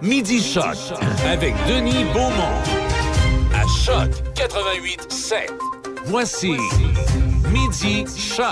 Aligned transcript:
Midi 0.00 0.40
Shot 0.40 0.94
avec 1.26 1.54
Denis 1.68 2.04
Beaumont. 2.12 2.62
À 3.52 3.66
Choc 3.66 4.10
88 4.36 5.10
7. 5.10 5.50
Voici 6.04 6.52
Midi 7.52 8.04
Shot. 8.16 8.44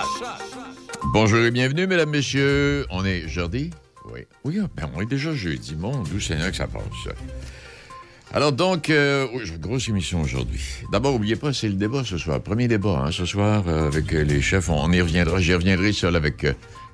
Bonjour 1.13 1.39
et 1.39 1.53
bienvenue, 1.53 1.87
mesdames, 1.87 2.11
messieurs. 2.11 2.85
On 2.91 3.05
est 3.05 3.29
jeudi? 3.29 3.71
Oui. 4.13 4.21
Oui, 4.43 4.59
ah, 4.61 4.67
ben 4.75 4.91
on 4.97 5.03
est 5.03 5.07
déjà 5.07 5.33
jeudi. 5.35 5.77
Mon 5.77 6.03
d'où 6.03 6.19
c'est 6.19 6.35
que 6.37 6.57
ça 6.57 6.67
passe. 6.67 6.83
Alors 8.35 8.51
donc, 8.51 8.91
euh, 8.91 9.29
grosse 9.61 9.89
émission 9.89 10.23
aujourd'hui. 10.23 10.63
D'abord, 10.91 11.13
n'oubliez 11.13 11.37
pas, 11.37 11.53
c'est 11.53 11.69
le 11.69 11.75
débat 11.75 12.03
ce 12.05 12.19
soir. 12.19 12.41
Premier 12.41 12.67
débat, 12.67 13.05
hein, 13.07 13.13
ce 13.13 13.25
soir, 13.25 13.63
euh, 13.69 13.87
avec 13.87 14.13
euh, 14.13 14.25
les 14.25 14.43
chefs. 14.43 14.69
On 14.69 14.91
y 14.91 15.01
reviendra. 15.01 15.39
J'y 15.39 15.55
reviendrai 15.55 15.93
seul 15.93 16.17
avec 16.17 16.45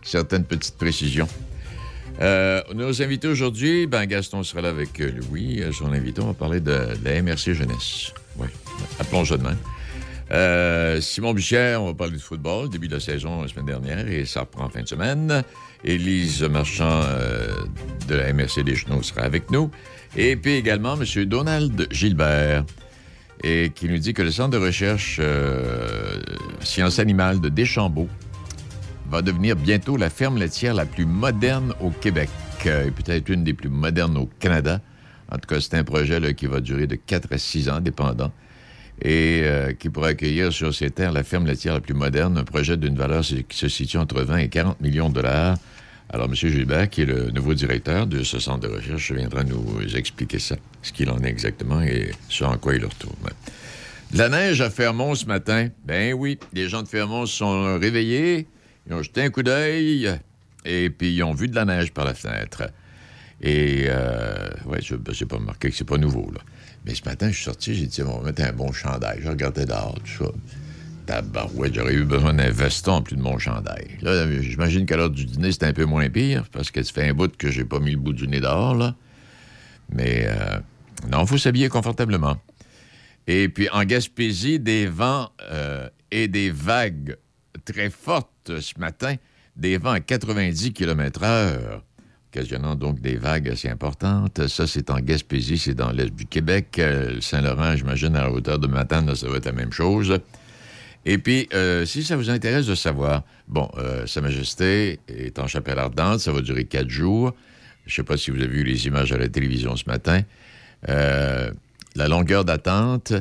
certaines 0.02 0.44
petites 0.44 0.76
précisions. 0.76 1.28
Euh, 2.20 2.62
nos 2.74 3.02
invités 3.02 3.28
aujourd'hui, 3.28 3.86
ben 3.86 4.04
Gaston 4.04 4.42
sera 4.42 4.62
là 4.62 4.68
avec 4.68 5.00
euh, 5.00 5.10
Louis, 5.10 5.62
euh, 5.62 5.72
son 5.72 5.92
invité. 5.92 6.20
On 6.20 6.26
va 6.26 6.34
parler 6.34 6.60
de, 6.60 6.88
la 7.04 7.22
MRC 7.22 7.54
Jeunesse. 7.54 8.12
Oui, 8.36 8.48
appelons. 8.98 9.24
Euh, 10.30 11.00
Simon 11.00 11.34
Bichère, 11.34 11.82
on 11.82 11.86
va 11.86 11.94
parler 11.94 12.14
de 12.14 12.18
football, 12.18 12.68
début 12.68 12.88
de 12.88 12.94
la 12.94 13.00
saison 13.00 13.42
la 13.42 13.48
semaine 13.48 13.66
dernière, 13.66 14.08
et 14.08 14.24
ça 14.24 14.40
reprend 14.40 14.64
en 14.64 14.68
fin 14.68 14.82
de 14.82 14.88
semaine. 14.88 15.42
Élise 15.84 16.42
Marchand 16.42 17.02
de 18.08 18.14
la 18.14 18.32
MRC 18.32 18.62
des 18.64 18.76
Genoux 18.76 19.02
sera 19.02 19.22
avec 19.22 19.50
nous. 19.50 19.70
Et 20.16 20.36
puis 20.36 20.54
également 20.54 20.96
M. 20.96 21.24
Donald 21.24 21.88
Gilbert, 21.90 22.64
et 23.42 23.72
qui 23.74 23.88
nous 23.88 23.98
dit 23.98 24.14
que 24.14 24.22
le 24.22 24.30
centre 24.30 24.50
de 24.50 24.64
recherche 24.64 25.20
sciences 26.62 26.98
animales 26.98 27.40
de 27.40 27.48
Deschambault 27.48 28.08
va 29.12 29.20
devenir 29.20 29.56
bientôt 29.56 29.98
la 29.98 30.08
ferme 30.08 30.38
laitière 30.38 30.72
la 30.72 30.86
plus 30.86 31.04
moderne 31.04 31.74
au 31.82 31.90
Québec 31.90 32.30
euh, 32.64 32.86
et 32.86 32.90
peut-être 32.90 33.28
une 33.28 33.44
des 33.44 33.52
plus 33.52 33.68
modernes 33.68 34.16
au 34.16 34.26
Canada. 34.40 34.80
En 35.30 35.36
tout 35.36 35.46
cas, 35.46 35.60
c'est 35.60 35.74
un 35.74 35.84
projet 35.84 36.32
qui 36.32 36.46
va 36.46 36.60
durer 36.60 36.86
de 36.86 36.94
4 36.94 37.30
à 37.30 37.36
6 37.36 37.68
ans, 37.68 37.80
dépendant, 37.80 38.32
et 39.02 39.42
euh, 39.44 39.74
qui 39.74 39.90
pourra 39.90 40.08
accueillir 40.08 40.50
sur 40.50 40.74
ces 40.74 40.88
terres 40.88 41.12
la 41.12 41.24
ferme 41.24 41.44
laitière 41.44 41.74
la 41.74 41.82
plus 41.82 41.92
moderne, 41.92 42.38
un 42.38 42.44
projet 42.44 42.78
d'une 42.78 42.96
valeur 42.96 43.22
qui 43.22 43.58
se 43.58 43.68
situe 43.68 43.98
entre 43.98 44.22
20 44.22 44.38
et 44.38 44.48
40 44.48 44.80
millions 44.80 45.10
de 45.10 45.14
dollars. 45.16 45.58
Alors, 46.08 46.26
M. 46.26 46.34
Gilbert, 46.34 46.88
qui 46.88 47.02
est 47.02 47.06
le 47.06 47.30
nouveau 47.32 47.52
directeur 47.52 48.06
de 48.06 48.22
ce 48.22 48.38
centre 48.38 48.66
de 48.66 48.74
recherche, 48.74 49.12
viendra 49.12 49.44
nous 49.44 49.78
expliquer 49.94 50.38
ça, 50.38 50.56
ce 50.80 50.90
qu'il 50.90 51.10
en 51.10 51.18
est 51.18 51.28
exactement 51.28 51.82
et 51.82 52.12
ce 52.30 52.44
en 52.44 52.56
quoi 52.56 52.76
il 52.76 52.84
retourne. 52.86 53.14
De 54.10 54.18
la 54.18 54.30
neige 54.30 54.62
à 54.62 54.70
Fermont 54.70 55.14
ce 55.14 55.26
matin. 55.26 55.68
Ben 55.84 56.14
oui, 56.14 56.38
les 56.54 56.70
gens 56.70 56.82
de 56.82 56.88
Fermont 56.88 57.26
se 57.26 57.36
sont 57.36 57.78
réveillés, 57.78 58.46
ils 58.86 58.94
ont 58.94 59.02
jeté 59.02 59.22
un 59.22 59.30
coup 59.30 59.42
d'œil 59.42 60.10
et 60.64 60.90
puis 60.90 61.14
ils 61.14 61.22
ont 61.22 61.34
vu 61.34 61.48
de 61.48 61.54
la 61.54 61.64
neige 61.64 61.92
par 61.92 62.04
la 62.04 62.14
fenêtre. 62.14 62.64
Et, 63.40 63.86
euh, 63.88 64.50
ouais, 64.66 64.80
je 64.80 64.94
n'ai 64.94 65.26
pas 65.26 65.36
remarqué 65.36 65.70
que 65.70 65.76
c'est 65.76 65.84
pas 65.84 65.98
nouveau. 65.98 66.32
Mais 66.86 66.94
ce 66.94 67.04
matin, 67.04 67.28
je 67.28 67.34
suis 67.34 67.44
sorti, 67.44 67.74
j'ai 67.74 67.86
dit, 67.86 68.02
on 68.02 68.18
va 68.18 68.26
mettre 68.26 68.42
un 68.42 68.52
bon 68.52 68.72
chandail. 68.72 69.20
Je 69.22 69.28
regardais 69.28 69.66
dehors, 69.66 69.98
tout 70.04 70.24
ça. 70.24 70.30
Tabarouette, 71.06 71.74
j'aurais 71.74 71.94
eu 71.94 72.04
besoin 72.04 72.34
d'un 72.34 72.50
veston 72.50 72.92
en 72.92 73.02
plus 73.02 73.16
de 73.16 73.22
mon 73.22 73.38
chandail. 73.38 73.98
Là, 74.02 74.30
j'imagine 74.40 74.86
qu'à 74.86 74.96
l'heure 74.96 75.10
du 75.10 75.24
dîner, 75.24 75.50
c'était 75.50 75.66
un 75.66 75.72
peu 75.72 75.84
moins 75.84 76.08
pire, 76.08 76.44
parce 76.52 76.70
que 76.70 76.80
ça 76.82 76.92
fait 76.92 77.08
un 77.08 77.14
bout 77.14 77.36
que 77.36 77.50
j'ai 77.50 77.64
pas 77.64 77.80
mis 77.80 77.90
le 77.90 77.96
bout 77.96 78.12
du 78.12 78.28
nez 78.28 78.40
dehors, 78.40 78.76
là. 78.76 78.94
Mais, 79.92 80.26
euh, 80.26 80.60
non, 81.10 81.22
il 81.22 81.26
faut 81.26 81.38
s'habiller 81.38 81.68
confortablement. 81.68 82.36
Et 83.26 83.48
puis, 83.48 83.68
en 83.70 83.84
Gaspésie, 83.84 84.60
des 84.60 84.86
vents 84.86 85.30
euh, 85.50 85.88
et 86.12 86.28
des 86.28 86.50
vagues 86.50 87.16
très 87.64 87.90
fortes 87.90 88.60
ce 88.60 88.78
matin, 88.78 89.16
des 89.56 89.78
vents 89.78 89.92
à 89.92 90.00
90 90.00 90.72
km/h, 90.72 91.80
occasionnant 92.32 92.74
donc 92.74 93.00
des 93.00 93.16
vagues 93.16 93.48
assez 93.48 93.68
importantes. 93.68 94.46
Ça, 94.48 94.66
c'est 94.66 94.90
en 94.90 95.00
Gaspésie, 95.00 95.58
c'est 95.58 95.74
dans 95.74 95.90
l'est 95.90 96.14
du 96.14 96.24
Québec. 96.24 96.78
Euh, 96.78 97.20
Saint-Laurent, 97.20 97.76
j'imagine, 97.76 98.16
à 98.16 98.22
la 98.22 98.30
hauteur 98.30 98.58
de 98.58 98.66
Matane, 98.66 99.14
ça 99.14 99.28
va 99.28 99.36
être 99.36 99.46
la 99.46 99.52
même 99.52 99.72
chose. 99.72 100.18
Et 101.04 101.18
puis, 101.18 101.48
euh, 101.52 101.84
si 101.84 102.04
ça 102.04 102.16
vous 102.16 102.30
intéresse 102.30 102.66
de 102.66 102.74
savoir, 102.74 103.24
bon, 103.48 103.68
euh, 103.76 104.06
Sa 104.06 104.20
Majesté 104.20 105.00
est 105.08 105.38
en 105.38 105.46
chapelle 105.46 105.78
ardente, 105.78 106.20
ça 106.20 106.32
va 106.32 106.40
durer 106.40 106.64
quatre 106.64 106.88
jours. 106.88 107.34
Je 107.84 107.92
ne 107.92 107.96
sais 107.96 108.04
pas 108.04 108.16
si 108.16 108.30
vous 108.30 108.38
avez 108.38 108.46
vu 108.46 108.64
les 108.64 108.86
images 108.86 109.12
à 109.12 109.18
la 109.18 109.28
télévision 109.28 109.76
ce 109.76 109.84
matin. 109.86 110.22
La 110.86 112.08
longueur 112.08 112.44
d'attente 112.44 113.12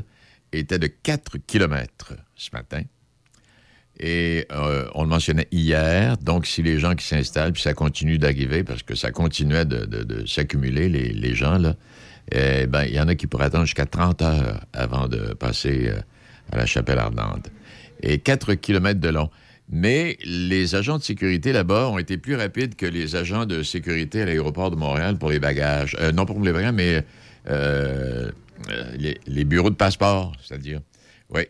était 0.54 0.80
de 0.80 0.88
4 0.88 1.40
km 1.48 2.14
ce 2.36 2.50
matin. 2.54 2.84
Et 4.00 4.48
euh, 4.52 4.88
on 4.96 5.04
le 5.04 5.10
mentionnait 5.10 5.48
hier, 5.52 6.18
donc 6.18 6.48
si 6.48 6.64
les 6.64 6.80
gens 6.80 6.96
qui 6.96 7.06
s'installent, 7.06 7.54
puis 7.54 7.62
ça 7.62 7.74
continue 7.74 8.18
d'arriver, 8.18 8.64
parce 8.64 8.82
que 8.84 8.96
ça 8.96 9.12
continuait 9.12 9.66
de, 9.66 10.26
s'accumuler, 10.26 10.90
les, 10.90 11.36
gens, 11.36 11.58
là, 11.58 11.76
eh 12.32 12.66
ben, 12.66 12.84
il 12.86 12.96
y 12.96 13.00
en 13.00 13.08
a 13.08 13.16
qui 13.16 13.28
pourraient 13.28 13.46
attendre 13.46 13.66
jusqu'à 13.66 13.86
30 13.86 14.22
heures 14.24 14.62
avant 14.74 15.08
de 15.08 15.34
passer 15.34 15.90
euh, 15.90 16.00
à 16.52 16.58
la 16.58 16.66
chapelle 16.66 16.98
ardente. 16.98 17.52
Et 18.02 18.18
4 18.18 18.56
km 18.56 19.00
de 19.00 19.10
long. 19.10 19.30
Mais 19.70 20.18
les 20.26 20.76
agents 20.76 20.98
de 20.98 21.04
sécurité 21.04 21.54
là-bas 21.54 21.88
ont 21.88 21.98
été 21.98 22.18
plus 22.18 22.36
rapides 22.36 22.76
que 22.76 22.86
les 22.86 23.16
agents 23.16 23.46
de 23.46 23.64
sécurité 23.64 24.24
à 24.24 24.26
l'aéroport 24.26 24.72
de 24.72 24.76
Montréal 24.76 25.18
pour 25.18 25.30
les 25.30 25.40
bagages. 25.40 25.96
Euh, 26.00 26.12
non 26.12 26.26
pour 26.26 26.42
les 26.42 26.52
bagages, 26.52 26.74
mais 26.74 27.06
euh, 27.50 28.32
les 29.28 29.46
bureaux 29.46 29.70
de 29.70 29.76
passeport, 29.76 30.34
c'est-à-dire. 30.44 30.82
Oui. 31.30 31.44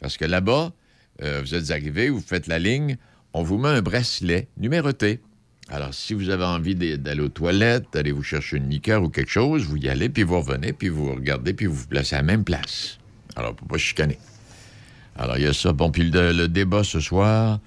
Parce 0.00 0.16
que 0.16 0.24
là-bas, 0.24 0.72
euh, 1.22 1.40
vous 1.42 1.54
êtes 1.54 1.70
arrivé, 1.70 2.08
vous 2.08 2.20
faites 2.20 2.46
la 2.46 2.58
ligne, 2.58 2.96
on 3.32 3.42
vous 3.42 3.58
met 3.58 3.68
un 3.68 3.82
bracelet 3.82 4.48
numéroté. 4.58 5.20
Alors, 5.68 5.92
si 5.92 6.14
vous 6.14 6.30
avez 6.30 6.44
envie 6.44 6.74
d'aller 6.74 7.20
aux 7.20 7.28
toilettes, 7.28 7.86
d'aller 7.92 8.12
vous 8.12 8.22
chercher 8.22 8.58
une 8.58 8.70
liqueur 8.70 9.02
ou 9.02 9.08
quelque 9.08 9.30
chose, 9.30 9.64
vous 9.64 9.76
y 9.76 9.88
allez, 9.88 10.08
puis 10.08 10.22
vous 10.22 10.38
revenez, 10.40 10.72
puis 10.72 10.88
vous 10.88 11.12
regardez, 11.12 11.54
puis 11.54 11.66
vous 11.66 11.74
vous 11.74 11.88
placez 11.88 12.14
à 12.14 12.18
la 12.18 12.24
même 12.24 12.44
place. 12.44 12.98
Alors, 13.34 13.54
pour 13.54 13.66
pas 13.66 13.76
chicaner. 13.76 14.18
Alors, 15.16 15.38
il 15.38 15.44
y 15.44 15.46
a 15.46 15.52
ça. 15.52 15.72
Bon, 15.72 15.90
puis 15.90 16.08
le, 16.08 16.46
débat 16.46 16.84
ce 16.84 17.00
soir. 17.00 17.58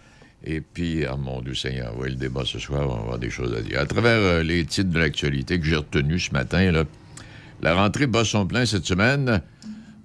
Et 0.45 0.61
puis, 0.61 1.05
ah 1.05 1.17
mon 1.17 1.41
Dieu 1.41 1.53
Seigneur, 1.53 1.93
oui, 1.99 2.09
le 2.09 2.15
débat 2.15 2.43
ce 2.45 2.59
soir, 2.59 2.87
on 2.89 2.95
va 2.95 3.01
avoir 3.01 3.19
des 3.19 3.29
choses 3.29 3.53
à 3.53 3.61
dire. 3.61 3.79
À 3.79 3.85
travers 3.85 4.17
euh, 4.17 4.43
les 4.43 4.63
titres 4.65 4.89
de 4.89 4.99
l'actualité 4.99 5.59
que 5.59 5.65
j'ai 5.65 5.75
retenus 5.75 6.27
ce 6.27 6.31
matin, 6.31 6.71
la 7.61 7.75
rentrée 7.75 8.07
bat 8.07 8.23
son 8.23 8.45
plein 8.47 8.65
cette 8.65 8.85
semaine. 8.85 9.41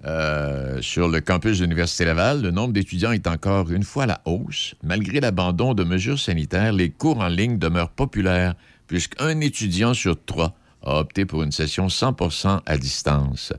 Euh, 0.05 0.81
sur 0.81 1.07
le 1.07 1.19
campus 1.19 1.57
de 1.57 1.63
l'Université 1.63 2.05
Laval, 2.05 2.41
le 2.41 2.51
nombre 2.51 2.73
d'étudiants 2.73 3.11
est 3.11 3.25
encore 3.25 3.71
une 3.71 3.83
fois 3.83 4.03
à 4.03 4.07
la 4.07 4.21
hausse. 4.25 4.75
Malgré 4.83 5.19
l'abandon 5.19 5.73
de 5.73 5.83
mesures 5.83 6.19
sanitaires, 6.19 6.73
les 6.73 6.91
cours 6.91 7.19
en 7.19 7.27
ligne 7.27 7.57
demeurent 7.57 7.89
populaires, 7.89 8.53
puisqu'un 8.87 9.39
étudiant 9.41 9.95
sur 9.95 10.23
trois 10.23 10.55
a 10.83 10.99
opté 10.99 11.25
pour 11.25 11.41
une 11.41 11.51
session 11.51 11.87
100% 11.87 12.61
à 12.63 12.77
distance. 12.77 13.51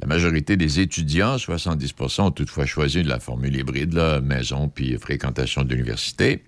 La 0.00 0.06
majorité 0.06 0.56
des 0.56 0.80
étudiants, 0.80 1.36
70% 1.36 2.22
ont 2.22 2.30
toutefois 2.30 2.64
choisi 2.64 3.02
la 3.02 3.20
formule 3.20 3.54
hybride, 3.54 3.92
là, 3.92 4.22
maison 4.22 4.68
puis 4.68 4.96
fréquentation 4.98 5.62
d'université. 5.64 6.44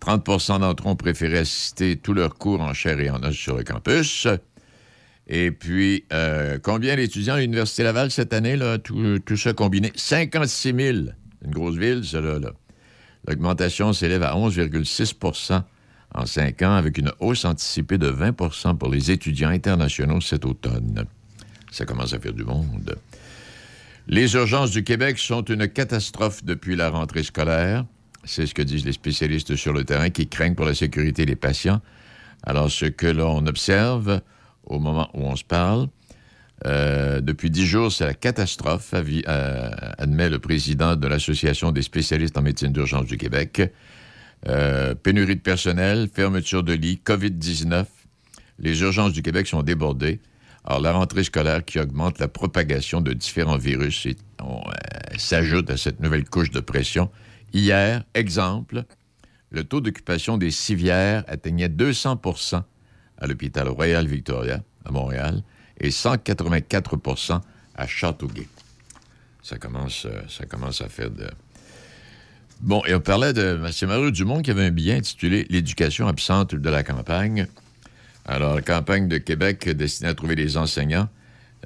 30% 0.00 0.60
d'entre 0.60 0.88
eux 0.88 0.90
ont 0.90 0.96
préféré 0.96 1.38
assister 1.38 1.96
tous 1.96 2.14
leurs 2.14 2.34
cours 2.34 2.60
en 2.60 2.74
chair 2.74 2.98
et 3.00 3.10
en 3.10 3.22
os 3.22 3.36
sur 3.36 3.56
le 3.56 3.62
campus. 3.64 4.26
Et 5.32 5.52
puis, 5.52 6.04
euh, 6.12 6.58
combien 6.60 6.96
d'étudiants 6.96 7.34
à 7.34 7.40
l'Université 7.40 7.84
Laval 7.84 8.10
cette 8.10 8.32
année, 8.32 8.56
là, 8.56 8.78
tout, 8.78 9.20
tout 9.20 9.36
ça 9.36 9.52
combiné? 9.52 9.92
56 9.94 10.74
000. 10.74 10.98
Une 11.44 11.50
grosse 11.52 11.76
ville, 11.76 12.02
là. 12.12 12.38
là. 12.40 12.50
L'augmentation 13.28 13.92
s'élève 13.92 14.24
à 14.24 14.34
11,6% 14.34 15.62
en 16.12 16.26
cinq 16.26 16.62
ans, 16.62 16.74
avec 16.74 16.98
une 16.98 17.12
hausse 17.20 17.44
anticipée 17.44 17.96
de 17.96 18.10
20% 18.10 18.76
pour 18.76 18.90
les 18.90 19.12
étudiants 19.12 19.50
internationaux 19.50 20.20
cet 20.20 20.44
automne. 20.44 21.04
Ça 21.70 21.84
commence 21.84 22.12
à 22.12 22.18
faire 22.18 22.32
du 22.32 22.42
monde. 22.42 22.96
Les 24.08 24.34
urgences 24.34 24.72
du 24.72 24.82
Québec 24.82 25.20
sont 25.20 25.44
une 25.44 25.68
catastrophe 25.68 26.44
depuis 26.44 26.74
la 26.74 26.90
rentrée 26.90 27.22
scolaire. 27.22 27.84
C'est 28.24 28.46
ce 28.46 28.54
que 28.54 28.62
disent 28.62 28.84
les 28.84 28.92
spécialistes 28.92 29.54
sur 29.54 29.72
le 29.72 29.84
terrain 29.84 30.10
qui 30.10 30.26
craignent 30.26 30.56
pour 30.56 30.66
la 30.66 30.74
sécurité 30.74 31.24
des 31.24 31.36
patients. 31.36 31.80
Alors, 32.42 32.68
ce 32.68 32.86
que 32.86 33.06
l'on 33.06 33.46
observe 33.46 34.20
au 34.70 34.78
moment 34.78 35.10
où 35.14 35.22
on 35.24 35.36
se 35.36 35.44
parle, 35.44 35.88
euh, 36.66 37.20
depuis 37.20 37.50
dix 37.50 37.66
jours, 37.66 37.90
c'est 37.90 38.04
la 38.04 38.14
catastrophe, 38.14 38.92
euh, 38.94 39.70
admet 39.98 40.28
le 40.28 40.38
président 40.38 40.96
de 40.96 41.06
l'Association 41.06 41.72
des 41.72 41.82
spécialistes 41.82 42.36
en 42.36 42.42
médecine 42.42 42.72
d'urgence 42.72 43.06
du 43.06 43.16
Québec. 43.16 43.72
Euh, 44.48 44.94
pénurie 44.94 45.36
de 45.36 45.40
personnel, 45.40 46.08
fermeture 46.12 46.62
de 46.62 46.72
lits, 46.72 47.00
COVID-19. 47.04 47.86
Les 48.58 48.80
urgences 48.82 49.12
du 49.12 49.22
Québec 49.22 49.46
sont 49.46 49.62
débordées. 49.62 50.20
Alors, 50.64 50.80
la 50.80 50.92
rentrée 50.92 51.24
scolaire 51.24 51.64
qui 51.64 51.78
augmente 51.78 52.18
la 52.18 52.28
propagation 52.28 53.00
de 53.00 53.14
différents 53.14 53.56
virus 53.56 54.06
s'ajoute 55.16 55.70
à 55.70 55.78
cette 55.78 56.00
nouvelle 56.00 56.28
couche 56.28 56.50
de 56.50 56.60
pression. 56.60 57.10
Hier, 57.54 58.04
exemple, 58.12 58.84
le 59.50 59.64
taux 59.64 59.80
d'occupation 59.80 60.36
des 60.36 60.50
civières 60.50 61.24
atteignait 61.26 61.70
200 61.70 62.20
à 63.20 63.26
l'hôpital 63.26 63.68
Royal 63.68 64.06
Victoria, 64.06 64.62
à 64.84 64.90
Montréal, 64.90 65.42
et 65.78 65.90
184% 65.90 67.40
à 67.76 67.86
Châteauguay. 67.86 68.48
Ça 69.42 69.58
commence, 69.58 70.06
euh, 70.06 70.22
ça 70.28 70.46
commence 70.46 70.80
à 70.80 70.88
faire 70.88 71.10
de... 71.10 71.28
Bon, 72.60 72.82
et 72.86 72.94
on 72.94 73.00
parlait 73.00 73.32
de... 73.32 73.58
C'est 73.72 73.86
Mario 73.86 74.10
Dumont 74.10 74.42
qui 74.42 74.50
avait 74.50 74.66
un 74.66 74.70
billet 74.70 74.94
intitulé 74.94 75.46
«L'éducation 75.50 76.06
absente 76.06 76.54
de 76.54 76.70
la 76.70 76.82
campagne». 76.82 77.46
Alors, 78.26 78.54
la 78.54 78.62
campagne 78.62 79.08
de 79.08 79.16
Québec 79.16 79.68
destinée 79.70 80.10
à 80.10 80.14
trouver 80.14 80.36
des 80.36 80.58
enseignants, 80.58 81.08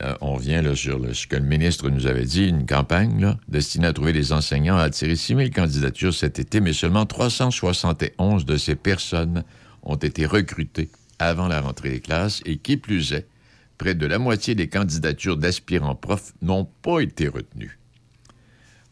euh, 0.03 0.15
on 0.21 0.37
vient 0.37 0.63
là, 0.63 0.75
sur 0.77 1.01
ce 1.15 1.27
que 1.27 1.37
le 1.37 1.43
ministre 1.43 1.91
nous 1.91 2.07
avait 2.07 2.25
dit, 2.25 2.47
une 2.47 2.65
campagne 2.65 3.37
destinée 3.49 3.89
à 3.89 3.93
trouver 3.93 4.13
des 4.13 4.33
enseignants, 4.33 4.77
a 4.77 4.83
attiré 4.83 5.17
6 5.17 5.35
000 5.35 5.51
candidatures 5.51 6.15
cet 6.15 6.39
été, 6.39 6.61
mais 6.61 6.73
seulement 6.73 7.07
371 7.07 8.45
de 8.45 8.57
ces 8.57 8.77
personnes 8.77 9.43
ont 9.83 9.97
été 9.97 10.27
recrutées 10.27 10.91
avant 11.27 11.49
la 11.49 11.61
rentrée 11.61 11.91
des 11.91 12.01
classes 12.01 12.43
et 12.45 12.57
qui 12.57 12.77
plus 12.77 13.13
est, 13.13 13.27
près 13.79 13.95
de 13.95 14.07
la 14.07 14.19
moitié 14.19 14.55
des 14.55 14.69
candidatures 14.69 15.37
d'aspirants 15.37 15.95
profs 15.95 16.33
n'ont 16.43 16.65
pas 16.65 17.01
été 17.01 17.29
retenues. 17.29 17.79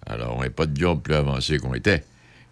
Alors, 0.06 0.36
on 0.36 0.42
n'est 0.42 0.50
pas 0.50 0.66
de 0.66 0.76
job 0.76 1.02
plus 1.02 1.14
avancé 1.14 1.58
qu'on 1.58 1.74
était. 1.74 2.04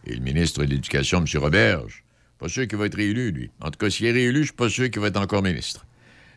Et 0.06 0.14
le 0.14 0.20
ministre 0.20 0.64
de 0.64 0.70
l'Éducation, 0.70 1.18
M. 1.18 1.40
Roberge, 1.40 2.04
pas 2.38 2.48
sûr 2.48 2.66
qu'il 2.66 2.78
va 2.78 2.86
être 2.86 2.96
réélu, 2.96 3.32
lui. 3.32 3.50
En 3.60 3.70
tout 3.70 3.78
cas, 3.78 3.90
s'il 3.90 4.06
est 4.06 4.12
réélu, 4.12 4.40
je 4.40 4.46
suis 4.46 4.54
pas 4.54 4.68
sûr 4.68 4.90
qu'il 4.90 5.02
va 5.02 5.08
être 5.08 5.20
encore 5.20 5.42
ministre. 5.42 5.84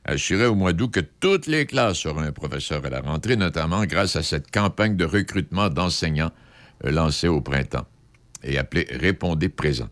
Assurait 0.06 0.48
au 0.48 0.56
mois 0.56 0.74
d'août 0.74 0.92
que 0.92 1.00
toutes 1.00 1.48
les 1.48 1.66
classes 1.66 2.06
auront 2.06 2.22
un 2.22 2.34
professeur 2.34 2.86
à 2.86 2.90
la 2.90 3.00
rentrée, 3.00 3.38
notamment 3.38 3.86
grâce 3.86 4.18
à 4.18 4.24
cette 4.24 4.52
campagne 4.52 4.98
de 4.98 5.06
recrutement 5.06 5.70
d'enseignants 5.70 6.32
euh, 6.84 6.92
lancée 6.92 7.30
au 7.30 7.40
printemps 7.40 7.86
et 8.44 8.58
appelée 8.58 8.88
Répondez 8.92 9.48
présent. 9.48 9.88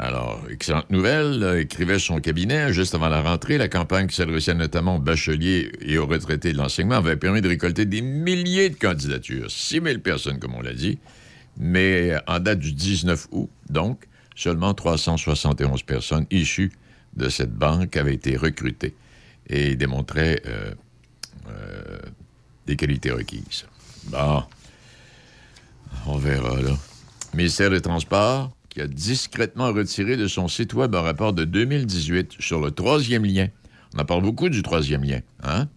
Alors, 0.00 0.44
excellente 0.48 0.90
nouvelle, 0.90 1.42
euh, 1.42 1.60
écrivait 1.60 1.98
son 1.98 2.20
cabinet 2.20 2.72
juste 2.72 2.94
avant 2.94 3.08
la 3.08 3.20
rentrée. 3.20 3.58
La 3.58 3.68
campagne 3.68 4.06
qui 4.06 4.14
s'adressait 4.14 4.54
notamment 4.54 4.96
aux 4.96 5.00
bacheliers 5.00 5.72
et 5.80 5.98
aux 5.98 6.06
retraités 6.06 6.52
de 6.52 6.58
l'enseignement 6.58 6.96
avait 6.96 7.16
permis 7.16 7.40
de 7.40 7.48
récolter 7.48 7.84
des 7.84 8.00
milliers 8.00 8.70
de 8.70 8.76
candidatures, 8.76 9.50
6 9.50 9.80
000 9.82 9.98
personnes, 9.98 10.38
comme 10.38 10.54
on 10.54 10.62
l'a 10.62 10.72
dit. 10.72 10.98
Mais 11.56 12.14
en 12.28 12.38
date 12.38 12.60
du 12.60 12.72
19 12.72 13.26
août, 13.32 13.50
donc, 13.68 14.04
seulement 14.36 14.72
371 14.72 15.82
personnes 15.82 16.26
issues 16.30 16.70
de 17.16 17.28
cette 17.28 17.52
banque 17.52 17.96
avaient 17.96 18.14
été 18.14 18.36
recrutées 18.36 18.94
et 19.48 19.74
démontraient 19.74 20.40
euh, 20.46 20.70
euh, 21.48 21.98
des 22.68 22.76
qualités 22.76 23.10
requises. 23.10 23.66
Bon, 24.04 24.44
on 26.06 26.18
verra, 26.18 26.62
là. 26.62 26.76
Ministère 27.34 27.70
des 27.70 27.80
Transports, 27.80 28.52
a 28.80 28.86
discrètement 28.86 29.72
retiré 29.72 30.16
de 30.16 30.26
son 30.26 30.48
site 30.48 30.74
web 30.74 30.94
un 30.94 31.00
rapport 31.00 31.32
de 31.32 31.44
2018 31.44 32.36
sur 32.38 32.60
le 32.60 32.70
troisième 32.70 33.24
lien. 33.24 33.48
On 33.94 34.00
en 34.00 34.04
parle 34.04 34.22
beaucoup 34.22 34.48
du 34.48 34.62
troisième 34.62 35.04
lien, 35.04 35.20
hein? 35.42 35.68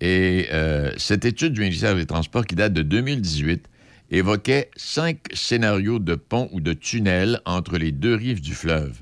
Et 0.00 0.48
euh, 0.52 0.92
cette 0.96 1.24
étude 1.24 1.52
du 1.52 1.60
ministère 1.60 1.94
des 1.94 2.06
Transports, 2.06 2.46
qui 2.46 2.54
date 2.54 2.72
de 2.72 2.82
2018, 2.82 3.68
évoquait 4.10 4.70
cinq 4.76 5.18
scénarios 5.34 5.98
de 5.98 6.14
ponts 6.14 6.48
ou 6.52 6.60
de 6.60 6.72
tunnels 6.72 7.40
entre 7.44 7.76
les 7.76 7.92
deux 7.92 8.14
rives 8.14 8.40
du 8.40 8.54
fleuve. 8.54 8.98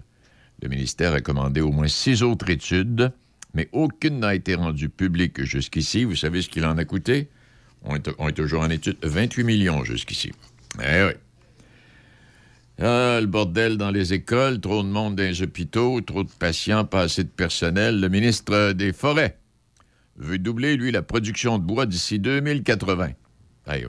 Le 0.60 0.68
ministère 0.68 1.12
a 1.12 1.20
commandé 1.20 1.60
au 1.60 1.70
moins 1.70 1.88
six 1.88 2.22
autres 2.22 2.50
études, 2.50 3.12
mais 3.54 3.68
aucune 3.72 4.18
n'a 4.18 4.34
été 4.34 4.56
rendue 4.56 4.88
publique 4.88 5.42
jusqu'ici. 5.44 6.04
Vous 6.04 6.16
savez 6.16 6.42
ce 6.42 6.48
qu'il 6.48 6.66
en 6.66 6.76
a 6.76 6.84
coûté? 6.84 7.28
On 7.84 7.94
est, 7.94 8.32
toujours 8.32 8.62
en 8.62 8.70
étude. 8.70 8.96
28 9.02 9.44
millions 9.44 9.84
jusqu'ici. 9.84 10.32
Eh 10.82 11.04
oui. 11.04 11.12
Ah, 12.80 13.18
le 13.20 13.26
bordel 13.26 13.76
dans 13.76 13.90
les 13.90 14.12
écoles, 14.12 14.60
trop 14.60 14.84
de 14.84 14.88
monde 14.88 15.16
dans 15.16 15.24
les 15.24 15.42
hôpitaux, 15.42 16.00
trop 16.00 16.22
de 16.22 16.30
patients, 16.30 16.84
pas 16.84 17.02
assez 17.02 17.24
de 17.24 17.28
personnel. 17.28 18.00
Le 18.00 18.08
ministre 18.08 18.72
des 18.72 18.92
Forêts 18.92 19.36
veut 20.16 20.38
doubler, 20.38 20.76
lui, 20.76 20.92
la 20.92 21.02
production 21.02 21.58
de 21.58 21.64
bois 21.64 21.86
d'ici 21.86 22.20
2080. 22.20 23.10
Aïe, 23.66 23.86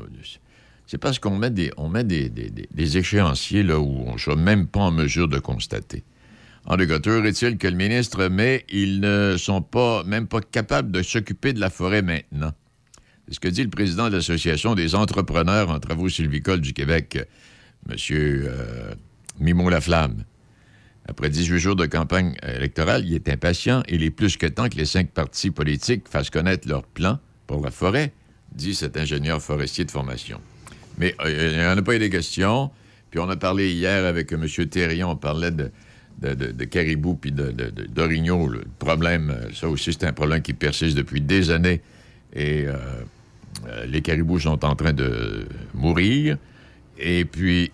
c'est 0.87 0.97
parce 0.97 1.19
qu'on 1.19 1.37
met 1.37 1.51
des, 1.51 1.71
on 1.77 1.87
met 1.87 2.03
des, 2.03 2.97
échéanciers 2.97 3.61
là 3.61 3.79
où 3.79 4.05
on 4.07 4.13
ne 4.13 4.17
soit 4.17 4.35
même 4.35 4.65
pas 4.65 4.79
en 4.79 4.91
mesure 4.91 5.27
de 5.27 5.37
constater. 5.37 6.03
En 6.65 6.77
cas, 6.77 6.99
est-il 7.25 7.59
que 7.59 7.67
le 7.67 7.75
ministre, 7.75 8.27
mais 8.27 8.65
ils 8.69 8.99
ne 9.01 9.35
sont 9.37 9.61
pas, 9.61 10.03
même 10.03 10.27
pas 10.27 10.41
capables 10.41 10.91
de 10.91 11.03
s'occuper 11.03 11.53
de 11.53 11.59
la 11.59 11.69
forêt 11.69 12.01
maintenant? 12.01 12.53
C'est 13.27 13.35
ce 13.35 13.39
que 13.39 13.47
dit 13.47 13.63
le 13.63 13.69
président 13.69 14.09
de 14.09 14.15
l'Association 14.15 14.73
des 14.73 14.95
entrepreneurs 14.95 15.69
en 15.69 15.79
travaux 15.79 16.09
sylvicoles 16.09 16.61
du 16.61 16.73
Québec, 16.73 17.19
M. 17.87 17.95
Euh, 18.11 18.93
Mimo 19.39 19.69
Laflamme. 19.69 20.23
Après 21.07 21.29
18 21.29 21.57
jours 21.59 21.75
de 21.75 21.85
campagne 21.85 22.35
électorale, 22.43 23.03
il 23.05 23.15
est 23.15 23.29
impatient 23.29 23.83
il 23.89 24.03
est 24.03 24.11
plus 24.11 24.37
que 24.37 24.45
temps 24.45 24.69
que 24.69 24.77
les 24.77 24.85
cinq 24.85 25.09
partis 25.09 25.49
politiques 25.49 26.07
fassent 26.07 26.29
connaître 26.29 26.67
leur 26.67 26.83
plan 26.83 27.19
pour 27.47 27.63
la 27.63 27.71
forêt, 27.71 28.13
dit 28.51 28.75
cet 28.75 28.95
ingénieur 28.95 29.41
forestier 29.41 29.85
de 29.85 29.91
formation. 29.91 30.39
Mais 30.99 31.15
euh, 31.21 31.51
il 31.53 31.57
n'y 31.57 31.65
en 31.65 31.77
a 31.77 31.81
pas 31.81 31.95
eu 31.95 31.99
des 31.99 32.11
questions. 32.11 32.69
Puis 33.09 33.19
on 33.19 33.29
a 33.29 33.37
parlé 33.37 33.71
hier 33.71 34.05
avec 34.05 34.31
M. 34.31 34.45
Thérion, 34.69 35.09
on 35.09 35.15
parlait 35.15 35.49
de, 35.49 35.71
de, 36.21 36.65
caribou 36.65 37.15
puis 37.15 37.31
d'orignaux. 37.31 38.47
Le 38.47 38.63
problème, 38.77 39.31
euh, 39.31 39.51
ça 39.53 39.67
aussi, 39.67 39.93
c'est 39.93 40.05
un 40.05 40.13
problème 40.13 40.41
qui 40.41 40.53
persiste 40.53 40.95
depuis 40.95 41.21
des 41.21 41.49
années. 41.49 41.81
Et 42.33 42.65
euh, 42.67 42.75
les 43.87 44.01
caribous 44.01 44.41
sont 44.41 44.63
en 44.63 44.75
train 44.75 44.93
de 44.93 45.47
mourir. 45.73 46.37
Et 46.99 47.25
puis, 47.25 47.71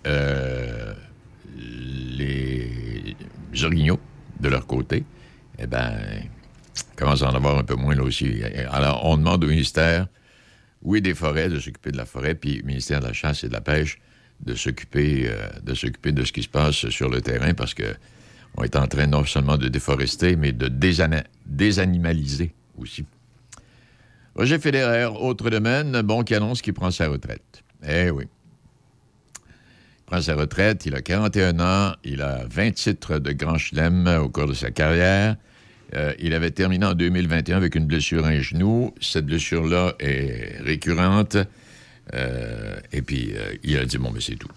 les 2.16 3.16
orignaux, 3.62 4.00
de 4.40 4.48
leur 4.48 4.66
côté, 4.66 5.04
eh 5.58 5.66
bien, 5.66 5.92
commencent 6.96 7.22
à 7.22 7.30
en 7.30 7.34
avoir 7.34 7.58
un 7.58 7.64
peu 7.64 7.74
moins 7.74 7.94
là 7.94 8.02
aussi. 8.02 8.42
Alors, 8.70 9.04
on 9.04 9.16
demande 9.16 9.44
au 9.44 9.48
ministère 9.48 10.06
oui, 10.82 11.02
des 11.02 11.14
forêts, 11.14 11.48
de 11.48 11.58
s'occuper 11.58 11.90
de 11.90 11.96
la 11.96 12.04
forêt, 12.06 12.34
puis 12.34 12.58
le 12.58 12.62
ministère 12.62 13.00
de 13.00 13.06
la 13.06 13.12
Chasse 13.12 13.42
et 13.44 13.48
de 13.48 13.52
la 13.52 13.60
Pêche 13.60 13.98
de 14.40 14.54
s'occuper 14.54 15.28
euh, 15.28 15.48
de 15.62 15.74
s'occuper 15.74 16.12
de 16.12 16.24
ce 16.24 16.32
qui 16.32 16.42
se 16.42 16.48
passe 16.48 16.88
sur 16.90 17.08
le 17.08 17.22
terrain 17.22 17.54
parce 17.54 17.74
que 17.74 17.94
on 18.58 18.62
est 18.62 18.76
en 18.76 18.86
train 18.86 19.06
non 19.06 19.24
seulement 19.24 19.58
de 19.58 19.68
déforester, 19.68 20.36
mais 20.36 20.52
de 20.52 20.68
désanimaliser 21.46 22.54
aussi. 22.78 23.04
Roger 24.34 24.58
Federer, 24.58 25.06
autre 25.06 25.50
domaine, 25.50 26.00
bon, 26.02 26.22
qui 26.22 26.34
annonce 26.34 26.62
qu'il 26.62 26.72
prend 26.72 26.90
sa 26.90 27.08
retraite. 27.08 27.62
Eh 27.86 28.10
oui. 28.10 28.24
Prend 30.06 30.22
sa 30.22 30.36
retraite, 30.36 30.86
il 30.86 30.94
a 30.94 31.02
41 31.02 31.58
ans, 31.58 31.94
il 32.04 32.22
a 32.22 32.44
20 32.48 32.70
titres 32.72 33.18
de 33.18 33.32
Grand 33.32 33.58
Chelem 33.58 34.06
au 34.22 34.28
cours 34.28 34.46
de 34.46 34.54
sa 34.54 34.70
carrière. 34.70 35.36
Euh, 35.94 36.12
il 36.20 36.32
avait 36.32 36.52
terminé 36.52 36.86
en 36.86 36.94
2021 36.94 37.56
avec 37.56 37.74
une 37.74 37.86
blessure 37.86 38.24
à 38.24 38.28
un 38.28 38.40
genou. 38.40 38.94
Cette 39.00 39.26
blessure-là 39.26 39.94
est 39.98 40.58
récurrente. 40.62 41.36
Euh, 42.14 42.76
et 42.92 43.02
puis, 43.02 43.32
euh, 43.34 43.54
il 43.64 43.76
a 43.78 43.84
dit, 43.84 43.98
bon, 43.98 44.12
mais 44.12 44.20
c'est 44.20 44.36
tout. 44.36 44.50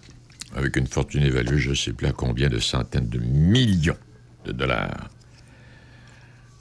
Avec 0.54 0.76
une 0.76 0.86
fortune 0.86 1.22
évaluée, 1.22 1.58
je 1.58 1.70
ne 1.70 1.74
sais 1.74 1.92
plus 1.92 2.06
à 2.06 2.12
combien 2.12 2.48
de 2.48 2.58
centaines 2.58 3.08
de 3.08 3.18
millions 3.18 3.98
de 4.44 4.52
dollars. 4.52 5.08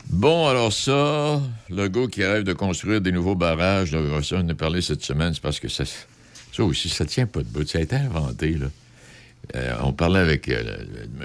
Bon, 0.09 0.47
alors 0.47 0.73
ça, 0.73 1.39
le 1.69 1.87
gars 1.87 2.07
qui 2.07 2.23
rêve 2.23 2.43
de 2.43 2.53
construire 2.53 3.01
des 3.01 3.11
nouveaux 3.11 3.35
barrages, 3.35 3.91
là, 3.91 3.99
ça, 4.23 4.37
on 4.39 4.49
a 4.49 4.55
parlé 4.55 4.81
cette 4.81 5.03
semaine, 5.03 5.35
c'est 5.35 5.41
parce 5.41 5.59
que 5.59 5.67
ça, 5.67 5.83
ça 6.51 6.63
aussi, 6.63 6.89
ça 6.89 7.05
tient 7.05 7.25
pas 7.25 7.39
de 7.39 7.47
bout. 7.47 7.67
Ça 7.67 7.79
a 7.79 7.81
été 7.81 7.95
inventé, 7.95 8.57
là. 8.57 8.67
on 9.83 9.93
parlait 9.93 10.19
avec 10.19 10.51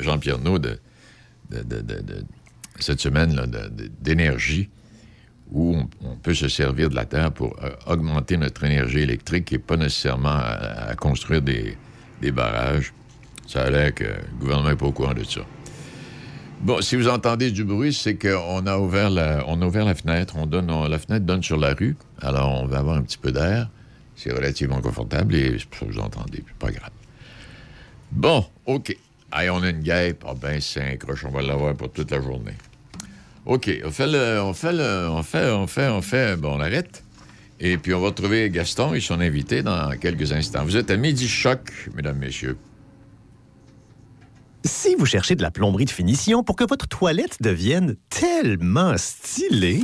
Jean-Pierre 0.01 0.39
Naud 0.39 0.79
de 1.51 2.25
cette 2.79 3.01
semaine 3.01 3.35
d'énergie 4.01 4.69
où 5.53 5.77
on, 6.03 6.17
peut 6.17 6.35
se 6.35 6.49
servir 6.49 6.91
de 6.91 6.95
la 6.95 7.05
Terre 7.05 7.33
pour 7.33 7.57
euh, 7.63 7.71
augmenter 7.87 8.37
notre 8.37 8.65
énergie 8.65 9.01
électrique 9.01 9.53
et 9.53 9.59
pas 9.59 9.77
nécessairement 9.77 10.37
à, 10.37 10.95
construire 10.97 11.43
des, 11.43 11.77
barrages. 12.33 12.93
Ça 13.47 13.65
a 13.65 13.71
l'air 13.71 13.95
que 13.95 14.05
le 14.05 14.39
gouvernement 14.41 14.71
n'est 14.71 14.77
pas 14.77 14.87
au 14.87 14.93
courant 14.93 15.13
de 15.13 15.23
ça. 15.23 15.43
Bon, 16.63 16.81
si 16.81 16.97
vous 16.97 17.09
entendez 17.09 17.51
du 17.51 17.63
bruit, 17.63 17.93
c'est 17.93 18.17
qu'on 18.17 18.67
a 18.67 18.79
ouvert 18.79 19.11
la, 19.11 19.45
on 19.47 19.61
a 19.61 19.67
ouvert 19.67 19.85
la 19.85 19.95
fenêtre. 19.95 20.35
On 20.39 20.47
donne, 20.47 20.71
la 20.89 20.99
fenêtre 20.99 21.27
donne 21.27 21.43
sur 21.43 21.59
la 21.59 21.75
rue. 21.75 21.95
Alors, 22.23 22.63
on 22.63 22.67
va 22.67 22.79
avoir 22.79 22.97
un 22.97 23.03
petit 23.03 23.19
peu 23.19 23.31
d'air. 23.31 23.69
C'est 24.17 24.33
relativement 24.33 24.81
confortable 24.81 25.35
et 25.35 25.59
c'est 25.59 25.79
ça 25.79 25.87
que 25.87 25.93
vous 25.93 25.99
entendez. 25.99 26.45
pas 26.59 26.71
grave. 26.71 26.91
Bon, 28.13 28.45
OK. 28.67 28.97
Hey, 29.33 29.51
on 29.51 29.63
a 29.63 29.71
une 29.71 29.81
guêpe. 29.81 30.25
Ah 30.27 30.35
ben, 30.35 30.61
c'est 30.61 30.81
un 30.81 30.97
croche, 30.97 31.25
on 31.25 31.31
va 31.31 31.43
l'avoir 31.43 31.75
pour 31.75 31.91
toute 31.91 32.11
la 32.11 32.21
journée. 32.21 32.55
OK, 33.47 33.71
on 33.85 33.91
fait 33.91 34.07
le, 34.07 34.41
on 34.41 34.55
fait 34.55 34.73
le, 34.73 35.09
on 35.11 35.23
fait, 35.23 35.51
on 35.51 35.67
fait, 35.67 35.89
on 35.89 36.01
fait, 36.01 36.37
bon, 36.37 36.57
on 36.57 36.61
arrête. 36.61 37.03
Et 37.61 37.77
puis 37.77 37.93
on 37.95 38.01
va 38.01 38.07
retrouver 38.07 38.49
Gaston 38.51 38.95
et 38.95 39.01
son 39.01 39.21
invité 39.21 39.63
dans 39.63 39.91
quelques 39.99 40.33
instants. 40.33 40.65
Vous 40.65 40.77
êtes 40.77 40.91
à 40.91 40.97
Midi 40.97 41.29
Choc, 41.29 41.91
mesdames, 41.95 42.19
messieurs. 42.19 42.57
Si 44.65 44.95
vous 44.95 45.05
cherchez 45.05 45.37
de 45.37 45.43
la 45.43 45.51
plomberie 45.51 45.85
de 45.85 45.91
finition 45.91 46.43
pour 46.43 46.57
que 46.57 46.65
votre 46.65 46.89
toilette 46.89 47.43
devienne 47.43 47.97
tellement 48.09 48.97
stylée... 48.97 49.83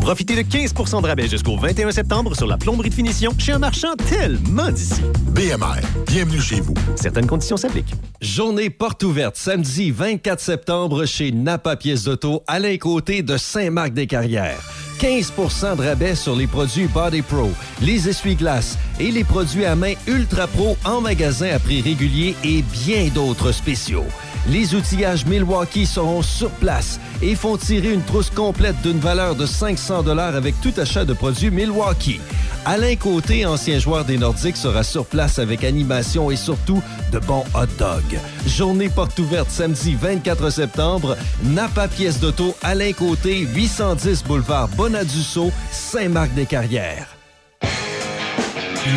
Profitez 0.00 0.36
de 0.36 0.42
15% 0.42 1.02
de 1.02 1.06
rabais 1.06 1.28
jusqu'au 1.28 1.56
21 1.56 1.90
septembre 1.90 2.36
sur 2.36 2.46
la 2.46 2.56
plomberie 2.56 2.90
de 2.90 2.94
finition 2.94 3.32
chez 3.38 3.52
un 3.52 3.58
marchand 3.58 3.94
tellement 4.08 4.70
d'ici. 4.70 5.00
BMR, 5.32 5.80
bienvenue 6.06 6.40
chez 6.40 6.60
vous. 6.60 6.74
Certaines 6.96 7.26
conditions 7.26 7.56
s'appliquent. 7.56 7.94
Journée 8.20 8.70
porte 8.70 9.02
ouverte 9.02 9.36
samedi 9.36 9.90
24 9.90 10.40
septembre 10.40 11.04
chez 11.04 11.32
Napa 11.32 11.76
Pièces 11.76 12.04
d'Auto, 12.04 12.42
à 12.46 12.58
Côté 12.78 13.22
de 13.22 13.36
Saint-Marc-des-Carrières. 13.36 14.60
15% 15.00 15.76
de 15.76 15.82
rabais 15.82 16.16
sur 16.16 16.34
les 16.34 16.48
produits 16.48 16.86
Body 16.86 17.22
Pro, 17.22 17.50
les 17.80 18.08
essuie-glaces 18.08 18.76
et 18.98 19.12
les 19.12 19.22
produits 19.22 19.64
à 19.64 19.76
main 19.76 19.94
Ultra 20.08 20.48
Pro 20.48 20.76
en 20.84 21.00
magasin 21.00 21.50
à 21.54 21.60
prix 21.60 21.80
régulier 21.80 22.34
et 22.42 22.62
bien 22.62 23.08
d'autres 23.14 23.52
spéciaux. 23.52 24.06
Les 24.50 24.74
outillages 24.74 25.26
Milwaukee 25.26 25.84
seront 25.84 26.22
sur 26.22 26.50
place 26.50 26.98
et 27.20 27.34
font 27.34 27.58
tirer 27.58 27.92
une 27.92 28.02
trousse 28.02 28.30
complète 28.30 28.80
d'une 28.82 28.98
valeur 28.98 29.34
de 29.34 29.44
500 29.44 30.02
dollars 30.02 30.34
avec 30.34 30.58
tout 30.62 30.72
achat 30.78 31.04
de 31.04 31.12
produits 31.12 31.50
Milwaukee. 31.50 32.20
Alain 32.64 32.96
Côté, 32.96 33.44
ancien 33.44 33.78
joueur 33.78 34.04
des 34.04 34.16
Nordiques, 34.16 34.56
sera 34.56 34.82
sur 34.82 35.04
place 35.04 35.38
avec 35.38 35.64
animation 35.64 36.30
et 36.30 36.36
surtout 36.36 36.82
de 37.12 37.18
bons 37.18 37.44
hot 37.54 37.66
dogs. 37.78 38.18
Journée 38.46 38.88
porte 38.88 39.18
ouverte 39.18 39.50
samedi 39.50 39.94
24 39.94 40.50
septembre. 40.50 41.16
Napa 41.44 41.86
Pièce 41.86 42.18
d'auto, 42.18 42.56
Alain 42.62 42.92
Côté, 42.92 43.40
810 43.40 44.24
boulevard 44.24 44.68
Bonadusseau, 44.68 45.50
Saint-Marc-des-Carrières. 45.70 47.08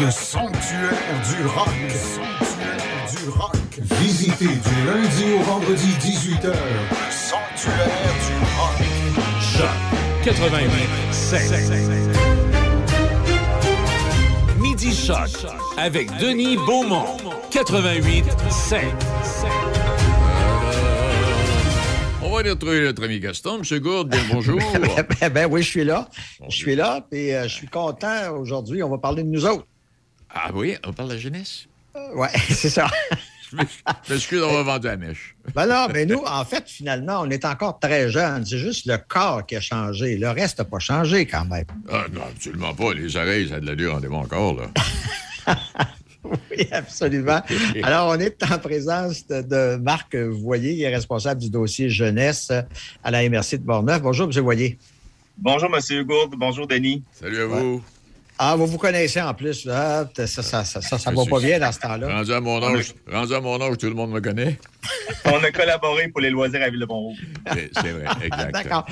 Le 0.01 0.10
sanctuaire 0.10 1.22
du 1.29 1.46
rock. 1.46 1.67
Le 1.84 1.89
sanctuaire 1.89 3.24
du 3.24 3.29
rock. 3.29 3.60
Visitez 3.83 4.45
du 4.45 4.85
lundi 4.85 5.33
au 5.33 5.41
vendredi 5.41 5.88
18h. 6.00 6.53
Sanctuaire 7.09 8.13
du 8.27 8.33
rock. 8.55 8.77
Choc 9.41 10.23
88 10.23 10.69
7. 11.11 11.41
Midi 14.59 14.93
Choc 14.93 15.29
avec 15.77 16.15
Denis 16.17 16.57
Beaumont 16.57 17.17
88 17.50 18.25
7. 18.51 18.81
On 22.21 22.29
va 22.29 22.39
aller 22.41 22.51
retrouver 22.51 22.81
notre 22.81 23.03
ami 23.03 23.19
Gaston. 23.19 23.57
Monsieur 23.59 23.79
Gourde, 23.79 24.09
bien 24.09 24.21
bonjour. 24.31 24.59
ben, 25.19 25.29
ben 25.29 25.47
oui, 25.50 25.63
je 25.63 25.69
suis 25.69 25.83
là. 25.83 26.07
Je 26.47 26.55
suis 26.55 26.75
là, 26.75 27.03
puis 27.09 27.33
euh, 27.33 27.43
je 27.43 27.53
suis 27.55 27.67
content 27.67 28.29
aujourd'hui. 28.38 28.83
On 28.83 28.89
va 28.89 29.00
parler 29.00 29.23
de 29.23 29.29
nous 29.29 29.43
autres. 29.47 29.65
ah 30.29 30.51
oui, 30.53 30.77
on 30.85 30.93
parle 30.93 31.09
de 31.09 31.13
la 31.15 31.19
jeunesse? 31.19 31.65
Euh, 31.95 32.13
ouais, 32.15 32.29
c'est 32.50 32.69
ça. 32.69 32.88
Je 33.51 34.13
m'excuse 34.13 34.39
d'avoir 34.39 34.63
vendu 34.63 34.88
la 34.88 34.98
mèche. 34.98 35.36
Ben 35.53 35.67
non, 35.67 35.88
mais 35.93 36.05
nous, 36.05 36.24
en 36.25 36.46
fait, 36.46 36.63
finalement, 36.67 37.22
on 37.22 37.29
est 37.29 37.46
encore 37.46 37.79
très 37.79 38.10
jeunes. 38.10 38.46
C'est 38.46 38.58
juste 38.58 38.86
le 38.86 38.98
corps 38.98 39.46
qui 39.46 39.55
a 39.55 39.62
changé. 39.62 40.17
Le 40.17 40.29
reste 40.29 40.60
n'a 40.60 40.65
pas 40.65 40.79
changé 40.79 41.25
quand 41.25 41.46
même. 41.46 41.65
Ah 41.89 42.05
non, 42.12 42.22
absolument 42.29 42.74
pas. 42.74 42.93
Les 42.93 43.15
oreilles, 43.15 43.50
ça 43.50 43.55
a 43.55 43.60
de 43.60 43.65
l'allure 43.65 43.96
en 43.96 44.00
démon 44.00 44.20
encore, 44.20 44.55
là. 44.55 45.55
Oui, 46.24 46.67
absolument. 46.72 47.41
Alors, 47.84 48.10
on 48.15 48.20
est 48.20 48.43
en 48.43 48.60
présence 48.60 49.25
de, 49.27 49.41
de 49.41 49.75
Marc 49.77 50.15
Voyer, 50.15 50.75
qui 50.75 50.84
est 50.84 50.93
responsable 50.93 51.41
du 51.41 51.50
dossier 51.50 51.89
jeunesse 51.89 52.51
à 53.03 53.12
la 53.12 53.27
MRC 53.27 53.58
de 53.58 53.63
Borneuf. 53.63 54.01
Bonjour, 54.01 54.29
M. 54.31 54.43
Voyer. 54.43 54.77
Bonjour, 55.38 55.70
Monsieur 55.70 56.03
Gourde. 56.03 56.36
Bonjour, 56.38 56.67
Denis. 56.67 57.03
Salut 57.12 57.41
à 57.41 57.46
vous. 57.48 57.84
Ah, 58.43 58.55
vous 58.55 58.65
vous 58.65 58.79
connaissez 58.79 59.21
en 59.21 59.36
plus. 59.36 59.65
Là. 59.65 60.10
Ça, 60.17 60.25
ça, 60.25 60.41
ça, 60.41 60.65
ça, 60.65 60.81
ça, 60.81 60.98
ça 60.98 61.12
va 61.12 61.25
pas 61.27 61.39
bien 61.39 61.60
dans 61.60 61.71
ce 61.71 61.77
temps-là. 61.77 62.12
Rendu 62.12 62.33
à 62.33 62.41
mon 62.41 62.63
âge, 62.63 62.95
rendu 63.07 63.36
à 63.36 63.39
mon 63.39 63.62
âge, 63.62 63.77
tout 63.77 63.86
le 63.86 63.93
monde 63.93 64.10
me 64.10 64.19
connaît. 64.19 64.57
On 65.25 65.43
a 65.43 65.51
collaboré 65.51 66.07
pour 66.07 66.21
les 66.21 66.31
loisirs 66.31 66.63
à 66.63 66.71
Ville-de-Pont-Rouge. 66.71 67.19
C'est 67.53 67.69
c'est 67.79 67.91
vrai, 67.91 68.07
exact. 68.24 68.51
D'accord. 68.51 68.88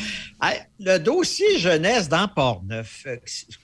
Le 0.79 0.97
dossier 0.99 1.57
jeunesse 1.57 2.07
dans 2.07 2.27
Port-Neuf, 2.27 3.07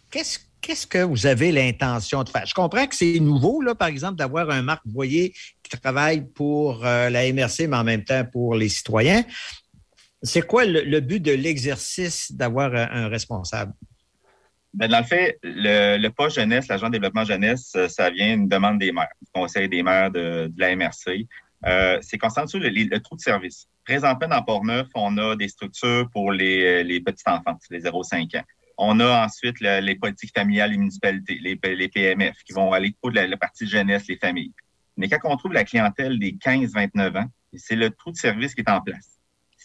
qu'est-ce 0.10 0.40
qu'est-ce 0.60 0.88
que 0.88 1.04
vous 1.04 1.28
avez 1.28 1.52
l'intention 1.52 2.24
de 2.24 2.30
faire? 2.30 2.48
Je 2.48 2.56
comprends 2.56 2.88
que 2.88 2.96
c'est 2.96 3.20
nouveau, 3.20 3.62
là, 3.62 3.76
par 3.76 3.88
exemple, 3.88 4.16
d'avoir 4.16 4.50
un 4.50 4.64
Marc 4.64 4.82
Voyer 4.88 5.36
qui 5.62 5.78
travaille 5.80 6.26
pour 6.26 6.84
euh, 6.84 7.12
la 7.12 7.32
MRC, 7.32 7.68
mais 7.68 7.78
en 7.78 7.84
même 7.84 8.04
temps 8.04 8.26
pour 8.26 8.56
les 8.56 8.70
citoyens. 8.70 9.24
C'est 10.24 10.42
quoi 10.42 10.66
le, 10.66 10.82
le 10.82 11.00
but 11.00 11.20
de 11.20 11.34
l'exercice 11.34 12.32
d'avoir 12.32 12.74
un, 12.74 13.04
un 13.04 13.08
responsable? 13.08 13.74
Ben, 14.76 14.90
dans 14.90 15.00
le 15.00 15.06
fait, 15.06 15.40
le, 15.42 15.98
le 15.98 16.30
jeunesse, 16.30 16.68
l'agent 16.68 16.88
de 16.88 16.94
développement 16.94 17.24
jeunesse, 17.24 17.72
euh, 17.78 17.88
ça 17.88 18.10
vient 18.10 18.36
d'une 18.36 18.50
demande 18.50 18.78
des 18.78 18.92
maires, 18.92 19.08
du 19.22 19.32
Conseil 19.34 19.70
des 19.70 19.82
maires 19.82 20.12
de, 20.12 20.48
de 20.54 20.60
la 20.60 20.76
MRC. 20.76 21.26
Euh, 21.66 21.98
c'est 22.02 22.18
constant 22.18 22.46
sur 22.46 22.60
le, 22.60 22.70
le 22.70 23.00
trou 23.00 23.16
de 23.16 23.22
service. 23.22 23.68
Présentement, 23.86 24.28
dans 24.28 24.42
Port-Neuf, 24.44 24.88
on 24.94 25.18
a 25.18 25.36
des 25.38 25.48
structures 25.48 26.10
pour 26.12 26.32
les, 26.34 26.84
les 26.84 27.00
petites 27.00 27.28
enfants, 27.28 27.58
les 27.70 27.82
0-5 27.84 28.38
ans. 28.38 28.44
On 28.78 29.00
a 29.00 29.26
ensuite 29.26 29.62
le- 29.62 29.80
les 29.80 29.96
politiques 29.96 30.34
familiales, 30.36 30.72
les 30.72 30.78
municipalités, 30.78 31.40
les, 31.42 31.58
les 31.76 31.88
PMF, 31.88 32.36
qui 32.46 32.52
vont 32.52 32.74
aller 32.74 32.94
pour 33.02 33.12
la, 33.12 33.26
la 33.26 33.38
partie 33.38 33.66
jeunesse, 33.66 34.06
les 34.10 34.18
familles. 34.18 34.52
Mais 34.98 35.08
quand 35.08 35.20
on 35.24 35.38
trouve 35.38 35.54
la 35.54 35.64
clientèle 35.64 36.20
des 36.20 36.34
15-29 36.34 37.18
ans, 37.18 37.30
c'est 37.54 37.78
le 37.78 37.90
trou 37.92 38.12
de 38.12 38.18
service 38.18 38.54
qui 38.54 38.62
est 38.62 38.70
en 38.70 38.82
place. 38.82 39.15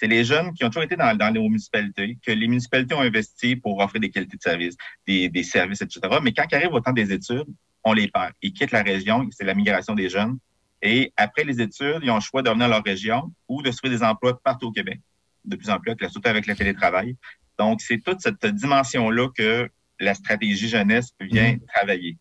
C'est 0.00 0.06
les 0.06 0.24
jeunes 0.24 0.54
qui 0.54 0.64
ont 0.64 0.68
toujours 0.68 0.84
été 0.84 0.96
dans, 0.96 1.14
dans 1.14 1.28
les 1.28 1.38
municipalités, 1.38 2.16
que 2.24 2.32
les 2.32 2.48
municipalités 2.48 2.94
ont 2.94 3.02
investi 3.02 3.54
pour 3.54 3.80
offrir 3.80 4.00
des 4.00 4.08
qualités 4.08 4.38
de 4.38 4.42
services, 4.42 4.74
des, 5.06 5.28
des 5.28 5.42
services, 5.42 5.82
etc. 5.82 6.00
Mais 6.22 6.32
quand 6.32 6.46
ils 6.50 6.54
arrivent 6.54 6.72
au 6.72 6.80
temps 6.80 6.94
des 6.94 7.12
études, 7.12 7.44
on 7.84 7.92
les 7.92 8.08
perd. 8.08 8.32
Ils 8.40 8.54
quittent 8.54 8.70
la 8.70 8.82
région, 8.82 9.28
c'est 9.30 9.44
la 9.44 9.52
migration 9.52 9.94
des 9.94 10.08
jeunes. 10.08 10.38
Et 10.80 11.12
après 11.18 11.44
les 11.44 11.60
études, 11.60 11.98
ils 12.02 12.10
ont 12.10 12.14
le 12.14 12.22
choix 12.22 12.40
de 12.40 12.48
revenir 12.48 12.64
à 12.64 12.70
leur 12.70 12.82
région 12.82 13.30
ou 13.46 13.60
de 13.60 13.70
se 13.70 13.76
trouver 13.76 13.94
des 13.94 14.02
emplois 14.02 14.40
partout 14.42 14.68
au 14.68 14.72
Québec. 14.72 15.00
De 15.44 15.54
plus 15.54 15.68
en 15.68 15.78
plus, 15.78 15.90
avec 15.90 16.10
surtout 16.10 16.30
avec 16.30 16.46
le 16.46 16.56
télétravail. 16.56 17.14
Donc, 17.58 17.82
c'est 17.82 17.98
toute 17.98 18.22
cette 18.22 18.46
dimension-là 18.46 19.28
que 19.36 19.68
la 19.98 20.14
stratégie 20.14 20.68
jeunesse 20.68 21.10
vient 21.20 21.58
travailler. 21.74 22.16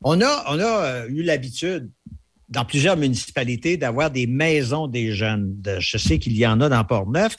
On 0.00 0.20
a, 0.20 0.44
on 0.46 0.60
a 0.60 0.84
euh, 0.84 1.08
eu 1.08 1.24
l'habitude 1.24 1.90
dans 2.50 2.64
plusieurs 2.64 2.96
municipalités 2.96 3.76
d'avoir 3.76 4.10
des 4.10 4.26
maisons 4.26 4.86
des 4.86 5.12
jeunes. 5.12 5.62
Je 5.78 5.96
sais 5.98 6.18
qu'il 6.18 6.36
y 6.36 6.46
en 6.46 6.60
a 6.60 6.68
dans 6.68 6.84
Port-Neuf. 6.84 7.36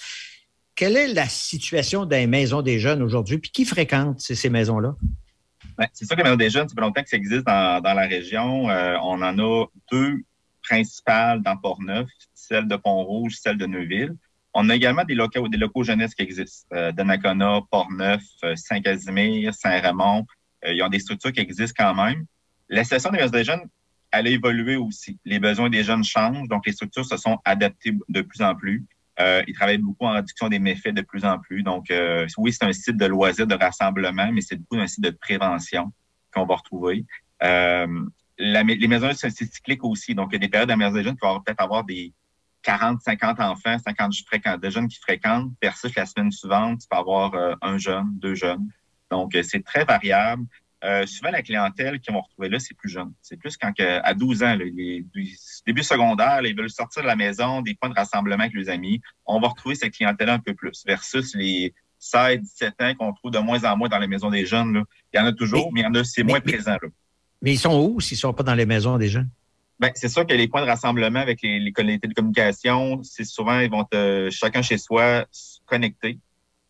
Quelle 0.75 0.95
est 0.97 1.13
la 1.13 1.27
situation 1.27 2.05
des 2.05 2.27
maisons 2.27 2.61
des 2.61 2.79
jeunes 2.79 3.01
aujourd'hui? 3.01 3.37
Puis 3.37 3.51
qui 3.51 3.65
fréquente 3.65 4.19
ces, 4.21 4.49
maisons-là? 4.49 4.95
Ouais, 5.77 5.87
c'est 5.93 6.05
sûr 6.05 6.15
que 6.15 6.21
la 6.21 6.29
Maison 6.29 6.37
des 6.37 6.49
jeunes, 6.49 6.69
ça 6.69 6.75
fait 6.75 6.81
longtemps 6.81 7.03
que 7.03 7.09
ça 7.09 7.17
existe 7.17 7.45
dans, 7.45 7.81
dans 7.81 7.93
la 7.93 8.07
région. 8.07 8.69
Euh, 8.69 8.97
on 9.03 9.21
en 9.21 9.37
a 9.37 9.65
deux 9.91 10.17
principales 10.63 11.41
dans 11.41 11.57
Port-Neuf, 11.57 12.07
celle 12.33 12.67
de 12.67 12.75
Pont-Rouge, 12.75 13.35
celle 13.41 13.57
de 13.57 13.65
Neuville. 13.65 14.15
On 14.53 14.69
a 14.69 14.75
également 14.75 15.03
des 15.03 15.15
locaux, 15.15 15.47
des 15.47 15.57
locaux 15.57 15.83
jeunesse 15.83 16.13
qui 16.13 16.23
existent. 16.23 16.67
Euh, 16.73 16.91
Donnacona, 16.91 17.61
Port-Neuf, 17.69 18.21
euh, 18.43 18.55
Saint-Casimir, 18.55 19.53
Saint-Raymond. 19.53 20.25
Euh, 20.65 20.73
ils 20.73 20.83
ont 20.83 20.89
des 20.89 20.99
structures 20.99 21.31
qui 21.31 21.39
existent 21.39 21.75
quand 21.77 21.95
même. 21.95 22.25
La 22.69 22.83
situation 22.83 23.11
des 23.11 23.17
maisons 23.17 23.31
des 23.31 23.43
jeunes, 23.43 23.61
elle 24.11 24.27
a 24.27 24.29
évolué 24.29 24.75
aussi. 24.75 25.19
Les 25.25 25.39
besoins 25.39 25.69
des 25.69 25.83
jeunes 25.83 26.03
changent, 26.03 26.47
donc 26.47 26.65
les 26.65 26.73
structures 26.73 27.05
se 27.05 27.17
sont 27.17 27.39
adaptées 27.45 27.93
de 28.09 28.21
plus 28.21 28.41
en 28.41 28.55
plus. 28.55 28.85
Euh, 29.19 29.43
ils 29.47 29.53
travaillent 29.53 29.77
beaucoup 29.77 30.05
en 30.05 30.13
réduction 30.13 30.47
des 30.49 30.59
méfaits 30.59 30.93
de 30.93 31.01
plus 31.01 31.25
en 31.25 31.37
plus. 31.39 31.63
Donc, 31.63 31.91
euh, 31.91 32.25
oui, 32.37 32.53
c'est 32.53 32.65
un 32.65 32.73
site 32.73 32.97
de 32.97 33.05
loisirs, 33.05 33.47
de 33.47 33.55
rassemblement, 33.55 34.31
mais 34.31 34.41
c'est 34.41 34.55
beaucoup 34.55 34.77
un 34.77 34.87
site 34.87 35.03
de 35.03 35.11
prévention 35.11 35.91
qu'on 36.33 36.45
va 36.45 36.55
retrouver. 36.55 37.05
Euh, 37.43 38.05
les 38.37 38.87
maisons 38.87 39.11
c'est 39.13 39.29
c'est 39.29 39.45
cyclique 39.45 39.83
aussi. 39.83 40.15
Donc, 40.15 40.29
il 40.31 40.33
y 40.33 40.35
a 40.37 40.39
des 40.39 40.49
périodes 40.49 40.71
à 40.71 40.75
des 40.75 41.03
jeunes 41.03 41.15
qui 41.15 41.25
vont 41.25 41.39
peut-être 41.41 41.61
avoir 41.61 41.83
des 41.83 42.13
40, 42.63 43.01
50 43.01 43.39
enfants, 43.39 43.77
50 43.79 44.13
fréquents, 44.25 44.57
de 44.57 44.69
jeunes 44.69 44.87
qui 44.87 44.99
fréquentent, 44.99 45.51
versus 45.61 45.93
la 45.95 46.05
semaine 46.05 46.31
suivante, 46.31 46.81
tu 46.81 46.87
peux 46.89 46.97
avoir 46.97 47.33
euh, 47.33 47.55
un 47.61 47.77
jeune, 47.77 48.07
deux 48.13 48.35
jeunes. 48.35 48.67
Donc, 49.09 49.35
euh, 49.35 49.43
c'est 49.43 49.63
très 49.63 49.83
variable. 49.83 50.45
Euh, 50.83 51.05
souvent, 51.05 51.29
la 51.29 51.43
clientèle 51.43 51.99
qu'ils 51.99 52.13
vont 52.13 52.21
retrouver 52.21 52.49
là, 52.49 52.59
c'est 52.59 52.75
plus 52.75 52.89
jeune. 52.89 53.13
C'est 53.21 53.37
plus 53.37 53.55
quand 53.55 53.71
que, 53.71 54.01
à 54.03 54.13
12 54.13 54.41
ans, 54.43 54.55
là, 54.55 54.65
les, 54.65 55.05
les 55.13 55.33
début 55.67 55.83
secondaire, 55.83 56.41
là, 56.41 56.47
ils 56.47 56.55
veulent 56.57 56.71
sortir 56.71 57.03
de 57.03 57.07
la 57.07 57.15
maison, 57.15 57.61
des 57.61 57.75
points 57.75 57.89
de 57.89 57.95
rassemblement 57.95 58.43
avec 58.43 58.55
les 58.55 58.69
amis. 58.69 58.99
On 59.25 59.39
va 59.39 59.49
retrouver 59.49 59.75
cette 59.75 59.93
clientèle 59.93 60.29
un 60.29 60.39
peu 60.39 60.55
plus 60.55 60.83
versus 60.85 61.35
les 61.35 61.73
16, 61.99 62.39
17 62.39 62.81
ans 62.81 62.93
qu'on 62.95 63.13
trouve 63.13 63.31
de 63.31 63.39
moins 63.39 63.63
en 63.63 63.77
moins 63.77 63.89
dans 63.89 63.99
les 63.99 64.07
maisons 64.07 64.31
des 64.31 64.45
jeunes. 64.45 64.73
Là. 64.73 64.83
Il 65.13 65.17
y 65.17 65.19
en 65.19 65.25
a 65.27 65.33
toujours, 65.33 65.71
mais, 65.71 65.81
il 65.81 65.83
y 65.83 65.87
en 65.87 65.93
a, 65.93 66.03
c'est 66.03 66.23
moins 66.23 66.39
mais- 66.43 66.51
présent. 66.51 66.77
Là. 66.81 66.89
Mais 67.43 67.53
ils 67.53 67.59
sont 67.59 67.79
où 67.79 67.99
s'ils 68.01 68.15
ne 68.15 68.19
sont 68.19 68.33
pas 68.33 68.43
dans 68.43 68.55
les 68.55 68.65
maisons 68.65 68.97
des 68.97 69.07
jeunes? 69.09 69.29
Ben, 69.79 69.91
c'est 69.95 70.09
sûr 70.09 70.27
que 70.27 70.33
les 70.33 70.47
points 70.47 70.61
de 70.61 70.67
rassemblement 70.67 71.19
avec 71.19 71.41
les, 71.41 71.59
les, 71.59 71.73
les 71.75 71.99
télécommunications, 71.99 73.01
c'est 73.03 73.23
souvent, 73.23 73.59
ils 73.59 73.69
vont 73.69 73.83
te, 73.83 74.29
chacun 74.31 74.61
chez 74.61 74.77
soi 74.77 75.25
se 75.31 75.59
connecter 75.65 76.19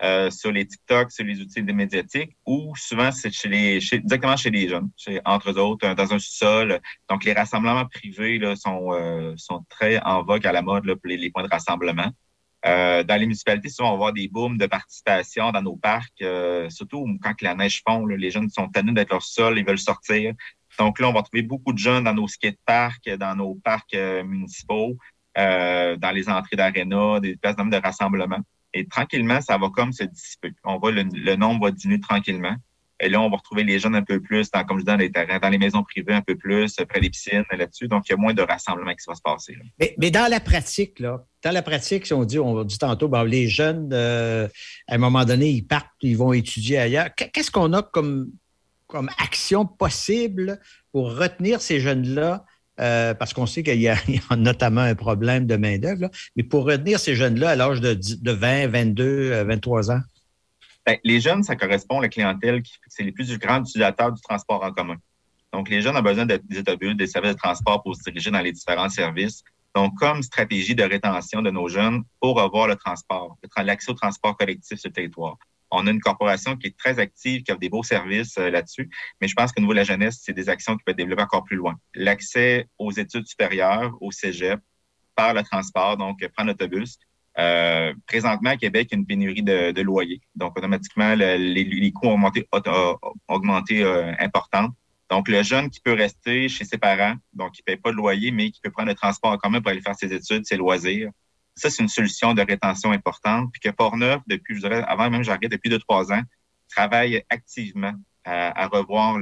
euh, 0.03 0.31
sur 0.31 0.51
les 0.51 0.65
TikTok, 0.65 1.11
sur 1.11 1.23
les 1.23 1.39
outils 1.39 1.61
des 1.61 1.73
médiatiques, 1.73 2.35
ou 2.45 2.73
souvent 2.75 3.11
c'est 3.11 3.31
chez 3.31 3.49
les, 3.49 3.79
chez, 3.79 3.99
directement 3.99 4.35
chez 4.35 4.49
les 4.49 4.67
jeunes, 4.67 4.89
chez, 4.97 5.21
entre 5.25 5.55
autres, 5.59 5.87
euh, 5.87 5.93
dans 5.93 6.11
un 6.11 6.17
sous-sol. 6.17 6.79
Donc, 7.09 7.23
les 7.23 7.33
rassemblements 7.33 7.85
privés 7.85 8.39
là, 8.39 8.55
sont, 8.55 8.93
euh, 8.93 9.33
sont 9.37 9.63
très 9.69 10.01
en 10.01 10.23
vogue 10.23 10.47
à 10.47 10.51
la 10.51 10.63
mode 10.63 10.85
là, 10.85 10.95
pour 10.95 11.07
les, 11.07 11.17
les 11.17 11.29
points 11.29 11.43
de 11.43 11.49
rassemblement. 11.49 12.09
Euh, 12.65 13.03
dans 13.03 13.15
les 13.15 13.25
municipalités, 13.25 13.69
souvent, 13.69 13.93
on 13.93 13.97
va 13.97 14.11
des 14.11 14.27
booms 14.27 14.57
de 14.57 14.65
participation 14.65 15.51
dans 15.51 15.61
nos 15.61 15.75
parcs, 15.75 16.21
euh, 16.21 16.69
surtout 16.69 17.07
quand 17.21 17.39
la 17.41 17.53
neige 17.53 17.81
fond, 17.87 18.05
là, 18.05 18.17
les 18.17 18.31
jeunes 18.31 18.49
sont 18.49 18.69
tannés 18.69 18.93
d'être 18.93 19.11
leur 19.11 19.23
sol, 19.23 19.59
ils 19.59 19.65
veulent 19.65 19.79
sortir. 19.79 20.33
Donc 20.79 20.99
là, 20.99 21.09
on 21.09 21.13
va 21.13 21.21
trouver 21.21 21.43
beaucoup 21.43 21.73
de 21.73 21.79
jeunes 21.79 22.05
dans 22.05 22.13
nos 22.13 22.27
skateparks, 22.27 23.09
dans 23.19 23.35
nos 23.35 23.55
parcs 23.55 23.93
municipaux, 23.93 24.97
dans 25.35 26.11
les 26.13 26.29
entrées 26.29 26.55
d'aréna, 26.55 27.19
des 27.19 27.35
places 27.35 27.57
de 27.57 27.83
rassemblement. 27.83 28.39
Et 28.73 28.85
tranquillement, 28.87 29.41
ça 29.41 29.57
va 29.57 29.69
comme 29.69 29.91
se 29.93 30.03
dissiper. 30.03 30.51
On 30.63 30.77
va 30.77 30.91
le, 30.91 31.03
le 31.03 31.35
nombre 31.35 31.65
va 31.65 31.71
diminuer 31.71 31.99
tranquillement. 31.99 32.55
Et 33.03 33.09
là, 33.09 33.19
on 33.19 33.31
va 33.31 33.37
retrouver 33.37 33.63
les 33.63 33.79
jeunes 33.79 33.95
un 33.95 34.03
peu 34.03 34.19
plus, 34.21 34.51
dans, 34.51 34.63
comme 34.63 34.77
je 34.77 34.83
dis, 34.83 34.91
dans 34.91 34.95
les 34.95 35.11
terrains, 35.11 35.39
dans 35.39 35.49
les 35.49 35.57
maisons 35.57 35.81
privées 35.83 36.13
un 36.13 36.21
peu 36.21 36.35
plus, 36.35 36.75
près 36.87 36.99
des 36.99 37.09
piscines, 37.09 37.43
là-dessus. 37.51 37.87
Donc, 37.87 38.07
il 38.07 38.11
y 38.11 38.13
a 38.13 38.17
moins 38.17 38.35
de 38.35 38.43
rassemblement 38.43 38.91
qui 38.91 39.03
va 39.07 39.15
se 39.15 39.21
passer. 39.23 39.53
Là. 39.55 39.63
Mais, 39.79 39.95
mais 39.97 40.11
dans 40.11 40.29
la 40.29 40.39
pratique, 40.39 40.99
là, 40.99 41.25
dans 41.43 41.49
la 41.49 41.63
pratique, 41.63 42.05
si 42.05 42.13
on 42.13 42.23
dit, 42.25 42.37
on 42.37 42.63
dit 42.63 42.77
tantôt, 42.77 43.07
ben, 43.07 43.23
les 43.23 43.47
jeunes, 43.47 43.89
euh, 43.91 44.47
à 44.87 44.93
un 44.93 44.97
moment 44.99 45.25
donné, 45.25 45.49
ils 45.49 45.63
partent, 45.63 45.87
ils 46.01 46.15
vont 46.15 46.31
étudier 46.31 46.77
ailleurs. 46.77 47.09
Qu'est- 47.15 47.29
Qu'est-ce 47.29 47.49
qu'on 47.49 47.73
a 47.73 47.81
comme, 47.81 48.29
comme 48.85 49.09
action 49.17 49.65
possible 49.65 50.59
pour 50.91 51.17
retenir 51.17 51.59
ces 51.59 51.79
jeunes-là 51.79 52.45
euh, 52.79 53.13
parce 53.13 53.33
qu'on 53.33 53.45
sait 53.45 53.63
qu'il 53.63 53.81
y, 53.81 53.87
a 53.87 53.97
notamment 54.35 54.81
un 54.81 54.95
problème 54.95 55.45
de 55.45 55.55
main-d'œuvre, 55.55 56.09
mais 56.35 56.43
pour 56.43 56.65
retenir 56.65 56.99
ces 56.99 57.15
jeunes-là 57.15 57.51
à 57.51 57.55
l'âge 57.55 57.81
de, 57.81 57.93
de, 57.93 58.31
20, 58.31 58.67
22, 58.67 59.43
23 59.43 59.91
ans? 59.91 60.01
Bien, 60.85 60.97
les 61.03 61.19
jeunes, 61.19 61.43
ça 61.43 61.55
correspond 61.55 61.99
à 61.99 62.03
la 62.03 62.09
clientèle 62.09 62.61
qui 62.63 62.73
c'est 62.87 63.03
les 63.03 63.11
plus 63.11 63.37
grands 63.37 63.61
utilisateurs 63.61 64.11
du 64.11 64.21
transport 64.21 64.63
en 64.63 64.71
commun. 64.71 64.97
Donc, 65.53 65.69
les 65.69 65.81
jeunes 65.81 65.97
ont 65.97 66.01
besoin 66.01 66.25
des 66.25 66.39
autobus, 66.59 66.95
des 66.95 67.07
services 67.07 67.33
de 67.33 67.37
transport 67.37 67.83
pour 67.83 67.95
se 67.95 68.03
diriger 68.03 68.31
dans 68.31 68.39
les 68.39 68.53
différents 68.53 68.89
services. 68.89 69.43
Donc, 69.75 69.97
comme 69.97 70.21
stratégie 70.23 70.75
de 70.75 70.83
rétention 70.83 71.41
de 71.41 71.51
nos 71.51 71.67
jeunes 71.67 72.03
pour 72.19 72.41
avoir 72.41 72.67
le 72.67 72.75
transport, 72.75 73.37
l'accès 73.57 73.91
au 73.91 73.93
transport 73.93 74.35
collectif 74.37 74.79
sur 74.79 74.89
le 74.89 74.93
territoire. 74.93 75.37
On 75.71 75.87
a 75.87 75.91
une 75.91 76.01
corporation 76.01 76.57
qui 76.57 76.67
est 76.67 76.77
très 76.77 76.99
active, 76.99 77.43
qui 77.43 77.51
a 77.51 77.55
des 77.55 77.69
beaux 77.69 77.83
services 77.83 78.37
euh, 78.37 78.49
là-dessus, 78.49 78.89
mais 79.19 79.27
je 79.27 79.35
pense 79.35 79.51
qu'au 79.51 79.61
niveau 79.61 79.73
de 79.73 79.77
la 79.77 79.83
jeunesse, 79.83 80.19
c'est 80.21 80.33
des 80.33 80.49
actions 80.49 80.75
qui 80.75 80.83
peuvent 80.83 80.93
être 80.93 80.97
développées 80.97 81.23
encore 81.23 81.43
plus 81.43 81.57
loin. 81.57 81.75
L'accès 81.95 82.67
aux 82.77 82.91
études 82.91 83.27
supérieures, 83.27 83.95
au 84.01 84.11
cégep, 84.11 84.59
par 85.15 85.33
le 85.33 85.43
transport, 85.43 85.97
donc 85.97 86.25
prendre 86.35 86.49
l'autobus. 86.49 86.97
Euh, 87.37 87.93
présentement, 88.07 88.51
à 88.51 88.57
Québec, 88.57 88.89
il 88.91 88.95
y 88.95 88.97
a 88.97 88.99
une 88.99 89.05
pénurie 89.05 89.43
de, 89.43 89.71
de 89.71 89.81
loyers. 89.81 90.21
Donc, 90.35 90.57
automatiquement, 90.57 91.15
les, 91.15 91.37
les, 91.37 91.91
coûts 91.91 92.07
ont 92.07 92.13
augmenté, 93.27 93.85
ont 93.85 93.87
euh. 93.87 94.67
Donc, 95.09 95.27
le 95.27 95.43
jeune 95.43 95.69
qui 95.69 95.79
peut 95.81 95.93
rester 95.93 96.49
chez 96.49 96.65
ses 96.65 96.77
parents, 96.77 97.15
donc 97.33 97.51
qui 97.51 97.61
ne 97.61 97.65
paye 97.65 97.77
pas 97.77 97.91
de 97.91 97.95
loyer, 97.95 98.31
mais 98.31 98.51
qui 98.51 98.61
peut 98.61 98.71
prendre 98.71 98.89
le 98.89 98.95
transport 98.95 99.31
en 99.31 99.37
commun 99.37 99.61
pour 99.61 99.71
aller 99.71 99.81
faire 99.81 99.95
ses 99.95 100.13
études, 100.13 100.45
ses 100.45 100.57
loisirs, 100.57 101.09
ça, 101.55 101.69
c'est 101.69 101.83
une 101.83 101.89
solution 101.89 102.33
de 102.33 102.41
rétention 102.41 102.91
importante. 102.91 103.51
Puis 103.51 103.61
que 103.61 103.69
Portneuf, 103.69 104.21
depuis, 104.27 104.55
je 104.55 104.61
dirais, 104.61 104.83
avant 104.87 105.09
même 105.09 105.23
j'arrête, 105.23 105.51
depuis 105.51 105.69
deux, 105.69 105.79
trois 105.79 106.11
ans, 106.11 106.21
travaille 106.69 107.23
activement 107.29 107.93
à, 108.23 108.67
revoir 108.67 109.19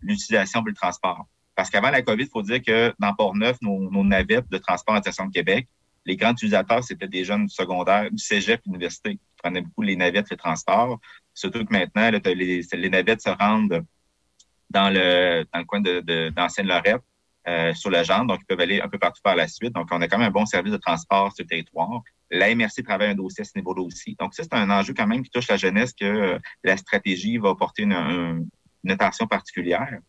l'utilisation 0.00 0.62
le 0.62 0.74
transport. 0.74 1.26
Parce 1.54 1.70
qu'avant 1.70 1.90
la 1.90 2.02
COVID, 2.02 2.24
il 2.24 2.28
faut 2.28 2.42
dire 2.42 2.62
que 2.62 2.94
dans 2.98 3.14
Portneuf, 3.14 3.58
nos, 3.60 3.90
nos 3.90 4.04
navettes 4.04 4.50
de 4.50 4.58
transport 4.58 4.94
en 4.94 5.00
direction 5.00 5.26
de 5.26 5.32
Québec, 5.32 5.68
les 6.06 6.16
grands 6.16 6.32
utilisateurs, 6.32 6.82
c'était 6.82 7.08
des 7.08 7.24
jeunes 7.24 7.46
du 7.46 7.54
secondaire, 7.54 8.10
du 8.10 8.22
cégep, 8.22 8.60
université, 8.66 9.16
qui 9.16 9.20
prenaient 9.36 9.60
beaucoup 9.60 9.82
les 9.82 9.96
navettes, 9.96 10.30
les 10.30 10.36
transports. 10.36 10.98
Surtout 11.34 11.64
que 11.64 11.72
maintenant, 11.72 12.10
les, 12.10 12.62
les 12.72 12.90
navettes 12.90 13.20
se 13.20 13.30
rendent 13.30 13.84
dans 14.70 14.88
le, 14.88 15.44
dans 15.52 15.58
le 15.58 15.64
coin 15.64 15.80
d'Ancienne-Lorette. 15.80 17.02
Euh, 17.48 17.72
sur 17.72 17.88
la 17.88 18.02
jambe, 18.02 18.28
donc 18.28 18.40
ils 18.42 18.44
peuvent 18.44 18.60
aller 18.60 18.82
un 18.82 18.88
peu 18.88 18.98
partout 18.98 19.22
par 19.24 19.34
la 19.34 19.48
suite. 19.48 19.72
Donc, 19.72 19.88
on 19.90 20.02
a 20.02 20.08
quand 20.08 20.18
même 20.18 20.28
un 20.28 20.30
bon 20.30 20.44
service 20.44 20.72
de 20.72 20.78
transport 20.78 21.32
sur 21.34 21.42
le 21.44 21.48
territoire. 21.48 22.02
La 22.30 22.54
MRC 22.54 22.82
travaille 22.84 23.08
un 23.08 23.14
dossier 23.14 23.40
à 23.40 23.44
ce 23.44 23.52
niveau-là 23.56 23.82
aussi. 23.82 24.14
Donc, 24.20 24.34
ça, 24.34 24.42
c'est 24.42 24.54
un 24.54 24.68
enjeu 24.68 24.92
quand 24.92 25.06
même 25.06 25.22
qui 25.22 25.30
touche 25.30 25.48
la 25.48 25.56
jeunesse 25.56 25.94
que 25.94 26.04
euh, 26.04 26.38
la 26.64 26.76
stratégie 26.76 27.38
va 27.38 27.54
porter 27.54 27.84
une, 27.84 28.46
attention 28.88 29.26
particulière. 29.26 30.00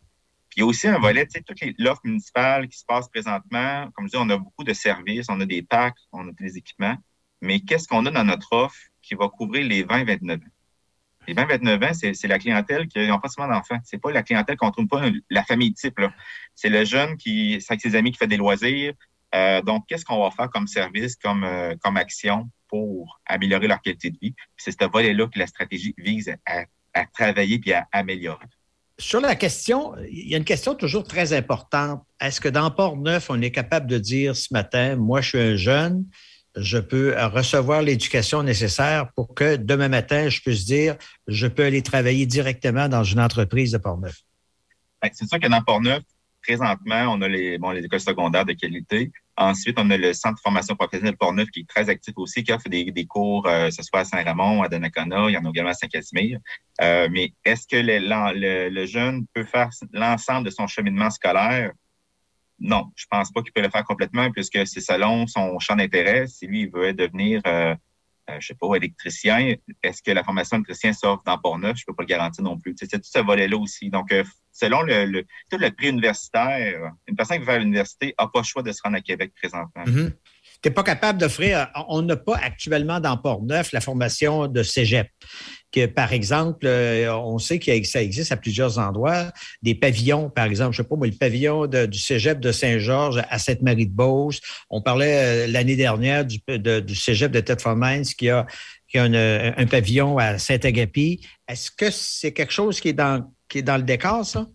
Puis 0.50 0.58
il 0.58 0.60
y 0.60 0.62
a 0.62 0.66
aussi 0.66 0.88
un 0.88 0.98
volet, 0.98 1.24
tu 1.24 1.32
sais, 1.32 1.42
toute 1.42 1.58
l'offre 1.78 2.02
municipale 2.04 2.68
qui 2.68 2.78
se 2.78 2.84
passe 2.84 3.08
présentement. 3.08 3.90
Comme 3.94 4.08
je 4.08 4.10
dis, 4.10 4.18
on 4.18 4.28
a 4.28 4.36
beaucoup 4.36 4.64
de 4.64 4.74
services, 4.74 5.26
on 5.30 5.40
a 5.40 5.46
des 5.46 5.62
packs, 5.62 5.96
on 6.12 6.28
a 6.28 6.32
des 6.32 6.58
équipements. 6.58 6.96
Mais 7.40 7.60
qu'est-ce 7.60 7.88
qu'on 7.88 8.04
a 8.04 8.10
dans 8.10 8.24
notre 8.24 8.52
offre 8.52 8.78
qui 9.00 9.14
va 9.14 9.30
couvrir 9.30 9.66
les 9.66 9.84
20-29 9.84 10.34
ans? 10.34 10.51
Les 11.28 11.34
20-29 11.34 11.84
ans, 11.84 12.12
c'est 12.14 12.28
la 12.28 12.38
clientèle 12.38 12.88
qui 12.88 12.98
n'a 12.98 13.18
pas 13.18 13.28
seulement 13.28 13.54
d'enfants. 13.54 13.78
C'est 13.84 13.98
pas 13.98 14.10
la 14.10 14.22
clientèle 14.22 14.56
qu'on 14.56 14.70
trouve 14.70 14.88
pas 14.88 15.08
la 15.30 15.44
famille 15.44 15.72
type. 15.72 16.00
C'est 16.54 16.68
le 16.68 16.84
jeune 16.84 17.16
qui, 17.16 17.64
avec 17.68 17.80
ses 17.80 17.94
amis 17.94 18.12
qui 18.12 18.18
fait 18.18 18.26
des 18.26 18.36
loisirs. 18.36 18.94
Euh, 19.34 19.62
donc, 19.62 19.86
qu'est-ce 19.88 20.04
qu'on 20.04 20.22
va 20.22 20.30
faire 20.30 20.50
comme 20.50 20.66
service, 20.66 21.16
comme, 21.16 21.44
euh, 21.44 21.74
action 21.96 22.50
pour 22.68 23.20
améliorer 23.26 23.66
leur 23.66 23.80
qualité 23.80 24.10
de 24.10 24.18
vie? 24.20 24.34
C'est 24.56 24.72
ce 24.72 24.90
volet-là 24.90 25.26
que 25.28 25.38
la 25.38 25.46
stratégie 25.46 25.94
vise 25.96 26.34
à, 26.46 26.64
à 26.92 27.06
travailler 27.06 27.58
puis 27.58 27.72
à 27.72 27.86
améliorer. 27.92 28.46
Sur 28.98 29.20
la 29.20 29.34
question, 29.34 29.94
il 30.10 30.28
y 30.28 30.34
a 30.34 30.38
une 30.38 30.44
question 30.44 30.74
toujours 30.74 31.04
très 31.04 31.32
importante. 31.32 32.04
Est-ce 32.20 32.40
que 32.40 32.48
dans 32.48 32.70
Port-Neuf, 32.70 33.30
on 33.30 33.40
est 33.40 33.50
capable 33.50 33.86
de 33.86 33.98
dire 33.98 34.36
ce 34.36 34.52
matin, 34.52 34.96
moi, 34.96 35.20
je 35.20 35.28
suis 35.30 35.38
un 35.38 35.56
jeune, 35.56 36.04
je 36.56 36.78
peux 36.78 37.14
recevoir 37.18 37.82
l'éducation 37.82 38.42
nécessaire 38.42 39.12
pour 39.14 39.34
que 39.34 39.56
demain 39.56 39.88
matin, 39.88 40.28
je 40.28 40.40
puisse 40.40 40.64
dire, 40.64 40.96
je 41.26 41.46
peux 41.46 41.64
aller 41.64 41.82
travailler 41.82 42.26
directement 42.26 42.88
dans 42.88 43.04
une 43.04 43.20
entreprise 43.20 43.72
de 43.72 43.78
Portneuf. 43.78 44.16
Ben, 45.02 45.10
c'est 45.12 45.26
sûr 45.26 45.40
que 45.40 45.48
dans 45.48 45.62
Portneuf, 45.62 46.02
présentement, 46.42 47.06
on 47.08 47.22
a 47.22 47.28
les, 47.28 47.58
écoles 47.82 48.00
secondaires 48.00 48.44
de 48.44 48.52
qualité. 48.52 49.10
Ensuite, 49.36 49.78
on 49.78 49.88
a 49.90 49.96
le 49.96 50.12
Centre 50.12 50.36
de 50.36 50.40
formation 50.40 50.76
professionnelle 50.76 51.16
Portneuf 51.16 51.48
qui 51.50 51.60
est 51.60 51.68
très 51.68 51.88
actif 51.88 52.14
aussi, 52.16 52.44
qui 52.44 52.52
offre 52.52 52.68
des, 52.68 52.90
des 52.90 53.06
cours, 53.06 53.46
euh, 53.46 53.70
ce 53.70 53.82
soit 53.82 54.00
à 54.00 54.04
Saint-Ramon, 54.04 54.62
à 54.62 54.68
Donnacona, 54.68 55.28
il 55.28 55.32
y 55.32 55.38
en 55.38 55.44
a 55.44 55.48
également 55.48 55.70
à 55.70 55.74
Saint-Casimir. 55.74 56.38
Euh, 56.82 57.08
mais 57.10 57.32
est-ce 57.44 57.66
que 57.66 57.76
le, 57.76 58.68
le, 58.68 58.86
jeune 58.86 59.26
peut 59.32 59.44
faire 59.44 59.70
l'ensemble 59.92 60.44
de 60.44 60.50
son 60.50 60.66
cheminement 60.66 61.10
scolaire? 61.10 61.72
Non, 62.62 62.86
je 62.94 63.06
pense 63.10 63.32
pas 63.32 63.42
qu'il 63.42 63.52
peut 63.52 63.60
le 63.60 63.70
faire 63.70 63.84
complètement 63.84 64.30
puisque 64.30 64.66
c'est 64.66 64.80
selon 64.80 65.26
son 65.26 65.58
champ 65.58 65.76
d'intérêt. 65.76 66.26
Si 66.28 66.46
lui, 66.46 66.62
il 66.62 66.70
veut 66.70 66.92
devenir, 66.92 67.42
euh, 67.46 67.74
euh, 68.30 68.36
je 68.38 68.46
sais 68.46 68.54
pas, 68.54 68.74
électricien, 68.76 69.56
est-ce 69.82 70.00
que 70.00 70.12
la 70.12 70.22
formation 70.22 70.58
d'électricien 70.58 70.92
s'offre 70.92 71.24
dans 71.26 71.36
Port-Neuf? 71.38 71.76
Je 71.78 71.84
peux 71.84 71.94
pas 71.94 72.04
le 72.04 72.08
garantir 72.08 72.44
non 72.44 72.56
plus. 72.58 72.74
C'est 72.78 72.88
tout 72.88 73.00
ce 73.02 73.18
volet-là 73.18 73.56
aussi. 73.56 73.90
Donc, 73.90 74.12
euh, 74.12 74.22
selon 74.52 74.82
le, 74.82 75.24
prix 75.70 75.88
universitaire, 75.88 76.92
une 77.08 77.16
personne 77.16 77.38
qui 77.38 77.40
veut 77.40 77.50
faire 77.50 77.58
l'université 77.58 78.14
n'a 78.18 78.28
pas 78.28 78.40
le 78.40 78.44
choix 78.44 78.62
de 78.62 78.70
se 78.70 78.80
rendre 78.84 78.96
à 78.96 79.00
Québec 79.00 79.32
présentement. 79.34 79.82
Mm-hmm. 79.84 80.12
Tu 80.62 80.68
n'es 80.68 80.74
pas 80.74 80.84
capable 80.84 81.18
d'offrir, 81.18 81.68
on 81.88 82.02
n'a 82.02 82.16
pas 82.16 82.36
actuellement 82.36 83.00
dans 83.00 83.16
Port-Neuf 83.16 83.72
la 83.72 83.80
formation 83.80 84.46
de 84.46 84.62
cégep 84.62 85.08
que, 85.72 85.86
par 85.86 86.12
exemple, 86.12 86.66
euh, 86.66 87.12
on 87.14 87.38
sait 87.38 87.58
que 87.58 87.84
ça 87.84 88.02
existe 88.02 88.30
à 88.30 88.36
plusieurs 88.36 88.78
endroits, 88.78 89.32
des 89.62 89.74
pavillons, 89.74 90.30
par 90.30 90.44
exemple, 90.44 90.72
je 90.72 90.82
sais 90.82 90.88
pas 90.88 90.96
moi, 90.96 91.06
le 91.06 91.14
pavillon 91.14 91.66
du 91.66 91.98
cégep 91.98 92.38
de 92.38 92.52
Saint-Georges 92.52 93.22
à 93.28 93.38
Sainte-Marie-de-Beauce. 93.38 94.40
On 94.70 94.82
parlait 94.82 95.46
euh, 95.46 95.46
l'année 95.48 95.76
dernière 95.76 96.24
du, 96.24 96.38
cégep 96.94 97.32
de 97.32 97.40
Tête-Mines 97.40 98.04
qui 98.04 98.28
a, 98.28 98.46
qui 98.88 98.98
a 98.98 99.04
un 99.04 99.66
pavillon 99.66 100.18
à 100.18 100.38
Saint-Agapi. 100.38 101.26
Est-ce 101.48 101.70
que 101.70 101.90
c'est 101.90 102.32
quelque 102.32 102.52
chose 102.52 102.80
qui 102.80 102.88
est 102.88 102.92
dans, 102.92 103.32
qui 103.48 103.58
est 103.58 103.62
dans 103.62 103.78
le 103.78 103.82
décor, 103.82 104.24
ça? 104.24 104.46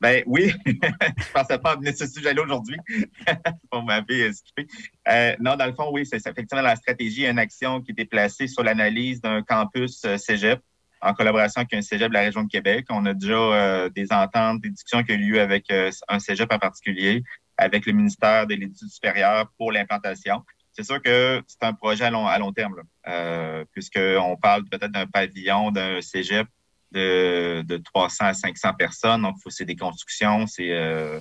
Ben 0.00 0.22
oui, 0.26 0.50
je 0.66 1.32
pensais 1.32 1.58
pas 1.58 1.76
venir 1.76 1.94
ce 1.94 2.06
sujet-là 2.06 2.42
aujourd'hui. 2.42 2.76
On 3.72 3.82
m'avait 3.82 4.32
skippé. 4.32 4.66
Euh, 5.08 5.36
non, 5.40 5.56
dans 5.56 5.66
le 5.66 5.74
fond, 5.74 5.90
oui, 5.92 6.06
c'est 6.06 6.16
effectivement 6.16 6.62
la 6.62 6.76
stratégie, 6.76 7.26
une 7.26 7.38
action 7.38 7.82
qui 7.82 7.92
était 7.92 8.06
placée 8.06 8.46
sur 8.46 8.62
l'analyse 8.62 9.20
d'un 9.20 9.42
campus 9.42 10.02
euh, 10.06 10.16
cégep 10.16 10.60
en 11.02 11.12
collaboration 11.12 11.60
avec 11.60 11.74
un 11.74 11.82
cégep 11.82 12.08
de 12.08 12.14
la 12.14 12.20
région 12.20 12.44
de 12.44 12.48
Québec. 12.48 12.86
On 12.88 13.04
a 13.04 13.12
déjà 13.12 13.34
euh, 13.34 13.88
des 13.90 14.10
ententes, 14.10 14.62
des 14.62 14.70
discussions 14.70 15.02
qui 15.02 15.12
ont 15.12 15.16
eu 15.16 15.32
lieu 15.32 15.40
avec 15.40 15.70
euh, 15.70 15.90
un 16.08 16.18
cégep 16.18 16.50
en 16.50 16.58
particulier, 16.58 17.22
avec 17.58 17.84
le 17.84 17.92
ministère 17.92 18.46
de 18.46 18.54
l'Étude 18.54 18.88
supérieure 18.88 19.50
pour 19.58 19.70
l'implantation. 19.70 20.42
C'est 20.72 20.84
sûr 20.84 21.02
que 21.02 21.42
c'est 21.46 21.62
un 21.62 21.74
projet 21.74 22.04
à 22.04 22.10
long, 22.10 22.26
à 22.26 22.38
long 22.38 22.52
terme, 22.52 22.76
puisqu'on 23.72 24.36
parle 24.36 24.64
peut-être 24.70 24.92
d'un 24.92 25.06
pavillon, 25.06 25.72
d'un 25.72 26.00
cégep 26.00 26.46
de, 26.92 27.62
de 27.62 27.76
300 27.76 28.24
à 28.26 28.34
500 28.34 28.74
personnes. 28.74 29.22
Donc, 29.22 29.36
c'est 29.48 29.64
des 29.64 29.76
constructions, 29.76 30.46
c'est 30.46 30.70
euh, 30.70 31.20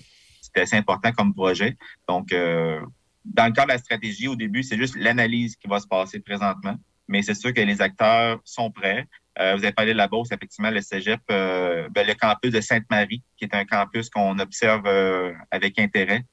assez 0.55 0.75
important 0.75 1.11
comme 1.11 1.33
projet. 1.33 1.77
Donc, 2.07 2.31
euh, 2.33 2.79
dans 3.25 3.45
le 3.45 3.51
cadre 3.51 3.67
de 3.67 3.73
la 3.73 3.77
stratégie, 3.77 4.27
au 4.27 4.35
début, 4.35 4.63
c'est 4.63 4.77
juste 4.77 4.95
l'analyse 4.95 5.55
qui 5.55 5.67
va 5.67 5.79
se 5.79 5.87
passer 5.87 6.19
présentement. 6.19 6.75
Mais 7.07 7.21
c'est 7.21 7.33
sûr 7.33 7.53
que 7.53 7.61
les 7.61 7.81
acteurs 7.81 8.39
sont 8.43 8.71
prêts. 8.71 9.07
Euh, 9.39 9.55
vous 9.55 9.63
avez 9.63 9.73
parlé 9.73 9.93
de 9.93 9.97
la 9.97 10.07
Beauce, 10.07 10.31
effectivement, 10.31 10.69
le 10.69 10.81
cégep, 10.81 11.21
euh, 11.31 11.87
ben, 11.89 12.05
le 12.05 12.13
campus 12.13 12.51
de 12.51 12.61
Sainte-Marie, 12.61 13.23
qui 13.37 13.45
est 13.45 13.55
un 13.55 13.65
campus 13.65 14.09
qu'on 14.09 14.37
observe 14.37 14.85
euh, 14.85 15.33
avec 15.49 15.79
intérêt, 15.79 16.23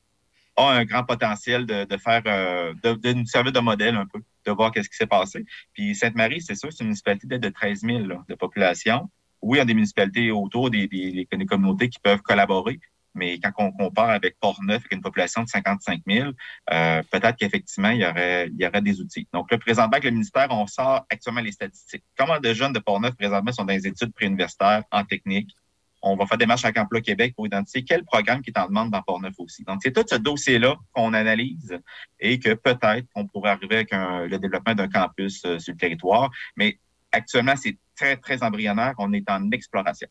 a 0.57 0.71
un 0.71 0.85
grand 0.85 1.05
potentiel 1.05 1.67
de, 1.67 1.85
de 1.85 1.97
faire, 1.99 2.23
de, 2.23 2.95
de, 2.95 3.13
nous 3.13 3.27
servir 3.27 3.53
de 3.53 3.61
modèle 3.61 3.95
un 3.95 4.07
peu, 4.07 4.21
de 4.47 4.53
voir 4.53 4.73
qu'est-ce 4.73 4.89
qui 4.89 4.97
s'est 4.97 5.07
passé. 5.07 5.45
Puis 5.73 5.95
Sainte-Marie, 5.95 6.41
c'est 6.41 6.55
sûr, 6.55 6.73
c'est 6.73 6.81
une 6.81 6.89
municipalité 6.89 7.39
de 7.39 7.49
13 7.49 7.83
000 7.83 7.99
de 8.29 8.35
population 8.35 9.09
oui, 9.47 9.59
il 9.59 9.61
y 9.61 9.63
a 9.63 9.65
des 9.65 9.75
municipalités 9.75 10.31
autour, 10.33 10.71
des, 10.71 11.29
communautés 11.49 11.89
qui 11.89 12.01
peuvent 12.01 12.21
collaborer, 12.23 12.81
mais 13.15 13.39
quand 13.39 13.53
on 13.59 13.71
compare 13.71 14.11
avec 14.11 14.39
Port-Neuf, 14.41 14.79
avec 14.79 14.93
une 14.93 15.01
population 15.01 15.45
de 15.45 15.49
55 15.49 16.03
000, 16.07 16.31
euh, 16.73 17.03
peut-être 17.13 17.37
qu'effectivement, 17.37 17.91
il 17.91 18.01
y, 18.01 18.07
aurait, 18.07 18.49
il 18.49 18.61
y 18.61 18.67
aurait 18.67 18.83
des 18.83 19.01
outils. 19.01 19.29
Donc, 19.33 19.51
le 19.53 19.59
présentement, 19.59 19.93
avec 19.93 20.05
le 20.05 20.11
ministère, 20.11 20.49
on 20.51 20.67
sort 20.67 21.07
actuellement 21.09 21.41
les 21.41 21.53
statistiques. 21.53 22.03
Comment 22.19 22.41
de 22.41 22.53
jeunes 22.53 22.73
de 22.73 22.81
Port-Neuf, 22.81 23.15
présentement, 23.17 23.53
sont 23.53 23.65
dans 23.65 23.73
les 23.73 23.87
études 23.87 24.13
préuniversitaires 24.13 24.83
en 24.91 25.05
technique? 25.05 25.55
On 26.03 26.17
va 26.17 26.27
faire 26.27 26.39
des 26.39 26.47
marches 26.47 26.65
avec 26.65 26.77
Emploi 26.79 27.01
Québec 27.01 27.35
pour 27.37 27.47
identifier 27.47 27.85
quel 27.85 28.05
programme 28.05 28.43
qui 28.43 28.51
est 28.51 28.59
en 28.59 28.67
demande 28.67 28.91
dans 28.91 29.03
Port-Neuf 29.03 29.35
aussi. 29.39 29.63
Donc, 29.63 29.81
c'est 29.83 29.93
tout 29.93 30.05
ce 30.09 30.17
dossier-là 30.17 30.77
qu'on 30.93 31.15
analyse 31.15 31.79
et 32.19 32.41
que 32.41 32.55
peut-être 32.55 33.07
qu'on 33.15 33.27
pourrait 33.27 33.51
arriver 33.51 33.77
avec 33.77 33.93
le 33.93 34.37
développement 34.39 34.75
d'un 34.75 34.89
campus 34.89 35.43
euh, 35.47 35.59
sur 35.61 35.73
le 35.73 35.79
territoire. 35.79 36.31
Mais 36.57 36.79
actuellement, 37.17 37.55
c'est 37.57 37.77
très, 37.97 38.17
très 38.17 38.43
embryonnaire. 38.43 38.95
On 38.99 39.13
est 39.13 39.29
en 39.31 39.51
exploration. 39.51 40.09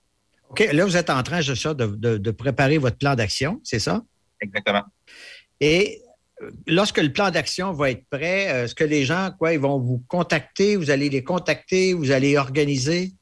OK. 0.50 0.68
Là, 0.72 0.86
vous 0.86 0.98
êtes 0.98 1.10
en 1.10 1.24
train, 1.24 1.42
je 1.42 1.54
sais, 1.54 1.74
de, 1.74 2.18
de, 2.18 2.32
préparer 2.32 2.78
votre 2.78 2.98
plan 2.98 3.16
d'action, 3.16 3.60
c'est 3.64 3.80
ça? 3.80 4.04
Exactement. 4.42 4.84
Et 5.60 6.02
euh, 6.42 6.52
lorsque 6.68 7.00
le 7.00 7.12
plan 7.12 7.32
d'action 7.32 7.72
va 7.72 7.92
être 7.92 8.06
prêt, 8.10 8.52
euh, 8.52 8.66
est-ce 8.66 8.76
que 8.76 8.84
les 8.84 9.06
gens, 9.06 9.32
quoi, 9.38 9.54
ils 9.54 9.60
vont 9.60 9.80
vous 9.80 10.04
contacter, 10.08 10.76
vous 10.76 10.92
allez 10.92 11.10
les 11.10 11.24
contacter, 11.24 11.94
vous 11.94 12.12
allez 12.12 12.38
organiser? 12.38 13.14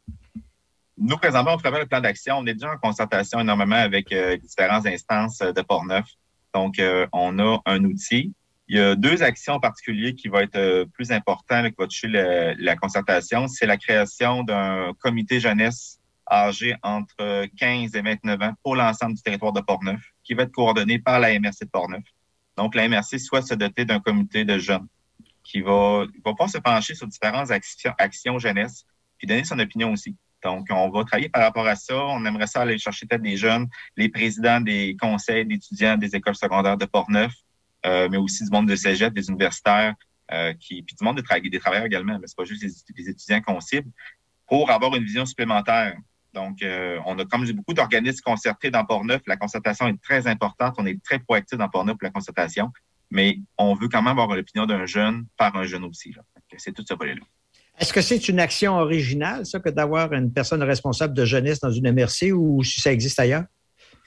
nous, 0.98 1.18
présentement, 1.18 1.54
on 1.54 1.58
travaille 1.58 1.82
le 1.82 1.88
plan 1.88 2.02
d'action. 2.02 2.38
On 2.38 2.46
est 2.46 2.54
déjà 2.54 2.72
en 2.72 2.78
concertation 2.78 3.40
énormément 3.40 3.76
avec 3.76 4.12
euh, 4.12 4.38
différentes 4.38 4.86
instances 4.86 5.40
de 5.40 5.62
Portneuf. 5.62 6.06
Donc, 6.54 6.80
euh, 6.80 7.08
on 7.12 7.40
a 7.40 7.60
un 7.66 7.84
outil. 7.84 8.34
Il 8.68 8.78
y 8.78 8.80
a 8.80 8.96
deux 8.96 9.24
actions 9.24 9.54
en 9.54 9.60
particulier 9.60 10.16
qui 10.16 10.30
vont 10.30 10.40
être 10.40 10.56
euh, 10.56 10.86
plus 10.86 11.12
importantes, 11.12 11.68
qui 11.68 11.76
vont 11.78 11.88
toucher 11.88 12.08
la, 12.08 12.54
la 12.56 12.76
concertation. 12.76 13.48
C'est 13.48 13.66
la 13.66 13.78
création 13.78 14.44
d'un 14.44 14.94
comité 15.00 15.40
jeunesse 15.40 16.00
âgé 16.32 16.76
entre 16.84 17.46
15 17.58 17.96
et 17.96 18.02
29 18.02 18.42
ans 18.42 18.54
pour 18.64 18.76
l'ensemble 18.76 19.16
du 19.16 19.22
territoire 19.22 19.52
de 19.52 19.62
Portneuf, 19.62 20.02
qui 20.24 20.34
va 20.34 20.44
être 20.44 20.52
coordonné 20.52 21.00
par 21.00 21.20
la 21.20 21.38
MRC 21.38 21.66
de 21.66 21.70
Portneuf. 21.70 22.04
Donc, 22.58 22.76
la 22.76 22.88
MRC 22.88 23.20
souhaite 23.20 23.46
se 23.46 23.56
doter 23.56 23.86
d'un 23.86 24.00
comité 24.00 24.46
de 24.46 24.58
jeunes 24.58 24.88
qui 25.44 25.62
va, 25.62 26.06
va 26.24 26.32
pouvoir 26.32 26.50
se 26.50 26.58
pencher 26.58 26.96
sur 26.96 27.08
différentes 27.08 27.52
actions, 27.52 27.94
actions 27.98 28.40
jeunesse, 28.40 28.86
puis 29.18 29.28
donner 29.28 29.44
son 29.44 29.60
opinion 29.60 29.92
aussi. 29.92 30.16
Donc, 30.44 30.68
on 30.70 30.90
va 30.90 31.04
travailler 31.04 31.30
par 31.30 31.42
rapport 31.42 31.68
à 31.68 31.76
ça. 31.76 31.96
On 31.96 32.26
aimerait 32.26 32.48
ça 32.48 32.62
aller 32.62 32.78
chercher 32.78 33.06
peut-être 33.06 33.22
des 33.22 33.38
jeunes, 33.38 33.68
les 33.96 34.10
présidents 34.10 34.62
des 34.62 34.96
conseils 35.00 35.46
d'étudiants 35.46 35.98
des 35.98 36.16
écoles 36.16 36.36
secondaires 36.36 36.78
de 36.78 36.86
Portneuf, 36.86 37.32
euh, 37.32 37.38
mais 37.86 38.18
aussi 38.18 38.44
du 38.44 38.50
monde 38.52 38.68
de 38.68 38.76
cégep, 38.76 39.14
des 39.14 39.30
universitaires, 39.30 39.94
euh, 40.32 40.54
qui, 40.54 40.82
puis 40.82 40.96
du 40.96 41.04
monde 41.04 41.18
des, 41.18 41.60
travailleurs 41.60 41.86
également. 41.86 42.18
Mais 42.18 42.28
c'est 42.28 42.38
pas 42.38 42.46
juste 42.46 42.64
les, 42.64 43.10
étudiants 43.10 43.42
qu'on 43.42 43.60
cible, 43.60 43.90
pour 44.48 44.72
avoir 44.72 44.96
une 44.96 45.04
vision 45.04 45.26
supplémentaire. 45.26 45.96
Donc, 46.34 46.64
euh, 46.64 46.98
on 47.06 47.20
a 47.20 47.26
comme 47.26 47.46
beaucoup 47.52 47.74
d'organismes 47.74 48.22
concertés 48.24 48.72
dans 48.72 48.86
Portneuf. 48.86 49.22
La 49.28 49.38
concertation 49.38 49.88
est 49.88 50.02
très 50.02 50.26
importante. 50.26 50.76
On 50.78 50.86
est 50.86 51.02
très 51.04 51.20
proactif 51.20 51.58
dans 51.58 51.70
Portneuf 51.70 51.98
pour 51.98 52.06
la 52.06 52.12
concertation, 52.12 52.72
mais 53.12 53.40
on 53.58 53.76
veut 53.76 53.90
quand 53.90 54.02
même 54.02 54.18
avoir 54.18 54.36
l'opinion 54.36 54.66
d'un 54.66 54.86
jeune 54.86 55.26
par 55.38 55.56
un 55.56 55.66
jeune 55.66 55.84
aussi. 55.84 56.16
C'est 56.58 56.72
tout 56.72 56.84
ce 56.88 56.94
volet-là. 56.94 57.22
Est-ce 57.78 57.92
que 57.92 58.02
c'est 58.02 58.30
une 58.30 58.40
action 58.40 58.76
originale, 58.78 59.46
ça, 59.46 59.60
que 59.60 59.70
d'avoir 59.70 60.14
une 60.14 60.32
personne 60.32 60.64
responsable 60.64 61.14
de 61.14 61.26
jeunesse 61.26 61.60
dans 61.60 61.72
une 61.72 61.92
MRC 61.92 62.32
ou 62.32 62.64
si 62.64 62.82
ça 62.82 62.92
existe 62.92 63.20
ailleurs? 63.20 63.46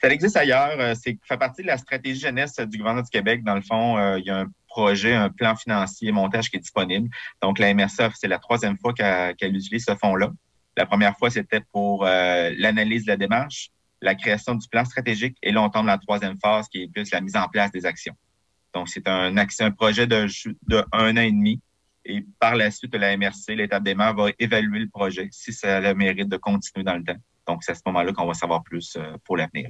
Ça 0.01 0.09
existe 0.09 0.37
ailleurs. 0.37 0.79
Euh, 0.79 0.93
c'est 0.95 1.17
fait 1.23 1.37
partie 1.37 1.61
de 1.61 1.67
la 1.67 1.77
stratégie 1.77 2.19
jeunesse 2.19 2.55
du 2.59 2.77
gouvernement 2.77 3.03
du 3.03 3.09
Québec. 3.09 3.43
Dans 3.43 3.55
le 3.55 3.61
fond, 3.61 3.97
euh, 3.97 4.19
il 4.19 4.25
y 4.25 4.29
a 4.29 4.39
un 4.39 4.47
projet, 4.67 5.13
un 5.13 5.29
plan 5.29 5.55
financier 5.55 6.11
montage 6.11 6.49
qui 6.49 6.57
est 6.57 6.59
disponible. 6.59 7.09
Donc, 7.41 7.59
la 7.59 7.73
MRC, 7.73 8.11
c'est 8.15 8.27
la 8.27 8.39
troisième 8.39 8.77
fois 8.77 8.93
qu'elle 8.93 9.55
utilise 9.55 9.85
ce 9.85 9.95
fonds-là. 9.95 10.31
La 10.75 10.85
première 10.85 11.17
fois, 11.17 11.29
c'était 11.29 11.61
pour 11.71 12.05
euh, 12.05 12.53
l'analyse 12.57 13.05
de 13.05 13.11
la 13.11 13.17
démarche, 13.17 13.69
la 14.01 14.13
création 14.13 14.53
du 14.53 14.67
plan 14.67 14.85
stratégique, 14.85 15.35
et 15.41 15.51
là, 15.51 15.63
on 15.63 15.69
tombe 15.69 15.87
dans 15.87 15.93
la 15.93 15.97
troisième 15.97 16.37
phase 16.39 16.67
qui 16.67 16.83
est 16.83 16.87
plus 16.87 17.09
la 17.11 17.21
mise 17.21 17.35
en 17.35 17.47
place 17.47 17.71
des 17.71 17.85
actions. 17.87 18.15
Donc, 18.75 18.89
c'est 18.89 19.07
un, 19.07 19.35
un 19.35 19.71
projet 19.71 20.05
de, 20.05 20.27
de 20.67 20.85
un 20.91 21.17
an 21.17 21.21
et 21.21 21.31
demi 21.31 21.59
et 22.07 22.25
par 22.39 22.55
la 22.55 22.71
suite, 22.71 22.95
la 22.95 23.15
MRC, 23.17 23.55
l'État 23.55 23.79
des 23.79 23.93
maires, 23.93 24.15
va 24.15 24.29
évaluer 24.39 24.79
le 24.79 24.87
projet 24.87 25.27
si 25.31 25.51
ça 25.51 25.77
a 25.77 25.79
le 25.81 25.93
mérite 25.93 26.29
de 26.29 26.37
continuer 26.37 26.83
dans 26.83 26.95
le 26.95 27.03
temps. 27.03 27.17
Donc, 27.47 27.63
c'est 27.63 27.71
à 27.71 27.75
ce 27.75 27.81
moment-là 27.85 28.11
qu'on 28.13 28.25
va 28.25 28.33
savoir 28.33 28.63
plus 28.63 28.95
euh, 28.97 29.17
pour 29.23 29.37
l'avenir. 29.37 29.69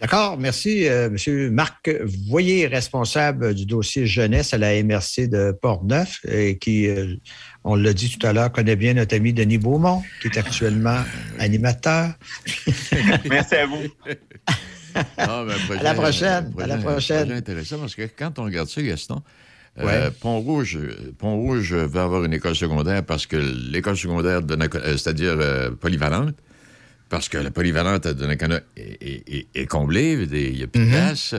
D'accord, 0.00 0.38
merci. 0.38 0.88
Euh, 0.88 1.10
Monsieur 1.10 1.50
Marc 1.50 1.90
Voyer, 2.26 2.66
responsable 2.66 3.54
du 3.54 3.66
dossier 3.66 4.06
jeunesse 4.06 4.54
à 4.54 4.58
la 4.58 4.82
MRC 4.82 5.28
de 5.28 5.52
Portneuf, 5.52 6.24
et 6.24 6.56
qui, 6.56 6.88
euh, 6.88 7.16
on 7.64 7.74
l'a 7.74 7.92
dit 7.92 8.16
tout 8.16 8.26
à 8.26 8.32
l'heure, 8.32 8.50
connaît 8.50 8.76
bien 8.76 8.94
notre 8.94 9.14
ami 9.14 9.34
Denis 9.34 9.58
Beaumont, 9.58 10.02
qui 10.22 10.28
est 10.28 10.38
actuellement 10.38 11.00
animateur. 11.38 12.14
merci 13.28 13.56
à 13.56 13.66
vous. 13.66 13.82
à 15.18 15.44
la 15.82 15.94
prochaine. 15.94 16.50
à 16.58 16.66
la 16.66 16.78
prochaine. 16.78 17.32
intéressant 17.32 17.78
parce 17.78 17.94
que 17.94 18.08
quand 18.16 18.38
on 18.38 18.44
regarde 18.44 18.70
ça, 18.70 18.80
Gaston, 18.80 19.22
euh, 19.88 20.10
Pont-Rouge, 20.20 20.78
Pont-Rouge 21.18 21.74
va 21.74 22.04
avoir 22.04 22.24
une 22.24 22.32
école 22.32 22.54
secondaire 22.54 23.04
parce 23.04 23.26
que 23.26 23.36
l'école 23.36 23.96
secondaire 23.96 24.42
de 24.42 24.54
euh, 24.54 24.96
c'est-à-dire 24.96 25.36
euh, 25.38 25.70
polyvalente, 25.70 26.34
parce 27.08 27.28
que 27.28 27.38
la 27.38 27.50
polyvalente 27.50 28.06
de 28.06 28.26
Nakana 28.26 28.60
est, 28.76 29.66
comblée, 29.66 30.28
il 30.30 30.56
n'y 30.56 30.62
a 30.62 30.66
plus 30.66 30.80
de 30.80 30.86
mhm. 30.86 30.92
place. 30.92 31.34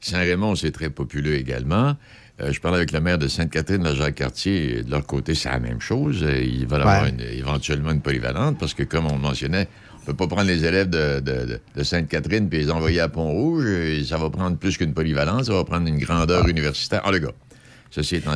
Saint-Raymond, 0.00 0.54
c'est 0.54 0.70
très 0.70 0.90
populeux 0.90 1.34
également. 1.34 1.96
je 2.38 2.60
parlais 2.60 2.76
avec 2.76 2.92
la 2.92 3.00
maire 3.00 3.16
de 3.16 3.26
Sainte-Catherine, 3.26 3.82
la 3.82 3.94
Jacques-Cartier, 3.94 4.82
de 4.82 4.90
leur 4.90 5.06
côté, 5.06 5.34
c'est 5.34 5.48
la 5.48 5.60
même 5.60 5.80
chose. 5.80 6.20
Ils 6.20 6.66
veulent 6.66 6.82
avoir 6.82 7.06
éventuellement 7.06 7.92
une 7.92 8.02
polyvalente 8.02 8.58
parce 8.58 8.74
que, 8.74 8.82
comme 8.82 9.06
on 9.06 9.16
mentionnait, 9.16 9.66
on 9.96 10.00
ne 10.00 10.06
peut 10.08 10.14
pas 10.14 10.26
prendre 10.26 10.48
les 10.48 10.62
élèves 10.66 10.90
de, 10.90 11.82
Sainte-Catherine 11.82 12.50
et 12.52 12.58
les 12.58 12.70
envoyer 12.70 13.00
à 13.00 13.08
Pont-Rouge. 13.08 13.64
Ça 14.04 14.18
va 14.18 14.28
prendre 14.28 14.58
plus 14.58 14.76
qu'une 14.76 14.92
polyvalente, 14.92 15.46
ça 15.46 15.54
va 15.54 15.64
prendre 15.64 15.88
une 15.88 15.98
grandeur 15.98 16.46
universitaire. 16.46 17.00
En 17.06 17.10
le 17.10 17.20
gars. 17.20 17.32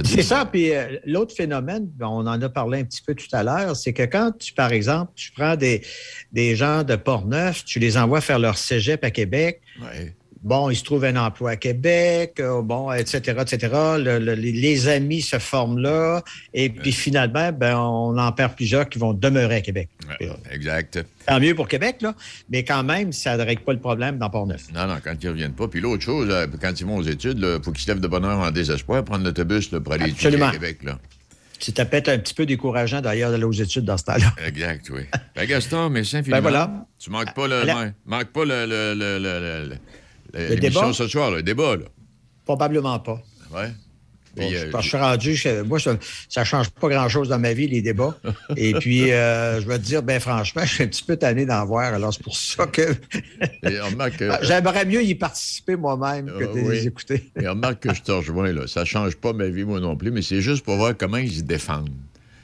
C'est 0.08 0.22
ça. 0.22 0.44
Puis 0.44 0.72
euh, 0.72 0.98
l'autre 1.04 1.34
phénomène, 1.34 1.86
ben, 1.96 2.06
on 2.06 2.26
en 2.26 2.40
a 2.40 2.48
parlé 2.48 2.80
un 2.80 2.84
petit 2.84 3.02
peu 3.02 3.14
tout 3.14 3.28
à 3.32 3.42
l'heure, 3.42 3.74
c'est 3.76 3.92
que 3.92 4.04
quand 4.04 4.32
tu, 4.38 4.52
par 4.52 4.72
exemple, 4.72 5.12
tu 5.16 5.32
prends 5.32 5.56
des, 5.56 5.82
des 6.32 6.56
gens 6.56 6.84
de 6.84 6.96
Port-Neuf, 6.96 7.64
tu 7.64 7.78
les 7.78 7.96
envoies 7.96 8.20
faire 8.20 8.38
leur 8.38 8.56
cégep 8.56 9.02
à 9.04 9.10
Québec. 9.10 9.60
Bon, 10.48 10.70
il 10.70 10.76
se 10.76 10.82
trouve 10.82 11.04
un 11.04 11.16
emploi 11.16 11.50
à 11.50 11.56
Québec, 11.56 12.40
euh, 12.40 12.62
bon, 12.62 12.90
etc., 12.90 13.36
etc. 13.38 13.68
les 13.98 14.88
amis 14.88 15.20
se 15.20 15.38
forment 15.38 15.76
là, 15.78 16.22
et 16.54 16.70
puis 16.70 16.92
finalement, 16.92 17.52
ben, 17.52 17.76
on 17.76 18.16
en 18.16 18.32
perd 18.32 18.54
plusieurs 18.54 18.88
qui 18.88 18.98
vont 18.98 19.12
demeurer 19.12 19.56
à 19.56 19.60
Québec. 19.60 19.90
exact. 20.50 21.04
Tant 21.26 21.38
mieux 21.38 21.54
pour 21.54 21.68
Québec, 21.68 21.96
là, 22.00 22.14
mais 22.48 22.64
quand 22.64 22.82
même, 22.82 23.12
ça 23.12 23.36
ne 23.36 23.42
règle 23.42 23.60
pas 23.60 23.74
le 23.74 23.78
problème 23.78 24.16
dans 24.16 24.30
Port-Neuf. 24.30 24.72
Non, 24.72 24.86
non, 24.86 24.96
quand 25.04 25.12
ils 25.20 25.26
ne 25.26 25.32
reviennent 25.32 25.52
pas. 25.52 25.68
Puis 25.68 25.82
l'autre 25.82 26.02
chose, 26.02 26.28
euh, 26.30 26.46
quand 26.58 26.80
ils 26.80 26.86
vont 26.86 26.96
aux 26.96 27.02
études, 27.02 27.40
il 27.40 27.62
faut 27.62 27.70
qu'ils 27.72 27.82
se 27.82 27.88
lèvent 27.88 28.00
de 28.00 28.08
bonne 28.08 28.24
heure 28.24 28.38
en 28.38 28.50
désespoir, 28.50 29.04
prendre 29.04 29.24
l'autobus 29.24 29.68
pour 29.68 29.92
aller 29.92 30.08
étudier 30.08 30.42
à 30.42 30.50
Québec. 30.52 30.78
Là. 30.82 30.98
C'était 31.58 31.84
peut-être 31.84 32.08
un 32.08 32.18
petit 32.18 32.32
peu 32.32 32.46
décourageant 32.46 33.02
d'ailleurs 33.02 33.32
d'aller 33.32 33.44
aux 33.44 33.52
études 33.52 33.84
dans 33.84 33.98
ce 33.98 34.04
temps-là. 34.04 34.32
Exact, 34.46 34.88
oui. 34.90 35.02
Ben, 35.36 35.46
Gaston, 35.46 35.90
merci 35.90 36.16
infiniment. 36.16 36.36
Ben 36.38 36.42
voilà. 36.42 36.86
Tu 36.98 37.10
manques 37.10 37.34
pas 37.34 37.48
le, 37.48 37.92
manques 38.06 38.32
pas 38.32 38.44
le, 38.46 38.64
le 38.64 38.94
le 38.94 39.76
débat? 40.32 40.92
ce 40.92 41.08
soir, 41.08 41.30
le 41.30 41.42
débat, 41.42 41.76
là. 41.76 41.84
Probablement 42.44 42.98
pas. 42.98 43.22
Ouais. 43.54 43.70
Euh, 44.40 44.70
je 44.80 44.88
suis 44.88 44.96
rendu, 44.96 45.38
moi, 45.66 45.78
ça 45.78 45.94
ne 46.40 46.44
change 46.44 46.70
pas 46.70 46.88
grand-chose 46.88 47.28
dans 47.28 47.38
ma 47.38 47.52
vie, 47.52 47.66
les 47.66 47.82
débats. 47.82 48.16
Et 48.56 48.72
puis, 48.74 49.10
euh, 49.10 49.60
je 49.60 49.66
vais 49.66 49.78
te 49.78 49.84
dire, 49.84 50.02
ben 50.02 50.20
franchement, 50.20 50.62
je 50.64 50.74
suis 50.74 50.84
un 50.84 50.86
petit 50.86 51.02
peu 51.02 51.16
tanné 51.16 51.46
d'en 51.46 51.64
voir. 51.64 51.94
Alors, 51.94 52.12
c'est 52.12 52.22
pour 52.22 52.36
ça 52.36 52.66
que 52.66 52.94
j'aimerais 54.42 54.84
mieux 54.84 55.02
y 55.02 55.14
participer 55.14 55.76
moi-même 55.76 56.26
que 56.26 56.44
de 56.44 56.70
les 56.70 56.86
écouter. 56.86 57.30
Et 57.40 57.48
remarque 57.48 57.80
que 57.80 57.94
je 57.94 58.02
te 58.02 58.12
rejoins, 58.12 58.52
là. 58.52 58.66
Ça 58.66 58.80
ne 58.80 58.84
change 58.86 59.16
pas 59.16 59.32
ma 59.32 59.46
vie, 59.46 59.64
moi 59.64 59.80
non 59.80 59.96
plus, 59.96 60.10
mais 60.10 60.22
c'est 60.22 60.40
juste 60.40 60.64
pour 60.64 60.76
voir 60.76 60.96
comment 60.96 61.16
ils 61.16 61.32
se 61.32 61.42
défendent. 61.42 61.90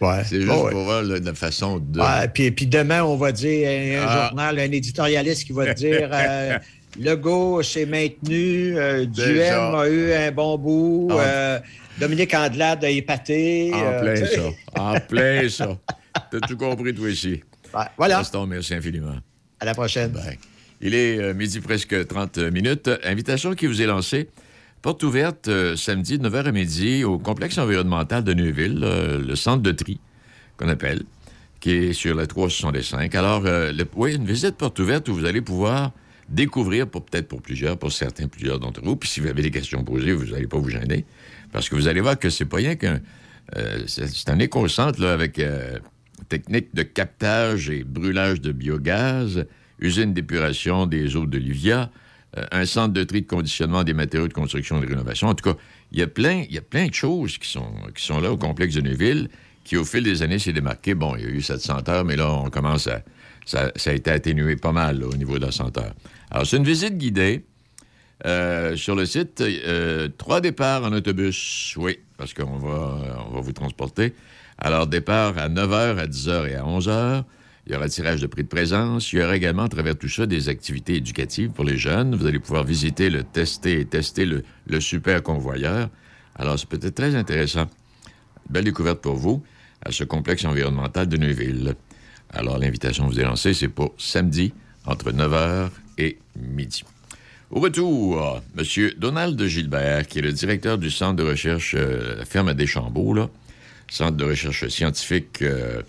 Ouais. 0.00 0.22
C'est 0.24 0.40
juste 0.40 0.52
pour 0.70 0.82
voir 0.82 1.02
la 1.02 1.34
façon 1.34 1.78
de. 1.78 2.00
Ouais, 2.00 2.28
puis, 2.32 2.50
puis 2.50 2.66
demain, 2.66 3.04
on 3.04 3.16
va 3.16 3.32
dire 3.32 3.68
un, 3.68 4.06
ah. 4.06 4.28
journal, 4.28 4.58
un 4.58 4.72
éditorialiste 4.72 5.44
qui 5.44 5.52
va 5.52 5.72
te 5.72 5.78
dire 5.78 6.10
euh, 6.12 6.58
Legault 6.98 7.62
s'est 7.62 7.86
maintenu. 7.86 8.78
Euh, 8.78 9.04
Duhem 9.06 9.74
a 9.74 9.88
eu 9.88 10.12
un 10.12 10.30
bon 10.30 10.58
bout. 10.58 11.08
Euh, 11.10 11.58
Dominique 11.98 12.34
Andelade 12.34 12.84
a 12.84 12.90
épaté. 12.90 13.70
En 13.72 13.78
euh, 13.82 14.00
plein 14.00 14.26
ça. 14.26 14.80
En 14.80 15.00
plein 15.08 15.48
ça. 15.48 15.78
T'as 16.30 16.40
tout 16.40 16.56
compris, 16.56 16.94
toi 16.94 17.10
ici. 17.10 17.42
voilà. 17.96 18.18
Gaston, 18.18 18.46
merci 18.46 18.74
infiniment. 18.74 19.16
À 19.60 19.64
la 19.64 19.74
prochaine. 19.74 20.12
Il 20.80 20.94
est 20.94 21.34
midi 21.34 21.60
presque 21.60 22.06
30 22.06 22.38
minutes. 22.38 22.90
Invitation 23.04 23.54
qui 23.54 23.66
vous 23.66 23.80
est 23.82 23.86
lancée. 23.86 24.28
Porte 24.82 25.02
ouverte 25.02 25.48
samedi 25.76 26.18
de 26.18 26.28
9h 26.28 26.46
à 26.46 26.52
midi 26.52 27.04
au 27.04 27.18
complexe 27.18 27.56
environnemental 27.56 28.22
de 28.22 28.34
Neuville, 28.34 28.80
le 28.80 29.34
centre 29.34 29.62
de 29.62 29.72
tri 29.72 29.98
qu'on 30.58 30.68
appelle, 30.68 31.02
qui 31.58 31.70
est 31.70 31.92
sur 31.94 32.14
la 32.14 32.26
365. 32.26 33.14
Alors, 33.14 33.44
oui, 33.96 34.14
une 34.14 34.26
visite 34.26 34.56
porte 34.56 34.78
ouverte 34.78 35.08
où 35.08 35.14
vous 35.14 35.24
allez 35.24 35.40
pouvoir 35.40 35.92
découvrir, 36.28 36.88
peut-être 36.88 37.28
pour 37.28 37.42
plusieurs, 37.42 37.78
pour 37.78 37.92
certains, 37.92 38.28
plusieurs 38.28 38.58
d'entre 38.58 38.82
vous. 38.82 38.96
Puis 38.96 39.08
si 39.08 39.20
vous 39.20 39.28
avez 39.28 39.42
des 39.42 39.50
questions 39.50 39.84
posées, 39.84 40.12
vous 40.12 40.32
n'allez 40.32 40.46
pas 40.46 40.58
vous 40.58 40.70
gêner. 40.70 41.04
Parce 41.52 41.68
que 41.68 41.76
vous 41.76 41.88
allez 41.88 42.00
voir 42.00 42.18
que 42.18 42.30
c'est 42.30 42.44
pas 42.44 42.58
rien 42.58 42.76
qu'un. 42.76 43.00
Euh, 43.56 43.84
c'est 43.86 44.30
un 44.30 44.38
éco-centre 44.38 45.04
avec 45.04 45.38
euh, 45.38 45.78
technique 46.28 46.74
de 46.74 46.82
captage 46.82 47.68
et 47.68 47.84
brûlage 47.84 48.40
de 48.40 48.52
biogaz, 48.52 49.44
usine 49.78 50.14
d'épuration 50.14 50.86
des 50.86 51.14
eaux 51.14 51.26
de 51.26 51.38
l'Ivia, 51.38 51.90
euh, 52.38 52.44
un 52.52 52.64
centre 52.64 52.94
de 52.94 53.04
tri 53.04 53.22
de 53.22 53.26
conditionnement 53.26 53.84
des 53.84 53.92
matériaux 53.92 54.28
de 54.28 54.32
construction 54.32 54.78
et 54.78 54.86
de 54.86 54.90
rénovation. 54.90 55.28
En 55.28 55.34
tout 55.34 55.52
cas, 55.52 55.58
il 55.92 55.98
y 55.98 56.02
a 56.02 56.06
plein, 56.06 56.44
il 56.48 56.54
y 56.54 56.58
a 56.58 56.62
plein 56.62 56.88
de 56.88 56.94
choses 56.94 57.38
qui 57.38 57.48
sont, 57.48 57.72
qui 57.94 58.04
sont 58.04 58.20
là 58.20 58.32
au 58.32 58.36
complexe 58.36 58.74
de 58.74 58.80
Neuville, 58.80 59.28
qui 59.62 59.76
au 59.76 59.84
fil 59.84 60.02
des 60.02 60.22
années 60.22 60.38
s'est 60.38 60.52
démarqué. 60.52 60.94
Bon, 60.94 61.14
il 61.16 61.22
y 61.22 61.26
a 61.26 61.30
eu 61.30 61.42
700 61.42 61.88
heures, 61.88 62.04
mais 62.04 62.16
là, 62.16 62.32
on 62.32 62.50
commence 62.50 62.86
à. 62.86 63.02
Ça, 63.46 63.70
a 63.84 63.92
été 63.92 64.10
atténué 64.10 64.56
pas 64.56 64.72
mal 64.72 65.04
au 65.04 65.14
niveau 65.14 65.38
de 65.38 65.44
la 65.44 65.52
senteur. 65.52 65.94
Alors, 66.30 66.46
c'est 66.46 66.56
une 66.56 66.64
visite 66.64 66.96
guidée. 66.96 67.44
Euh, 68.26 68.76
sur 68.76 68.94
le 68.94 69.04
site, 69.06 69.40
euh, 69.42 70.08
trois 70.16 70.40
départs 70.40 70.84
en 70.84 70.92
autobus, 70.92 71.74
oui, 71.76 71.98
parce 72.16 72.32
qu'on 72.32 72.56
va, 72.58 73.26
on 73.28 73.34
va 73.34 73.40
vous 73.40 73.52
transporter. 73.52 74.14
Alors, 74.56 74.86
départ 74.86 75.36
à 75.36 75.48
9h, 75.48 75.98
à 75.98 76.06
10h 76.06 76.48
et 76.48 76.54
à 76.54 76.62
11h. 76.62 77.24
Il 77.66 77.72
y 77.72 77.76
aura 77.76 77.88
tirage 77.88 78.20
de 78.20 78.26
prix 78.26 78.42
de 78.42 78.48
présence. 78.48 79.12
Il 79.12 79.20
y 79.20 79.22
aura 79.22 79.36
également, 79.36 79.62
à 79.62 79.68
travers 79.68 79.96
tout 79.96 80.08
ça, 80.08 80.26
des 80.26 80.48
activités 80.48 80.96
éducatives 80.96 81.50
pour 81.50 81.64
les 81.64 81.78
jeunes. 81.78 82.14
Vous 82.14 82.26
allez 82.26 82.38
pouvoir 82.38 82.64
visiter, 82.64 83.08
le 83.08 83.24
tester 83.24 83.80
et 83.80 83.84
tester 83.86 84.26
le, 84.26 84.44
le 84.66 84.80
super 84.80 85.22
convoyeur. 85.22 85.88
Alors, 86.36 86.58
c'est 86.58 86.68
peut-être 86.68 86.94
très 86.94 87.14
intéressant. 87.14 87.66
Belle 88.50 88.64
découverte 88.64 89.00
pour 89.00 89.16
vous 89.16 89.42
à 89.82 89.92
ce 89.92 90.04
complexe 90.04 90.44
environnemental 90.44 91.08
de 91.08 91.16
Neuville. 91.16 91.74
Alors, 92.34 92.58
l'invitation 92.58 93.06
vous 93.06 93.20
est 93.20 93.24
lancée, 93.24 93.54
c'est 93.54 93.68
pour 93.68 93.94
samedi, 93.96 94.52
entre 94.86 95.12
9h 95.12 95.70
et 95.98 96.18
midi. 96.36 96.82
Au 97.50 97.60
retour, 97.60 98.42
M. 98.58 98.90
Donald 98.98 99.40
Gilbert, 99.46 100.08
qui 100.08 100.18
est 100.18 100.22
le 100.22 100.32
directeur 100.32 100.76
du 100.76 100.90
Centre 100.90 101.14
de 101.14 101.22
recherche 101.22 101.76
euh, 101.78 102.16
la 102.18 102.24
ferme 102.24 102.48
à 102.48 102.54
Deschambault, 102.54 103.30
Centre 103.88 104.16
de 104.16 104.24
recherche 104.24 104.66
scientifique 104.66 105.42
euh, 105.42 105.82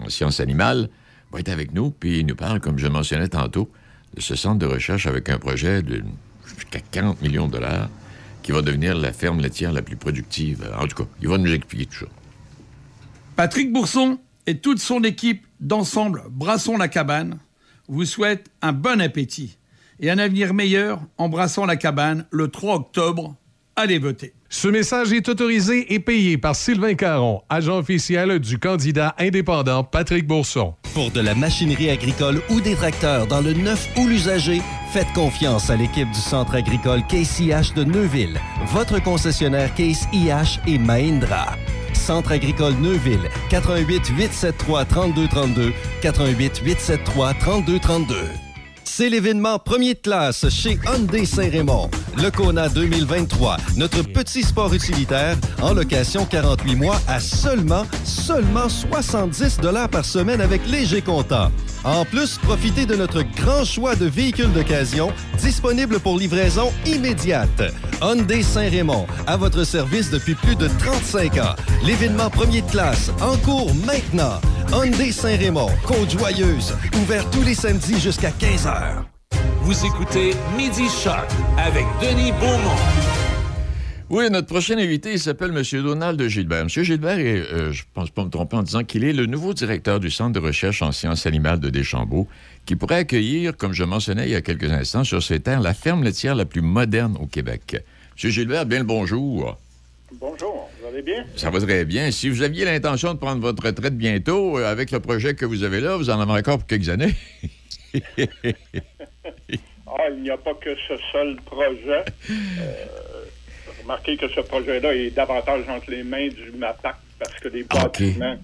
en 0.00 0.10
sciences 0.10 0.40
animales, 0.40 0.90
va 1.32 1.40
être 1.40 1.48
avec 1.48 1.72
nous, 1.72 1.90
puis 1.90 2.18
il 2.18 2.26
nous 2.26 2.36
parle, 2.36 2.60
comme 2.60 2.78
je 2.78 2.86
mentionnais 2.86 3.28
tantôt, 3.28 3.70
de 4.14 4.20
ce 4.20 4.34
centre 4.34 4.58
de 4.58 4.66
recherche 4.66 5.06
avec 5.06 5.30
un 5.30 5.38
projet 5.38 5.82
de 5.82 6.02
jusqu'à 6.44 6.80
40 6.80 7.22
millions 7.22 7.46
de 7.46 7.52
dollars 7.52 7.88
qui 8.42 8.52
va 8.52 8.60
devenir 8.60 8.94
la 8.94 9.12
ferme 9.12 9.40
laitière 9.40 9.72
la 9.72 9.82
plus 9.82 9.96
productive. 9.96 10.70
En 10.78 10.86
tout 10.86 11.04
cas, 11.04 11.10
il 11.22 11.28
va 11.28 11.38
nous 11.38 11.52
expliquer 11.52 11.86
tout 11.86 12.00
ça. 12.00 12.06
Patrick 13.36 13.72
Bourson 13.72 14.18
et 14.48 14.56
toute 14.56 14.78
son 14.78 15.04
équipe 15.04 15.46
d'ensemble 15.60 16.22
Brassons 16.30 16.78
la 16.78 16.88
cabane 16.88 17.38
vous 17.86 18.06
souhaitent 18.06 18.50
un 18.62 18.72
bon 18.72 18.98
appétit 18.98 19.58
et 20.00 20.10
un 20.10 20.16
avenir 20.16 20.54
meilleur 20.54 21.02
en 21.18 21.28
brassant 21.28 21.66
la 21.66 21.76
cabane 21.76 22.24
le 22.30 22.48
3 22.48 22.76
octobre. 22.76 23.36
Allez 23.76 23.98
voter. 23.98 24.32
Ce 24.48 24.66
message 24.66 25.12
est 25.12 25.28
autorisé 25.28 25.92
et 25.92 26.00
payé 26.00 26.38
par 26.38 26.56
Sylvain 26.56 26.94
Caron, 26.94 27.42
agent 27.50 27.76
officiel 27.76 28.38
du 28.38 28.58
candidat 28.58 29.14
indépendant 29.18 29.84
Patrick 29.84 30.26
Bourson. 30.26 30.74
Pour 30.94 31.10
de 31.10 31.20
la 31.20 31.34
machinerie 31.34 31.90
agricole 31.90 32.40
ou 32.48 32.62
des 32.62 32.74
tracteurs 32.74 33.26
dans 33.26 33.42
le 33.42 33.52
neuf 33.52 33.86
ou 33.98 34.06
l'usager, 34.06 34.62
faites 34.94 35.12
confiance 35.12 35.68
à 35.68 35.76
l'équipe 35.76 36.10
du 36.10 36.20
Centre 36.20 36.54
agricole 36.54 37.02
Case 37.06 37.38
IH 37.38 37.74
de 37.76 37.84
Neuville, 37.84 38.40
votre 38.68 39.02
concessionnaire 39.02 39.74
Case 39.74 40.08
IH 40.14 40.58
et 40.66 40.78
Mahindra. 40.78 41.54
Centre 42.08 42.32
agricole 42.32 42.72
Neuville, 42.80 43.28
88 43.50 44.08
873 44.16 44.86
3232, 44.88 45.74
88 46.00 46.62
873 46.64 47.34
3232. 47.38 48.14
C'est 48.82 49.10
l'événement 49.10 49.58
premier 49.58 49.92
de 49.92 49.98
classe 49.98 50.48
chez 50.48 50.78
Hyundai 50.86 51.26
Saint-Raymond. 51.26 51.90
Le 52.22 52.30
Kona 52.30 52.68
2023, 52.68 53.56
notre 53.76 54.02
petit 54.02 54.42
sport 54.42 54.74
utilitaire 54.74 55.36
en 55.62 55.72
location 55.72 56.24
48 56.24 56.74
mois 56.74 57.00
à 57.06 57.20
seulement, 57.20 57.84
seulement 58.04 58.68
70 58.68 59.58
dollars 59.58 59.88
par 59.88 60.04
semaine 60.04 60.40
avec 60.40 60.66
léger 60.66 61.00
comptant. 61.00 61.50
En 61.84 62.04
plus, 62.04 62.38
profitez 62.38 62.86
de 62.86 62.96
notre 62.96 63.22
grand 63.22 63.64
choix 63.64 63.94
de 63.94 64.06
véhicules 64.06 64.52
d'occasion 64.52 65.12
disponibles 65.40 66.00
pour 66.00 66.18
livraison 66.18 66.72
immédiate. 66.86 67.62
Hyundai 68.02 68.42
Saint-Raymond, 68.42 69.06
à 69.26 69.36
votre 69.36 69.64
service 69.64 70.10
depuis 70.10 70.34
plus 70.34 70.56
de 70.56 70.68
35 70.78 71.38
ans. 71.38 71.54
L'événement 71.84 72.30
premier 72.30 72.62
de 72.62 72.70
classe, 72.70 73.10
en 73.20 73.36
cours 73.38 73.72
maintenant. 73.86 74.40
Hyundai 74.72 75.12
Saint-Raymond, 75.12 75.70
Côte-Joyeuse, 75.86 76.74
ouvert 77.00 77.28
tous 77.30 77.42
les 77.42 77.54
samedis 77.54 78.00
jusqu'à 78.00 78.30
15h. 78.30 79.07
Vous 79.68 79.84
écoutez 79.84 80.30
Midi 80.56 80.88
Shark 80.88 81.30
avec 81.58 81.84
Denis 82.00 82.32
Beaumont. 82.32 82.74
Oui, 84.08 84.30
notre 84.30 84.46
prochain 84.46 84.78
invité, 84.78 85.12
il 85.12 85.18
s'appelle 85.18 85.50
M. 85.54 85.82
Donald 85.82 86.26
Gilbert. 86.26 86.60
M. 86.60 86.68
Gilbert 86.70 87.18
est, 87.18 87.52
euh, 87.52 87.70
je 87.70 87.82
pense 87.92 88.08
pas 88.08 88.24
me 88.24 88.30
tromper 88.30 88.56
en 88.56 88.62
disant 88.62 88.82
qu'il 88.82 89.04
est 89.04 89.12
le 89.12 89.26
nouveau 89.26 89.52
directeur 89.52 90.00
du 90.00 90.10
Centre 90.10 90.32
de 90.32 90.38
recherche 90.38 90.80
en 90.80 90.90
sciences 90.90 91.26
animales 91.26 91.60
de 91.60 91.68
Deschambault, 91.68 92.26
qui 92.64 92.76
pourrait 92.76 92.94
accueillir, 92.94 93.54
comme 93.58 93.74
je 93.74 93.84
mentionnais 93.84 94.24
il 94.24 94.30
y 94.30 94.36
a 94.36 94.40
quelques 94.40 94.72
instants, 94.72 95.04
sur 95.04 95.22
ses 95.22 95.40
terres, 95.40 95.60
la 95.60 95.74
ferme 95.74 96.02
laitière 96.02 96.34
la 96.34 96.46
plus 96.46 96.62
moderne 96.62 97.18
au 97.20 97.26
Québec. 97.26 97.84
M. 98.24 98.30
Gilbert, 98.30 98.64
bien 98.64 98.78
le 98.78 98.86
bonjour. 98.86 99.58
Bonjour, 100.18 100.70
vous 100.80 100.88
allez 100.88 101.02
bien? 101.02 101.26
Ça 101.36 101.50
va 101.50 101.60
très 101.60 101.84
bien. 101.84 102.10
Si 102.10 102.30
vous 102.30 102.40
aviez 102.40 102.64
l'intention 102.64 103.12
de 103.12 103.18
prendre 103.18 103.42
votre 103.42 103.66
retraite 103.66 103.98
bientôt, 103.98 104.56
euh, 104.56 104.72
avec 104.72 104.92
le 104.92 105.00
projet 105.00 105.34
que 105.34 105.44
vous 105.44 105.62
avez 105.62 105.82
là, 105.82 105.98
vous 105.98 106.08
en 106.08 106.18
avez 106.18 106.32
encore 106.32 106.56
pour 106.56 106.66
quelques 106.66 106.88
années. 106.88 107.14
ah, 109.86 110.08
il 110.10 110.22
n'y 110.22 110.30
a 110.30 110.36
pas 110.36 110.54
que 110.54 110.74
ce 110.88 110.94
seul 111.12 111.36
projet. 111.44 112.04
Euh, 112.30 113.24
remarquez 113.82 114.16
que 114.16 114.28
ce 114.28 114.40
projet-là 114.40 114.94
est 114.94 115.10
davantage 115.10 115.68
entre 115.68 115.90
les 115.90 116.02
mains 116.02 116.28
du 116.28 116.52
MAPAC 116.56 116.96
parce 117.18 117.34
que 117.34 117.48
les 117.48 117.64
bâtiments 117.64 118.36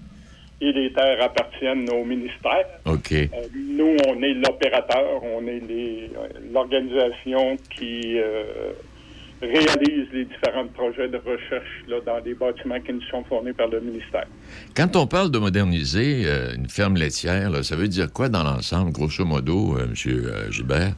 et 0.61 0.71
les 0.71 0.93
terres 0.93 1.21
appartiennent 1.21 1.89
au 1.89 2.03
ministère. 2.03 2.65
OK. 2.85 3.11
Euh, 3.11 3.27
nous, 3.53 3.95
on 4.07 4.21
est 4.21 4.33
l'opérateur, 4.33 5.21
on 5.23 5.45
est 5.47 5.61
l'organisation 6.51 7.57
qui 7.75 8.17
euh, 8.17 8.71
réalise 9.45 10.07
les 10.13 10.25
différents 10.25 10.67
projets 10.67 11.07
de 11.07 11.17
recherche 11.17 11.83
là, 11.87 11.97
dans 12.05 12.21
des 12.21 12.33
bâtiments 12.33 12.79
qui 12.79 12.93
nous 12.93 13.01
sont 13.03 13.23
fournis 13.23 13.53
par 13.53 13.67
le 13.67 13.79
ministère. 13.79 14.25
Quand 14.75 14.95
on 14.95 15.07
parle 15.07 15.31
de 15.31 15.39
moderniser 15.39 16.23
euh, 16.25 16.55
une 16.55 16.69
ferme 16.69 16.95
laitière, 16.95 17.49
là, 17.49 17.63
ça 17.63 17.75
veut 17.75 17.87
dire 17.87 18.11
quoi 18.11 18.29
dans 18.29 18.43
l'ensemble, 18.43 18.91
grosso 18.91 19.25
modo, 19.25 19.77
M. 19.79 19.93
Gilbert? 19.95 20.93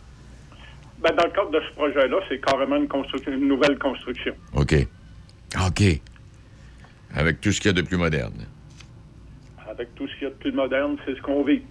Ben, 1.02 1.16
dans 1.16 1.26
le 1.26 1.32
cadre 1.32 1.52
de 1.52 1.62
ce 1.70 1.76
projet-là, 1.76 2.18
c'est 2.28 2.40
carrément 2.42 2.76
une, 2.76 2.88
construction, 2.88 3.32
une 3.32 3.48
nouvelle 3.48 3.78
construction. 3.78 4.34
OK. 4.54 4.76
OK. 5.66 5.84
Avec 7.16 7.40
tout 7.40 7.52
ce 7.52 7.62
qu'il 7.62 7.70
y 7.70 7.74
a 7.74 7.82
de 7.82 7.88
plus 7.88 7.98
moderne. 7.98 8.46
Avec 9.70 9.94
tout 9.96 10.08
ce 10.08 10.14
qu'il 10.14 10.24
y 10.24 10.26
a 10.26 10.30
de 10.30 10.36
plus 10.36 10.52
moderne, 10.52 10.98
c'est 11.06 11.16
ce 11.16 11.22
qu'on 11.22 11.44
vit. 11.44 11.62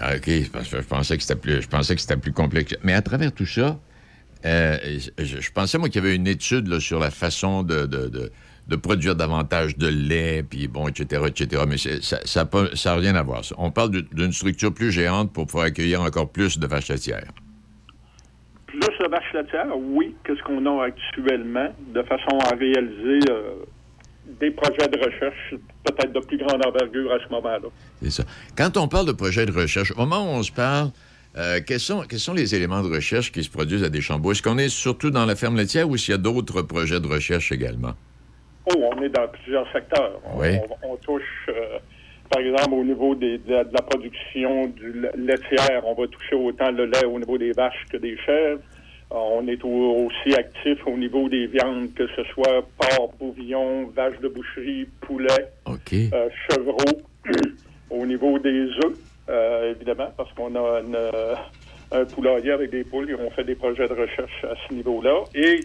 Ah, 0.00 0.16
OK. 0.16 0.28
Je 0.28 0.82
pensais 0.82 1.16
que 1.16 1.22
c'était 1.22 1.40
plus, 1.40 1.62
je 1.62 1.68
pensais 1.68 1.94
que 1.94 2.00
c'était 2.00 2.16
plus 2.16 2.32
complexe. 2.32 2.76
Mais 2.82 2.92
à 2.92 3.02
travers 3.02 3.32
tout 3.32 3.46
ça, 3.46 3.78
euh, 4.44 4.76
je, 5.18 5.50
pensais, 5.52 5.78
moi, 5.78 5.88
qu'il 5.88 6.02
y 6.02 6.06
avait 6.06 6.16
une 6.16 6.26
étude 6.26 6.68
là, 6.68 6.80
sur 6.80 6.98
la 6.98 7.10
façon 7.10 7.62
de, 7.62 7.86
de, 7.86 8.08
de, 8.08 8.32
de, 8.68 8.76
produire 8.76 9.14
davantage 9.14 9.76
de 9.76 9.88
lait, 9.88 10.42
puis 10.42 10.68
bon, 10.68 10.88
etc., 10.88 11.22
etc. 11.26 11.62
Mais 11.68 11.76
ça 11.78 12.44
n'a 12.44 12.76
ça 12.76 12.96
rien 12.96 13.14
à 13.14 13.22
voir. 13.22 13.42
On 13.58 13.70
parle 13.70 14.02
d'une 14.12 14.32
structure 14.32 14.72
plus 14.72 14.90
géante 14.90 15.32
pour 15.32 15.46
pouvoir 15.46 15.66
accueillir 15.66 16.00
encore 16.00 16.30
plus 16.30 16.58
de 16.58 16.66
vaches 16.66 16.88
laitières 16.88 17.32
plus 18.72 18.80
de 18.80 19.10
vaches 19.10 19.32
laitières, 19.34 19.66
oui, 19.76 20.14
que 20.24 20.34
ce 20.34 20.42
qu'on 20.42 20.64
a 20.64 20.84
actuellement, 20.86 21.68
de 21.94 22.02
façon 22.04 22.38
à 22.38 22.56
réaliser 22.56 23.20
euh, 23.30 23.64
des 24.40 24.50
projets 24.50 24.88
de 24.88 24.98
recherche 24.98 25.54
peut-être 25.84 26.12
de 26.12 26.20
plus 26.20 26.38
grande 26.38 26.64
envergure 26.66 27.12
à 27.12 27.18
ce 27.18 27.30
moment-là. 27.32 27.68
C'est 28.02 28.10
ça. 28.10 28.24
Quand 28.56 28.76
on 28.76 28.88
parle 28.88 29.06
de 29.06 29.12
projets 29.12 29.46
de 29.46 29.52
recherche, 29.52 29.92
au 29.92 30.06
moment 30.06 30.24
où 30.24 30.36
on 30.38 30.42
se 30.42 30.52
parle, 30.52 30.90
euh, 31.36 31.60
quels, 31.66 31.80
sont, 31.80 32.02
quels 32.02 32.18
sont 32.18 32.34
les 32.34 32.54
éléments 32.54 32.82
de 32.82 32.94
recherche 32.94 33.32
qui 33.32 33.42
se 33.42 33.50
produisent 33.50 33.84
à 33.84 33.88
Deschambault? 33.88 34.32
Est-ce 34.32 34.42
qu'on 34.42 34.58
est 34.58 34.68
surtout 34.68 35.10
dans 35.10 35.24
la 35.24 35.34
ferme 35.34 35.56
laitière 35.56 35.88
ou 35.88 35.96
s'il 35.96 36.12
y 36.12 36.14
a 36.14 36.18
d'autres 36.18 36.62
projets 36.62 37.00
de 37.00 37.06
recherche 37.06 37.52
également? 37.52 37.92
Oh, 38.66 38.90
on 38.94 39.02
est 39.02 39.08
dans 39.08 39.26
plusieurs 39.28 39.70
secteurs. 39.72 40.20
Oui. 40.34 40.48
On, 40.82 40.96
touche... 40.96 41.22
Euh, 41.48 41.78
par 42.30 42.40
exemple, 42.40 42.74
au 42.74 42.84
niveau 42.84 43.14
de, 43.14 43.40
la 43.48 43.82
production 43.82 44.66
du 44.68 45.04
laitière, 45.16 45.82
on 45.84 45.94
va 45.94 46.06
toucher 46.06 46.36
autant 46.36 46.70
le 46.70 46.86
lait 46.86 47.04
au 47.04 47.18
niveau 47.18 47.38
des 47.38 47.52
vaches 47.52 47.84
que 47.90 47.96
des 47.96 48.16
chèvres. 48.18 48.60
Euh, 49.10 49.16
on 49.16 49.46
est 49.48 49.62
aussi 49.64 50.34
actif 50.34 50.78
au 50.86 50.96
niveau 50.96 51.28
des 51.28 51.46
viandes, 51.46 51.92
que 51.94 52.06
ce 52.14 52.24
soit 52.32 52.66
porc, 52.78 53.12
bouvillon, 53.18 53.86
vaches 53.94 54.20
de 54.20 54.28
boucherie, 54.28 54.86
poulet, 55.00 55.48
euh, 55.68 56.28
chevreau. 56.50 57.02
au 57.92 58.06
niveau 58.06 58.38
des 58.38 58.66
œufs, 58.84 58.98
euh, 59.32 59.72
évidemment, 59.72 60.12
parce 60.16 60.32
qu'on 60.34 60.54
a 60.54 60.82
un 61.92 62.04
poulailler 62.06 62.52
avec 62.52 62.70
des 62.70 62.84
poules 62.84 63.10
et 63.10 63.14
on 63.14 63.30
fait 63.30 63.44
des 63.44 63.54
projets 63.54 63.88
de 63.88 63.94
recherche 63.94 64.44
à 64.44 64.54
ce 64.68 64.74
niveau-là. 64.74 65.24
Et 65.34 65.60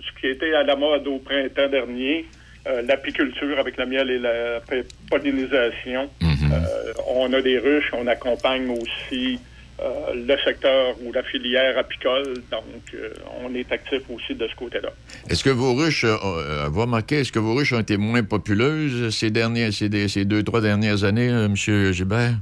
ce 0.00 0.20
qui 0.20 0.28
était 0.28 0.54
à 0.54 0.62
la 0.62 0.76
mode 0.76 1.06
au 1.06 1.18
printemps 1.18 1.68
dernier, 1.68 2.26
euh, 2.66 2.80
l'apiculture 2.82 3.58
avec 3.58 3.76
le 3.76 3.84
miel 3.84 4.10
et 4.10 4.18
la 4.18 4.60
pollinisation. 5.10 6.08
Mhm. 6.22 6.50
Euh, 6.50 6.92
on 7.08 7.30
a 7.34 7.42
des 7.42 7.58
ruches, 7.58 7.90
on 7.92 8.06
accompagne 8.06 8.70
aussi 8.70 9.38
euh, 9.80 10.14
le 10.14 10.34
secteur 10.42 10.94
ou 11.04 11.12
la 11.12 11.22
filière 11.24 11.76
apicole, 11.76 12.34
donc 12.50 12.96
on 13.42 13.54
est 13.54 13.70
actif 13.70 14.02
aussi 14.08 14.34
de 14.34 14.48
ce 14.48 14.54
côté-là. 14.54 14.90
Est-ce 15.28 15.44
que 15.44 15.50
vos 15.50 15.74
ruches, 15.74 16.06
vous 16.06 16.80
remarquez, 16.80 17.20
est-ce 17.20 17.32
que 17.32 17.38
vos 17.38 17.54
ruches 17.54 17.74
ont 17.74 17.80
été 17.80 17.98
moins 17.98 18.22
populeuses 18.22 19.14
ces, 19.14 19.30
dernières, 19.30 19.72
ces, 19.72 20.08
ces 20.08 20.24
deux, 20.24 20.42
trois 20.42 20.62
dernières 20.62 21.04
années, 21.04 21.28
M. 21.28 21.56
Gilbert? 21.56 22.36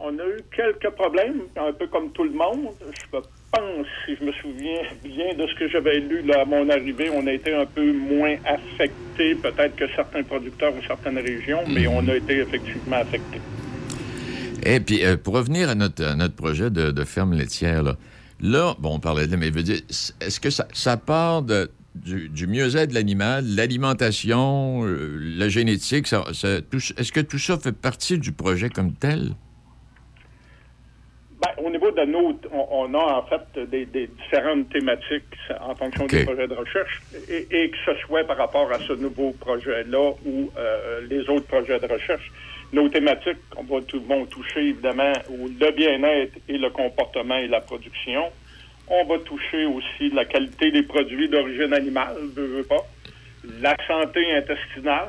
On 0.00 0.16
a 0.18 0.22
eu 0.26 0.40
quelques 0.54 0.94
problèmes, 0.94 1.40
un 1.56 1.72
peu 1.72 1.86
comme 1.88 2.10
tout 2.12 2.22
le 2.24 2.30
monde. 2.30 2.68
Je 2.80 3.10
pense, 3.10 3.26
si 4.06 4.14
je 4.16 4.24
me 4.24 4.32
souviens 4.32 4.82
bien 5.02 5.34
de 5.34 5.46
ce 5.48 5.54
que 5.58 5.68
j'avais 5.68 5.98
lu 6.00 6.22
là, 6.22 6.42
à 6.42 6.44
mon 6.44 6.68
arrivée, 6.70 7.10
on 7.10 7.26
a 7.26 7.32
été 7.32 7.52
un 7.52 7.66
peu 7.66 7.92
moins 7.92 8.36
affecté 8.46 9.34
peut-être 9.34 9.74
que 9.76 9.86
certains 9.96 10.22
producteurs 10.22 10.72
ou 10.74 10.82
certaines 10.86 11.18
régions, 11.18 11.62
mais 11.68 11.86
Mhm. 11.86 11.92
on 11.94 12.08
a 12.08 12.16
été 12.16 12.38
effectivement 12.38 12.96
affecté. 12.96 13.40
Et 14.64 14.80
puis, 14.80 15.04
euh, 15.04 15.16
pour 15.16 15.34
revenir 15.34 15.68
à 15.68 15.74
notre, 15.74 16.14
notre 16.14 16.34
projet 16.34 16.70
de, 16.70 17.04
ferme 17.04 17.32
laitière, 17.34 17.82
là, 17.82 17.96
là, 18.40 18.76
bon, 18.78 18.94
on 18.96 19.00
parlait 19.00 19.26
de 19.26 19.34
mais 19.36 19.46
je 19.48 19.52
veux 19.52 19.62
dire, 19.62 19.80
est-ce 20.20 20.38
que 20.40 20.50
ça, 20.50 20.68
ça 20.72 20.96
part 20.96 21.42
de, 21.42 21.70
du, 21.94 22.46
mieux-être 22.46 22.90
de 22.90 22.94
l'animal, 22.94 23.44
l'alimentation, 23.46 24.84
euh, 24.84 25.18
la 25.36 25.48
génétique, 25.48 26.06
ça, 26.06 26.24
est-ce 26.30 27.12
que 27.12 27.20
tout 27.20 27.38
ça 27.38 27.58
fait 27.58 27.72
partie 27.72 28.18
du 28.18 28.30
projet 28.32 28.68
comme 28.68 28.92
tel? 28.92 29.30
Ben, 31.40 31.64
au 31.64 31.70
niveau 31.70 31.92
de 31.92 32.02
nos, 32.02 32.36
on, 32.52 32.66
on 32.70 32.94
a 32.94 33.18
en 33.18 33.22
fait 33.26 33.70
des, 33.70 33.86
des 33.86 34.08
différentes 34.08 34.70
thématiques 34.70 35.22
en 35.60 35.72
fonction 35.76 36.06
des 36.06 36.24
projets 36.24 36.48
de 36.48 36.54
recherche 36.54 37.00
et, 37.28 37.46
et 37.50 37.70
que 37.70 37.76
ce 37.86 37.94
soit 38.00 38.24
par 38.24 38.38
rapport 38.38 38.72
à 38.72 38.78
ce 38.80 38.94
nouveau 38.94 39.30
projet-là 39.38 40.14
ou 40.26 40.50
euh, 40.56 41.00
les 41.08 41.20
autres 41.30 41.46
projets 41.46 41.78
de 41.78 41.86
recherche. 41.86 42.32
Nos 42.72 42.88
thématiques 42.88 43.38
on 43.56 43.62
va 43.62 43.80
tout, 43.82 44.00
vont 44.02 44.26
toucher 44.26 44.60
évidemment 44.70 45.12
au, 45.30 45.46
le 45.46 45.70
bien-être 45.70 46.34
et 46.48 46.58
le 46.58 46.70
comportement 46.70 47.36
et 47.36 47.46
la 47.46 47.60
production. 47.60 48.24
On 48.88 49.04
va 49.04 49.18
toucher 49.20 49.64
aussi 49.66 50.10
la 50.10 50.24
qualité 50.24 50.72
des 50.72 50.82
produits 50.82 51.28
d'origine 51.28 51.72
animale, 51.72 52.16
veux, 52.34 52.46
veux 52.46 52.64
pas, 52.64 52.84
la 53.60 53.76
santé 53.86 54.20
intestinale, 54.34 55.08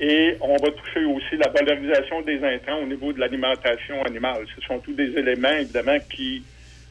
et 0.00 0.36
on 0.40 0.56
va 0.56 0.70
toucher 0.70 1.04
aussi 1.04 1.36
la 1.36 1.50
valorisation 1.50 2.20
des 2.22 2.42
intrants 2.42 2.80
au 2.82 2.86
niveau 2.86 3.12
de 3.12 3.20
l'alimentation 3.20 4.02
animale. 4.04 4.44
Ce 4.56 4.66
sont 4.66 4.78
tous 4.80 4.92
des 4.92 5.16
éléments, 5.16 5.52
évidemment, 5.52 5.98
qui 6.14 6.42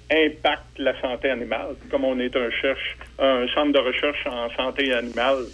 impactent 0.09 0.77
la 0.77 0.99
santé 1.01 1.29
animale. 1.29 1.75
Comme 1.89 2.05
on 2.05 2.19
est 2.19 2.35
un, 2.35 2.49
cherche, 2.61 2.97
un 3.19 3.45
centre 3.53 3.73
de 3.73 3.79
recherche 3.79 4.25
en 4.25 4.49
santé 4.55 4.93
animale, 4.93 5.45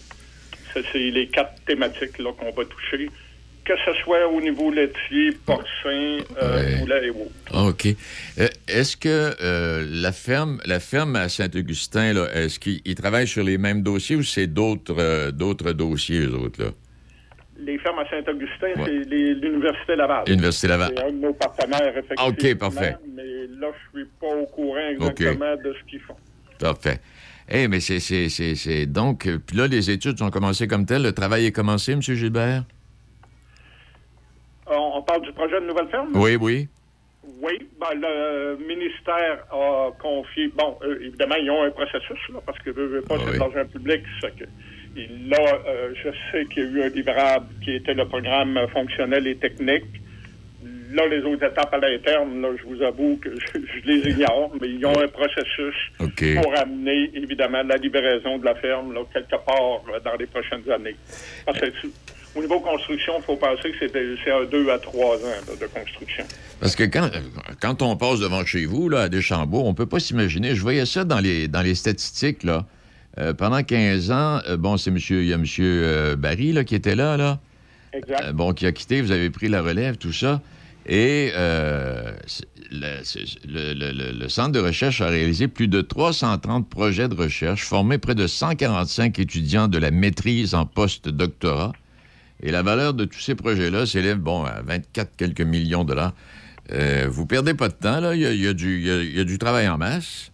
ça, 0.74 0.82
c'est 0.92 1.00
les 1.00 1.28
quatre 1.28 1.56
thématiques 1.66 2.20
là, 2.20 2.32
qu'on 2.38 2.52
va 2.52 2.66
toucher, 2.66 3.10
que 3.66 3.74
ce 3.86 3.94
soit 4.04 4.28
au 4.28 4.42
niveau 4.42 4.72
laitier, 4.72 5.32
porcin, 5.46 6.20
euh, 6.42 6.80
poulet 6.80 7.08
et 7.08 7.10
autres. 7.10 7.32
Ah, 7.52 7.66
OK. 7.66 7.88
Euh, 8.38 8.48
est-ce 8.68 8.96
que 8.96 9.36
euh, 9.42 9.88
la 9.90 10.12
ferme 10.12 10.60
la 10.66 10.80
ferme 10.80 11.16
à 11.16 11.30
Saint-Augustin, 11.30 12.14
là, 12.14 12.28
est-ce 12.34 12.60
qu'ils 12.60 12.82
ils 12.86 12.96
travaillent 12.96 13.28
sur 13.28 13.44
les 13.44 13.58
mêmes 13.58 13.82
dossiers 13.82 14.16
ou 14.16 14.24
c'est 14.24 14.48
d'autres 14.48 15.32
d'autres 15.32 15.72
dossiers, 15.72 16.20
eux 16.20 16.36
autres, 16.36 16.64
là? 16.64 16.70
Les 17.62 17.78
fermes 17.80 18.00
à 18.00 18.10
Saint-Augustin, 18.10 18.68
Ouais. 18.78 18.86
c'est 18.86 19.10
l'Université 19.10 19.96
Laval. 19.96 20.24
Université 20.30 20.68
Laval. 20.68 20.94
C'est 20.96 21.04
un 21.04 21.12
de 21.12 21.18
nos 21.18 21.34
partenaires, 21.34 21.98
effectivement. 21.98 22.28
OK, 22.28 22.58
parfait. 22.58 22.96
Mais 23.16 23.24
là, 23.60 23.68
je 23.94 24.00
suis 24.00 24.08
pas 24.20 24.28
au 24.28 24.46
courant 24.46 24.88
exactement 24.92 25.56
de 25.56 25.74
ce 25.74 25.90
qu'ils 25.90 26.00
font. 26.02 26.16
Parfait. 26.60 27.00
Eh, 27.50 27.68
mais 27.68 27.80
c'est, 27.80 28.86
Donc, 28.86 29.26
euh, 29.26 29.40
puis 29.46 29.58
là, 29.58 29.68
les 29.68 29.90
études 29.92 30.22
ont 30.22 30.30
commencé 30.30 30.68
comme 30.68 30.86
tel. 30.86 31.02
Le 31.04 31.12
travail 31.14 31.46
est 31.48 31.52
commencé, 31.52 31.94
M. 31.94 32.02
Gilbert? 32.02 32.64
On, 34.68 34.92
on 34.98 35.02
parle 35.02 35.22
du 35.24 35.32
projet 35.34 35.60
de 35.60 35.66
nouvelle 35.66 35.88
ferme? 35.90 36.10
Oui, 36.16 36.36
oui. 36.40 36.68
Oui, 37.42 37.58
ben, 37.80 37.88
le 38.00 38.58
ministère 38.68 39.46
a 39.52 39.92
confié. 40.00 40.48
Bon, 40.50 40.78
eux, 40.84 41.00
évidemment, 41.04 41.36
ils 41.36 41.50
ont 41.50 41.64
un 41.64 41.72
processus, 41.72 42.18
là, 42.34 42.40
parce 42.46 42.60
que 42.60 42.70
veut, 42.72 42.88
veut 42.88 43.02
pas, 43.02 43.16
c'est 43.20 43.34
de 43.34 43.40
l'argent 43.40 43.66
public. 43.72 44.02
ça 44.22 44.30
que, 44.32 44.44
et 45.00 45.30
là, 45.30 45.38
euh, 45.68 45.94
je 46.04 46.10
sais 46.32 46.46
qu'il 46.46 46.64
y 46.64 46.66
a 46.68 46.70
eu 46.70 46.84
un 46.84 46.90
livrable 46.90 47.46
qui 47.64 47.76
était 47.76 47.94
le 47.94 48.06
programme 48.08 48.60
fonctionnel 48.74 49.28
et 49.28 49.36
technique. 49.38 49.86
Là, 50.92 51.04
les 51.08 51.20
autres 51.22 51.46
étapes 51.46 51.72
à 51.74 51.78
l'interne, 51.78 52.42
là, 52.42 52.50
je 52.60 52.64
vous 52.68 52.82
avoue 52.82 53.18
que 53.22 53.30
je, 53.40 53.60
je 53.60 53.88
les 53.92 54.12
ignore, 54.12 54.52
mais 54.60 54.68
ils 54.70 54.84
ont 54.86 55.00
un 55.00 55.08
processus 55.08 55.76
pour 56.42 56.58
amener, 56.58 57.12
évidemment, 57.14 57.62
la 57.64 57.78
livraison 57.78 58.40
de 58.40 58.46
la 58.46 58.56
ferme, 58.56 58.94
là, 58.94 59.02
quelque 59.14 59.30
part 59.46 59.84
euh, 59.94 60.00
dans 60.04 60.16
les 60.20 60.26
prochaines 60.26 60.70
années. 60.72 60.96
Parce 61.46 61.60
que, 61.60 61.68
au 62.36 62.42
niveau 62.42 62.60
construction, 62.60 63.14
il 63.20 63.24
faut 63.24 63.36
penser 63.36 63.72
que 63.72 63.78
c'était- 63.80 64.16
c'est 64.24 64.32
un 64.32 64.46
deux 64.46 64.70
à 64.72 64.80
trois 64.80 65.16
ans 65.18 65.40
là, 65.48 65.56
de 65.62 65.66
construction. 65.68 66.26
Parce 66.60 66.76
que 66.76 66.84
quand, 66.84 67.10
quand 67.62 67.82
on 67.84 67.96
passe 67.96 68.20
devant 68.20 68.44
chez 68.46 68.66
vous, 68.66 68.90
là, 68.90 69.02
à 69.02 69.10
Deschambault, 69.10 69.62
on 69.66 69.74
peut 69.76 69.86
pas 69.88 70.00
s'imaginer. 70.00 70.56
Je 70.56 70.62
voyais 70.62 70.86
ça 70.88 71.04
dans 71.06 71.20
les, 71.20 71.48
dans 71.48 71.62
les 71.62 71.76
statistiques, 71.76 72.44
là. 72.44 72.66
Euh, 73.18 73.34
pendant 73.34 73.64
15 73.64 74.12
ans, 74.12 74.40
euh, 74.48 74.56
bon, 74.58 74.78
c'est 74.78 74.92
monsieur, 74.92 75.22
il 75.24 75.28
y 75.28 75.34
a 75.34 75.36
M. 75.36 75.44
euh, 75.60 76.16
Barry, 76.16 76.52
là, 76.54 76.64
qui 76.64 76.76
était 76.76 76.96
là, 76.96 77.18
là. 77.18 77.40
Exact. 77.94 78.32
Bon, 78.34 78.54
qui 78.54 78.66
a 78.68 78.72
quitté, 78.72 79.02
vous 79.02 79.12
avez 79.12 79.30
pris 79.30 79.48
la 79.48 79.62
relève, 79.62 79.98
tout 79.98 80.14
ça. 80.14 80.42
Et 80.86 81.32
le, 81.36 82.88
c'est- 83.04 83.26
le- 83.48 83.74
le- 83.74 83.92
le- 83.92 84.12
le 84.18 84.30
Centre 84.30 84.52
de 84.52 84.60
recherche 84.60 85.02
a 85.02 85.08
réalisé 85.08 85.48
plus 85.48 85.68
de 85.68 85.82
330 85.82 86.70
projets 86.70 87.08
de 87.10 87.16
recherche, 87.16 87.64
formé 87.64 87.98
près 87.98 88.16
de 88.16 88.28
145 88.28 89.18
étudiants 89.20 89.68
de 89.68 89.78
la 89.80 89.92
maîtrise 89.92 90.54
en 90.56 90.66
post-doctorat. 90.66 91.74
Et 92.42 92.52
la 92.52 92.62
valeur 92.62 92.94
de 92.94 93.06
tous 93.06 93.20
ces 93.20 93.36
projets-là 93.36 93.86
s'élève, 93.86 94.18
bon, 94.20 94.44
à 94.46 94.62
24 94.62 95.16
quelques 95.18 95.42
millions 95.42 95.84
de 95.84 95.90
dollars. 95.90 96.14
Vous 97.10 97.26
perdez 97.26 97.54
pas 97.56 97.68
de 97.70 97.74
temps, 97.74 98.00
là. 98.00 98.16
Il 98.16 98.22
y 98.22 98.44
y 98.44 98.48
a 98.48 99.24
du 99.24 99.38
travail 99.40 99.68
en 99.68 99.78
masse. 99.78 100.29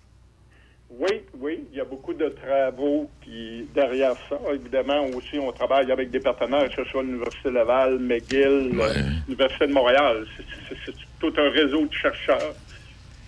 Oui, 0.98 1.24
oui, 1.40 1.68
il 1.72 1.78
y 1.78 1.82
a 1.82 1.86
beaucoup 1.86 2.14
de 2.14 2.30
travaux 2.30 3.12
qui 3.22 3.68
derrière 3.74 4.16
ça. 4.30 4.40
Évidemment, 4.54 5.06
aussi, 5.10 5.38
on 5.40 5.52
travaille 5.52 5.92
avec 5.92 6.10
des 6.10 6.22
partenaires, 6.22 6.70
que 6.70 6.84
ce 6.84 6.90
soit 6.90 7.04
l'Université 7.04 7.52
Laval, 7.52 8.00
McGill, 8.00 8.78
Ouais. 8.80 8.94
l'Université 9.28 9.68
de 9.68 9.74
Montréal. 9.74 10.26
C'est- 10.38 10.94
tout 11.20 11.34
un 11.38 11.50
réseau 11.50 11.86
de 11.86 11.94
chercheurs 11.94 12.56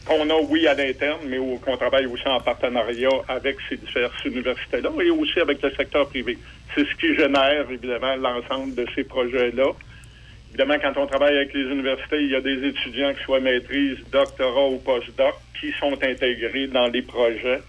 qu'on 0.06 0.30
a, 0.30 0.36
oui, 0.50 0.66
à 0.68 0.74
l'interne, 0.76 1.22
mais 1.26 1.38
qu'on 1.60 1.76
travaille 1.78 2.06
aussi 2.06 2.28
en 2.28 2.40
partenariat 2.40 3.10
avec 3.28 3.58
ces 3.68 3.76
diverses 3.78 4.24
universités-là 4.26 4.90
et 5.04 5.10
aussi 5.10 5.40
avec 5.40 5.62
le 5.62 5.72
secteur 5.72 6.08
privé. 6.08 6.40
C'est 6.74 6.86
ce 6.86 6.96
qui 6.96 7.16
génère, 7.16 7.70
évidemment, 7.70 8.16
l'ensemble 8.16 8.76
de 8.76 8.86
ces 8.96 9.04
projets-là. 9.04 9.74
Évidemment, 10.60 10.80
quand 10.82 11.00
on 11.04 11.06
travaille 11.06 11.36
avec 11.36 11.54
les 11.54 11.65
universités, 11.72 12.20
il 12.20 12.32
y 12.32 12.36
a 12.36 12.41
des 12.41 12.67
étudiants 12.67 13.13
qui 13.13 13.24
soient 13.26 13.39
maîtrise, 13.39 13.98
doctorat 14.12 14.70
ou 14.70 14.78
postdoc 14.78 15.36
qui 15.60 15.72
sont 15.80 15.93
intégrés 16.02 16.65
dans 16.65 16.88
les 16.88 17.04
projets. 17.04 17.62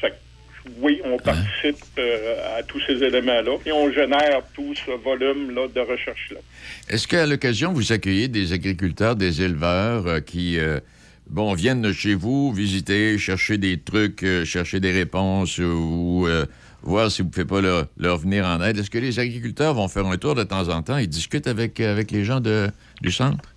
Fait 0.00 0.10
que, 0.10 0.70
oui, 0.80 1.00
on 1.04 1.16
participe 1.16 1.76
euh, 1.96 2.58
à 2.58 2.64
tous 2.64 2.80
ces 2.88 3.04
éléments-là 3.04 3.52
et 3.64 3.70
on 3.70 3.88
génère 3.92 4.42
tout 4.52 4.74
ce 4.74 4.90
volume-là 4.90 5.68
de 5.68 5.80
recherche-là. 5.80 6.40
Est-ce 6.88 7.06
qu'à 7.06 7.24
l'occasion, 7.24 7.72
vous 7.72 7.92
accueillez 7.92 8.26
des 8.26 8.52
agriculteurs, 8.52 9.14
des 9.14 9.42
éleveurs 9.42 10.08
euh, 10.08 10.18
qui, 10.18 10.58
euh, 10.58 10.80
bon, 11.30 11.54
viennent 11.54 11.92
chez 11.92 12.16
vous 12.16 12.52
visiter, 12.52 13.16
chercher 13.16 13.58
des 13.58 13.78
trucs, 13.78 14.26
chercher 14.44 14.80
des 14.80 14.90
réponses 14.90 15.58
ou 15.60 16.26
voir 16.84 17.10
si 17.10 17.22
vous 17.22 17.28
ne 17.28 17.32
pouvez 17.32 17.46
pas 17.46 17.60
leur, 17.60 17.86
leur 17.96 18.18
venir 18.18 18.44
en 18.46 18.62
aide? 18.62 18.78
Est-ce 18.78 18.90
que 18.90 18.98
les 18.98 19.18
agriculteurs 19.18 19.74
vont 19.74 19.88
faire 19.88 20.06
un 20.06 20.16
tour 20.16 20.34
de 20.34 20.44
temps 20.44 20.68
en 20.68 20.82
temps 20.82 20.96
et 20.98 21.06
discutent 21.06 21.46
avec, 21.46 21.80
euh, 21.80 21.92
avec 21.92 22.10
les 22.10 22.24
gens 22.24 22.40
de, 22.40 22.68
du 23.00 23.10
centre? 23.10 23.48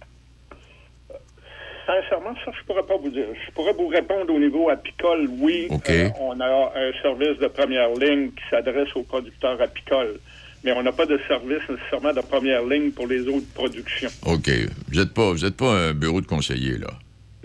Sincèrement, 1.85 2.33
ça, 2.43 2.51
je 2.59 2.65
pourrais 2.65 2.83
pas 2.85 2.97
vous 2.97 3.09
dire. 3.09 3.27
Je 3.47 3.51
pourrais 3.53 3.71
vous 3.73 3.87
répondre 3.87 4.33
au 4.33 4.39
niveau 4.39 4.69
apicole. 4.69 5.29
Oui, 5.39 5.69
euh, 5.89 6.09
on 6.19 6.37
a 6.41 6.73
un 6.75 6.91
service 7.01 7.37
de 7.39 7.47
première 7.47 7.93
ligne 7.93 8.29
qui 8.31 8.43
s'adresse 8.49 8.89
aux 8.95 9.03
producteurs 9.03 9.61
apicoles. 9.61 10.19
Mais 10.63 10.73
on 10.73 10.83
n'a 10.83 10.91
pas 10.91 11.05
de 11.05 11.17
service 11.29 11.61
nécessairement 11.69 12.13
de 12.13 12.19
première 12.21 12.65
ligne 12.65 12.91
pour 12.91 13.07
les 13.07 13.21
autres 13.27 13.47
productions. 13.53 14.09
OK. 14.25 14.49
Vous 14.89 14.99
n'êtes 14.99 15.13
pas, 15.13 15.31
vous 15.31 15.45
êtes 15.45 15.55
pas 15.55 15.71
un 15.71 15.93
bureau 15.93 16.19
de 16.19 16.25
conseiller, 16.25 16.77
là? 16.77 16.87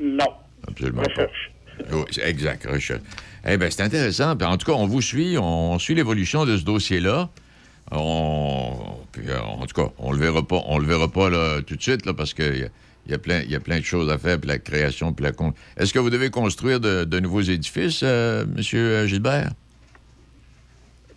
Non. 0.00 0.32
Absolument 0.66 1.02
Recherche. 1.02 1.50
pas. 1.88 2.26
Exact, 2.26 2.66
recherche. 2.66 3.02
Eh 3.44 3.56
bien, 3.56 3.68
c'est 3.70 3.82
intéressant. 3.82 4.36
Puis, 4.36 4.46
en 4.46 4.56
tout 4.56 4.66
cas, 4.66 4.76
on 4.78 4.86
vous 4.86 5.02
suit, 5.02 5.36
on 5.38 5.78
suit 5.78 5.94
l'évolution 5.94 6.44
de 6.44 6.56
ce 6.56 6.64
dossier-là. 6.64 7.30
Euh, 7.92 7.96
en 7.96 9.66
tout 9.66 9.74
cas, 9.74 9.92
on 9.98 10.12
le 10.12 10.18
verra 10.18 10.46
pas, 10.46 10.62
on 10.66 10.78
le 10.78 10.86
verra 10.86 11.08
pas 11.08 11.28
tout 11.66 11.76
de 11.76 11.82
suite, 11.82 12.10
parce 12.12 12.32
qu'il 12.32 12.70
y 13.08 13.12
a, 13.14 13.18
plein- 13.18 13.42
de 13.44 13.84
choses 13.84 14.10
à 14.10 14.18
faire, 14.18 14.38
puis 14.38 14.48
la 14.48 14.58
création, 14.58 15.12
puis 15.12 15.24
la... 15.24 15.32
Est-ce 15.76 15.92
que 15.92 15.98
vous 15.98 16.10
devez 16.10 16.30
construire 16.30 16.80
de, 16.80 17.20
nouveaux 17.20 17.42
édifices, 17.42 18.00
euh, 18.02 18.46
Monsieur 18.56 19.06
Gilbert? 19.06 19.50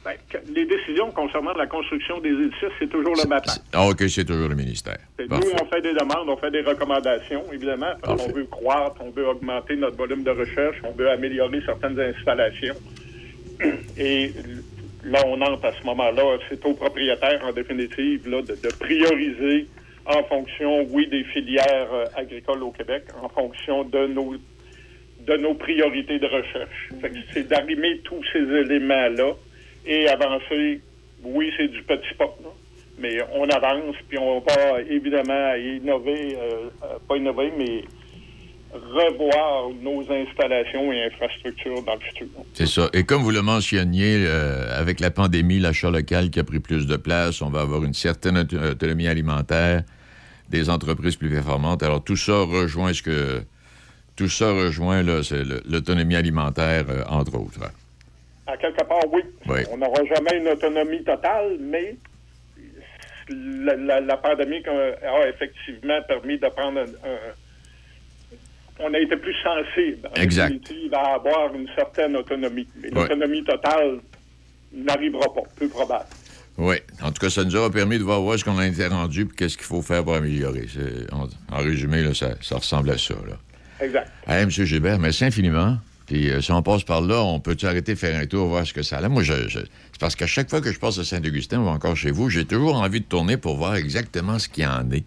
Ben, 0.06 0.18
les 0.54 0.66
décisions 0.66 1.10
concernant 1.10 1.54
la 1.54 1.66
construction 1.66 2.20
des 2.20 2.30
édifices, 2.30 2.70
c'est 2.78 2.90
toujours 2.90 3.16
le 3.16 3.28
matin. 3.28 3.54
Ah, 3.74 3.88
OK, 3.88 4.04
c'est 4.08 4.24
toujours 4.24 4.50
le 4.50 4.56
ministère. 4.56 5.00
Nous, 5.18 5.52
on 5.60 5.66
fait 5.66 5.82
des 5.82 5.94
demandes, 5.94 6.30
on 6.30 6.38
fait 6.38 6.52
des 6.52 6.62
recommandations, 6.62 7.44
évidemment, 7.52 7.94
parce 8.04 8.24
qu'on 8.24 8.32
veut 8.32 8.46
croître, 8.46 8.98
on 9.00 9.10
veut 9.10 9.28
augmenter 9.28 9.76
notre 9.76 9.98
volume 9.98 10.22
de 10.22 10.30
recherche, 10.30 10.78
on 10.84 10.92
veut 10.92 11.10
améliorer 11.10 11.60
certaines 11.66 12.00
installations. 12.00 12.76
Et 13.98 14.32
là, 15.06 15.24
on 15.26 15.42
entre 15.42 15.66
à 15.66 15.72
ce 15.74 15.84
moment-là, 15.88 16.38
c'est 16.50 16.64
aux 16.68 16.74
propriétaires, 16.74 17.44
en 17.44 17.52
définitive, 17.52 18.30
là, 18.30 18.44
de, 18.44 18.54
de 18.54 18.70
prioriser 18.80 19.68
en 20.06 20.24
fonction, 20.26 20.86
oui, 20.92 21.08
des 21.08 21.24
filières 21.24 21.92
euh, 21.92 22.06
agricoles 22.16 22.62
au 22.62 22.70
Québec, 22.70 23.06
en 23.24 23.30
fonction 23.30 23.84
de 23.84 24.06
nos 24.06 24.36
de 25.26 25.38
nos 25.38 25.56
priorités 25.56 26.20
de 26.20 26.28
recherche. 26.28 26.90
C'est 27.34 27.48
d'arrimer 27.48 28.00
tous 28.04 28.24
ces 28.32 28.44
éléments-là 28.44 29.34
et 29.86 30.08
avancer. 30.10 30.82
Oui, 31.24 31.52
c'est 31.58 31.68
du 31.70 31.82
petit 31.84 32.14
pas, 32.18 32.36
mais 33.00 33.18
on 33.34 33.46
avance, 33.50 33.96
puis 34.08 34.18
on 34.18 34.40
va 34.42 34.82
évidemment 34.90 35.56
innover, 35.56 36.36
euh, 36.38 36.70
euh, 36.84 36.98
pas 37.08 37.18
innover, 37.18 37.52
mais 37.58 37.84
revoir 38.74 39.70
nos 39.82 40.02
installations 40.02 40.92
et 40.92 41.06
infrastructures 41.06 41.82
dans 41.84 41.94
le 41.96 42.00
futur. 42.02 42.28
C'est 42.54 42.68
ça. 42.68 42.90
Et 42.94 43.04
comme 43.04 43.24
vous 43.24 43.32
le 43.32 43.42
mentionniez, 43.42 44.26
euh, 44.28 44.80
avec 44.80 45.00
la 45.00 45.12
pandémie, 45.12 45.60
l'achat 45.60 45.90
local 45.90 46.30
qui 46.30 46.40
a 46.40 46.44
pris 46.44 46.60
plus 46.60 46.86
de 46.86 46.98
place, 46.98 47.42
on 47.42 47.50
va 47.50 47.62
avoir 47.62 47.84
une 47.84 47.94
certaine 47.94 48.38
auto- 48.38 48.58
autonomie 48.58 49.08
alimentaire, 49.08 49.84
des 50.50 50.70
entreprises 50.70 51.16
plus 51.16 51.30
performantes. 51.30 51.82
Alors 51.84 52.04
tout 52.04 52.18
ça 52.18 52.42
rejoint 52.42 52.94
ce 52.94 53.02
que 53.02 53.42
tout 54.16 54.30
ça 54.30 54.52
rejoint 54.52 55.04
l'autonomie 55.04 56.16
alimentaire, 56.16 56.86
entre 57.10 57.36
autres. 57.36 57.60
À 58.48 58.58
quelque 58.58 58.84
part, 58.84 59.02
oui. 59.12 59.22
Oui. 59.48 59.62
On 59.72 59.78
n'aura 59.78 60.04
jamais 60.06 60.38
une 60.38 60.48
autonomie 60.50 61.04
totale, 61.04 61.58
mais 61.60 61.96
la, 63.30 63.76
la- 63.76 64.02
la 64.02 64.18
pandémie 64.18 64.62
a 64.68 65.28
effectivement 65.30 66.00
permis 66.08 66.38
de 66.38 66.48
prendre 66.50 66.80
un- 66.82 67.10
un- 67.10 67.34
on 68.80 68.94
a 68.94 69.00
été 69.00 69.16
plus 69.18 69.34
sensible. 69.44 70.08
En 70.16 70.22
Exact. 70.22 70.54
à 70.94 71.16
avoir 71.16 71.54
une 71.56 71.68
certaine 71.76 72.16
autonomie. 72.18 72.68
Mais 72.82 72.90
l'autonomie 72.90 73.44
totale 73.44 74.00
n'arrivera 74.74 75.34
pas, 75.34 75.42
peu 75.58 75.68
probable. 75.70 76.06
Oui. 76.58 76.76
En 77.02 77.12
tout 77.12 77.20
cas, 77.20 77.30
ça 77.30 77.44
nous 77.44 77.56
aura 77.56 77.70
permis 77.72 77.98
de 77.98 78.04
voir 78.04 78.24
où 78.24 78.34
est-ce 78.34 78.46
qu'on 78.46 78.58
a 78.60 78.68
été 78.68 78.86
rendu 78.88 79.24
et 79.24 79.28
qu'est-ce 79.36 79.58
qu'il 79.58 79.66
faut 79.66 79.82
faire 79.82 80.04
pour 80.04 80.16
améliorer. 80.16 80.68
En, 81.12 81.28
en 81.54 81.58
résumé, 81.64 82.02
là, 82.04 82.14
ça, 82.14 82.36
ça 82.42 82.58
ressemble 82.58 82.92
à 82.92 82.98
ça. 82.98 83.14
Là. 83.28 83.38
Exact. 83.86 84.10
M. 84.28 84.50
Gilbert, 84.50 85.00
merci 85.00 85.26
infiniment. 85.26 85.78
Puis 86.06 86.30
euh, 86.30 86.42
si 86.42 86.52
on 86.52 86.62
passe 86.62 86.84
par 86.84 87.02
là, 87.02 87.22
on 87.24 87.40
peut-tu 87.40 87.66
arrêter 87.66 87.94
de 87.94 88.00
faire 88.00 88.20
un 88.20 88.26
tour, 88.28 88.48
voir 88.48 88.66
ce 88.66 88.74
que 88.74 88.84
ça 88.84 88.98
a? 89.00 89.10
Moi, 89.10 89.24
je, 89.24 89.48
je- 89.48 89.60
c'est 89.60 90.00
parce 90.00 90.16
qu'à 90.16 90.28
chaque 90.28 90.50
fois 90.50 90.62
que 90.62 90.72
je 90.72 90.80
passe 90.80 91.00
à 91.00 91.04
Saint-Augustin 91.04 91.60
ou 91.62 91.68
encore 91.68 91.96
chez 91.96 92.12
vous, 92.12 92.30
j'ai 92.30 92.46
toujours 92.46 92.76
envie 92.76 93.02
de 93.02 93.06
tourner 93.06 93.38
pour 93.38 93.56
voir 93.58 93.76
exactement 93.76 94.38
ce 94.40 94.48
qu'il 94.48 94.64
y 94.64 94.68
en 94.68 94.90
est. 94.92 95.04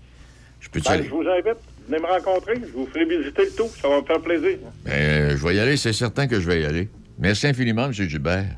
Je 0.61 0.69
peux-tu 0.69 0.87
Ben, 0.89 0.95
aller? 0.95 1.05
je 1.05 1.11
vous 1.11 1.21
invite. 1.23 1.59
Venez 1.89 2.01
me 2.03 2.07
rencontrer. 2.07 2.55
Je 2.61 2.73
vous 2.73 2.87
ferai 2.87 3.05
visiter 3.05 3.45
le 3.45 3.51
tout. 3.53 3.69
Ça 3.81 3.89
va 3.89 4.01
me 4.01 4.07
faire 4.07 4.21
plaisir. 4.21 4.59
Ben, 4.85 4.91
euh, 4.93 5.37
je 5.37 5.47
vais 5.47 5.55
y 5.55 5.61
aller, 5.61 5.77
c'est 5.77 5.93
certain 5.93 6.27
que 6.27 6.41
je 6.41 6.47
vais 6.49 6.63
y 6.63 6.65
aller. 6.65 6.89
Merci 7.19 7.47
infiniment, 7.47 7.87
M. 7.87 7.93
Gilbert. 7.93 8.57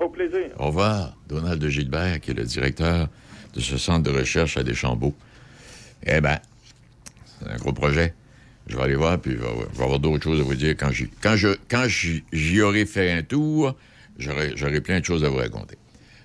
Au 0.00 0.08
plaisir. 0.08 0.46
Au 0.58 0.66
revoir, 0.66 1.16
Donald 1.28 1.60
de 1.60 1.68
Gilbert, 1.68 2.20
qui 2.20 2.30
est 2.32 2.34
le 2.34 2.44
directeur 2.44 3.08
de 3.54 3.60
ce 3.60 3.78
centre 3.78 4.02
de 4.10 4.16
recherche 4.16 4.56
à 4.56 4.62
Deschambault. 4.62 5.14
Eh 6.04 6.20
bien, 6.20 6.38
c'est 7.40 7.50
un 7.50 7.56
gros 7.56 7.72
projet. 7.72 8.14
Je 8.68 8.76
vais 8.76 8.82
aller 8.82 8.96
voir, 8.96 9.18
puis 9.18 9.32
je 9.32 9.38
vais, 9.38 9.82
avoir 9.82 9.98
d'autres 9.98 10.22
choses 10.22 10.40
à 10.40 10.42
vous 10.42 10.54
dire. 10.54 10.74
Quand 10.78 10.90
j'y, 10.90 11.08
quand 11.22 11.36
je, 11.36 11.48
quand 11.68 11.86
j'y, 11.88 12.60
aurai 12.60 12.84
fait 12.84 13.10
un 13.10 13.22
tour, 13.22 13.74
j'aurai, 14.18 14.80
plein 14.80 15.00
de 15.00 15.04
choses 15.04 15.24
à 15.24 15.28
vous 15.28 15.38
raconter. 15.38 15.76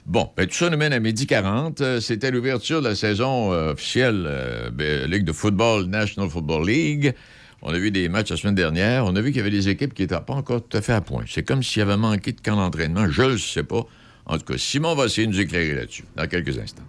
Bon, 0.06 0.30
ben, 0.36 0.46
tout 0.46 0.56
ça 0.56 0.70
nous 0.70 0.78
mène 0.78 0.92
à 0.92 1.00
midi 1.00 1.26
40. 1.26 1.80
Euh, 1.80 2.00
C'était 2.02 2.32
l'ouverture 2.32 2.82
de 2.82 2.90
la 2.90 2.96
saison 2.96 3.54
euh, 3.54 3.72
officielle 3.72 4.26
euh, 4.28 4.70
ben, 4.70 5.10
Ligue 5.10 5.24
de 5.24 5.32
football, 5.32 5.86
National 5.86 6.30
Football 6.30 6.68
League. 6.68 7.14
On 7.62 7.74
a 7.74 7.78
vu 7.78 7.92
des 7.92 8.10
matchs 8.10 8.32
la 8.32 8.36
semaine 8.36 8.56
dernière. 8.56 9.06
On 9.06 9.16
a 9.16 9.22
vu 9.22 9.28
qu'il 9.28 9.38
y 9.38 9.40
avait 9.40 9.50
des 9.50 9.70
équipes 9.70 9.94
qui 9.94 10.02
n'étaient 10.02 10.20
pas 10.20 10.34
encore 10.34 10.68
tout 10.68 10.78
à 10.78 10.82
fait 10.82 10.92
à 10.92 11.00
point. 11.00 11.24
C'est 11.30 11.44
comme 11.44 11.64
s'il 11.64 11.80
y 11.80 11.84
avait 11.84 11.96
manqué 11.96 12.34
de 12.34 12.42
camp 12.42 12.58
d'entraînement. 12.58 13.10
Je 13.10 13.24
ne 13.24 13.38
sais 13.38 13.64
pas. 13.64 13.88
En 14.26 14.38
tout 14.38 14.44
cas, 14.44 14.58
Simon 14.58 14.96
va 14.96 15.06
essayer 15.06 15.28
de 15.28 15.32
nous 15.32 15.40
éclairer 15.40 15.74
là-dessus 15.74 16.04
dans 16.18 16.28
quelques 16.28 16.60
instants. 16.60 16.84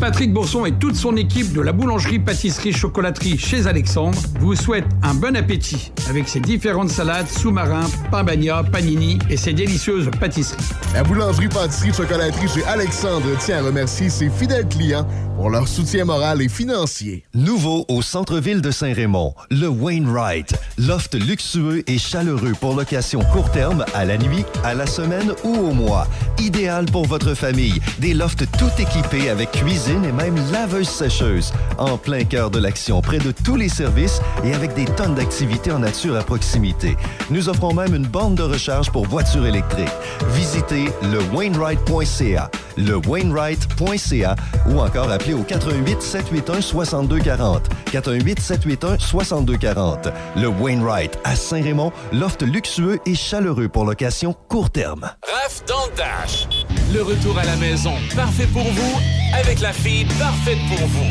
Patrick 0.00 0.32
Bourson 0.32 0.64
et 0.64 0.72
toute 0.72 0.96
son 0.96 1.14
équipe 1.16 1.52
de 1.52 1.60
la 1.60 1.72
boulangerie-pâtisserie-chocolaterie 1.72 3.36
chez 3.36 3.66
Alexandre 3.66 4.18
vous 4.40 4.56
souhaitent 4.56 4.88
un 5.02 5.12
bon 5.12 5.36
appétit 5.36 5.92
avec 6.08 6.26
ses 6.26 6.40
différentes 6.40 6.88
salades, 6.88 7.28
sous-marins, 7.28 7.86
pain 8.10 8.24
bagna, 8.24 8.62
panini 8.62 9.18
et 9.28 9.36
ses 9.36 9.52
délicieuses 9.52 10.10
pâtisseries. 10.18 10.64
La 10.94 11.02
boulangerie 11.02 11.48
pâtisserie 11.48 11.92
chocolaterie 11.92 12.48
chez 12.48 12.64
Alexandre 12.64 13.36
tient 13.40 13.58
à 13.58 13.62
remercier 13.62 14.08
ses 14.08 14.30
fidèles 14.30 14.66
clients 14.68 15.06
pour 15.36 15.50
leur 15.50 15.68
soutien 15.68 16.06
moral 16.06 16.40
et 16.40 16.48
financier. 16.48 17.24
Nouveau 17.34 17.84
au 17.88 18.00
centre-ville 18.02 18.62
de 18.62 18.70
Saint-Raymond, 18.70 19.34
le 19.50 19.68
Wainwright. 19.68 20.54
Loft 20.78 21.14
luxueux 21.14 21.82
et 21.86 21.98
chaleureux 21.98 22.52
pour 22.58 22.74
location 22.74 23.20
court 23.32 23.50
terme, 23.50 23.84
à 23.94 24.04
la 24.04 24.18
nuit, 24.18 24.44
à 24.64 24.74
la 24.74 24.86
semaine 24.86 25.32
ou 25.44 25.54
au 25.54 25.72
mois. 25.72 26.06
Idéal 26.38 26.86
pour 26.86 27.06
votre 27.06 27.34
famille. 27.34 27.80
Des 27.98 28.14
lofts 28.14 28.44
tout 28.58 28.70
équipés 28.82 29.30
avec 29.30 29.50
cuisine 29.52 29.89
et 29.90 30.12
même 30.12 30.36
laveuse 30.52 30.88
sécheuse. 30.88 31.52
En 31.78 31.96
plein 31.96 32.24
cœur 32.24 32.50
de 32.50 32.58
l'action, 32.58 33.00
près 33.00 33.18
de 33.18 33.32
tous 33.32 33.56
les 33.56 33.68
services 33.68 34.20
et 34.44 34.54
avec 34.54 34.74
des 34.74 34.84
tonnes 34.84 35.14
d'activités 35.14 35.72
en 35.72 35.80
nature 35.80 36.16
à 36.16 36.22
proximité. 36.22 36.96
Nous 37.30 37.48
offrons 37.48 37.74
même 37.74 37.94
une 37.94 38.06
borne 38.06 38.34
de 38.34 38.42
recharge 38.42 38.90
pour 38.90 39.06
voitures 39.06 39.46
électriques. 39.46 39.88
Visitez 40.34 40.86
le 41.02 41.20
Wainwright.ca, 41.34 42.50
le 42.76 42.96
Wainwright.ca 42.96 44.36
ou 44.68 44.78
encore 44.78 45.10
appelez 45.10 45.34
au 45.34 45.42
88 45.42 46.02
781 46.02 46.60
6240. 46.60 47.68
88 47.90 48.40
781 48.40 48.98
6240. 48.98 50.08
Le 50.36 50.48
Wainwright 50.48 51.18
à 51.24 51.34
Saint-Raymond, 51.34 51.92
loft 52.12 52.42
luxueux 52.42 52.98
et 53.06 53.14
chaleureux 53.14 53.68
pour 53.68 53.84
location 53.84 54.34
court 54.48 54.70
terme. 54.70 55.10
Raph 55.22 55.64
dans 55.66 55.86
le 55.86 55.96
Dash. 55.96 56.48
Le 56.92 57.02
retour 57.02 57.38
à 57.38 57.44
la 57.44 57.56
maison, 57.56 57.92
parfait 58.16 58.48
pour 58.52 58.64
vous, 58.64 58.98
avec 59.34 59.60
la 59.60 59.72
parfaite 60.18 60.58
pour 60.68 60.86
vous. 60.88 61.08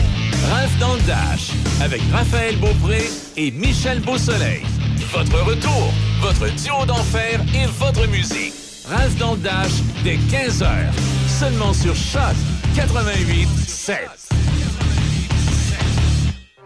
Raph 0.50 0.78
dans 0.80 0.94
le 0.94 1.02
Dash, 1.02 1.52
avec 1.82 2.02
Raphaël 2.12 2.56
Beaupré 2.58 3.10
et 3.36 3.52
Michel 3.52 4.00
Beausoleil. 4.00 4.62
Votre 5.12 5.42
retour, 5.44 5.94
votre 6.22 6.48
duo 6.56 6.86
d'enfer 6.86 7.42
et 7.56 7.66
votre 7.80 8.08
musique. 8.08 8.54
Raph 8.88 9.16
dans 9.18 9.34
le 9.34 9.40
Dash, 9.40 9.72
dès 10.04 10.18
15h, 10.18 10.68
seulement 11.28 11.74
sur 11.74 11.96
Choc 11.96 12.36
88 12.76 13.48
7. 13.68 13.98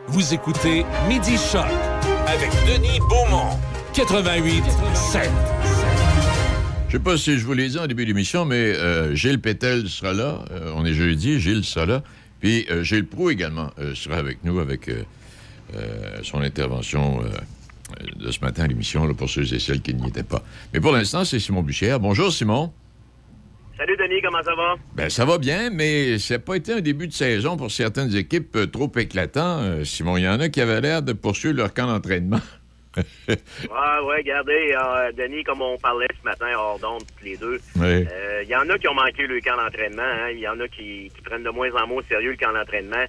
Vous 0.08 0.34
écoutez 0.34 0.86
Midi 1.08 1.38
Choc 1.52 1.66
avec 2.28 2.52
Denis 2.68 3.00
Beaumont, 3.10 3.58
88 3.94 4.64
7. 4.94 5.30
Je 6.94 7.00
sais 7.00 7.04
pas 7.04 7.18
si 7.18 7.40
je 7.40 7.46
vous 7.48 7.54
l'ai 7.54 7.70
dit 7.70 7.80
en 7.80 7.88
début 7.88 8.06
d'émission, 8.06 8.46
mais 8.46 8.56
euh, 8.56 9.16
Gilles 9.16 9.42
Pétel 9.42 9.90
sera 9.90 10.14
là. 10.14 10.46
Euh, 10.52 10.72
on 10.76 10.86
est 10.86 10.94
jeudi, 10.94 11.40
Gilles 11.40 11.64
sera 11.64 11.88
là. 11.88 12.04
Puis 12.40 12.68
euh, 12.70 12.84
Gilles 12.84 13.08
Proux 13.08 13.32
également 13.32 13.72
sera 13.96 14.18
avec 14.18 14.44
nous 14.44 14.60
avec 14.60 14.92
son 16.22 16.40
intervention 16.42 17.24
de 18.16 18.30
ce 18.30 18.40
matin 18.42 18.66
à 18.66 18.68
l'émission 18.68 19.12
pour 19.16 19.28
ceux 19.28 19.52
et 19.56 19.58
celles 19.58 19.82
qui 19.82 19.96
n'y 19.96 20.10
étaient 20.10 20.22
pas. 20.22 20.44
Mais 20.72 20.80
pour 20.80 20.92
l'instant, 20.92 21.26
c'est 21.26 21.40
Simon 21.40 21.64
Buchière. 21.64 22.00
Bonjour 22.00 22.32
Simon. 22.32 22.72
Salut 23.76 23.98
Denis, 23.98 24.22
comment 24.24 24.44
ça 24.44 24.54
va? 24.54 24.76
Ben 24.94 25.10
ça 25.10 25.26
va 25.26 25.40
bien, 25.40 25.72
mais 25.72 26.20
ça 26.20 26.36
n'a 26.36 26.42
pas 26.42 26.58
été 26.58 26.74
un 26.74 26.82
début 26.82 27.08
de 27.08 27.14
saison 27.14 27.58
pour 27.58 27.72
certaines 27.72 28.16
équipes 28.16 28.72
trop 28.72 28.92
éclatant. 28.98 29.84
Simon, 29.84 30.18
il 30.18 30.26
y 30.26 30.28
en 30.28 30.40
a 30.40 30.48
qui 30.50 30.62
avaient 30.62 30.82
l'air 30.82 31.02
de 31.02 31.14
poursuivre 31.14 31.56
leur 31.56 31.74
camp 31.74 31.88
d'entraînement. 31.88 32.40
Ouais, 32.98 33.36
ouais, 34.06 34.18
regardez, 34.18 34.76
euh, 34.78 35.12
Denis, 35.14 35.44
comme 35.44 35.62
on 35.62 35.78
parlait 35.78 36.08
ce 36.20 36.24
matin 36.28 36.48
hors 36.56 36.80
d'onde, 36.80 37.04
tous 37.18 37.26
les 37.26 37.38
deux, 37.38 37.60
Oui. 37.78 38.06
euh, 38.12 38.42
il 38.44 38.50
y 38.50 38.56
en 38.56 38.70
a 38.70 38.78
qui 38.78 38.88
ont 38.88 38.94
manqué 38.94 39.26
le 39.28 39.40
camp 39.42 39.58
d'entraînement, 39.58 40.02
hein. 40.04 40.30
il 40.32 40.40
y 40.40 40.48
en 40.48 40.60
a 40.60 40.68
qui, 40.68 41.12
qui 41.16 41.22
prennent 41.24 41.44
de 41.44 41.50
moins 41.50 41.72
en 41.74 41.88
moins 41.88 41.98
au 41.98 42.04
sérieux 42.04 42.32
le 42.32 42.38
camp 42.38 42.54
d'entraînement. 42.54 43.06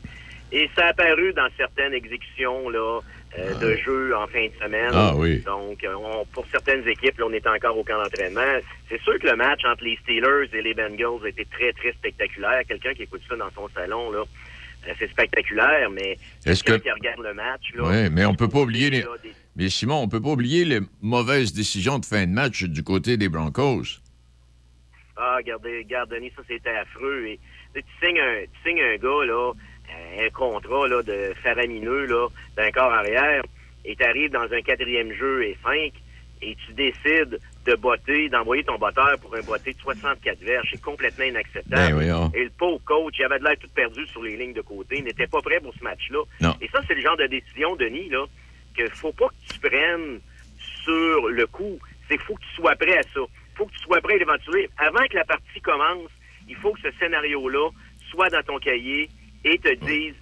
Et 0.53 0.71
ça 0.77 0.87
a 0.87 0.89
apparu 0.91 1.33
dans 1.33 1.49
certaines 1.57 1.95
exécutions 1.95 2.69
là, 2.69 3.01
euh, 3.39 3.55
de 3.55 3.75
jeux 3.77 4.15
en 4.17 4.27
fin 4.29 4.47
de 4.47 4.53
semaine. 4.63 4.91
Ah 4.93 5.13
oui. 5.17 5.41
Donc, 5.41 5.85
on- 5.85 6.25
pour 6.27 6.47
certaines 6.53 6.87
équipes, 6.87 7.19
là, 7.19 7.27
on 7.29 7.33
est 7.33 7.47
encore 7.47 7.77
au 7.77 7.83
camp 7.83 8.01
d'entraînement. 8.01 8.61
C'est 8.89 9.01
sûr 9.03 9.19
que 9.19 9.27
le 9.27 9.37
match 9.37 9.65
entre 9.65 9.83
les 9.83 9.97
Steelers 10.03 10.49
et 10.53 10.63
les 10.63 10.75
Bengals 10.75 11.25
a 11.25 11.29
été 11.29 11.45
très, 11.47 11.73
très 11.73 11.93
spectaculaire. 11.93 12.63
Quelqu'un 12.69 12.95
qui 12.95 13.03
écoute 13.03 13.23
ça 13.29 13.35
dans 13.37 13.51
son 13.51 13.69
salon, 13.75 14.13
là, 14.13 14.23
c'est 14.99 15.11
spectaculaire, 15.11 15.91
mais 15.91 16.17
Est-ce 16.47 16.63
quelqu'un 16.63 16.79
que- 16.79 16.83
qui 16.85 16.91
regarde 16.93 17.21
le 17.25 17.35
match, 17.35 17.63
là, 17.75 17.83
Oui, 17.87 18.11
mais 18.11 18.25
on 18.27 18.35
peut 18.35 18.49
pas 18.49 18.61
oublier 18.61 18.91
les... 18.91 19.01
là, 19.01 19.09
des- 19.23 19.33
Mais 19.57 19.69
Simon, 19.69 20.03
on 20.03 20.09
peut 20.09 20.21
pas 20.21 20.31
oublier 20.31 20.65
les 20.65 20.81
mauvaises 21.01 21.53
décisions 21.53 21.99
de 21.99 22.05
fin 22.05 22.27
de 22.27 22.33
match 22.33 22.65
du 22.65 22.83
côté 22.83 23.17
des 23.17 23.29
Broncos. 23.29 24.01
Ah, 25.17 25.37
regardez, 25.37 25.79
regarde, 25.79 26.11
Denis, 26.11 26.33
ça 26.35 26.43
c'était 26.49 26.71
affreux. 26.71 27.27
Et, 27.27 27.41
tu, 27.75 27.83
signes 28.03 28.19
un, 28.19 28.43
tu 28.43 28.69
signes 28.69 28.83
un 28.83 28.97
gars, 28.97 29.25
là, 29.25 29.53
euh, 29.53 30.27
un 30.27 30.31
contrat 30.31 30.89
là, 30.89 31.03
de 31.03 31.33
faramineux 31.43 32.07
là, 32.07 32.29
d'un 32.57 32.71
corps 32.73 32.93
arrière, 32.93 33.43
et 33.85 33.95
tu 33.95 34.03
arrives 34.03 34.33
dans 34.33 34.53
un 34.53 34.63
quatrième 34.63 35.13
jeu 35.13 35.45
et 35.45 35.57
cinq, 35.63 35.93
et 36.43 36.57
tu 36.67 36.73
décides 36.75 37.39
de 37.65 37.75
botter, 37.77 38.29
d'envoyer 38.29 38.65
ton 38.65 38.77
botteur 38.77 39.17
pour 39.21 39.37
un 39.37 39.41
botté 39.43 39.73
de 39.73 39.79
64 39.79 40.41
verges. 40.41 40.69
C'est 40.73 40.83
complètement 40.83 41.25
inacceptable. 41.25 41.77
Ben 41.77 41.95
voyons. 41.95 42.33
et 42.35 42.45
le 42.45 42.51
pauvre 42.51 42.81
coach, 42.85 43.15
il 43.19 43.25
avait 43.25 43.39
de 43.39 43.45
l'air 43.45 43.57
tout 43.59 43.69
perdu 43.73 44.05
sur 44.09 44.23
les 44.23 44.37
lignes 44.37 44.53
de 44.53 44.63
côté, 44.63 44.99
il 44.99 45.05
n'était 45.05 45.29
pas 45.29 45.41
prêt 45.41 45.61
pour 45.61 45.73
ce 45.79 45.85
match-là. 45.85 46.23
Et 46.61 46.69
ça, 46.69 46.81
c'est 46.89 46.95
le 46.95 47.03
genre 47.03 47.17
de 47.17 47.27
décision, 47.27 47.77
Denis, 47.77 48.09
là, 48.09 48.25
que 48.77 48.89
faut 48.91 49.13
pas 49.13 49.29
que 49.29 49.53
tu 49.55 49.59
prennes 49.61 50.21
sur 50.85 51.29
le 51.29 51.47
coup. 51.47 51.79
C'est 52.09 52.19
faut 52.21 52.35
que 52.35 52.41
tu 52.43 52.55
sois 52.57 52.77
prêt 52.77 52.99
à 52.99 53.03
ça. 53.03 53.21
faut 53.57 53.67
que 53.67 53.73
tu 53.73 53.79
sois 53.81 54.01
prêt 54.01 54.15
à 54.15 54.19
l'éventuer. 54.19 54.69
Avant 54.79 55.07
que 55.07 55.15
la 55.17 55.25
partie 55.25 55.61
commence, 55.63 56.11
il 56.49 56.57
faut 56.57 56.73
que 56.73 56.81
ce 56.83 56.91
scénario-là 56.99 57.71
soit 58.11 58.29
dans 58.31 58.43
ton 58.43 58.59
cahier 58.59 59.09
et 59.45 59.59
te 59.59 59.73
dise 59.75 60.15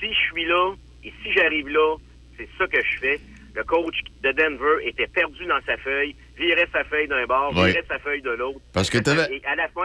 si 0.00 0.08
je 0.12 0.18
suis 0.32 0.44
là 0.44 0.74
et 1.04 1.12
si 1.22 1.32
j'arrive 1.32 1.68
là, 1.68 1.96
c'est 2.36 2.48
ça 2.58 2.66
que 2.66 2.78
je 2.84 2.98
fais. 2.98 3.20
Le 3.54 3.62
coach 3.64 3.96
de 4.22 4.32
Denver 4.32 4.84
était 4.86 5.06
perdu 5.06 5.44
dans 5.46 5.60
sa 5.66 5.76
feuille, 5.76 6.16
virait 6.38 6.68
sa 6.72 6.84
feuille 6.84 7.06
d'un 7.06 7.26
bord, 7.26 7.52
Oui. 7.54 7.66
virait 7.66 7.84
sa 7.86 7.98
feuille 7.98 8.22
de 8.22 8.30
l'autre. 8.30 8.60
Parce 8.72 8.88
que 8.90 8.98
t'avais- 8.98 9.34
Et 9.36 9.44
à 9.44 9.54
la 9.54 9.68
fin, 9.68 9.82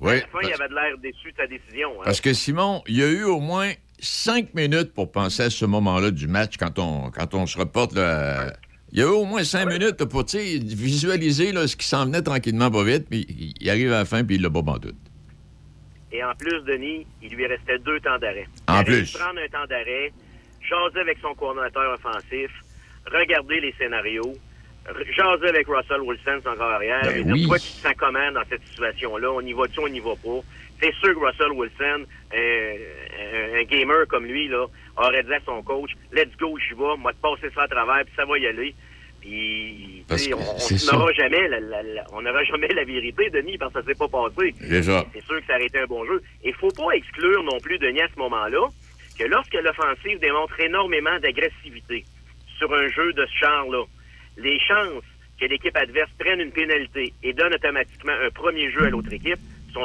Oui, 0.00 0.12
à 0.12 0.14
la 0.16 0.26
fin, 0.26 0.38
il 0.42 0.52
avait 0.54 0.68
de 0.68 0.74
l'air 0.74 0.98
déçu 0.98 1.30
de 1.30 1.36
sa 1.36 1.46
décision. 1.46 1.92
hein. 2.00 2.04
Parce 2.04 2.20
que 2.20 2.32
Simon, 2.32 2.82
il 2.88 2.96
y 2.98 3.02
a 3.02 3.08
eu 3.08 3.22
au 3.24 3.40
moins 3.40 3.72
cinq 4.04 4.54
minutes 4.54 4.92
pour 4.94 5.10
penser 5.10 5.42
à 5.44 5.50
ce 5.50 5.64
moment-là 5.64 6.10
du 6.10 6.26
match 6.28 6.56
quand 6.58 6.78
on, 6.78 7.10
quand 7.10 7.34
on 7.34 7.46
se 7.46 7.58
reporte. 7.58 7.94
Là, 7.94 8.52
il 8.92 9.00
y 9.00 9.02
a 9.02 9.06
eu 9.06 9.08
au 9.08 9.24
moins 9.24 9.42
cinq 9.44 9.66
minutes 9.66 10.04
pour 10.04 10.24
visualiser 10.24 11.52
là, 11.52 11.66
ce 11.66 11.76
qui 11.76 11.86
s'en 11.86 12.04
venait 12.06 12.22
tranquillement 12.22 12.70
pas 12.70 12.84
vite, 12.84 13.06
puis 13.10 13.26
il- 13.60 13.70
arrive 13.70 13.92
à 13.92 13.98
la 13.98 14.04
fin, 14.04 14.22
puis 14.24 14.36
il 14.36 14.42
l'a 14.42 14.50
pas 14.50 14.60
en 14.60 14.78
doute. 14.78 14.94
Et 16.12 16.22
en 16.22 16.32
plus, 16.34 16.62
Denis, 16.64 17.06
il 17.22 17.30
lui 17.34 17.46
restait 17.46 17.78
deux 17.80 17.98
temps 18.00 18.18
d'arrêt. 18.18 18.46
En 18.68 18.80
Il 18.80 18.84
plus. 18.84 19.12
prendre 19.12 19.40
un 19.40 19.48
temps 19.48 19.66
d'arrêt, 19.68 20.12
jaser 20.62 21.00
avec 21.00 21.18
son 21.20 21.34
coordinateur 21.34 21.92
offensif, 21.94 22.50
regarder 23.10 23.60
les 23.60 23.74
scénarios, 23.76 24.34
jaser 25.16 25.48
avec 25.48 25.66
Russell 25.66 26.02
Wilson, 26.02 26.40
son 26.44 26.54
corps 26.54 26.70
arrière, 26.70 27.00
Ben 27.02 27.18
et 27.18 27.24
dire 27.24 27.32
oui. 27.34 27.46
toi, 27.48 27.58
tu 27.58 27.66
te 27.66 27.80
sens 27.82 27.94
comment 27.98 28.30
dans 28.32 28.44
cette 28.48 28.64
situation-là? 28.68 29.32
On 29.32 29.40
y 29.40 29.52
va-tu, 29.54 29.80
on 29.80 29.88
n'y 29.88 29.98
va 30.00 30.14
pas? 30.22 30.40
C'est 30.84 30.94
sûr 30.96 31.14
que 31.14 31.24
Russell 31.26 31.52
Wilson, 31.52 32.06
un, 32.32 32.36
un- 32.38 33.60
un 33.60 33.62
gamer 33.64 34.06
comme 34.08 34.24
lui, 34.26 34.48
là, 34.48 34.66
aurait 34.96 35.22
dit 35.22 35.32
à 35.34 35.40
son 35.44 35.62
coach, 35.62 35.90
let's 36.12 36.36
go, 36.38 36.56
j'y 36.58 36.74
vais, 36.74 36.96
moi, 36.98 37.12
te 37.12 37.20
passer 37.20 37.52
ça 37.54 37.62
à 37.62 37.68
travers, 37.68 38.04
puis 38.04 38.14
ça 38.16 38.24
va 38.24 38.38
y 38.38 38.46
aller. 38.46 38.74
Puis, 39.20 40.04
on 40.92 40.96
n'aura 40.98 41.12
jamais, 41.12 41.48
la, 41.48 41.60
la- 41.60 41.82
la- 41.82 42.04
on 42.12 42.20
n'aura 42.22 42.44
jamais 42.44 42.68
la 42.68 42.84
vérité, 42.84 43.30
Denis, 43.30 43.56
parce 43.56 43.72
que 43.72 43.80
ça 43.80 43.86
s'est 43.86 43.94
pas 43.98 44.08
passé. 44.08 44.54
C'est 45.14 45.22
sûr 45.24 45.40
que 45.40 45.46
ça 45.46 45.54
aurait 45.54 45.66
été 45.66 45.78
un 45.78 45.86
bon 45.86 46.04
jeu. 46.04 46.22
Et 46.42 46.48
il 46.50 46.54
faut 46.54 46.68
pas 46.70 46.90
exclure 46.92 47.42
non 47.42 47.58
plus, 47.60 47.78
Denis, 47.78 48.02
à 48.02 48.08
ce 48.14 48.18
moment-là, 48.18 48.66
que 49.18 49.24
lorsque 49.24 49.54
l'offensive 49.54 50.18
démontre 50.20 50.60
énormément 50.60 51.18
d'agressivité 51.20 52.04
sur 52.58 52.72
un 52.74 52.88
jeu 52.88 53.12
de 53.14 53.24
ce 53.26 53.44
genre-là, 53.46 53.84
les 54.36 54.58
chances 54.60 55.04
que 55.40 55.46
l'équipe 55.46 55.76
adverse 55.76 56.10
prenne 56.18 56.40
une 56.40 56.52
pénalité 56.52 57.12
et 57.22 57.32
donne 57.32 57.54
automatiquement 57.54 58.12
un 58.12 58.30
premier 58.30 58.70
jeu 58.70 58.84
à 58.84 58.90
l'autre 58.90 59.12
équipe 59.12 59.38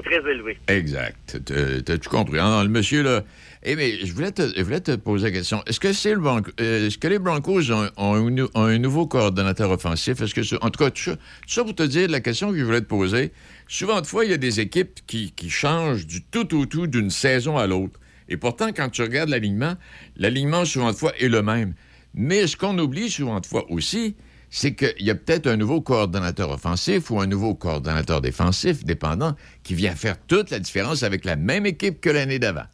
très 0.04 0.32
élevées. 0.32 0.58
Exact. 0.68 1.40
T'as- 1.46 1.82
T'as-tu 1.82 2.10
compris? 2.10 2.38
Le 2.38 2.68
monsieur, 2.68 3.04
là. 3.04 3.24
Eh, 3.64 3.76
mais 3.76 4.06
je 4.06 4.14
voulais 4.14 4.32
te, 4.32 4.42
je 4.42 4.78
te 4.78 4.96
poser 4.96 5.26
la 5.26 5.32
question. 5.32 5.62
Est-ce 5.66 5.80
que, 5.82 5.92
c'est 5.92 6.14
le 6.14 6.22
Bronco- 6.22 6.52
euh, 6.62 6.88
est-ce 6.88 6.98
que 6.98 7.08
les 7.10 7.20
Broncos 7.20 7.70
ont, 7.72 8.50
un, 8.56 8.78
nouveau 8.78 9.06
coordonnateur 9.06 9.70
offensif? 9.70 10.22
Est-ce 10.22 10.34
que, 10.34 10.56
en 10.64 10.70
tout 10.70 10.82
cas, 10.82 10.90
tout 10.92 11.12
ça 11.48 11.64
pour 11.64 11.76
te 11.76 11.84
dire 11.84 12.08
la 12.10 12.22
question 12.22 12.52
que 12.52 12.58
je 12.58 12.64
voulais 12.64 12.80
te 12.80 12.86
poser. 12.86 13.34
Souvent 13.68 14.00
de 14.00 14.08
fois, 14.08 14.24
il 14.24 14.32
y 14.32 14.34
a 14.34 14.38
des 14.38 14.62
équipes 14.62 15.00
qui, 15.08 15.34
qui 15.34 15.50
changent 15.50 16.08
du 16.08 16.24
tout 16.24 16.56
au 16.58 16.66
tout 16.66 16.88
d'une 16.88 17.10
saison 17.10 17.58
à 17.58 17.68
l'autre. 17.68 18.00
Et 18.30 18.38
pourtant, 18.38 18.70
quand 18.72 18.90
tu 18.90 19.02
regardes 19.02 19.30
l'alignement, 19.30 19.76
l'alignement, 20.16 20.64
souvent 20.64 20.92
de 20.92 20.96
fois, 20.96 21.12
est 21.20 21.28
le 21.28 21.42
même. 21.42 21.74
Mais 22.14 22.48
ce 22.48 22.56
qu'on 22.56 22.78
oublie 22.80 23.10
souvent 23.10 23.40
de 23.42 23.46
fois 23.46 23.70
aussi, 23.70 24.16
c'est 24.50 24.74
qu'il 24.76 25.02
y 25.06 25.12
a 25.12 25.16
peut-être 25.16 25.48
un 25.48 25.58
nouveau 25.58 25.82
coordonnateur 25.82 26.50
offensif 26.52 27.12
ou 27.12 27.20
un 27.20 27.28
nouveau 27.28 27.56
coordonnateur 27.56 28.22
défensif, 28.22 28.84
dépendant, 28.84 29.36
qui 29.64 29.76
vient 29.76 29.96
faire 29.96 30.16
toute 30.26 30.50
la 30.50 30.60
différence 30.60 31.04
avec 31.04 31.26
la 31.26 31.36
même 31.36 31.66
équipe 31.66 32.02
que 32.02 32.10
l'année 32.10 32.40
d'avant. 32.40 32.66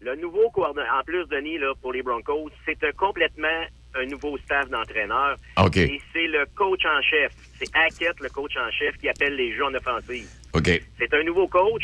Le 0.00 0.14
nouveau 0.16 0.48
coordonnateur, 0.50 0.94
en 1.00 1.02
plus, 1.04 1.26
Denis, 1.26 1.58
là, 1.58 1.74
pour 1.82 1.92
les 1.92 2.02
Broncos, 2.02 2.50
c'est 2.64 2.82
un- 2.84 2.92
complètement 2.92 3.64
un 3.94 4.06
nouveau 4.06 4.38
staff 4.38 4.68
d'entraîneurs. 4.70 5.36
OK. 5.56 5.76
Et 5.76 6.00
c'est 6.12 6.26
le 6.28 6.46
coach 6.54 6.84
en 6.86 7.02
chef. 7.02 7.32
C'est 7.58 7.68
Hackett, 7.74 8.18
le 8.20 8.28
coach 8.28 8.52
en 8.56 8.70
chef, 8.70 8.96
qui 8.98 9.08
appelle 9.08 9.34
les 9.34 9.54
jeux 9.56 9.64
en 9.64 9.74
offensive. 9.74 10.28
OK. 10.54 10.70
C'est 10.98 11.12
un 11.14 11.24
nouveau 11.24 11.48
coach 11.48 11.82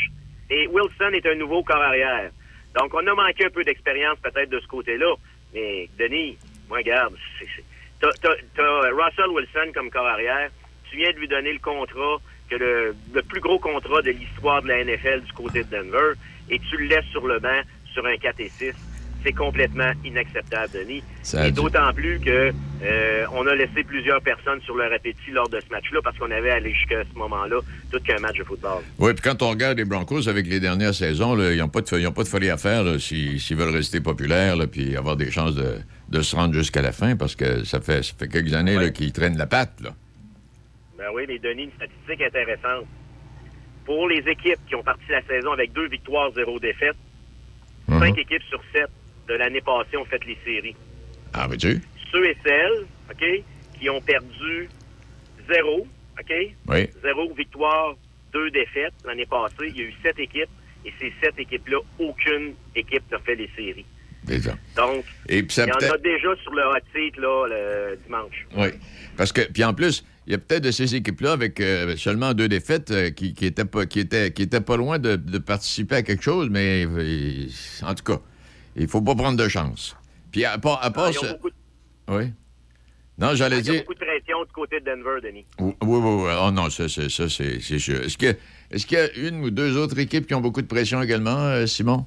et 0.49 0.67
Wilson 0.67 1.11
est 1.13 1.25
un 1.25 1.35
nouveau 1.35 1.61
corps 1.63 1.81
arrière. 1.81 2.31
Donc, 2.79 2.93
on 2.93 3.05
a 3.05 3.13
manqué 3.13 3.45
un 3.45 3.49
peu 3.49 3.63
d'expérience 3.63 4.17
peut-être 4.23 4.49
de 4.49 4.59
ce 4.59 4.67
côté-là. 4.67 5.13
Mais, 5.53 5.89
Denis, 5.99 6.37
moi, 6.69 6.77
regarde, 6.77 7.15
c'est- 7.39 7.63
t'as, 7.99 8.91
Russell 8.91 9.29
Wilson 9.29 9.71
comme 9.73 9.89
corps 9.89 10.07
arrière. 10.07 10.49
Tu 10.89 10.97
viens 10.97 11.11
de 11.11 11.17
lui 11.17 11.27
donner 11.27 11.53
le 11.53 11.59
contrat, 11.59 12.17
que 12.49 12.55
le, 12.55 12.95
le 13.13 13.21
plus 13.23 13.41
gros 13.41 13.59
contrat 13.59 14.01
de 14.01 14.11
l'histoire 14.11 14.61
de 14.61 14.67
la 14.67 14.83
NFL 14.83 15.21
du 15.21 15.33
côté 15.33 15.63
de 15.63 15.69
Denver, 15.69 16.13
et 16.49 16.59
tu 16.59 16.77
le 16.77 16.85
laisses 16.85 17.05
sur 17.05 17.25
le 17.25 17.39
banc 17.39 17.61
sur 17.93 18.05
un 18.05 18.17
4 18.17 18.39
et 18.41 18.49
6. 18.49 18.73
C'est 19.25 19.33
complètement 19.33 19.91
inacceptable, 20.05 20.71
Denis. 20.73 21.01
Ça 21.23 21.47
et 21.47 21.51
d'autant 21.51 21.91
plus 21.93 22.19
que 22.19 22.53
euh, 22.83 23.25
on 23.33 23.47
a 23.47 23.55
laissé 23.55 23.83
plusieurs 23.83 24.21
personnes 24.21 24.61
sur 24.61 24.75
leur 24.75 24.93
appétit 24.93 25.31
lors 25.31 25.49
de 25.49 25.59
ce 25.59 25.67
match-là 25.71 25.99
parce 26.03 26.15
qu'on 26.19 26.29
avait 26.29 26.51
allé 26.51 26.71
jusqu'à 26.73 27.03
ce 27.11 27.17
moment-là 27.17 27.57
tout 27.91 27.99
qu'un 28.01 28.19
match 28.19 28.37
de 28.37 28.43
football. 28.43 28.83
Oui, 28.99 29.13
puis 29.13 29.23
quand 29.23 29.41
on 29.41 29.49
regarde 29.49 29.77
les 29.79 29.85
Broncos 29.85 30.29
avec 30.29 30.45
les 30.45 30.59
dernières 30.59 30.93
saisons, 30.93 31.33
là, 31.33 31.53
ils 31.53 31.57
n'ont 31.57 31.69
pas, 31.69 31.81
pas 31.81 32.23
de 32.23 32.27
folie 32.27 32.51
à 32.51 32.57
faire 32.57 32.83
s'ils 33.01 33.55
veulent 33.57 33.73
rester 33.73 33.99
populaires 33.99 34.57
puis 34.71 34.95
avoir 34.95 35.15
des 35.15 35.31
chances 35.31 35.55
de, 35.55 35.77
de 36.09 36.21
se 36.21 36.35
rendre 36.35 36.53
jusqu'à 36.53 36.83
la 36.83 36.91
fin 36.91 37.15
parce 37.15 37.35
que 37.35 37.63
ça 37.63 37.81
fait, 37.81 38.03
ça 38.03 38.13
fait 38.19 38.27
quelques 38.27 38.53
années 38.53 38.91
qu'ils 38.93 39.11
traînent 39.11 39.37
la 39.37 39.47
patte. 39.47 39.81
Là. 39.81 39.89
Ben 40.99 41.05
oui, 41.15 41.23
mais 41.27 41.39
Denis, 41.39 41.63
une 41.63 41.71
statistique 41.71 42.21
intéressante. 42.21 42.85
Pour 43.85 44.07
les 44.07 44.19
équipes 44.29 44.59
qui 44.67 44.75
ont 44.75 44.83
parti 44.83 45.03
la 45.09 45.23
saison 45.23 45.51
avec 45.53 45.73
deux 45.73 45.87
victoires, 45.87 46.29
zéro 46.35 46.59
défaite, 46.59 46.95
Mhm. 47.87 47.99
cinq 47.99 48.17
équipes 48.17 48.41
sur 48.49 48.59
sept 48.73 48.89
de 49.27 49.33
l'année 49.33 49.61
passée 49.61 49.97
ont 49.97 50.05
fait 50.05 50.23
les 50.25 50.37
séries. 50.45 50.75
Ah, 51.33 51.47
veux-tu? 51.47 51.81
Ceux 52.11 52.25
et 52.29 52.37
celles, 52.45 52.85
OK, 53.11 53.25
qui 53.79 53.89
ont 53.89 54.01
perdu 54.01 54.69
zéro, 55.49 55.87
OK? 56.19 56.33
Oui. 56.67 56.89
Zéro 57.03 57.33
victoire, 57.33 57.95
deux 58.33 58.49
défaites 58.51 58.93
l'année 59.05 59.25
passée. 59.25 59.69
Il 59.69 59.77
y 59.77 59.81
a 59.81 59.83
eu 59.83 59.93
sept 60.03 60.17
équipes 60.19 60.49
et 60.85 60.93
ces 60.99 61.11
sept 61.21 61.37
équipes-là, 61.37 61.77
aucune 61.99 62.53
équipe 62.75 63.03
n'a 63.11 63.19
fait 63.19 63.35
les 63.35 63.49
séries. 63.55 63.85
Déjà. 64.23 64.55
Donc, 64.75 65.05
Et 65.29 65.43
puis 65.43 65.53
ça 65.53 65.65
il 65.65 65.69
y 65.69 65.71
en 65.71 65.93
a 65.93 65.97
déjà 65.97 66.35
sur 66.41 66.51
le 66.53 66.63
hot 66.63 66.79
seat 66.95 67.15
là, 67.17 67.47
le 67.47 67.97
dimanche. 68.05 68.47
Oui. 68.55 68.69
Parce 69.17 69.31
que, 69.31 69.41
puis 69.41 69.63
en 69.63 69.73
plus, 69.73 70.03
il 70.25 70.31
y 70.31 70.35
a 70.35 70.39
peut-être 70.39 70.63
de 70.63 70.71
ces 70.71 70.95
équipes-là 70.95 71.33
avec 71.33 71.59
euh, 71.59 71.95
seulement 71.95 72.33
deux 72.33 72.47
défaites 72.47 72.89
euh, 72.89 73.11
qui, 73.11 73.35
qui 73.35 73.45
étaient 73.45 73.65
pas, 73.65 73.85
qui 73.85 73.99
étaient, 73.99 74.31
qui 74.31 74.41
étaient 74.41 74.61
pas 74.61 74.77
loin 74.77 74.97
de, 74.97 75.15
de 75.15 75.37
participer 75.37 75.97
à 75.97 76.01
quelque 76.01 76.23
chose, 76.23 76.49
mais 76.49 76.85
euh, 76.87 77.47
en 77.83 77.93
tout 77.93 78.03
cas, 78.03 78.19
il 78.75 78.87
faut 78.87 79.01
pas 79.01 79.15
prendre 79.15 79.37
de 79.41 79.47
chance. 79.47 79.95
Puis 80.31 80.45
à 80.45 80.57
part, 80.57 80.83
à 80.83 80.91
part 80.91 81.07
Ah, 81.09 81.13
ce- 81.13 81.25
de- 81.25 81.39
Oui. 82.09 82.25
Non, 83.17 83.33
j'allais 83.33 83.59
il 83.59 83.65
y 83.65 83.69
a 83.69 83.71
dire. 83.73 83.81
beaucoup 83.83 83.93
de 83.93 83.99
pression 83.99 84.43
du 84.43 84.51
côté 84.51 84.79
de 84.81 84.85
Denver, 84.85 85.21
Denis. 85.23 85.45
Oui, 85.59 85.73
oui, 85.81 85.97
oui. 86.25 86.31
Oh 86.41 86.51
non, 86.51 86.69
ça, 86.69 86.89
c'est, 86.89 87.09
ça, 87.09 87.29
c'est, 87.29 87.61
c'est 87.61 87.79
sûr. 87.79 88.01
Est-ce, 88.03 88.17
que, 88.17 88.35
est-ce 88.71 88.85
qu'il 88.85 88.97
y 88.97 89.01
a 89.01 89.13
une 89.15 89.41
ou 89.45 89.51
deux 89.51 89.77
autres 89.77 89.97
équipes 89.99 90.27
qui 90.27 90.33
ont 90.33 90.41
beaucoup 90.41 90.61
de 90.61 90.67
pression 90.67 91.01
également, 91.01 91.37
euh, 91.37 91.65
Simon? 91.65 92.05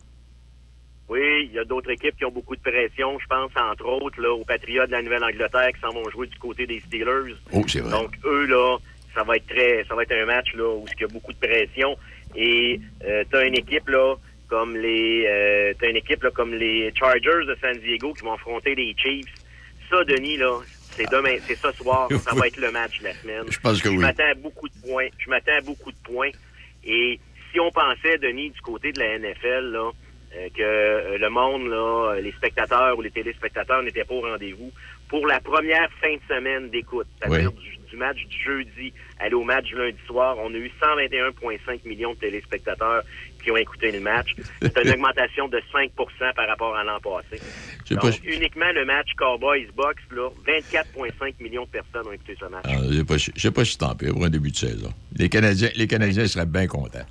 Oui, 1.08 1.46
il 1.48 1.52
y 1.54 1.58
a 1.58 1.64
d'autres 1.64 1.90
équipes 1.90 2.14
qui 2.18 2.26
ont 2.26 2.30
beaucoup 2.30 2.54
de 2.54 2.60
pression. 2.60 3.18
Je 3.18 3.26
pense, 3.26 3.50
entre 3.56 3.86
autres, 3.86 4.20
là, 4.20 4.30
aux 4.34 4.44
Patriots 4.44 4.84
de 4.84 4.90
la 4.90 5.00
Nouvelle-Angleterre 5.00 5.70
qui 5.74 5.80
s'en 5.80 5.94
vont 5.94 6.08
jouer 6.10 6.26
du 6.26 6.36
côté 6.38 6.66
des 6.66 6.80
Steelers. 6.80 7.34
Oh, 7.52 7.64
c'est 7.66 7.80
vrai. 7.80 7.90
Donc, 7.90 8.10
eux, 8.26 8.44
là, 8.44 8.76
ça 9.14 9.22
va 9.24 9.36
être 9.36 9.46
très, 9.46 9.86
ça 9.88 9.94
va 9.94 10.02
être 10.02 10.12
un 10.12 10.26
match, 10.26 10.52
là, 10.54 10.68
où 10.76 10.84
il 10.94 11.00
y 11.00 11.04
a 11.04 11.08
beaucoup 11.08 11.32
de 11.32 11.38
pression. 11.38 11.96
Et, 12.36 12.78
euh, 13.06 13.24
t'as 13.30 13.46
une 13.46 13.54
équipe, 13.56 13.88
là, 13.88 14.16
comme 14.48 14.76
les, 14.76 15.26
euh, 15.26 15.74
t'as 15.78 15.90
une 15.90 15.96
équipe, 15.96 16.22
là, 16.22 16.30
comme 16.30 16.54
les 16.54 16.92
Chargers 16.94 17.46
de 17.46 17.56
San 17.60 17.76
Diego 17.78 18.12
qui 18.14 18.24
vont 18.24 18.32
affronter 18.32 18.74
les 18.74 18.94
Chiefs. 18.96 19.32
Ça, 19.90 20.02
Denis, 20.04 20.36
là, 20.36 20.58
c'est 20.90 21.10
demain, 21.10 21.36
c'est 21.46 21.56
ce 21.56 21.70
soir. 21.72 22.08
Ça 22.20 22.34
va 22.34 22.46
être 22.46 22.56
le 22.56 22.70
match 22.72 22.98
de 23.00 23.04
la 23.04 23.14
semaine. 23.14 23.44
Je 23.48 23.58
pense 23.58 23.80
que 23.80 23.88
oui. 23.88 23.98
m'attends 23.98 24.30
à 24.30 24.34
beaucoup 24.34 24.68
de 24.68 24.74
points. 24.86 25.08
Je 25.18 25.30
m'attends 25.30 25.56
à 25.56 25.60
beaucoup 25.60 25.92
de 25.92 25.96
points. 26.02 26.30
Et 26.84 27.20
si 27.52 27.60
on 27.60 27.70
pensait, 27.70 28.18
Denis, 28.18 28.50
du 28.50 28.60
côté 28.60 28.92
de 28.92 28.98
la 28.98 29.18
NFL, 29.18 29.70
là, 29.72 29.90
euh, 30.36 30.48
que 30.54 30.62
euh, 30.62 31.18
le 31.18 31.30
monde, 31.30 31.68
là, 31.68 32.20
les 32.20 32.32
spectateurs 32.32 32.98
ou 32.98 33.02
les 33.02 33.10
téléspectateurs 33.10 33.82
n'étaient 33.82 34.04
pas 34.04 34.14
au 34.14 34.20
rendez-vous, 34.20 34.72
pour 35.08 35.26
la 35.26 35.40
première 35.40 35.88
fin 36.02 36.14
de 36.14 36.20
semaine 36.28 36.68
d'écoute, 36.68 37.06
c'est-à-dire 37.18 37.50
du, 37.52 37.78
du 37.90 37.96
match 37.96 38.26
du 38.26 38.44
jeudi 38.44 38.92
aller 39.18 39.34
au 39.34 39.44
match 39.44 39.66
du 39.66 39.76
lundi 39.76 39.98
soir, 40.06 40.36
on 40.38 40.52
a 40.54 40.56
eu 40.56 40.70
121,5 40.80 41.86
millions 41.86 42.14
de 42.14 42.18
téléspectateurs 42.18 43.02
qui 43.42 43.50
ont 43.50 43.56
écouté 43.56 43.90
le 43.92 44.00
match. 44.00 44.34
C'est 44.60 44.84
une 44.84 44.90
augmentation 44.94 45.48
de 45.48 45.60
5% 45.72 45.90
par 46.34 46.46
rapport 46.48 46.76
à 46.76 46.84
l'an 46.84 46.98
passé. 47.00 47.40
Donc, 47.90 48.00
pas- 48.00 48.10
uniquement 48.24 48.70
le 48.74 48.84
match 48.84 49.08
Cowboys-Box, 49.16 50.02
là, 50.12 50.28
24,5 50.46 51.34
millions 51.40 51.64
de 51.64 51.68
personnes 51.70 52.06
ont 52.08 52.12
écouté 52.12 52.36
ce 52.38 52.46
match. 52.46 52.64
Ah, 52.66 52.76
je 52.90 53.30
je 53.34 53.40
sais 53.40 53.50
pas 53.50 53.64
si 53.64 53.72
c'est 53.72 53.78
tant 53.78 53.94
pire 53.94 54.12
pour 54.12 54.24
un 54.24 54.30
début 54.30 54.50
de 54.50 54.56
saison. 54.56 54.92
Les 55.16 55.28
Canadiens, 55.28 55.70
les 55.74 55.86
Canadiens 55.86 56.26
seraient 56.26 56.46
bien 56.46 56.66
contents. 56.66 57.06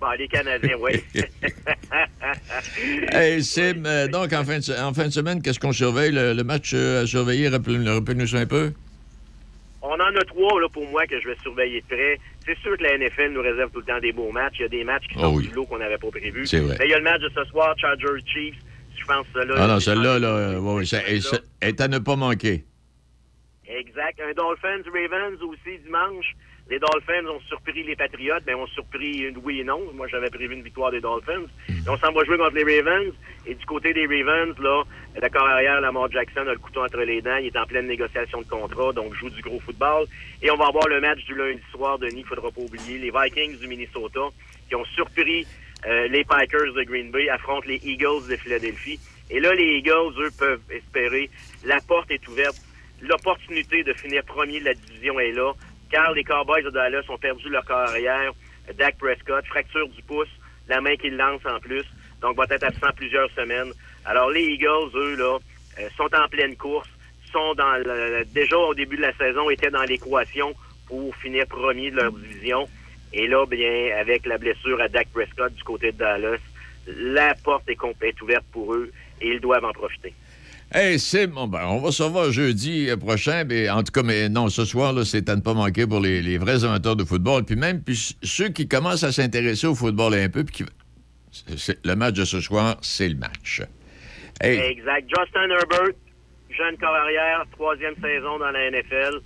Bon, 0.00 0.10
les 0.16 0.28
Canadiens, 0.28 0.76
oui. 0.80 1.02
Hey, 3.10 3.42
Sim, 3.42 3.84
euh, 3.86 4.06
donc 4.08 4.32
en 4.32 4.44
fin, 4.44 4.58
de, 4.58 4.62
se- 4.62 4.72
en 4.80 4.92
fin 4.94 5.06
de 5.06 5.10
semaine, 5.12 5.42
qu'est-ce 5.42 5.58
qu'on 5.58 5.72
surveille? 5.72 6.12
Le, 6.12 6.32
le 6.34 6.44
match 6.44 6.70
euh, 6.74 7.02
à 7.02 7.06
surveiller, 7.06 7.48
rappelle- 7.48 7.86
rappelle-nous 7.88 8.36
un 8.36 8.46
peu. 8.46 8.72
On 9.82 9.90
en 9.94 9.98
a 10.16 10.24
trois 10.26 10.60
là, 10.60 10.68
pour 10.72 10.86
moi 10.90 11.06
que 11.06 11.20
je 11.20 11.28
vais 11.28 11.36
surveiller 11.42 11.80
de 11.80 11.86
près. 11.86 12.20
C'est 12.48 12.58
sûr 12.60 12.78
que 12.78 12.82
la 12.82 12.96
NFL 12.96 13.32
nous 13.32 13.42
réserve 13.42 13.70
tout 13.72 13.80
le 13.80 13.84
temps 13.84 14.00
des 14.00 14.12
beaux 14.12 14.32
matchs. 14.32 14.54
Il 14.58 14.62
y 14.62 14.64
a 14.64 14.68
des 14.68 14.82
matchs 14.84 15.06
qui 15.08 15.16
Oh 15.18 15.20
sont 15.24 15.34
oui. 15.36 15.48
du 15.48 15.54
lot 15.54 15.66
qu'on 15.66 15.76
n'avait 15.78 15.98
pas 15.98 16.08
prévu. 16.10 16.44
Vrai. 16.44 16.76
Mais 16.78 16.86
il 16.86 16.90
y 16.90 16.94
a 16.94 16.98
le 16.98 17.04
match 17.04 17.20
de 17.20 17.28
ce 17.34 17.44
soir, 17.44 17.74
Chargers 17.78 18.24
Chiefs. 18.24 18.54
Je 18.98 19.04
pense 19.04 19.26
que 19.34 19.40
là. 19.40 19.54
Ah 19.58 19.66
non, 19.66 19.80
celle-là, 19.80 20.18
là, 20.18 20.58
ouais, 20.58 20.84
ça- 20.86 21.02
est 21.60 21.80
à 21.82 21.88
ne 21.88 21.98
pas 21.98 22.16
manquer. 22.16 22.64
Exact. 23.68 24.18
Un 24.26 24.32
Dolphins 24.32 24.82
Ravens 24.90 25.42
aussi 25.42 25.78
dimanche. 25.84 26.34
Les 26.70 26.78
Dolphins 26.78 27.26
ont 27.26 27.40
surpris 27.48 27.82
les 27.82 27.96
Patriots, 27.96 28.40
mais 28.46 28.52
ont 28.52 28.66
surpris 28.66 29.20
une 29.20 29.38
oui 29.38 29.60
et 29.60 29.64
non. 29.64 29.80
Moi, 29.94 30.06
j'avais 30.06 30.28
prévu 30.28 30.54
une 30.54 30.62
victoire 30.62 30.90
des 30.90 31.00
Dolphins. 31.00 31.46
Et 31.70 31.88
on 31.88 31.96
s'en 31.96 32.12
va 32.12 32.24
jouer 32.24 32.36
contre 32.36 32.56
les 32.56 32.80
Ravens. 32.80 33.14
Et 33.46 33.54
du 33.54 33.64
côté 33.64 33.94
des 33.94 34.06
Ravens, 34.06 34.54
là, 34.58 34.82
le 35.20 35.28
corps 35.30 35.48
arrière, 35.48 35.80
Lamar 35.80 36.10
Jackson 36.10 36.46
a 36.46 36.52
le 36.52 36.58
couteau 36.58 36.84
entre 36.84 37.00
les 37.00 37.22
dents. 37.22 37.36
Il 37.36 37.46
est 37.46 37.56
en 37.56 37.64
pleine 37.64 37.86
négociation 37.86 38.42
de 38.42 38.46
contrat, 38.46 38.92
donc 38.92 39.14
joue 39.14 39.30
du 39.30 39.40
gros 39.40 39.60
football. 39.60 40.04
Et 40.42 40.50
on 40.50 40.56
va 40.56 40.66
avoir 40.66 40.86
le 40.88 41.00
match 41.00 41.24
du 41.24 41.34
lundi 41.34 41.62
soir, 41.72 41.98
Denis, 41.98 42.20
il 42.20 42.26
faudra 42.26 42.50
pas 42.50 42.60
oublier. 42.60 42.98
Les 42.98 43.10
Vikings 43.10 43.58
du 43.58 43.66
Minnesota, 43.66 44.28
qui 44.68 44.74
ont 44.74 44.84
surpris 44.94 45.46
euh, 45.86 46.06
les 46.08 46.24
Packers 46.24 46.74
de 46.74 46.82
Green 46.82 47.10
Bay, 47.10 47.30
affrontent 47.30 47.66
les 47.66 47.80
Eagles 47.82 48.28
de 48.28 48.36
Philadelphie. 48.36 49.00
Et 49.30 49.40
là, 49.40 49.54
les 49.54 49.78
Eagles, 49.78 50.20
eux, 50.20 50.30
peuvent 50.38 50.60
espérer. 50.70 51.30
La 51.64 51.80
porte 51.80 52.10
est 52.10 52.28
ouverte 52.28 52.60
l'opportunité 53.00 53.82
de 53.84 53.92
finir 53.92 54.24
premier 54.24 54.60
de 54.60 54.64
la 54.66 54.74
division 54.74 55.18
est 55.20 55.32
là, 55.32 55.52
car 55.90 56.12
les 56.12 56.24
Cowboys 56.24 56.62
de 56.62 56.70
Dallas 56.70 57.02
ont 57.08 57.18
perdu 57.18 57.48
leur 57.48 57.64
carrière. 57.64 58.32
Dak 58.76 58.98
Prescott, 58.98 59.46
fracture 59.46 59.88
du 59.88 60.02
pouce, 60.02 60.28
la 60.68 60.80
main 60.80 60.96
qu'il 60.96 61.16
lance 61.16 61.40
en 61.46 61.58
plus, 61.58 61.84
donc 62.20 62.36
va 62.36 62.44
être 62.50 62.64
absent 62.64 62.92
plusieurs 62.96 63.30
semaines. 63.30 63.72
Alors 64.04 64.30
les 64.30 64.42
Eagles, 64.42 64.90
eux, 64.94 65.16
là, 65.16 65.38
euh, 65.80 65.88
sont 65.96 66.14
en 66.14 66.28
pleine 66.28 66.56
course, 66.56 66.88
sont 67.32 67.54
dans 67.54 67.82
déjà 68.34 68.58
au 68.58 68.74
début 68.74 68.96
de 68.96 69.02
la 69.02 69.14
saison, 69.14 69.48
étaient 69.50 69.70
dans 69.70 69.84
l'équation 69.84 70.54
pour 70.86 71.14
finir 71.16 71.46
premier 71.46 71.90
de 71.90 71.96
leur 71.96 72.12
division. 72.12 72.68
Et 73.12 73.26
là, 73.26 73.46
bien, 73.46 73.96
avec 73.98 74.26
la 74.26 74.36
blessure 74.36 74.80
à 74.80 74.88
Dak 74.88 75.08
Prescott 75.12 75.54
du 75.54 75.64
côté 75.64 75.92
de 75.92 75.98
Dallas, 75.98 76.38
la 76.86 77.34
porte 77.34 77.68
est 77.68 77.76
complète 77.76 78.20
ouverte 78.20 78.44
pour 78.52 78.74
eux 78.74 78.90
et 79.20 79.28
ils 79.28 79.40
doivent 79.40 79.64
en 79.64 79.72
profiter. 79.72 80.14
Hey, 80.72 80.98
c'est 80.98 81.26
bon. 81.26 81.46
Ben, 81.46 81.64
on 81.66 81.80
va 81.80 81.90
se 81.92 82.02
revoir 82.02 82.30
jeudi 82.30 82.90
euh, 82.90 82.96
prochain. 82.96 83.44
Mais 83.44 83.70
en 83.70 83.82
tout 83.82 83.92
cas, 83.92 84.02
mais 84.02 84.28
non, 84.28 84.48
ce 84.48 84.64
soir, 84.64 84.92
là, 84.92 85.04
c'est 85.04 85.28
à 85.30 85.36
ne 85.36 85.40
pas 85.40 85.54
manquer 85.54 85.86
pour 85.86 86.00
les, 86.00 86.20
les 86.20 86.36
vrais 86.36 86.64
amateurs 86.64 86.94
de 86.96 87.04
football. 87.04 87.44
Puis 87.44 87.56
même 87.56 87.82
puis 87.82 88.16
ceux 88.22 88.50
qui 88.50 88.68
commencent 88.68 89.04
à 89.04 89.12
s'intéresser 89.12 89.66
au 89.66 89.74
football 89.74 90.14
un 90.14 90.28
peu, 90.28 90.44
puis 90.44 90.56
qui... 90.56 91.64
le 91.84 91.94
match 91.94 92.14
de 92.14 92.24
ce 92.24 92.40
soir, 92.40 92.76
c'est 92.82 93.08
le 93.08 93.16
match. 93.16 93.62
Hey, 94.40 94.58
Exact. 94.58 95.08
Justin 95.08 95.48
Herbert, 95.50 95.94
jeune 96.50 96.76
carrière, 96.76 97.44
troisième 97.52 97.94
saison 98.02 98.38
dans 98.38 98.50
la 98.50 98.70
NFL, 98.70 99.20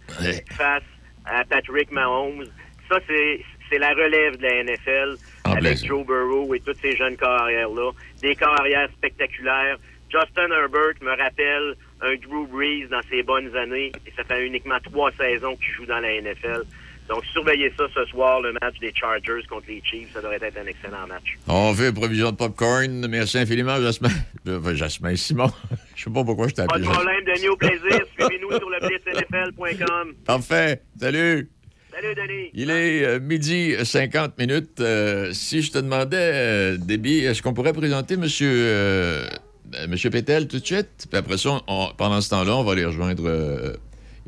face 0.56 0.82
à 1.24 1.44
Patrick 1.44 1.90
Mahomes. 1.90 2.44
Ça, 2.88 2.98
c'est 3.08 3.40
c'est 3.72 3.78
la 3.78 3.90
relève 3.90 4.36
de 4.36 4.42
la 4.42 4.64
NFL 4.64 5.16
En 5.44 5.52
avec 5.52 5.62
plaisir. 5.62 5.88
Joe 5.88 6.06
Burrow 6.06 6.54
et 6.54 6.60
tous 6.60 6.76
ces 6.82 6.94
jeunes 6.94 7.16
carrières-là. 7.16 7.90
Des 8.20 8.36
carrières 8.36 8.88
spectaculaires. 8.90 9.78
Justin 10.12 10.50
Herbert 10.52 10.94
me 11.00 11.10
rappelle 11.10 11.74
un 12.02 12.14
Drew 12.16 12.46
Brees 12.46 12.86
dans 12.90 13.00
ses 13.10 13.22
bonnes 13.22 13.54
années 13.56 13.92
et 14.06 14.12
ça 14.16 14.24
fait 14.24 14.46
uniquement 14.46 14.78
trois 14.82 15.10
saisons 15.12 15.56
qu'il 15.56 15.72
joue 15.74 15.86
dans 15.86 16.00
la 16.00 16.20
NFL. 16.20 16.62
Donc, 17.08 17.24
surveillez 17.32 17.72
ça 17.76 17.84
ce 17.94 18.04
soir, 18.06 18.40
le 18.40 18.52
match 18.52 18.78
des 18.80 18.92
Chargers 18.94 19.42
contre 19.48 19.66
les 19.68 19.82
Chiefs. 19.84 20.12
Ça 20.12 20.20
devrait 20.22 20.38
être 20.40 20.56
un 20.56 20.66
excellent 20.66 21.06
match. 21.08 21.36
on 21.48 21.74
fait 21.74 21.92
provision 21.92 22.30
de 22.30 22.36
popcorn. 22.36 23.06
Merci 23.08 23.38
infiniment, 23.38 23.80
Jasmin. 23.80 24.08
Euh, 24.46 24.58
enfin, 24.60 24.74
Jasmin 24.74 25.16
Simon. 25.16 25.50
Je 25.96 26.04
sais 26.04 26.10
pas 26.10 26.24
pourquoi 26.24 26.48
je 26.48 26.54
t'ai 26.54 26.64
Pas 26.66 26.74
appelé 26.74 26.80
de 26.86 26.92
Jasmin. 26.92 27.02
problème, 27.04 27.24
Denis, 27.34 27.48
au 27.48 27.56
plaisir. 27.56 28.04
Suivez-nous 28.18 28.50
sur 28.56 28.70
le 28.70 28.78
blitznfl.com. 28.86 30.14
Parfait. 30.26 30.82
Salut. 30.98 31.48
Salut, 31.90 32.14
Denis. 32.14 32.50
Il 32.54 32.70
est 32.70 33.04
euh, 33.04 33.20
midi 33.20 33.74
50 33.82 34.38
minutes. 34.38 34.80
Euh, 34.80 35.32
si 35.32 35.60
je 35.62 35.72
te 35.72 35.78
demandais, 35.78 36.16
euh, 36.16 36.76
Déby, 36.78 37.18
est-ce 37.24 37.42
qu'on 37.42 37.52
pourrait 37.52 37.72
présenter 37.74 38.16
Monsieur, 38.16 39.26
euh, 39.74 39.86
Monsieur 39.88 40.10
Pétel 40.10 40.48
tout 40.48 40.58
de 40.58 40.64
suite? 40.66 41.06
Puis 41.10 41.18
après 41.18 41.38
ça, 41.38 41.60
on- 41.66 41.88
pendant 41.96 42.20
ce 42.20 42.28
temps-là, 42.30 42.56
on 42.56 42.64
va 42.64 42.72
aller 42.72 42.84
rejoindre 42.84 43.22
euh, 43.26 43.76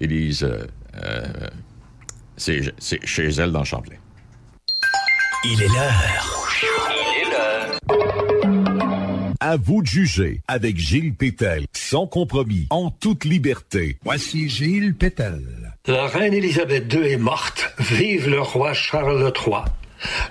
Élise. 0.00 0.42
euh, 0.44 0.64
euh, 1.02 1.22
chez 2.38 3.28
elle 3.38 3.52
dans 3.52 3.64
Champlain. 3.64 3.96
Il 5.44 5.62
est 5.62 5.68
l'heure. 5.68 6.48
Il 6.90 7.20
est 7.20 7.30
l'heure. 7.30 7.78
À 9.40 9.56
vous 9.56 9.82
de 9.82 9.86
juger 9.86 10.40
avec 10.48 10.78
Gilles 10.78 11.14
Pétel, 11.14 11.66
sans 11.72 12.06
compromis, 12.06 12.66
en 12.70 12.90
toute 12.90 13.24
liberté. 13.24 13.98
Voici 14.04 14.48
Gilles 14.48 14.94
Pétel. 14.94 15.42
La 15.86 16.06
reine 16.06 16.32
Élisabeth 16.32 16.90
II 16.92 17.06
est 17.12 17.18
morte. 17.18 17.70
Vive 17.78 18.28
le 18.30 18.40
roi 18.40 18.72
Charles 18.72 19.30
III. 19.46 19.56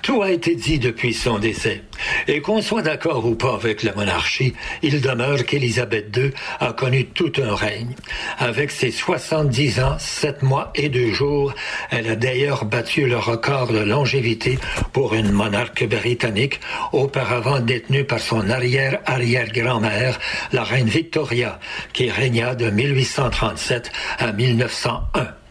Tout 0.01 0.21
a 0.21 0.31
été 0.31 0.55
dit 0.55 0.79
depuis 0.79 1.13
son 1.13 1.39
décès. 1.39 1.83
Et 2.27 2.41
qu'on 2.41 2.61
soit 2.61 2.81
d'accord 2.81 3.25
ou 3.25 3.35
pas 3.35 3.55
avec 3.55 3.83
la 3.83 3.93
monarchie, 3.93 4.53
il 4.81 5.01
demeure 5.01 5.45
qu'Élisabeth 5.45 6.15
II 6.15 6.31
a 6.59 6.73
connu 6.73 7.05
tout 7.05 7.31
un 7.41 7.55
règne. 7.55 7.95
Avec 8.39 8.71
ses 8.71 8.91
70 8.91 9.79
ans, 9.79 9.95
7 9.99 10.43
mois 10.43 10.71
et 10.75 10.89
2 10.89 11.11
jours, 11.11 11.53
elle 11.91 12.09
a 12.09 12.15
d'ailleurs 12.15 12.65
battu 12.65 13.07
le 13.07 13.17
record 13.17 13.71
de 13.71 13.79
longévité 13.79 14.57
pour 14.91 15.13
une 15.13 15.31
monarque 15.31 15.87
britannique, 15.87 16.59
auparavant 16.91 17.59
détenue 17.59 18.03
par 18.03 18.19
son 18.19 18.49
arrière-arrière-grand-mère, 18.49 20.19
la 20.51 20.63
reine 20.63 20.87
Victoria, 20.87 21.59
qui 21.93 22.09
régna 22.09 22.55
de 22.55 22.69
1837 22.69 23.91
à 24.19 24.31
1901. 24.31 25.42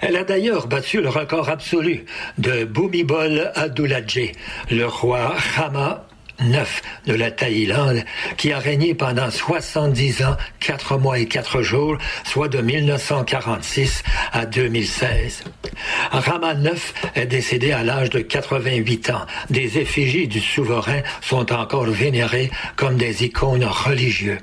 Elle 0.00 0.16
a 0.16 0.24
d'ailleurs 0.24 0.66
battu 0.66 1.00
le 1.00 1.08
record 1.08 1.48
absolu 1.48 2.04
de 2.38 2.64
Bhumibol 2.64 3.52
Aduladje, 3.54 4.32
le 4.70 4.86
roi 4.86 5.34
Rama 5.56 6.04
IX 6.40 6.66
de 7.06 7.14
la 7.14 7.30
Thaïlande, 7.30 8.02
qui 8.36 8.52
a 8.52 8.58
régné 8.58 8.94
pendant 8.94 9.30
70 9.30 10.24
ans, 10.24 10.36
4 10.60 10.98
mois 10.98 11.18
et 11.18 11.26
4 11.26 11.62
jours, 11.62 11.98
soit 12.24 12.48
de 12.48 12.60
1946 12.60 14.02
à 14.32 14.46
2016. 14.46 15.44
Rama 16.10 16.54
IX 16.54 16.80
est 17.14 17.26
décédé 17.26 17.72
à 17.72 17.84
l'âge 17.84 18.10
de 18.10 18.20
88 18.20 19.10
ans. 19.10 19.26
Des 19.50 19.78
effigies 19.78 20.28
du 20.28 20.40
souverain 20.40 21.02
sont 21.20 21.52
encore 21.52 21.86
vénérées 21.86 22.50
comme 22.76 22.96
des 22.96 23.24
icônes 23.24 23.64
religieuses. 23.64 24.38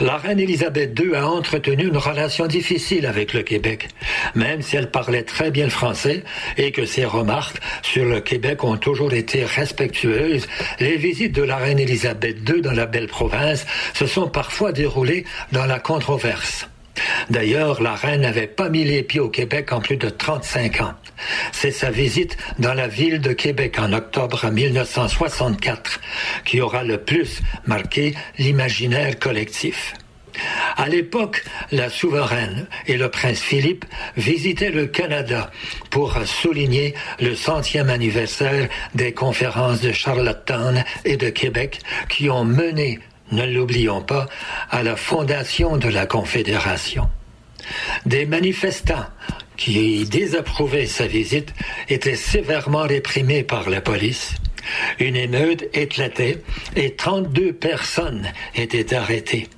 La 0.00 0.16
reine 0.16 0.38
Élisabeth 0.40 0.98
II 0.98 1.14
a 1.14 1.26
entretenu 1.28 1.88
une 1.88 1.96
relation 1.96 2.46
difficile 2.46 3.06
avec 3.06 3.32
le 3.32 3.42
Québec, 3.42 3.88
même 4.34 4.62
si 4.62 4.76
elle 4.76 4.90
parlait 4.90 5.22
très 5.22 5.50
bien 5.50 5.64
le 5.64 5.70
français 5.70 6.22
et 6.56 6.72
que 6.72 6.84
ses 6.84 7.04
remarques 7.04 7.60
sur 7.82 8.04
le 8.04 8.20
Québec 8.20 8.64
ont 8.64 8.76
toujours 8.76 9.12
été 9.12 9.44
respectueuses. 9.44 10.46
Les 10.80 10.96
visites 10.96 11.34
de 11.34 11.42
la 11.42 11.56
reine 11.56 11.78
Élisabeth 11.78 12.36
II 12.48 12.62
dans 12.62 12.72
la 12.72 12.86
belle 12.86 13.08
province 13.08 13.66
se 13.94 14.06
sont 14.06 14.28
parfois 14.28 14.72
déroulées 14.72 15.24
dans 15.52 15.66
la 15.66 15.78
controverse. 15.78 16.66
D'ailleurs, 17.30 17.82
la 17.82 17.94
reine 17.94 18.22
n'avait 18.22 18.46
pas 18.46 18.68
mis 18.68 18.84
les 18.84 19.02
pieds 19.02 19.20
au 19.20 19.28
Québec 19.28 19.72
en 19.72 19.80
plus 19.80 19.96
de 19.96 20.08
35 20.08 20.80
ans. 20.80 20.94
C'est 21.52 21.70
sa 21.70 21.90
visite 21.90 22.36
dans 22.58 22.74
la 22.74 22.88
ville 22.88 23.20
de 23.20 23.32
Québec 23.32 23.78
en 23.78 23.92
octobre 23.92 24.50
1964 24.50 26.00
qui 26.44 26.60
aura 26.60 26.84
le 26.84 26.98
plus 26.98 27.40
marqué 27.66 28.14
l'imaginaire 28.38 29.18
collectif. 29.18 29.94
À 30.76 30.88
l'époque, 30.88 31.44
la 31.72 31.88
souveraine 31.88 32.66
et 32.86 32.96
le 32.96 33.10
prince 33.10 33.40
Philippe 33.40 33.86
visitaient 34.16 34.70
le 34.70 34.86
Canada 34.86 35.50
pour 35.90 36.14
souligner 36.26 36.94
le 37.20 37.34
centième 37.34 37.88
anniversaire 37.88 38.68
des 38.94 39.12
conférences 39.12 39.80
de 39.80 39.92
Charlottetown 39.92 40.84
et 41.04 41.16
de 41.16 41.30
Québec 41.30 41.80
qui 42.10 42.28
ont 42.28 42.44
mené, 42.44 42.98
ne 43.32 43.44
l'oublions 43.44 44.02
pas, 44.02 44.26
à 44.70 44.82
la 44.82 44.96
fondation 44.96 45.76
de 45.76 45.88
la 45.88 46.06
Confédération. 46.06 47.08
Des 48.04 48.26
manifestants 48.26 49.06
qui 49.56 50.04
désapprouvaient 50.04 50.86
sa 50.86 51.06
visite 51.06 51.52
étaient 51.88 52.16
sévèrement 52.16 52.82
réprimés 52.82 53.42
par 53.42 53.68
la 53.70 53.80
police. 53.80 54.34
Une 54.98 55.16
émeute 55.16 55.64
éclatait 55.74 56.42
et 56.74 56.94
32 56.94 57.52
personnes 57.52 58.26
étaient 58.54 58.94
arrêtées. 58.94 59.48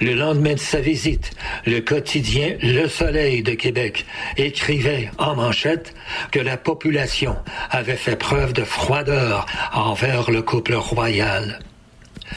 Le 0.00 0.14
lendemain 0.14 0.54
de 0.54 0.60
sa 0.60 0.80
visite, 0.80 1.32
le 1.66 1.80
quotidien 1.80 2.56
Le 2.62 2.88
Soleil 2.88 3.42
de 3.42 3.52
Québec 3.52 4.06
écrivait 4.36 5.10
en 5.18 5.34
manchette 5.34 5.92
que 6.30 6.38
la 6.38 6.56
population 6.56 7.36
avait 7.70 7.96
fait 7.96 8.16
preuve 8.16 8.52
de 8.52 8.62
froideur 8.62 9.46
envers 9.72 10.30
le 10.30 10.42
couple 10.42 10.74
royal. 10.74 11.58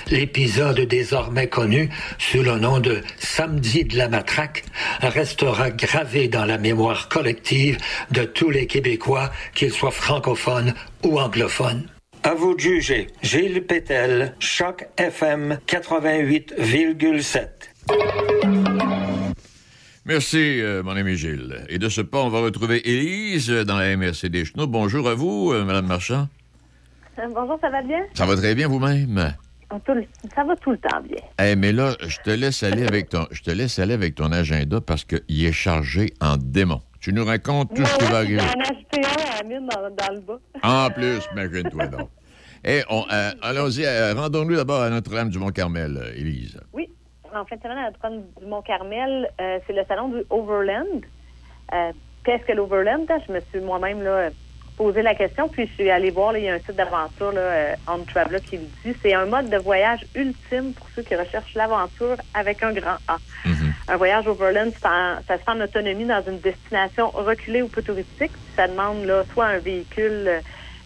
L'épisode 0.09 0.79
désormais 0.81 1.47
connu 1.47 1.89
sous 2.17 2.43
le 2.43 2.59
nom 2.59 2.79
de 2.79 3.01
Samedi 3.17 3.83
de 3.85 3.97
la 3.97 4.09
matraque 4.09 4.63
restera 5.01 5.71
gravé 5.71 6.27
dans 6.27 6.45
la 6.45 6.57
mémoire 6.57 7.09
collective 7.09 7.77
de 8.11 8.23
tous 8.23 8.49
les 8.49 8.67
Québécois, 8.67 9.31
qu'ils 9.53 9.71
soient 9.71 9.91
francophones 9.91 10.73
ou 11.03 11.19
anglophones. 11.19 11.87
À 12.23 12.33
vous 12.33 12.53
de 12.55 12.59
juger. 12.59 13.07
Gilles 13.21 13.65
Pétel, 13.65 14.35
Choc 14.39 14.85
FM 14.97 15.57
88,7. 15.67 17.47
Merci, 20.05 20.59
euh, 20.59 20.81
mon 20.83 20.95
ami 20.95 21.15
Gilles. 21.15 21.65
Et 21.69 21.77
de 21.77 21.87
ce 21.87 22.01
pas, 22.01 22.17
on 22.19 22.29
va 22.29 22.39
retrouver 22.39 22.81
Élise 22.89 23.49
dans 23.49 23.77
la 23.77 23.95
MRC 23.95 24.27
des 24.29 24.43
Chenaux. 24.43 24.65
Bonjour 24.67 25.07
à 25.07 25.13
vous, 25.13 25.51
euh, 25.53 25.63
Madame 25.63 25.85
Marchand. 25.85 26.27
Euh, 27.19 27.27
Bonjour, 27.33 27.57
ça 27.61 27.69
va 27.69 27.81
bien? 27.83 27.99
Ça 28.15 28.25
va 28.25 28.35
très 28.35 28.55
bien 28.55 28.67
vous-même? 28.67 29.35
Le- 29.71 30.05
ça 30.35 30.43
va 30.43 30.55
tout 30.55 30.71
le 30.71 30.77
temps 30.79 30.99
bien. 31.01 31.17
Eh, 31.43 31.55
mais 31.55 31.71
là, 31.71 31.93
je 32.07 32.17
te 32.23 32.29
laisse 32.31 32.63
aller 32.63 32.85
avec 32.87 33.09
ton, 33.09 33.27
je 33.31 33.41
te 33.43 33.51
laisse 33.51 33.77
aller 33.79 33.93
avec 33.93 34.15
ton 34.15 34.31
agenda 34.31 34.81
parce 34.81 35.05
qu'il 35.05 35.45
est 35.45 35.51
chargé 35.51 36.13
en 36.21 36.37
démon. 36.37 36.81
Tu 36.99 37.13
nous 37.13 37.23
racontes 37.23 37.73
tout 37.75 37.85
ce 37.85 37.97
qui 37.97 38.05
va 38.11 38.17
arriver. 38.17 38.39
J'en 38.39 38.59
ai 38.59 38.77
acheté 38.77 39.01
un 39.05 39.39
à 39.39 39.43
mine 39.43 39.69
dans, 39.73 39.89
dans 39.89 40.13
le 40.13 40.19
bas. 40.21 40.39
En 40.63 40.89
plus, 40.89 41.19
imagine-toi 41.31 41.87
donc. 41.87 42.09
Et 42.65 42.81
on, 42.89 43.05
euh, 43.11 43.31
allons-y, 43.41 43.85
euh, 43.85 44.13
rendons-nous 44.15 44.55
d'abord 44.57 44.81
à 44.81 44.89
Notre-Dame 44.89 45.29
du 45.29 45.37
Mont-Carmel, 45.39 45.97
euh, 45.97 46.11
Élise. 46.15 46.59
Oui, 46.73 46.89
en 47.33 47.45
fin 47.45 47.55
de 47.55 47.61
semaine, 47.61 47.77
à 47.77 47.85
Notre-Dame 47.91 48.23
du 48.39 48.45
Mont-Carmel, 48.47 49.29
euh, 49.39 49.59
c'est 49.65 49.73
le 49.73 49.83
salon 49.87 50.09
du 50.09 50.23
Overland. 50.29 51.01
Qu'est-ce 52.25 52.43
que 52.45 52.51
l'Overland? 52.53 53.07
Je 53.27 53.31
me 53.33 53.39
suis 53.49 53.59
moi-même 53.61 54.01
là, 54.03 54.29
posé 54.79 55.01
la 55.01 55.13
question, 55.13 55.49
puis 55.49 55.67
je 55.67 55.73
suis 55.73 55.89
allée 55.91 56.09
voir, 56.09 56.31
là, 56.31 56.39
il 56.39 56.45
y 56.45 56.49
a 56.49 56.53
un 56.53 56.59
site 56.59 56.71
d'aventure, 56.77 57.33
là, 57.33 57.41
euh, 57.41 57.75
On 57.85 58.05
Traveler, 58.05 58.39
qui 58.39 58.55
le 58.57 58.63
dit. 58.85 58.97
C'est 59.03 59.13
un 59.13 59.25
mode 59.25 59.49
de 59.49 59.57
voyage 59.57 59.99
ultime 60.15 60.73
pour 60.73 60.87
ceux 60.95 61.03
qui 61.03 61.15
recherchent 61.17 61.53
l'aventure 61.53 62.15
avec 62.33 62.63
un 62.63 62.71
grand 62.71 62.95
A. 63.09 63.17
Un 63.89 63.97
voyage 63.97 64.25
overland, 64.25 64.71
en- 64.85 65.17
ça 65.27 65.37
se 65.37 65.43
fait 65.43 65.51
en 65.51 65.59
autonomie 65.59 66.05
dans 66.05 66.23
une 66.25 66.39
destination 66.39 67.09
reculée 67.09 67.61
ou 67.61 67.67
peu 67.67 67.81
touristique. 67.81 68.31
Ça 68.55 68.69
demande 68.69 69.03
là, 69.03 69.25
soit 69.33 69.47
un 69.47 69.59
véhicule 69.59 70.41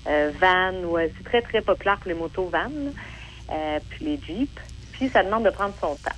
euh, 0.07 0.31
van 0.41 0.73
ou 0.85 0.97
euh, 0.97 1.07
c'est 1.15 1.23
très, 1.25 1.41
très 1.43 1.61
populaire 1.61 1.97
pour 1.99 2.09
les 2.09 2.15
motos 2.17 2.49
van, 2.49 2.71
euh, 3.51 3.79
puis 3.89 4.05
les 4.05 4.19
jeeps. 4.27 4.59
Puis 4.93 5.09
ça 5.13 5.21
demande 5.23 5.45
de 5.45 5.51
prendre 5.51 5.75
son 5.79 5.95
temps. 5.95 6.17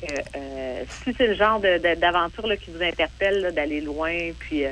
Que, 0.00 0.06
euh, 0.36 0.84
si 1.02 1.12
c'est 1.18 1.26
le 1.26 1.34
genre 1.34 1.58
de- 1.60 1.78
de- 1.78 1.94
d'aventure 1.98 2.46
là, 2.46 2.56
qui 2.56 2.70
vous 2.70 2.82
interpelle, 2.82 3.40
là, 3.40 3.50
d'aller 3.52 3.80
loin, 3.80 4.12
puis 4.38 4.64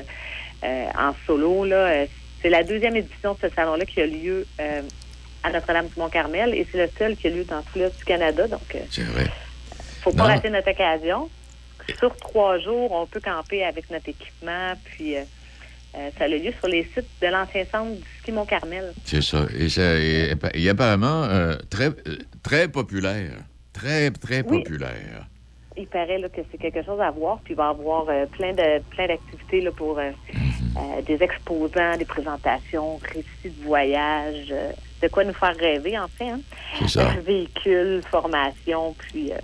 en 0.63 1.13
solo, 1.25 1.65
là, 1.65 1.75
euh, 1.87 2.05
c'est 2.41 2.49
la 2.49 2.63
deuxième 2.63 2.95
édition 2.95 3.33
de 3.33 3.47
ce 3.49 3.55
salon-là 3.55 3.85
qui 3.85 4.01
a 4.01 4.05
lieu 4.05 4.45
euh, 4.59 4.81
à 5.43 5.51
Notre-Dame-du-Mont-Carmel 5.51 6.53
et 6.53 6.67
c'est 6.71 6.77
le 6.85 6.89
seul 6.97 7.15
qui 7.15 7.27
a 7.27 7.29
lieu 7.31 7.43
dans 7.45 7.61
tout 7.61 7.77
l'Est 7.79 7.97
du 7.97 8.03
Canada. 8.05 8.47
Donc, 8.47 8.75
euh, 8.75 8.79
C'est 8.91 9.03
vrai. 9.03 9.25
faut 10.03 10.11
pas 10.11 10.23
Non. 10.23 10.29
rater 10.29 10.49
notre 10.49 10.69
occasion. 10.71 11.29
Sur 11.99 12.15
trois 12.17 12.59
jours, 12.59 12.91
on 12.91 13.05
peut 13.07 13.21
camper 13.21 13.63
avec 13.63 13.89
notre 13.89 14.09
équipement, 14.09 14.73
puis 14.83 15.15
euh, 15.15 15.21
euh, 15.95 16.09
ça 16.17 16.25
a 16.25 16.27
lieu 16.27 16.51
sur 16.59 16.67
les 16.67 16.83
sites 16.93 17.07
de 17.21 17.27
l'ancien 17.27 17.63
centre 17.71 17.95
du 17.95 18.03
ski 18.21 18.31
Mont-Carmel. 18.33 18.93
C'est 19.05 19.21
ça. 19.23 19.45
Et, 19.57 19.69
ça, 19.69 19.95
et, 19.97 20.33
et 20.53 20.69
apparemment 20.69 21.23
euh, 21.23 21.55
très, 21.69 21.87
euh, 21.87 22.17
très 22.43 22.67
populaire. 22.67 23.31
Très, 23.73 24.11
très 24.11 24.41
Oui. 24.41 24.63
populaire. 24.63 25.27
Il 25.77 25.87
paraît 25.87 26.17
là, 26.17 26.27
que 26.29 26.41
c'est 26.51 26.57
quelque 26.57 26.83
chose 26.83 26.99
à 26.99 27.11
voir, 27.11 27.39
puis 27.43 27.53
il 27.53 27.57
va 27.57 27.67
y 27.67 27.69
avoir 27.69 28.05
euh, 28.09 28.25
plein 28.25 28.51
de 28.53 28.81
plein 28.89 29.07
d'activités 29.07 29.61
là, 29.61 29.71
pour 29.71 29.99
euh, 29.99 30.09
euh, 30.77 31.01
des 31.05 31.21
exposants, 31.23 31.95
des 31.97 32.05
présentations, 32.05 32.97
récits 33.13 33.55
de 33.59 33.63
voyage, 33.63 34.53
de 35.01 35.07
quoi 35.07 35.23
nous 35.23 35.33
faire 35.33 35.55
rêver, 35.55 35.97
en 35.97 36.07
fait. 36.07 36.29
Hein? 36.29 36.39
C'est 36.79 36.89
ça. 36.89 37.09
Véhicules, 37.25 38.01
formation, 38.09 38.95
puis... 38.97 39.31
euh, 39.31 39.35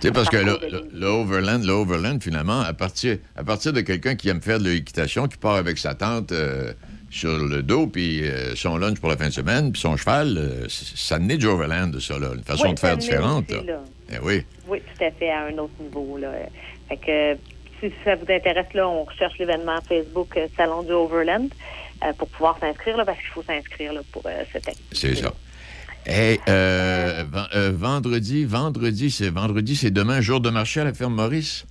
Tu 0.00 0.08
sais, 0.08 0.12
parce 0.12 0.28
que 0.30 0.36
parcours 0.42 0.60
le, 0.62 0.70
de 0.70 0.76
le- 0.94 1.00
le 1.00 1.06
overland, 1.06 1.62
le 1.64 1.72
overland, 1.72 2.22
finalement, 2.22 2.60
à 2.60 2.72
partir, 2.72 3.18
à 3.36 3.44
partir 3.44 3.72
de 3.72 3.82
quelqu'un 3.82 4.14
qui 4.14 4.28
aime 4.30 4.40
faire 4.40 4.58
de 4.58 4.64
l'équitation, 4.64 5.28
qui 5.28 5.36
part 5.36 5.56
avec 5.56 5.76
sa 5.78 5.94
tante 5.94 6.32
sur 7.10 7.38
le 7.38 7.62
dos, 7.62 7.86
puis 7.86 8.22
euh, 8.28 8.54
son 8.56 8.76
lunch 8.78 8.98
pour 8.98 9.08
la 9.10 9.16
fin 9.16 9.26
de 9.28 9.32
semaine, 9.32 9.72
puis 9.72 9.80
son 9.80 9.96
cheval, 9.96 10.36
euh, 10.38 10.66
ça 10.68 11.18
naît 11.18 11.36
du 11.36 11.46
overland, 11.46 11.98
ça, 12.00 12.18
là. 12.18 12.30
Une 12.34 12.42
façon 12.42 12.64
Oui, 12.68 12.74
de 12.74 12.80
faire 12.80 12.96
différente. 12.96 13.44
aussi, 13.50 13.64
là. 13.66 13.72
là. 13.74 13.80
Eh 14.12 14.18
oui. 14.22 14.44
Oui, 14.68 14.80
tout 14.80 15.04
à 15.04 15.10
fait, 15.10 15.30
à 15.30 15.46
un 15.46 15.58
autre 15.58 15.72
niveau. 15.80 16.16
Là. 16.16 16.32
Fait 16.88 16.96
que 16.96 17.36
si 17.80 17.92
ça 18.04 18.14
vous 18.14 18.30
intéresse, 18.30 18.72
là, 18.74 18.88
on 18.88 19.04
recherche 19.04 19.38
l'événement 19.38 19.78
Facebook 19.88 20.36
euh, 20.36 20.46
Salon 20.56 20.82
du 20.82 20.92
Overland 20.92 21.48
euh, 22.04 22.12
pour 22.14 22.28
pouvoir 22.28 22.58
s'inscrire, 22.58 22.96
parce 23.04 23.18
qu'il 23.18 23.28
faut 23.28 23.42
s'inscrire 23.42 23.92
pour 24.12 24.22
euh, 24.26 24.44
cette 24.52 24.68
activité. 24.68 24.96
C'est 24.96 25.14
ça. 25.16 25.32
Et 26.06 26.40
euh, 26.48 27.24
euh, 27.54 27.72
vendredi, 27.74 28.44
vendredi, 28.44 29.10
c'est 29.10 29.28
vendredi, 29.28 29.74
c'est 29.74 29.90
demain, 29.90 30.20
jour 30.20 30.40
de 30.40 30.50
marché 30.50 30.80
à 30.80 30.84
la 30.84 30.94
ferme 30.94 31.14
Maurice? 31.14 31.66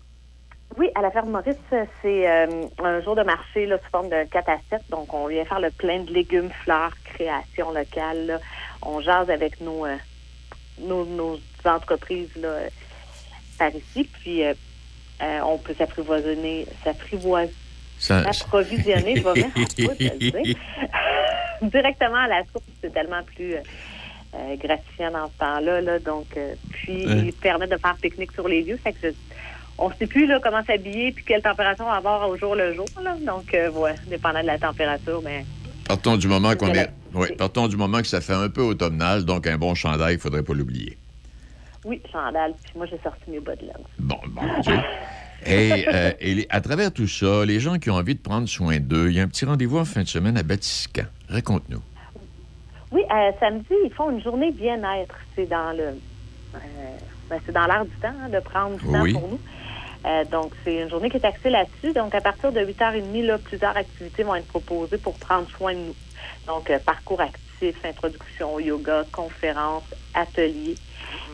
Oui, 0.77 0.89
à 0.95 1.01
la 1.01 1.09
ferme 1.09 1.29
Maurice, 1.29 1.55
c'est 2.01 2.27
un 2.27 3.01
jour 3.01 3.15
de 3.15 3.23
marché 3.23 3.65
là, 3.65 3.77
sous 3.77 3.89
forme 3.89 4.09
d'un 4.09 4.25
4 4.25 4.49
à 4.49 4.57
7. 4.69 4.81
Donc, 4.89 5.13
on 5.13 5.27
vient 5.27 5.45
faire 5.45 5.61
le 5.61 5.71
plein 5.71 6.01
de 6.01 6.11
légumes, 6.11 6.49
fleurs, 6.65 6.91
création 7.05 7.71
locale. 7.71 8.25
là. 8.25 8.39
On 8.81 8.99
jase 8.99 9.29
avec 9.29 9.61
nos, 9.61 9.85
nos, 10.81 11.05
nos 11.05 11.39
entreprises 11.67 12.29
là, 12.35 12.47
euh, 12.47 12.69
par 13.57 13.69
ici. 13.75 14.09
Puis, 14.21 14.43
euh, 14.43 14.53
euh, 15.21 15.39
on 15.45 15.57
peut 15.57 15.73
s'apprivoisonner, 15.77 16.65
s'apprivoiser, 16.83 17.53
Ça- 17.99 18.19
je 18.19 18.23
vais 18.23 18.25
mettre 18.25 19.27
en 19.27 19.33
directement 21.69 22.15
à 22.17 22.27
la 22.27 22.41
source. 22.51 22.65
C'est 22.81 22.93
tellement 22.93 23.23
plus 23.23 23.55
euh, 23.55 24.55
gratifiant 24.57 25.11
dans 25.11 25.27
ce 25.27 25.37
temps-là. 25.39 25.81
Là. 25.81 25.99
Donc, 25.99 26.25
euh, 26.35 26.55
puis, 26.71 27.07
Ouais. 27.07 27.21
il 27.27 27.33
permet 27.33 27.67
de 27.67 27.77
faire 27.77 27.95
pique-nique 28.01 28.33
sur 28.33 28.47
les 28.47 28.61
lieux. 28.63 28.79
Fait 28.83 28.91
que 28.93 29.09
je- 29.09 29.13
on 29.77 29.89
ne 29.89 29.93
sait 29.95 30.07
plus 30.07 30.25
là, 30.27 30.39
comment 30.43 30.63
s'habiller 30.65 31.11
puis 31.13 31.23
quelle 31.25 31.41
température 31.41 31.85
on 31.85 31.91
va 31.91 31.97
avoir 31.97 32.29
au 32.29 32.37
jour 32.37 32.55
le 32.55 32.73
jour. 32.73 32.85
Là. 33.01 33.15
Donc, 33.25 33.53
euh, 33.53 33.69
ouais, 33.71 33.95
dépendant 34.07 34.41
de 34.41 34.47
la 34.47 34.59
température, 34.59 35.21
mais 35.23 35.45
Partons 35.87 36.17
du 36.17 36.27
moment 36.27 36.55
qu'on 36.55 36.73
est. 36.73 36.89
Oui, 37.13 37.27
partons 37.37 37.67
du 37.67 37.77
moment 37.77 38.01
que 38.01 38.07
ça 38.07 38.19
fait 38.19 38.33
un 38.33 38.49
peu 38.49 38.61
automnal, 38.63 39.23
donc 39.23 39.45
un 39.47 39.57
bon 39.57 39.75
chandail, 39.75 40.13
il 40.13 40.17
ne 40.17 40.21
faudrait 40.21 40.43
pas 40.43 40.53
l'oublier. 40.53 40.97
Oui, 41.85 42.01
chandal. 42.11 42.53
Puis 42.63 42.73
moi, 42.75 42.85
j'ai 42.87 42.99
sorti 43.03 43.21
mes 43.29 43.39
bas 43.39 43.55
de 43.55 43.61
laine. 43.61 43.73
Bon, 43.99 44.17
bon, 44.27 44.41
Dieu. 44.61 44.75
Et, 45.47 45.85
euh, 45.87 46.11
et 46.19 46.33
les- 46.33 46.47
à 46.49 46.59
travers 46.59 46.91
tout 46.91 47.07
ça, 47.07 47.45
les 47.45 47.59
gens 47.59 47.77
qui 47.77 47.91
ont 47.91 47.95
envie 47.95 48.15
de 48.15 48.19
prendre 48.21 48.47
soin 48.47 48.79
d'eux, 48.79 49.09
il 49.09 49.15
y 49.17 49.19
a 49.19 49.23
un 49.23 49.27
petit 49.27 49.45
rendez-vous 49.45 49.77
en 49.77 49.85
fin 49.85 50.01
de 50.01 50.07
semaine 50.07 50.37
à 50.37 50.43
Batiscan. 50.43 51.03
Raconte-nous. 51.29 51.81
Oui, 52.91 53.01
euh, 53.11 53.31
samedi, 53.39 53.67
ils 53.83 53.91
font 53.91 54.09
une 54.09 54.23
journée 54.23 54.51
bien-être. 54.51 55.13
C'est 55.35 55.45
dans 55.45 55.71
le, 55.77 55.83
euh, 56.55 56.57
ben, 57.29 57.39
c'est 57.45 57.51
dans 57.51 57.67
l'air 57.67 57.85
du 57.85 57.91
temps 58.01 58.07
hein, 58.23 58.29
de 58.29 58.39
prendre 58.39 58.77
du 58.77 58.85
temps 58.85 59.01
Oui. 59.01 59.13
pour 59.13 59.27
nous. 59.27 59.39
Euh, 60.07 60.23
donc, 60.31 60.51
c'est 60.63 60.81
une 60.81 60.89
journée 60.89 61.09
qui 61.11 61.17
est 61.17 61.25
axée 61.25 61.49
là-dessus. 61.51 61.93
Donc, 61.93 62.15
à 62.15 62.21
partir 62.21 62.51
de 62.51 62.61
8h30, 62.61 63.21
là, 63.25 63.37
plusieurs 63.37 63.75
activités 63.77 64.23
vont 64.23 64.33
être 64.35 64.47
proposées 64.47 64.97
pour 64.97 65.13
prendre 65.15 65.47
soin 65.57 65.73
de 65.73 65.79
nous. 65.79 65.95
Donc, 66.47 66.71
euh, 66.71 66.79
parcours 66.79 67.21
actif, 67.21 67.39
introduction 67.83 68.53
au 68.53 68.59
yoga, 68.59 69.03
conférences, 69.11 69.83
ateliers, 70.13 70.75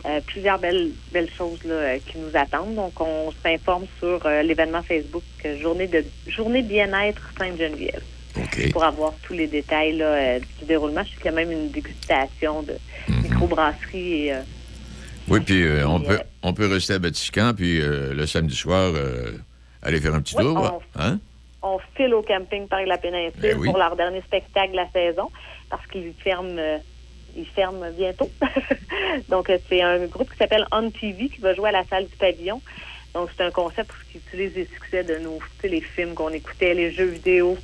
euh, 0.06 0.20
plusieurs 0.26 0.58
belles, 0.58 0.90
belles 1.12 1.30
choses 1.30 1.62
là, 1.64 1.74
euh, 1.74 1.98
qui 2.06 2.18
nous 2.18 2.30
attendent. 2.34 2.74
Donc, 2.74 3.00
on 3.00 3.32
s'informe 3.42 3.86
sur 3.98 4.24
euh, 4.26 4.42
l'événement 4.42 4.82
Facebook 4.82 5.22
Journée 5.60 5.86
de 5.86 6.04
Journée 6.26 6.62
bien-être 6.62 7.22
Sainte-Geneviève 7.38 8.02
pour 8.72 8.82
avoir 8.84 9.12
tous 9.22 9.34
les 9.34 9.46
détails 9.46 9.96
là, 9.96 10.06
euh, 10.06 10.40
du 10.58 10.64
déroulement. 10.66 11.02
Je 11.04 11.10
sais 11.10 11.16
qu'il 11.16 11.26
y 11.26 11.28
a 11.28 11.32
même 11.32 11.52
une 11.52 11.70
dégustation 11.70 12.62
de 12.62 12.74
microbrasserie 13.22 14.26
et 14.26 14.32
euh, 14.34 14.40
Oui, 15.28 15.40
puis 15.40 15.64
on, 15.86 16.00
peut, 16.00 16.18
on 16.42 16.52
peut 16.52 16.66
rester 16.66 16.94
à 16.94 16.98
Batiscan, 16.98 17.52
puis 17.54 17.80
le 17.80 18.26
samedi 18.26 18.56
soir, 18.56 18.92
aller 19.82 20.00
faire 20.00 20.14
un 20.14 20.20
petit 20.22 20.36
Oui, 20.36 20.44
tour. 20.44 20.82
Hein? 20.96 21.18
on 21.62 21.78
file 21.96 22.12
au 22.14 22.22
camping 22.22 22.66
par 22.66 22.82
la 22.84 22.98
péninsule 22.98 23.40
Ben 23.40 23.56
oui. 23.56 23.68
pour 23.68 23.78
leur 23.78 23.94
dernier 23.94 24.20
spectacle 24.22 24.72
de 24.72 24.76
la 24.76 24.90
saison 24.90 25.30
parce 25.72 25.86
qu'ils 25.86 26.12
ferment, 26.22 26.58
euh, 26.58 27.90
bientôt. 27.96 28.30
Donc, 29.30 29.48
euh, 29.48 29.58
c'est 29.68 29.80
un 29.80 30.04
groupe 30.06 30.30
qui 30.30 30.36
s'appelle 30.36 30.66
On 30.70 30.90
TV 30.90 31.30
qui 31.30 31.40
va 31.40 31.54
jouer 31.54 31.70
à 31.70 31.72
la 31.72 31.84
salle 31.86 32.06
du 32.06 32.16
pavillon. 32.16 32.60
Donc, 33.14 33.30
c'est 33.36 33.42
un 33.42 33.50
concept 33.50 33.90
qui 34.10 34.18
utilise 34.18 34.54
les 34.54 34.66
succès 34.66 35.02
de 35.02 35.16
nos, 35.18 35.38
les 35.64 35.80
films 35.80 36.14
qu'on 36.14 36.28
écoutait, 36.28 36.74
les 36.74 36.92
jeux 36.92 37.06
vidéo, 37.06 37.56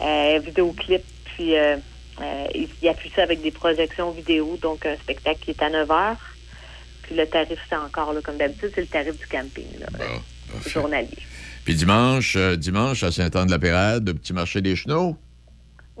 euh, 0.00 0.40
vidéoclips, 0.44 1.04
puis 1.24 1.56
euh, 1.56 1.76
euh, 2.20 2.46
il, 2.54 2.88
appuie 2.88 3.10
ça 3.14 3.24
avec 3.24 3.42
des 3.42 3.50
projections 3.50 4.12
vidéo. 4.12 4.56
Donc, 4.62 4.86
un 4.86 4.96
spectacle 4.96 5.40
qui 5.40 5.50
est 5.50 5.62
à 5.62 5.70
9 5.70 5.90
heures. 5.90 6.34
Puis 7.02 7.16
le 7.16 7.26
tarif, 7.26 7.58
c'est 7.68 7.76
encore, 7.76 8.12
là, 8.12 8.20
comme 8.22 8.36
d'habitude, 8.36 8.70
c'est 8.74 8.82
le 8.82 8.86
tarif 8.86 9.18
du 9.18 9.26
camping, 9.26 9.66
là, 9.80 9.86
euh, 10.00 10.68
journalier. 10.68 11.18
Puis 11.64 11.74
dimanche, 11.74 12.36
dimanche, 12.36 13.02
à 13.02 13.10
Saint-Anne-de-la-Pérade, 13.10 14.12
petit 14.12 14.32
marché 14.32 14.60
des 14.60 14.76
chenaux. 14.76 15.16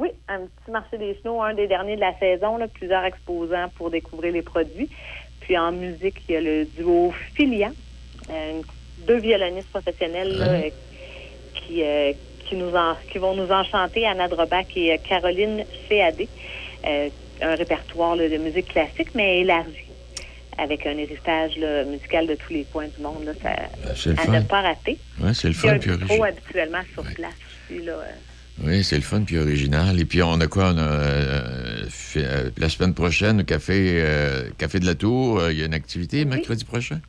Oui, 0.02 0.08
un 0.28 0.40
petit 0.40 0.70
marché 0.72 0.98
des 0.98 1.16
chenaux, 1.22 1.40
un 1.42 1.54
des 1.54 1.68
derniers 1.68 1.94
de 1.94 2.00
la 2.00 2.18
saison, 2.18 2.56
là, 2.56 2.66
plusieurs 2.66 3.04
exposants 3.04 3.68
pour 3.76 3.88
découvrir 3.88 4.32
les 4.32 4.42
produits. 4.42 4.88
Puis 5.42 5.56
en 5.56 5.70
musique, 5.70 6.16
il 6.28 6.32
y 6.34 6.36
a 6.36 6.40
le 6.40 6.64
duo 6.76 7.12
Filian, 7.34 7.70
euh, 8.28 8.60
deux 9.06 9.18
violonistes 9.18 9.70
professionnels 9.70 10.36
là, 10.38 10.46
euh, 10.48 10.70
qui, 11.54 11.84
euh, 11.84 12.12
qui, 12.48 12.56
nous 12.56 12.74
en- 12.74 12.96
qui 13.12 13.18
vont 13.18 13.34
nous 13.36 13.50
enchanter, 13.52 14.04
Anna 14.06 14.26
Drobac 14.26 14.66
et 14.76 14.92
euh, 14.92 14.96
Caroline 15.08 15.64
Féadé. 15.88 16.28
Euh, 16.84 17.08
un 17.40 17.54
répertoire 17.54 18.16
là, 18.16 18.28
de 18.28 18.36
musique 18.38 18.68
classique, 18.68 19.14
mais 19.14 19.40
élargi, 19.40 19.86
avec 20.58 20.84
un 20.86 20.96
héritage 20.98 21.56
là, 21.58 21.84
musical 21.84 22.26
de 22.26 22.34
tous 22.34 22.52
les 22.52 22.64
coins 22.64 22.88
du 22.88 23.00
monde. 23.02 23.24
Là, 23.24 23.32
ça, 23.40 23.50
le 24.06 24.12
à 24.18 24.22
fun. 24.22 24.32
ne 24.32 24.40
pas 24.42 24.62
rater. 24.62 24.98
C'est 25.34 25.48
le 25.48 25.54
Il 25.54 25.66
y 25.66 25.68
a 25.68 25.78
fun, 26.08 26.24
un 26.24 26.28
habituellement 26.28 26.82
sur 26.92 27.02
place 27.14 27.34
aussi. 27.70 27.82
Là, 27.84 27.94
Oui, 28.62 28.84
c'est 28.84 28.96
le 28.96 29.02
fun 29.02 29.22
puis 29.22 29.38
original. 29.38 29.98
Et 30.00 30.04
puis 30.04 30.22
on 30.22 30.38
a 30.40 30.46
quoi? 30.46 30.72
On 30.74 30.78
a, 30.78 30.82
euh, 30.82 31.84
fait, 31.88 32.24
euh, 32.24 32.50
la 32.58 32.68
semaine 32.68 32.94
prochaine, 32.94 33.40
au 33.40 33.44
Café, 33.44 34.00
euh, 34.02 34.50
Café 34.58 34.78
de 34.78 34.86
la 34.86 34.94
Tour, 34.94 35.38
euh, 35.40 35.52
il 35.52 35.58
y 35.58 35.62
a 35.62 35.66
une 35.66 35.74
activité 35.74 36.24
mercredi 36.24 36.64
prochain? 36.64 37.00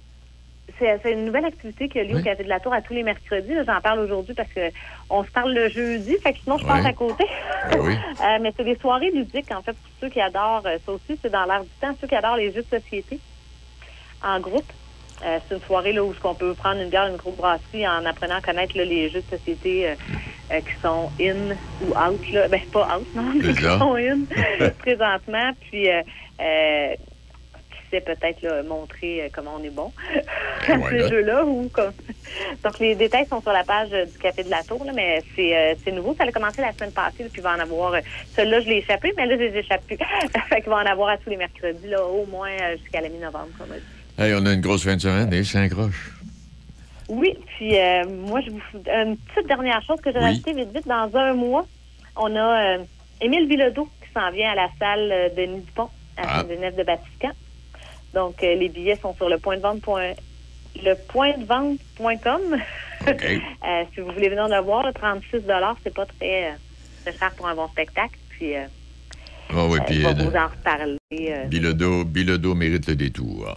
C'est 0.80 1.12
une 1.14 1.26
nouvelle 1.26 1.46
activité 1.46 1.88
qui 1.88 2.00
a 2.00 2.04
lieu 2.04 2.16
Oui. 2.16 2.22
au 2.22 2.24
Café 2.24 2.44
de 2.44 2.50
la 2.50 2.60
Tour 2.60 2.74
à 2.74 2.82
tous 2.82 2.94
les 2.94 3.04
mercredis. 3.04 3.54
J'en 3.66 3.80
parle 3.82 4.00
aujourd'hui 4.00 4.34
parce 4.34 4.50
que 4.54 4.72
on 5.10 5.24
se 5.24 5.30
parle 5.30 5.54
le 5.54 5.70
jeudi, 5.70 6.16
fait 6.24 6.34
que 6.34 6.40
sinon 6.44 6.58
je 6.58 6.66
passe 6.66 6.84
Ouais. 6.84 6.90
à 6.90 6.94
côté. 6.94 7.24
oui. 7.80 7.94
Euh, 7.94 8.40
mais 8.42 8.52
c'est 8.58 8.64
des 8.66 8.78
soirées 8.78 9.12
ludiques, 9.12 9.52
en 9.52 9.62
fait, 9.62 9.74
pour 9.74 9.92
ceux 10.02 10.10
qui 10.10 10.20
adorent, 10.20 10.64
ça 10.64 10.92
aussi, 10.92 11.18
c'est 11.22 11.30
dans 11.32 11.46
l'air 11.46 11.64
du 11.64 11.70
temps, 11.80 11.96
ceux 12.02 12.08
qui 12.08 12.16
adorent 12.16 12.38
les 12.38 12.52
jeux 12.52 12.64
de 12.70 12.80
société 12.80 13.20
en 14.22 14.40
groupe. 14.40 14.66
Euh, 15.26 15.40
c'est 15.48 15.56
une 15.56 15.62
soirée 15.62 15.94
là, 15.94 16.04
où 16.04 16.14
on 16.24 16.36
peut 16.36 16.54
prendre 16.54 16.82
une 16.82 16.90
bière, 16.90 17.06
une 17.06 17.14
microbrasserie 17.14 17.88
en 17.88 18.06
apprenant 18.06 18.36
à 18.36 18.42
connaître 18.42 18.78
là, 18.78 18.84
les 18.84 19.10
jeux 19.10 19.22
de 19.22 19.38
société 19.38 19.90
euh, 19.90 19.96
euh, 20.52 20.60
qui 20.60 20.82
sont 20.82 21.10
in 21.22 21.56
ou 21.82 21.92
out. 21.98 22.32
Là. 22.32 22.48
Ben, 22.50 22.60
pas 22.72 22.98
out, 22.98 23.08
non, 23.16 23.24
mais 23.34 23.54
qui 23.54 23.64
sont 23.64 23.96
in 23.96 24.70
présentement. 24.80 25.52
Puis, 25.62 25.90
euh, 25.90 26.02
euh, 26.42 26.96
qui 27.72 27.90
sait 27.90 28.02
peut-être 28.02 28.42
là, 28.42 28.64
montrer 28.64 29.24
euh, 29.24 29.28
comment 29.32 29.56
on 29.58 29.64
est 29.64 29.70
bon 29.70 29.94
à 30.68 30.74
why 30.74 30.90
ces 30.90 31.08
jeux-là. 31.08 31.46
Ou 31.46 31.70
comme... 31.70 31.94
Donc, 32.64 32.80
les 32.80 32.96
détails 32.96 33.28
sont 33.28 33.42
sur 33.42 33.54
la 33.54 33.64
page 33.64 33.92
du 33.92 34.18
Café 34.20 34.44
de 34.44 34.50
la 34.50 34.62
Tour, 34.64 34.84
là, 34.84 34.92
mais 34.94 35.22
c'est 35.38 35.56
euh, 35.56 35.76
c'est 35.86 35.92
nouveau. 35.94 36.14
Ça 36.16 36.26
a 36.26 36.32
commencé 36.34 36.62
la 36.62 36.74
semaine 36.74 36.92
passée, 36.92 37.24
là, 37.24 37.30
puis 37.32 37.40
il 37.40 37.44
va 37.44 37.56
en 37.56 37.60
avoir... 37.60 37.94
Celui-là, 38.36 38.60
je 38.60 38.68
l'ai 38.68 38.78
échappé, 38.80 39.14
mais 39.16 39.26
là, 39.26 39.38
je 39.38 39.44
les 39.44 39.60
échappe 39.60 39.86
plus. 39.86 39.98
fait 40.50 40.62
qu'il 40.62 40.70
va 40.70 40.78
en 40.78 40.86
avoir 40.86 41.10
à 41.10 41.18
tous 41.18 41.30
les 41.30 41.38
mercredis, 41.38 41.88
là, 41.88 42.04
au 42.06 42.26
moins 42.26 42.52
jusqu'à 42.74 43.00
la 43.00 43.08
mi-novembre, 43.08 43.48
comme 43.58 43.70
on 43.72 43.76
dit. 43.76 43.84
Hey, 44.18 44.34
on 44.36 44.46
a 44.46 44.54
une 44.54 44.62
grosse 44.62 44.84
fin 44.84 44.96
de 44.96 45.02
semaine, 45.02 45.34
et 45.34 45.44
cinq 45.44 45.74
roches. 45.74 46.12
Oui, 47.10 47.34
puis 47.58 47.78
euh, 47.78 48.06
moi, 48.08 48.42
je 48.42 48.52
vous 48.52 48.62
une 48.76 49.18
petite 49.18 49.48
dernière 49.48 49.82
chose 49.84 50.00
que 50.02 50.12
j'ai 50.12 50.18
Oui. 50.20 50.24
rajoutée 50.26 50.54
vite 50.54 50.70
vite. 50.74 50.88
Dans 50.88 51.10
un 51.16 51.34
mois, 51.34 51.66
on 52.16 52.36
a 52.36 52.78
euh, 52.78 52.84
Émile 53.22 53.48
Bilodeau 53.48 53.86
qui 54.02 54.12
s'en 54.14 54.32
vient 54.32 54.52
à 54.52 54.56
la 54.56 54.70
salle 54.80 55.10
euh, 55.12 55.30
Denis 55.36 55.62
Dupont 55.62 55.90
à 56.18 56.22
Ah. 56.22 56.42
Saint-Denis 56.42 56.76
de 56.78 56.84
Batiscan. 56.84 57.32
Donc, 58.14 58.42
euh, 58.44 58.56
les 58.56 58.70
billets 58.70 58.98
sont 59.02 59.16
sur 59.16 59.30
le 59.30 59.38
point 59.40 59.58
de 59.58 59.62
vente. 59.62 59.82
point- 59.82 60.14
le 60.84 60.96
point 61.08 61.38
de 61.38 61.46
vente.com. 61.46 62.42
Si 63.94 64.00
vous 64.00 64.12
voulez 64.14 64.30
venir 64.30 64.48
le 64.48 64.62
voir, 64.62 64.86
le 64.86 64.94
36 64.94 65.42
c'est 65.84 65.94
pas 65.94 66.06
très 66.06 66.54
très 67.04 67.18
cher 67.18 67.32
pour 67.36 67.48
un 67.48 67.54
bon 67.56 67.68
spectacle. 67.68 68.18
Puis, 68.30 68.56
Ah 68.56 69.66
oui, 69.68 69.80
puis 69.86 69.98
vais 70.00 70.08
euh, 70.08 70.14
vous 70.14 70.36
en 70.38 70.48
reparler. 70.48 70.98
Bilodeau, 71.48 72.06
Bilodeau 72.06 72.56
mérite 72.56 72.88
le 72.88 72.96
détour. 72.96 73.56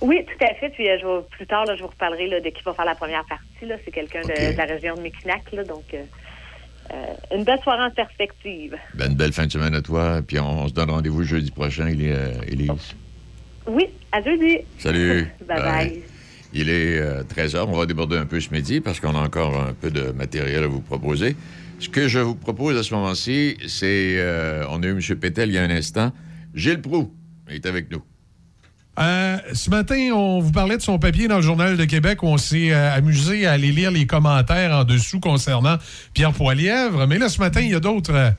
Oui, 0.00 0.24
tout 0.26 0.44
à 0.44 0.54
fait. 0.54 0.70
Puis 0.70 0.88
euh, 0.88 0.98
je 1.00 1.06
vais- 1.06 1.22
plus 1.30 1.46
tard, 1.46 1.64
là, 1.64 1.74
je 1.76 1.82
vous 1.82 1.88
reparlerai 1.88 2.28
là, 2.28 2.40
de 2.40 2.48
qui 2.50 2.62
va 2.64 2.74
faire 2.74 2.84
la 2.84 2.94
première 2.94 3.24
partie. 3.24 3.44
C'est 3.60 3.90
quelqu'un 3.90 4.22
de, 4.22 4.56
la 4.56 4.64
région 4.64 4.94
de 4.94 5.00
Mekinac. 5.00 5.52
là. 5.52 5.64
Donc, 5.64 5.84
euh, 5.94 6.02
euh, 6.92 7.36
une 7.36 7.44
belle 7.44 7.60
soirée 7.60 7.84
en 7.84 7.90
perspective. 7.90 8.76
Ben, 8.94 9.10
une 9.10 9.16
belle 9.16 9.32
fin 9.32 9.46
de 9.46 9.52
semaine 9.52 9.74
à 9.74 9.82
toi, 9.82 10.20
puis 10.26 10.38
on, 10.38 10.62
on 10.64 10.68
se 10.68 10.74
donne 10.74 10.90
rendez-vous 10.90 11.22
jeudi 11.24 11.50
prochain, 11.50 11.86
Élise. 11.86 12.70
Oui, 13.66 13.86
à 14.12 14.22
jeudi. 14.22 14.58
Salut. 14.78 15.26
bye 15.48 15.62
bye. 15.62 16.02
Il 16.52 16.70
est 16.70 17.00
13h. 17.24 17.64
On 17.68 17.76
va 17.76 17.86
déborder 17.86 18.16
un 18.16 18.26
peu 18.26 18.40
ce 18.40 18.50
midi 18.52 18.80
parce 18.80 19.00
qu'on 19.00 19.14
a 19.14 19.20
encore 19.20 19.58
un 19.60 19.72
peu 19.74 19.90
de 19.90 20.12
matériel 20.12 20.62
à 20.64 20.68
vous 20.68 20.80
proposer. 20.80 21.36
Ce 21.80 21.88
que 21.88 22.08
je 22.08 22.20
vous 22.20 22.36
propose 22.36 22.78
à 22.78 22.82
ce 22.82 22.94
moment-ci, 22.94 23.58
c'est. 23.66 24.16
on 24.70 24.82
a 24.82 24.86
eu 24.86 24.90
M. 24.92 25.16
Pétel 25.18 25.48
il 25.50 25.54
y 25.54 25.58
a 25.58 25.62
un 25.62 25.70
instant. 25.70 26.12
Gilles 26.54 26.80
Proux 26.80 27.12
est 27.48 27.66
avec 27.66 27.90
nous. 27.90 28.02
Euh, 28.98 29.36
ce 29.52 29.68
matin, 29.68 30.10
on 30.14 30.40
vous 30.40 30.52
parlait 30.52 30.76
de 30.76 30.82
son 30.82 30.98
papier 30.98 31.28
dans 31.28 31.36
le 31.36 31.42
Journal 31.42 31.76
de 31.76 31.84
Québec 31.84 32.22
où 32.22 32.28
on 32.28 32.38
s'est 32.38 32.72
euh, 32.72 32.94
amusé 32.94 33.46
à 33.46 33.52
aller 33.52 33.70
lire 33.70 33.90
les 33.90 34.06
commentaires 34.06 34.72
en 34.72 34.84
dessous 34.84 35.20
concernant 35.20 35.76
Pierre 36.14 36.32
Poilièvre. 36.32 37.06
Mais 37.06 37.18
là, 37.18 37.28
ce 37.28 37.38
matin, 37.38 37.60
il 37.60 37.70
y 37.70 37.74
a 37.74 37.80
d'autres 37.80 38.14
euh, 38.14 38.30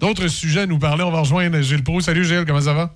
d'autres 0.00 0.26
sujets 0.26 0.62
à 0.62 0.66
nous 0.66 0.78
parler. 0.78 1.04
On 1.04 1.12
va 1.12 1.20
rejoindre 1.20 1.60
Gilles 1.60 1.84
Proux. 1.84 2.00
Salut 2.00 2.24
Gilles, 2.24 2.44
comment 2.44 2.60
ça 2.60 2.74
va? 2.74 2.92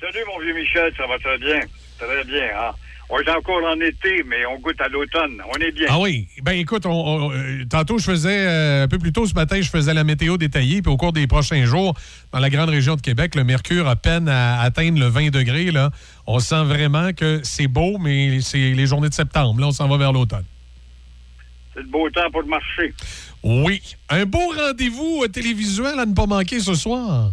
Salut, 0.00 0.24
mon 0.28 0.40
vieux 0.40 0.54
Michel, 0.54 0.92
ça 0.96 1.06
va 1.06 1.18
très 1.18 1.38
bien. 1.38 1.60
Très 1.98 2.24
bien, 2.24 2.48
hein? 2.56 2.72
On 3.08 3.18
est 3.20 3.30
encore 3.30 3.62
en 3.64 3.80
été, 3.80 4.24
mais 4.26 4.44
on 4.46 4.58
goûte 4.58 4.80
à 4.80 4.88
l'automne. 4.88 5.40
On 5.48 5.58
est 5.60 5.70
bien. 5.70 5.86
Ah 5.88 6.00
oui. 6.00 6.26
Ben 6.42 6.52
écoute, 6.52 6.86
on- 6.86 6.90
on- 6.90 7.32
euh, 7.32 7.64
tantôt, 7.70 7.98
je 7.98 8.04
faisais, 8.04 8.36
euh, 8.48 8.84
un 8.84 8.88
peu 8.88 8.98
plus 8.98 9.12
tôt 9.12 9.26
ce 9.26 9.34
matin, 9.34 9.60
je 9.60 9.70
faisais 9.70 9.94
la 9.94 10.02
météo 10.02 10.36
détaillée. 10.36 10.82
Puis 10.82 10.90
au 10.90 10.96
cours 10.96 11.12
des 11.12 11.28
prochains 11.28 11.64
jours, 11.66 11.94
dans 12.32 12.40
la 12.40 12.50
grande 12.50 12.68
région 12.70 12.96
de 12.96 13.00
Québec, 13.00 13.36
le 13.36 13.44
mercure 13.44 13.86
a 13.88 13.94
peine 13.94 14.28
à 14.28 14.60
atteindre 14.60 14.98
le 14.98 15.06
20 15.06 15.30
degrés. 15.30 15.70
Là. 15.70 15.90
On 16.26 16.40
sent 16.40 16.64
vraiment 16.64 17.12
que 17.12 17.40
c'est 17.44 17.68
beau, 17.68 17.98
mais 17.98 18.40
c'est 18.40 18.72
les 18.72 18.86
journées 18.86 19.08
de 19.08 19.14
septembre. 19.14 19.60
Là, 19.60 19.68
on 19.68 19.72
s'en 19.72 19.86
va 19.86 19.96
vers 19.98 20.12
l'automne. 20.12 20.44
C'est 21.74 21.82
le 21.82 21.88
beau 21.88 22.10
temps 22.10 22.28
pour 22.32 22.42
le 22.42 22.48
marché. 22.48 22.92
Oui. 23.44 23.80
Un 24.08 24.24
beau 24.24 24.50
rendez-vous 24.56 25.20
euh, 25.22 25.28
télévisuel 25.28 25.96
à 26.00 26.06
ne 26.06 26.14
pas 26.14 26.26
manquer 26.26 26.58
ce 26.58 26.74
soir. 26.74 27.30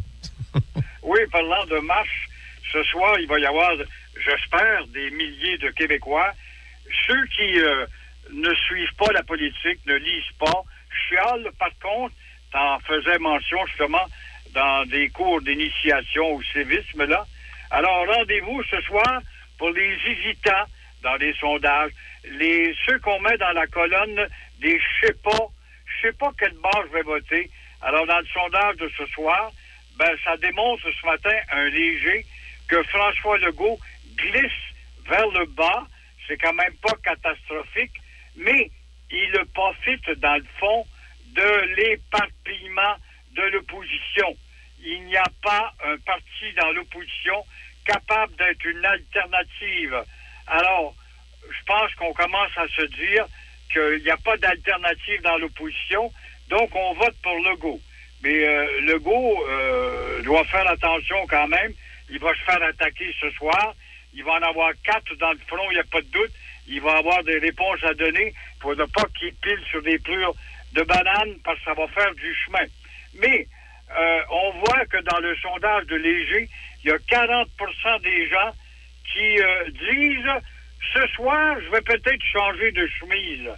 Oui, 1.05 1.19
parlant 1.31 1.65
de 1.69 1.85
marche, 1.85 2.29
ce 2.71 2.81
soir, 2.83 3.15
il 3.19 3.27
va 3.27 3.37
y 3.39 3.45
avoir, 3.45 3.69
j'espère, 4.25 4.87
des 4.87 5.09
milliers 5.11 5.57
de 5.57 5.69
Québécois. 5.69 6.31
Ceux 7.07 7.25
qui 7.27 7.59
euh, 7.59 7.85
ne 8.31 8.53
suivent 8.53 8.95
pas 8.97 9.11
la 9.13 9.23
politique, 9.23 9.79
ne 9.85 9.95
lisent 9.95 10.35
pas, 10.39 10.63
chialent, 11.07 11.49
par 11.59 11.71
contre, 11.81 12.15
t'en 12.51 12.79
faisais 12.81 13.17
mention 13.19 13.65
justement 13.67 14.05
dans 14.53 14.85
des 14.85 15.09
cours 15.09 15.41
d'initiation 15.41 16.35
au 16.35 16.43
civisme, 16.43 17.05
là. 17.05 17.25
Alors, 17.71 18.05
rendez-vous 18.07 18.63
ce 18.69 18.79
soir 18.81 19.21
pour 19.57 19.71
les 19.71 19.97
hésitants 20.05 20.65
dans 21.01 21.15
les 21.15 21.33
sondages, 21.33 21.91
les 22.23 22.73
ceux 22.85 22.99
qu'on 22.99 23.19
met 23.19 23.37
dans 23.37 23.51
la 23.51 23.67
colonne 23.67 24.27
des 24.59 24.79
je 24.79 25.07
sais 25.07 25.13
pas, 25.23 25.47
je 25.85 26.07
sais 26.07 26.13
pas 26.13 26.31
quel 26.37 26.53
bord 26.53 26.83
je 26.87 26.93
vais 26.93 27.03
voter. 27.03 27.49
Alors, 27.81 28.05
dans 28.05 28.19
le 28.19 28.27
sondage 28.27 28.77
de 28.77 28.89
ce 28.97 29.05
soir, 29.07 29.51
ben, 29.97 30.15
ça 30.23 30.37
démontre 30.37 30.83
ce 30.83 31.05
matin 31.05 31.35
un 31.51 31.65
léger 31.69 32.25
que 32.67 32.81
François 32.83 33.37
Legault 33.39 33.79
glisse 34.15 34.51
vers 35.07 35.27
le 35.27 35.45
bas. 35.45 35.87
C'est 36.27 36.37
quand 36.37 36.53
même 36.53 36.73
pas 36.81 36.95
catastrophique, 37.03 37.93
mais 38.35 38.71
il 39.11 39.45
profite, 39.53 40.09
dans 40.19 40.35
le 40.35 40.45
fond, 40.59 40.85
de 41.33 41.75
l'éparpillement 41.75 42.95
de 43.35 43.41
l'opposition. 43.43 44.35
Il 44.83 45.03
n'y 45.05 45.17
a 45.17 45.31
pas 45.41 45.73
un 45.85 45.97
parti 45.97 46.53
dans 46.59 46.71
l'opposition 46.71 47.43
capable 47.85 48.35
d'être 48.35 48.65
une 48.65 48.85
alternative. 48.85 50.03
Alors, 50.47 50.95
je 51.49 51.63
pense 51.65 51.93
qu'on 51.95 52.13
commence 52.13 52.57
à 52.57 52.67
se 52.67 52.83
dire 52.83 53.25
qu'il 53.71 54.03
n'y 54.03 54.09
a 54.09 54.17
pas 54.17 54.37
d'alternative 54.37 55.21
dans 55.21 55.37
l'opposition, 55.37 56.11
donc 56.49 56.75
on 56.75 56.93
vote 56.93 57.15
pour 57.21 57.35
Legault. 57.39 57.81
Mais 58.23 58.45
euh, 58.45 58.81
Legault 58.81 59.45
euh, 59.49 60.21
doit 60.21 60.45
faire 60.45 60.67
attention 60.67 61.25
quand 61.27 61.47
même. 61.47 61.73
Il 62.09 62.19
va 62.19 62.33
se 62.33 62.41
faire 62.43 62.61
attaquer 62.63 63.13
ce 63.19 63.29
soir. 63.31 63.75
Il 64.13 64.23
va 64.23 64.33
en 64.33 64.41
avoir 64.41 64.71
quatre 64.83 65.15
dans 65.15 65.31
le 65.31 65.39
front, 65.47 65.71
il 65.71 65.75
n'y 65.75 65.79
a 65.79 65.83
pas 65.83 66.01
de 66.01 66.07
doute. 66.07 66.31
Il 66.67 66.81
va 66.81 66.97
avoir 66.97 67.23
des 67.23 67.39
réponses 67.39 67.83
à 67.83 67.93
donner 67.93 68.33
pour 68.59 68.75
ne 68.75 68.85
pas 68.85 69.05
qu'il 69.17 69.33
pile 69.35 69.59
sur 69.69 69.81
des 69.81 69.99
plures 69.99 70.33
de 70.73 70.81
bananes 70.83 71.35
parce 71.43 71.59
que 71.59 71.65
ça 71.65 71.73
va 71.73 71.87
faire 71.87 72.13
du 72.15 72.33
chemin. 72.45 72.65
Mais 73.15 73.47
euh, 73.95 74.21
on 74.29 74.51
voit 74.59 74.85
que 74.85 74.97
dans 75.01 75.19
le 75.19 75.35
sondage 75.37 75.85
de 75.87 75.95
Léger, 75.95 76.49
il 76.83 76.89
y 76.89 76.91
a 76.91 76.97
40% 76.97 78.01
des 78.01 78.29
gens 78.29 78.51
qui 79.13 79.39
euh, 79.39 79.69
disent 79.69 80.41
ce 80.93 81.07
soir, 81.15 81.57
je 81.61 81.69
vais 81.71 81.81
peut-être 81.81 82.23
changer 82.31 82.71
de 82.71 82.87
chemise. 82.87 83.49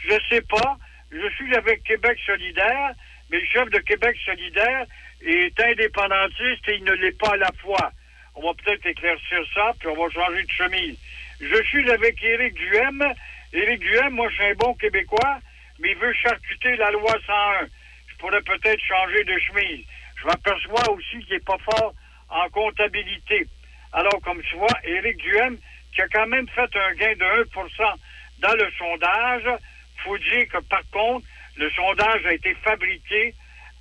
Je 0.00 0.14
sais 0.28 0.42
pas. 0.42 0.76
Je 1.12 1.28
suis 1.34 1.54
avec 1.56 1.82
Québec 1.82 2.18
solidaire, 2.24 2.92
mais 3.30 3.40
le 3.40 3.46
chef 3.46 3.68
de 3.70 3.78
Québec 3.78 4.16
solidaire 4.24 4.86
est 5.22 5.60
indépendantiste 5.60 6.68
et 6.68 6.76
il 6.76 6.84
ne 6.84 6.92
l'est 6.92 7.18
pas 7.18 7.32
à 7.32 7.36
la 7.36 7.50
fois. 7.60 7.92
On 8.34 8.42
va 8.42 8.54
peut-être 8.54 8.86
éclaircir 8.86 9.40
ça, 9.54 9.72
puis 9.78 9.88
on 9.88 10.02
va 10.02 10.10
changer 10.10 10.42
de 10.42 10.50
chemise. 10.50 10.98
Je 11.40 11.62
suis 11.64 11.90
avec 11.90 12.22
Éric 12.22 12.54
Duhem. 12.54 13.04
Éric 13.52 13.80
Duhem, 13.80 14.10
moi, 14.14 14.28
je 14.30 14.34
suis 14.34 14.44
un 14.44 14.54
bon 14.54 14.74
Québécois, 14.74 15.38
mais 15.78 15.90
il 15.90 15.96
veut 15.96 16.12
charcuter 16.12 16.76
la 16.76 16.90
loi 16.90 17.12
101. 17.26 17.66
Je 18.08 18.16
pourrais 18.18 18.42
peut-être 18.42 18.80
changer 18.80 19.24
de 19.24 19.38
chemise. 19.38 19.84
Je 20.20 20.26
m'aperçois 20.26 20.90
aussi 20.90 21.24
qu'il 21.24 21.34
n'est 21.34 21.40
pas 21.40 21.58
fort 21.58 21.94
en 22.28 22.48
comptabilité. 22.50 23.46
Alors, 23.92 24.20
comme 24.22 24.40
tu 24.42 24.56
vois, 24.56 24.78
Éric 24.84 25.16
Duhem, 25.16 25.58
qui 25.94 26.02
a 26.02 26.08
quand 26.08 26.26
même 26.26 26.48
fait 26.48 26.76
un 26.76 26.94
gain 26.94 27.14
de 27.14 27.44
1% 27.44 27.94
dans 28.38 28.54
le 28.54 28.70
sondage, 28.78 29.58
faut 30.04 30.18
dire 30.18 30.48
que, 30.48 30.58
par 30.64 30.82
contre, 30.90 31.26
le 31.56 31.70
sondage 31.70 32.24
a 32.26 32.32
été 32.32 32.54
fabriqué 32.62 33.34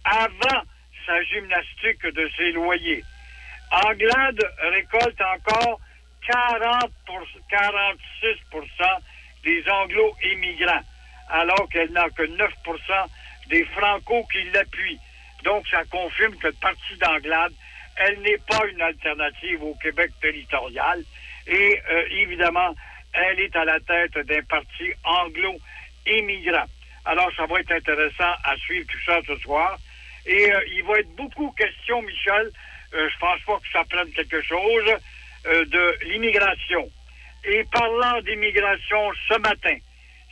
avant 0.04 0.64
sa 1.06 1.24
gymnastique 1.24 2.02
de 2.04 2.30
ses 2.38 2.52
loyers. 2.52 3.04
Anglade 3.72 4.42
récolte 4.60 5.22
encore 5.22 5.80
40 6.28 6.92
pour- 7.06 7.28
46% 7.50 9.00
des 9.44 9.64
anglo-immigrants, 9.70 10.84
alors 11.30 11.68
qu'elle 11.72 11.92
n'a 11.92 12.10
que 12.12 12.24
9% 12.24 13.06
des 13.48 13.64
franco 13.66 14.26
qui 14.32 14.44
l'appuient. 14.52 15.00
Donc, 15.44 15.68
ça 15.70 15.84
confirme 15.86 16.36
que 16.38 16.48
le 16.48 16.54
parti 16.54 16.96
d'Anglade, 17.00 17.54
elle 17.98 18.20
n'est 18.22 18.38
pas 18.40 18.66
une 18.68 18.82
alternative 18.82 19.64
au 19.64 19.76
Québec 19.76 20.12
territorial. 20.22 21.04
Et 21.48 21.82
euh, 21.90 22.04
évidemment, 22.12 22.76
elle 23.14 23.40
est 23.40 23.56
à 23.56 23.66
la 23.66 23.80
tête 23.80 24.18
d'un 24.28 24.44
parti 24.44 24.92
anglo-immigrant. 25.04 26.66
Alors, 27.06 27.32
ça 27.36 27.46
va 27.46 27.60
être 27.60 27.72
intéressant 27.72 28.32
à 28.44 28.56
suivre 28.58 28.86
tout 28.88 29.00
ça 29.06 29.20
ce 29.26 29.36
soir. 29.38 29.78
Et 30.26 30.52
euh, 30.52 30.62
il 30.74 30.84
va 30.84 31.00
être 31.00 31.16
beaucoup 31.16 31.52
question, 31.52 32.02
Michel, 32.02 32.52
je 32.94 33.20
pense 33.20 33.42
pas 33.46 33.58
que 33.58 33.72
ça 33.72 33.84
prenne 33.90 34.12
quelque 34.12 34.42
chose, 34.42 34.96
euh, 35.48 35.66
de 35.66 35.98
l'immigration. 36.06 36.90
Et 37.46 37.64
parlant 37.72 38.20
d'immigration 38.22 39.12
ce 39.30 39.38
matin, 39.40 39.78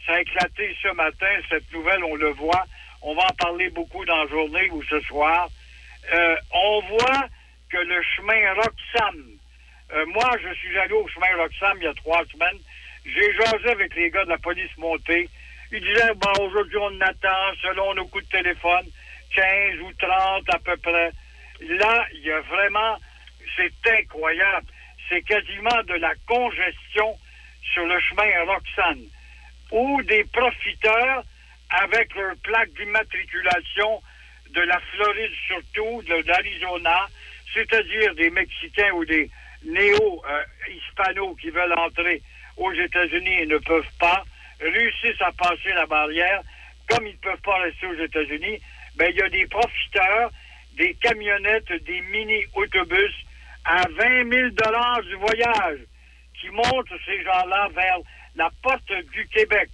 ça 0.05 0.13
a 0.15 0.19
éclaté 0.19 0.75
ce 0.81 0.89
matin, 0.93 1.29
cette 1.49 1.71
nouvelle, 1.71 2.03
on 2.03 2.15
le 2.15 2.31
voit. 2.31 2.65
On 3.01 3.15
va 3.15 3.23
en 3.23 3.35
parler 3.35 3.69
beaucoup 3.69 4.03
dans 4.03 4.17
la 4.17 4.27
journée 4.27 4.69
ou 4.71 4.83
ce 4.83 4.99
soir. 5.01 5.47
Euh, 6.13 6.35
on 6.51 6.81
voit 6.89 7.27
que 7.69 7.77
le 7.77 8.01
chemin 8.15 8.53
Roxham, 8.55 9.23
euh, 9.93 10.05
moi, 10.07 10.29
je 10.43 10.53
suis 10.55 10.77
allé 10.77 10.93
au 10.93 11.07
chemin 11.07 11.35
Roxham 11.37 11.77
il 11.77 11.85
y 11.85 11.87
a 11.87 11.93
trois 11.93 12.25
semaines. 12.25 12.59
J'ai 13.05 13.33
jasé 13.33 13.69
avec 13.69 13.95
les 13.95 14.09
gars 14.09 14.25
de 14.25 14.29
la 14.29 14.37
police 14.37 14.75
montée. 14.77 15.29
Ils 15.71 15.81
disaient, 15.81 16.13
bon, 16.15 16.43
aujourd'hui, 16.43 16.77
on 16.81 16.99
attend, 16.99 17.53
selon 17.61 17.93
nos 17.93 18.07
coups 18.07 18.25
de 18.25 18.29
téléphone, 18.29 18.85
15 19.35 19.79
ou 19.83 19.91
30 19.97 20.49
à 20.53 20.59
peu 20.59 20.75
près. 20.77 21.11
Là, 21.61 22.05
il 22.13 22.21
y 22.21 22.31
a 22.31 22.41
vraiment, 22.41 22.97
c'est 23.55 23.73
incroyable. 23.99 24.67
C'est 25.09 25.21
quasiment 25.21 25.83
de 25.83 25.95
la 25.95 26.13
congestion 26.27 27.17
sur 27.73 27.85
le 27.85 27.99
chemin 27.99 28.43
Roxane, 28.45 29.05
où 29.71 30.01
des 30.03 30.23
profiteurs, 30.25 31.23
avec 31.69 32.13
leur 32.15 32.35
plaque 32.37 32.71
d'immatriculation 32.73 34.01
de 34.51 34.61
la 34.61 34.79
Floride 34.79 35.31
surtout, 35.47 36.01
de 36.03 36.27
l'Arizona, 36.27 37.07
c'est-à-dire 37.53 38.15
des 38.15 38.29
Mexicains 38.29 38.91
ou 38.91 39.05
des 39.05 39.29
néo-hispanos 39.63 41.35
qui 41.41 41.49
veulent 41.49 41.73
entrer 41.73 42.21
aux 42.55 42.71
États-Unis 42.73 43.41
et 43.41 43.45
ne 43.45 43.57
peuvent 43.57 43.91
pas, 43.99 44.23
réussissent 44.59 45.21
à 45.21 45.31
passer 45.31 45.73
la 45.73 45.85
barrière, 45.85 46.41
comme 46.89 47.05
ils 47.05 47.13
ne 47.13 47.17
peuvent 47.17 47.41
pas 47.41 47.57
rester 47.59 47.87
aux 47.87 47.99
États-Unis, 47.99 48.59
ben, 48.95 49.09
il 49.11 49.17
y 49.17 49.21
a 49.21 49.29
des 49.29 49.45
profiteurs, 49.47 50.31
des 50.77 50.93
camionnettes, 50.95 51.71
des 51.83 52.01
mini-autobus 52.01 53.13
à 53.65 53.83
20 53.89 54.29
000 54.31 54.49
du 55.01 55.15
voyage 55.15 55.79
qui 56.39 56.49
montent 56.49 56.93
ces 57.05 57.23
gens-là 57.23 57.67
vers 57.75 57.97
la 58.35 58.49
porte 58.61 58.91
du 59.11 59.27
Québec. 59.27 59.69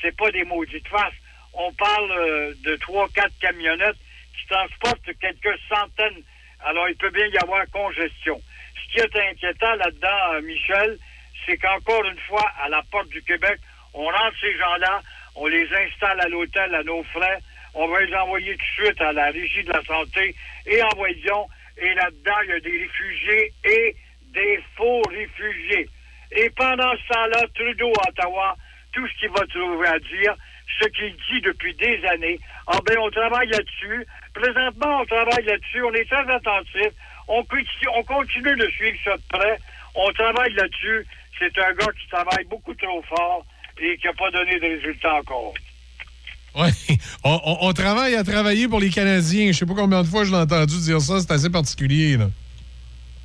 C'est 0.00 0.16
pas 0.16 0.30
des 0.30 0.44
maudites 0.44 0.86
faces. 0.86 1.12
on 1.54 1.72
parle 1.72 2.12
euh, 2.12 2.54
de 2.64 2.76
trois, 2.76 3.08
quatre 3.08 3.36
camionnettes 3.40 3.98
qui 4.38 4.46
transportent 4.46 5.18
quelques 5.20 5.58
centaines. 5.68 6.22
Alors, 6.64 6.88
il 6.88 6.96
peut 6.96 7.10
bien 7.10 7.26
y 7.26 7.38
avoir 7.38 7.68
congestion. 7.72 8.40
Ce 8.74 8.92
qui 8.92 9.00
est 9.00 9.30
inquiétant 9.30 9.74
là-dedans, 9.74 10.34
euh, 10.34 10.40
Michel, 10.42 10.98
c'est 11.44 11.56
qu'encore 11.56 12.04
une 12.04 12.18
fois, 12.20 12.48
à 12.62 12.68
la 12.68 12.82
porte 12.90 13.08
du 13.08 13.22
Québec, 13.22 13.58
on 13.92 14.04
rentre 14.04 14.36
ces 14.40 14.56
gens-là, 14.56 15.02
on 15.34 15.46
les 15.46 15.66
installe 15.74 16.20
à 16.20 16.28
l'hôtel 16.28 16.74
à 16.74 16.82
nos 16.84 17.02
frais, 17.04 17.38
on 17.74 17.88
va 17.88 18.00
les 18.00 18.14
envoyer 18.14 18.56
tout 18.56 18.82
de 18.82 18.86
suite 18.86 19.00
à 19.00 19.12
la 19.12 19.26
Régie 19.26 19.64
de 19.64 19.72
la 19.72 19.82
Santé 19.84 20.34
et 20.66 20.82
en 20.82 20.88
voyons. 20.96 21.48
Et 21.80 21.94
là-dedans, 21.94 22.40
il 22.44 22.50
y 22.50 22.52
a 22.52 22.60
des 22.60 22.78
réfugiés 22.78 23.52
et 23.64 23.96
des 24.34 24.60
faux 24.76 25.02
réfugiés. 25.08 25.88
Et 26.32 26.50
pendant 26.50 26.92
ce 26.96 27.14
temps-là, 27.14 27.46
Trudeau, 27.54 27.92
Ottawa, 28.08 28.56
tout 28.92 29.06
ce 29.06 29.18
qu'il 29.18 29.30
va 29.30 29.46
trouver 29.46 29.86
à 29.86 29.98
dire, 29.98 30.36
ce 30.80 30.88
qu'il 30.88 31.14
dit 31.30 31.40
depuis 31.40 31.74
des 31.74 32.04
années, 32.06 32.38
ah 32.66 32.78
ben, 32.84 32.98
on 32.98 33.10
travaille 33.10 33.48
là-dessus. 33.48 34.06
Présentement, 34.34 35.00
on 35.00 35.06
travaille 35.06 35.44
là-dessus. 35.44 35.82
On 35.82 35.92
est 35.94 36.08
très 36.08 36.30
attentif. 36.30 36.92
On 37.28 37.44
on 37.94 38.02
continue 38.04 38.56
de 38.56 38.68
suivre 38.70 38.98
ça 39.04 39.16
de 39.16 39.22
près. 39.28 39.58
On 39.94 40.10
travaille 40.12 40.52
là-dessus. 40.52 41.06
C'est 41.38 41.56
un 41.58 41.72
gars 41.72 41.92
qui 42.00 42.08
travaille 42.08 42.44
beaucoup 42.44 42.74
trop 42.74 43.02
fort 43.02 43.44
et 43.80 43.96
qui 43.96 44.06
n'a 44.06 44.12
pas 44.12 44.30
donné 44.30 44.58
de 44.58 44.66
résultats 44.66 45.14
encore. 45.14 45.54
Oui, 46.54 46.98
on, 47.24 47.72
travaille 47.72 48.16
à 48.16 48.24
travailler 48.24 48.68
pour 48.68 48.80
les 48.80 48.90
Canadiens. 48.90 49.52
Je 49.52 49.58
sais 49.58 49.66
pas 49.66 49.74
combien 49.74 50.02
de 50.02 50.08
fois 50.08 50.24
je 50.24 50.30
l'ai 50.30 50.38
entendu 50.38 50.78
dire 50.80 51.00
ça. 51.00 51.20
C'est 51.20 51.32
assez 51.32 51.50
particulier. 51.50 52.16
Là. 52.16 52.28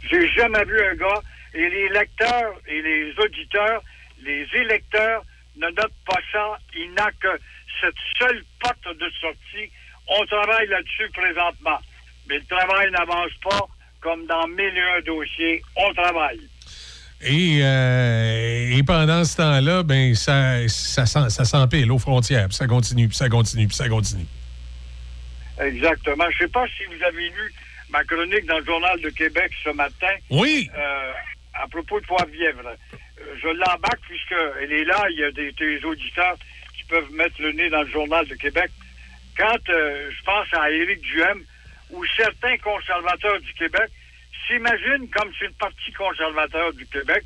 J'ai 0.10 0.28
jamais 0.30 0.64
vu 0.66 0.80
un 0.80 0.96
gars 0.96 1.22
et 1.54 1.70
les 1.70 1.90
lecteurs 1.90 2.54
et 2.68 2.82
les 2.82 3.14
auditeurs, 3.18 3.82
les 4.24 4.46
électeurs 4.54 5.24
ne 5.56 5.68
notent 5.68 5.94
pas 6.06 6.20
ça. 6.32 6.58
Il 6.76 6.92
n'a 6.94 7.10
que 7.20 7.40
cette 7.82 7.96
seule 8.20 8.44
porte 8.60 8.98
de 8.98 9.10
sortie. 9.22 9.72
On 10.08 10.26
travaille 10.26 10.68
là-dessus 10.68 11.10
présentement. 11.14 11.80
Mais 12.28 12.40
le 12.40 12.46
travail 12.46 12.92
n'avance 12.92 13.32
pas 13.44 13.68
comme 14.02 14.26
dans 14.28 14.48
mille 14.48 14.78
et 14.78 14.98
un 14.98 15.02
dossiers. 15.02 15.62
On 15.76 15.94
travaille. 15.94 16.40
Et, 17.26 17.60
euh, 17.62 18.78
et 18.78 18.84
pendant 18.84 19.24
ce 19.24 19.38
temps-là, 19.38 19.84
ben 19.84 20.14
ça, 20.16 20.68
ça, 20.68 21.06
ça 21.06 21.46
s'empile 21.46 21.92
aux 21.92 22.00
frontières. 22.00 22.48
Puis 22.48 22.56
ça 22.56 22.68
continue, 22.68 23.08
puis 23.08 23.18
ça 23.18 23.30
continue, 23.30 23.68
puis 23.68 23.76
ça 23.76 23.88
continue. 23.90 24.26
Exactement. 25.60 26.26
Je 26.32 26.44
ne 26.44 26.48
sais 26.48 26.52
pas 26.52 26.66
si 26.68 26.84
vous 26.86 27.04
avez 27.04 27.30
lu 27.30 27.54
ma 27.90 28.04
chronique 28.04 28.46
dans 28.46 28.60
le 28.60 28.66
Journal 28.66 29.00
de 29.02 29.10
Québec 29.10 29.52
ce 29.64 29.70
matin. 29.70 30.14
Oui. 30.30 30.70
Euh, 30.76 31.12
à 31.54 31.68
propos 31.68 32.00
de 32.00 32.06
Poivre-Lièvre. 32.06 32.68
Euh, 32.68 33.24
Je 33.42 33.48
l'embarque 33.48 34.02
puisqu'elle 34.08 34.72
est 34.72 34.86
là. 34.86 35.06
Il 35.12 35.20
y 35.20 35.24
a 35.24 35.32
des, 35.32 35.52
des 35.52 35.86
auditeurs 35.86 36.36
qui 36.76 36.84
peuvent 36.86 37.12
mettre 37.14 37.42
le 37.42 37.52
nez 37.52 37.70
dans 37.70 37.84
le 37.84 37.90
Journal 37.90 38.28
de 38.28 38.36
Québec. 38.36 38.72
Quand 39.38 39.70
euh, 39.70 40.10
je 40.12 40.24
pense 40.24 40.48
à 40.54 40.70
Éric 40.72 41.02
Duhem, 41.02 41.42
où 41.92 42.04
certains 42.18 42.58
conservateurs 42.58 43.40
du 43.42 43.54
Québec 43.54 43.90
s'imaginent 44.48 45.10
comme 45.10 45.32
c'est 45.40 45.46
le 45.46 45.54
Parti 45.54 45.92
conservateur 45.94 46.74
du 46.74 46.86
Québec, 46.88 47.24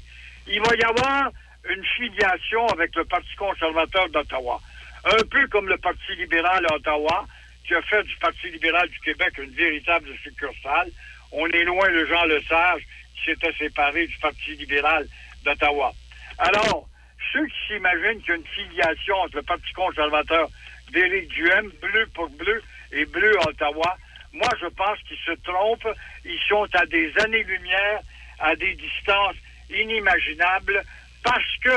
il 0.48 0.60
va 0.62 0.76
y 0.76 0.84
avoir 0.84 1.32
une 1.70 1.86
filiation 1.86 2.68
avec 2.68 2.96
le 2.96 3.06
Parti 3.06 3.36
conservateur 3.36 4.10
d'Ottawa. 4.10 4.60
Un 5.06 5.24
peu 5.30 5.48
comme 5.48 5.68
le 5.68 5.78
Parti 5.78 6.16
libéral 6.18 6.66
à 6.66 7.26
qui 7.66 7.76
a 7.76 7.82
fait 7.82 8.04
du 8.04 8.16
Parti 8.18 8.50
libéral 8.50 8.88
du 8.90 9.00
Québec 9.00 9.34
une 9.38 9.52
véritable 9.52 10.10
succursale. 10.24 10.90
On 11.32 11.48
est 11.48 11.64
loin 11.64 11.90
de 11.90 12.06
Jean 12.06 12.24
Lesage, 12.26 12.82
qui 13.16 13.32
s'était 13.32 13.54
séparé 13.54 14.08
du 14.08 14.18
Parti 14.18 14.56
libéral 14.56 15.06
d'Ottawa. 15.44 15.92
Alors, 16.38 16.88
ceux 17.34 17.46
qui 17.46 17.68
s'imaginent 17.68 18.22
qu'il 18.22 18.30
y 18.30 18.32
a 18.32 18.36
une 18.36 18.48
filiation 18.48 19.16
entre 19.16 19.36
le 19.36 19.44
Parti 19.44 19.74
conservateur 19.74 20.50
d'Éric 20.92 21.28
Duhem, 21.30 21.70
bleu 21.82 22.08
pour 22.14 22.30
bleu, 22.30 22.62
et 22.92 23.06
bleu 23.06 23.38
à 23.40 23.50
Ottawa, 23.50 23.98
moi, 24.34 24.50
je 24.62 24.68
pense 24.68 25.00
qu'ils 25.08 25.18
se 25.26 25.32
trompent. 25.42 25.96
Ils 26.26 26.40
sont 26.48 26.68
à 26.74 26.86
des 26.86 27.12
années-lumière, 27.24 28.02
à 28.40 28.56
des 28.56 28.76
distances 28.76 29.36
inimaginables, 29.70 30.84
parce 31.24 31.58
que 31.64 31.70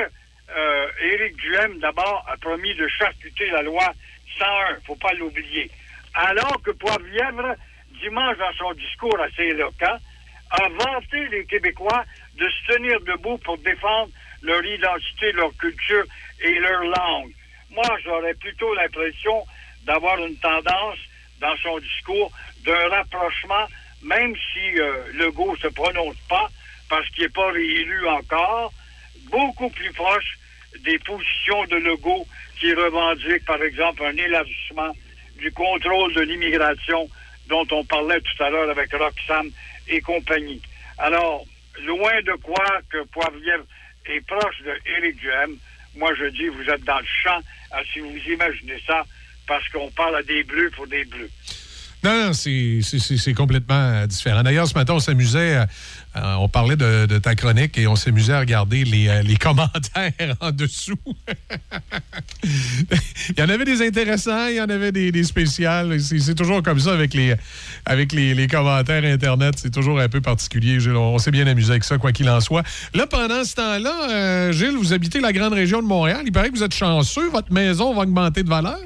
euh, 0.57 0.89
Éric 1.01 1.37
Duhem, 1.37 1.79
d'abord, 1.79 2.25
a 2.29 2.37
promis 2.37 2.75
de 2.75 2.89
charcuter 2.89 3.51
la 3.51 3.63
loi 3.63 3.93
101. 4.39 4.81
faut 4.87 4.97
pas 4.97 5.13
l'oublier. 5.15 5.71
Alors 6.15 6.61
que 6.63 6.73
Poivrièvre, 6.73 7.55
dimanche, 8.01 8.37
dans 8.39 8.53
son 8.55 8.73
discours 8.75 9.19
assez 9.21 9.45
éloquent, 9.45 9.99
a 10.51 10.69
vanté 10.69 11.29
les 11.29 11.45
Québécois 11.45 12.05
de 12.37 12.49
se 12.49 12.73
tenir 12.75 13.01
debout 13.03 13.39
pour 13.39 13.59
défendre 13.59 14.11
leur 14.43 14.65
identité, 14.65 15.33
leur 15.33 15.55
culture 15.57 16.05
et 16.43 16.59
leur 16.59 16.83
langue. 16.83 17.33
Moi, 17.71 17.99
j'aurais 18.05 18.35
plutôt 18.35 18.75
l'impression 18.75 19.45
d'avoir 19.85 20.19
une 20.19 20.37
tendance 20.37 20.99
dans 21.41 21.57
son 21.63 21.79
discours 21.79 22.31
d'un 22.65 22.89
rapprochement, 22.89 23.67
même 24.03 24.35
si 24.53 24.81
euh, 24.81 25.13
Legault 25.15 25.57
se 25.57 25.69
prononce 25.69 26.17
pas, 26.29 26.49
parce 26.89 27.09
qu'il 27.11 27.25
n'est 27.25 27.31
pas 27.31 27.51
réélu 27.51 28.07
encore, 28.09 28.73
beaucoup 29.31 29.71
plus 29.71 29.93
proche 29.93 30.39
des 30.85 30.99
positions 30.99 31.65
de 31.67 31.77
Legault 31.77 32.27
qui 32.59 32.73
revendique, 32.75 33.45
par 33.45 33.63
exemple, 33.63 34.05
un 34.05 34.17
élargissement 34.17 34.93
du 35.39 35.51
contrôle 35.53 36.13
de 36.15 36.21
l'immigration 36.23 37.09
dont 37.49 37.67
on 37.73 37.85
parlait 37.85 38.21
tout 38.21 38.43
à 38.43 38.51
l'heure 38.51 38.71
avec 38.71 38.93
Roxane 38.93 39.51
et 39.89 40.01
compagnie. 40.01 40.61
Alors, 40.99 41.45
loin 41.85 42.21
de 42.23 42.33
croire 42.33 42.81
que 42.91 43.03
Poivrière 43.05 43.61
est 44.07 44.21
proche 44.27 44.63
de 44.63 44.73
Éric 44.97 45.17
Duhem, 45.17 45.57
moi 45.97 46.13
je 46.15 46.27
dis 46.27 46.49
vous 46.49 46.71
êtes 46.71 46.85
dans 46.85 46.99
le 46.99 47.07
champ 47.23 47.41
à 47.73 47.83
si 47.93 48.01
vous 48.01 48.17
imaginez 48.29 48.81
ça, 48.87 49.05
parce 49.51 49.69
qu'on 49.71 49.91
parle 49.91 50.15
à 50.15 50.23
des 50.23 50.45
bleus 50.45 50.71
pour 50.77 50.87
des 50.87 51.05
bleus. 51.05 51.29
Non, 52.03 52.33
c'est- 52.33 53.35
complètement 53.35 53.75
euh, 53.75 54.07
différent. 54.07 54.43
D'ailleurs, 54.43 54.67
ce 54.67 54.75
matin, 54.75 54.95
on 54.95 55.01
s'amusait, 55.01 55.59
on 56.15 56.49
parlait 56.49 56.77
de, 56.77 57.19
ta 57.19 57.35
chronique 57.35 57.77
et 57.77 57.87
on 57.87 57.97
s'amusait 57.97 58.33
à 58.33 58.41
regarder 58.41 58.85
les, 58.85 59.09
euh, 59.09 59.23
commentaires 59.41 60.35
en 60.41 60.51
dessous. 60.51 60.99
il 62.43 63.39
y 63.39 63.43
en 63.43 63.49
avait 63.51 63.67
des 63.67 63.87
intéressants, 63.87 64.47
il 64.47 64.57
y 64.57 64.61
en 64.61 64.71
avait 64.71 64.93
des, 64.93 65.13
des 65.13 65.25
spéciales. 65.25 66.01
C'est 66.01 66.35
toujours 66.35 66.63
comme 66.63 66.81
ça 66.81 66.93
avec 66.93 67.13
les 67.13 68.47
commentaires 68.51 69.05
Internet. 69.05 69.55
C'est 69.59 69.73
toujours 69.73 70.01
un 70.01 70.09
peu 70.09 70.21
particulier. 70.23 70.81
Gilles. 70.81 70.97
On 70.97 71.19
s'est 71.19 71.31
bien 71.33 71.47
amusé 71.47 71.73
avec 71.73 71.85
ça, 71.85 71.99
quoi 71.99 72.13
qu'il 72.13 72.31
en 72.31 72.41
soit. 72.41 72.63
Là, 72.95 73.07
pendant 73.07 73.45
ce 73.45 73.57
temps-là, 73.57 74.11
euh, 74.11 74.53
Gilles, 74.53 74.77
vous 74.77 74.95
habitez 74.95 75.21
la 75.21 75.33
grande 75.33 75.53
région 75.53 75.83
de 75.83 75.87
Montréal. 75.87 76.23
Il 76.25 76.33
paraît 76.33 76.49
que 76.49 76.57
vous 76.57 76.63
êtes 76.63 76.75
chanceux. 76.75 77.29
Votre 77.29 77.53
maison 77.53 77.95
va 77.95 78.03
augmenter 78.03 78.43
de 78.43 78.49
valeur. 78.49 78.79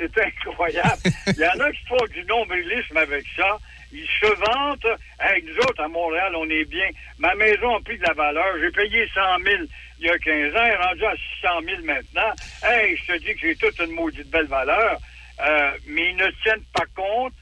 C'est 0.00 0.18
incroyable. 0.24 1.02
Il 1.26 1.40
y 1.42 1.46
en 1.46 1.60
a 1.60 1.70
qui 1.72 1.84
font 1.86 2.06
du 2.10 2.24
nombrilisme 2.24 2.96
avec 2.96 3.24
ça. 3.36 3.58
Ils 3.92 4.08
se 4.20 4.26
vantent. 4.26 4.98
Hey, 5.20 5.42
nous 5.42 5.56
autres, 5.58 5.82
à 5.82 5.88
Montréal, 5.88 6.32
on 6.36 6.48
est 6.48 6.64
bien. 6.64 6.88
Ma 7.18 7.34
maison 7.34 7.76
a 7.76 7.80
pris 7.80 7.98
de 7.98 8.04
la 8.04 8.14
valeur. 8.14 8.46
J'ai 8.60 8.70
payé 8.70 9.06
100 9.12 9.20
000 9.44 9.62
il 9.98 10.06
y 10.06 10.10
a 10.10 10.18
15 10.18 10.54
ans. 10.56 10.64
Elle 10.64 10.72
est 10.72 10.76
rendue 10.76 11.04
à 11.04 11.14
600 11.42 11.60
000 11.66 11.82
maintenant. 11.84 12.32
Hey, 12.62 12.96
je 12.96 13.12
te 13.12 13.18
dis 13.18 13.34
que 13.34 13.40
j'ai 13.40 13.56
toute 13.56 13.78
une 13.80 13.90
maudite 13.92 14.30
belle 14.30 14.46
valeur. 14.46 14.96
Euh, 15.40 15.70
mais 15.86 16.10
ils 16.10 16.16
ne 16.16 16.30
tiennent 16.42 16.64
pas 16.72 16.86
compte 16.94 17.32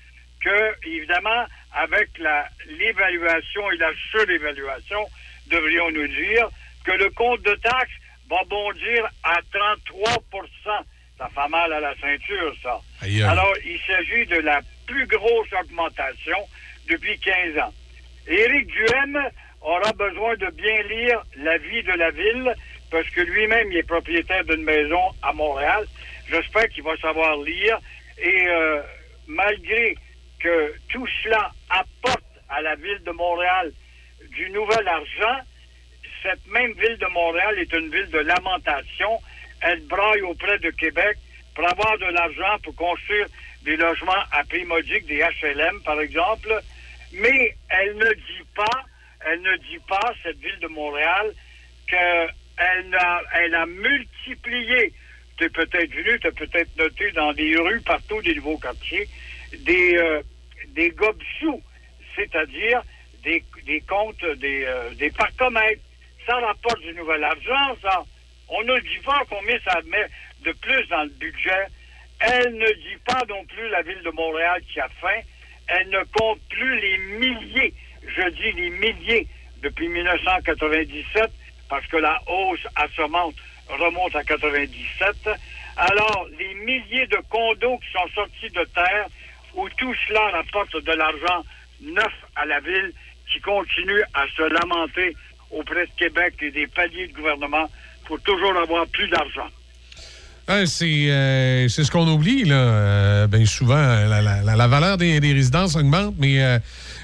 que, 0.40 0.74
évidemment, 0.88 1.46
avec 1.74 2.08
la- 2.18 2.48
l'évaluation 2.66 3.70
et 3.72 3.76
la 3.76 3.90
surévaluation, 4.10 5.06
devrions-nous 5.48 6.06
dire, 6.08 6.48
que 6.84 6.92
le 6.92 7.10
compte 7.10 7.42
de 7.42 7.54
taxes 7.56 7.90
va 8.30 8.38
bondir 8.48 9.06
à 9.24 9.40
33 9.52 10.22
Ça 11.18 11.28
fait 11.34 11.48
mal 11.48 11.72
à 11.72 11.80
la 11.80 11.94
ceinture, 11.96 12.54
ça. 12.62 12.80
Alors, 13.28 13.52
il 13.64 13.78
s'agit 13.86 14.24
de 14.26 14.36
la 14.36 14.60
plus 14.86 15.06
grosse 15.06 15.48
augmentation 15.60 16.38
depuis 16.88 17.18
15 17.18 17.58
ans. 17.58 17.74
Éric 18.28 18.66
Duhem 18.68 19.18
aura 19.60 19.92
besoin 19.92 20.36
de 20.36 20.46
bien 20.50 20.82
lire 20.84 21.22
La 21.36 21.58
vie 21.58 21.82
de 21.82 21.92
la 21.92 22.10
ville, 22.10 22.54
parce 22.90 23.08
que 23.10 23.20
lui-même, 23.22 23.72
il 23.72 23.78
est 23.78 23.82
propriétaire 23.82 24.44
d'une 24.44 24.62
maison 24.62 25.00
à 25.22 25.32
Montréal. 25.32 25.86
J'espère 26.30 26.68
qu'il 26.68 26.84
va 26.84 26.96
savoir 26.98 27.36
lire. 27.38 27.78
Et 28.18 28.48
euh, 28.48 28.82
malgré 29.26 29.96
que 30.40 30.74
tout 30.88 31.06
cela 31.22 31.50
apporte 31.70 32.24
à 32.48 32.60
la 32.62 32.76
ville 32.76 33.02
de 33.04 33.10
Montréal 33.10 33.72
du 34.30 34.50
nouvel 34.50 34.86
argent, 34.86 35.40
cette 36.22 36.46
même 36.48 36.72
ville 36.72 36.98
de 36.98 37.06
Montréal 37.06 37.58
est 37.58 37.72
une 37.72 37.90
ville 37.90 38.10
de 38.10 38.18
lamentation. 38.18 39.18
Elle 39.60 39.86
braille 39.86 40.22
auprès 40.22 40.58
de 40.58 40.70
Québec 40.70 41.18
pour 41.54 41.68
avoir 41.68 41.98
de 41.98 42.06
l'argent 42.06 42.58
pour 42.62 42.74
construire 42.76 43.26
des 43.62 43.76
logements 43.76 44.24
à 44.32 44.44
prix 44.44 44.64
modique, 44.64 45.06
des 45.06 45.24
HLM 45.42 45.80
par 45.82 46.00
exemple. 46.00 46.60
Mais 47.12 47.56
elle 47.70 47.96
ne 47.96 48.12
dit 48.12 48.46
pas, 48.54 48.84
elle 49.26 49.42
ne 49.42 49.56
dit 49.56 49.80
pas, 49.88 50.12
cette 50.22 50.38
ville 50.38 50.58
de 50.60 50.68
Montréal, 50.68 51.32
qu'elle 51.86 52.94
a, 52.94 53.22
elle 53.34 53.54
a 53.54 53.66
multiplié, 53.66 54.92
tu 55.36 55.44
es 55.44 55.48
peut-être 55.48 55.90
venu, 55.92 56.18
tu 56.20 56.26
as 56.26 56.32
peut-être 56.32 56.76
noté 56.76 57.10
dans 57.12 57.32
des 57.32 57.56
rues 57.56 57.80
partout 57.80 58.20
des 58.22 58.34
nouveaux 58.34 58.58
quartiers, 58.58 59.08
des, 59.60 59.96
euh, 59.96 60.20
des 60.68 60.90
gobsous, 60.90 61.62
c'est-à-dire 62.14 62.82
des, 63.22 63.42
des 63.64 63.80
comptes, 63.82 64.24
des, 64.36 64.64
euh, 64.64 64.90
des 64.94 65.10
parcomètres. 65.10 65.82
Ça 66.26 66.36
rapporte 66.36 66.80
du 66.80 66.92
nouvel 66.94 67.24
argent, 67.24 67.76
ça. 67.82 68.04
On 68.48 68.62
ne 68.62 68.78
dit 68.80 68.98
pas 69.04 69.22
combien 69.28 69.58
ça 69.64 69.80
met 69.86 70.06
de 70.44 70.52
plus 70.52 70.86
dans 70.88 71.02
le 71.02 71.10
budget. 71.10 71.66
Elle 72.20 72.54
ne 72.54 72.66
dit 72.66 72.98
pas 73.04 73.22
non 73.28 73.44
plus 73.44 73.68
la 73.68 73.82
ville 73.82 74.02
de 74.02 74.10
Montréal 74.10 74.62
qui 74.72 74.80
a 74.80 74.88
faim. 75.00 75.20
Elle 75.68 75.88
ne 75.90 76.02
compte 76.12 76.40
plus 76.48 76.80
les 76.80 76.98
milliers, 77.18 77.74
je 78.02 78.28
dis 78.30 78.52
les 78.52 78.70
milliers, 78.70 79.26
depuis 79.62 79.88
1997, 79.88 81.30
parce 81.68 81.86
que 81.86 81.98
la 81.98 82.18
hausse 82.26 82.66
assommante 82.76 83.34
remonte 83.68 84.16
à 84.16 84.24
97. 84.24 85.14
Alors, 85.76 86.26
les 86.38 86.54
milliers 86.54 87.06
de 87.06 87.18
condos 87.28 87.78
qui 87.78 87.92
sont 87.92 88.08
sortis 88.14 88.50
de 88.50 88.64
terre, 88.74 89.06
où 89.54 89.68
tout 89.70 89.94
cela 90.06 90.30
rapporte 90.30 90.76
de 90.82 90.92
l'argent 90.92 91.44
neuf 91.82 92.12
à 92.34 92.46
la 92.46 92.60
ville, 92.60 92.92
qui 93.30 93.40
continue 93.40 94.02
à 94.14 94.26
se 94.36 94.42
lamenter 94.42 95.14
auprès 95.50 95.86
de 95.86 95.92
Québec 95.98 96.34
et 96.40 96.50
des 96.50 96.66
paliers 96.66 97.08
de 97.08 97.12
gouvernement 97.12 97.68
pour 98.08 98.20
toujours 98.22 98.56
avoir 98.56 98.86
plus 98.88 99.06
d'argent. 99.08 99.48
C'est 100.64 101.10
euh, 101.10 101.68
c'est 101.68 101.84
ce 101.84 101.90
qu'on 101.90 102.08
oublie, 102.08 102.44
là. 102.44 102.54
Euh, 102.56 103.26
ben, 103.26 103.44
souvent, 103.44 103.76
la, 103.76 104.22
la- 104.22 104.42
la- 104.42 104.66
valeur 104.66 104.96
des, 104.96 105.20
des 105.20 105.34
résidences 105.34 105.76
augmente, 105.76 106.14
mais 106.18 106.42
euh, 106.42 106.58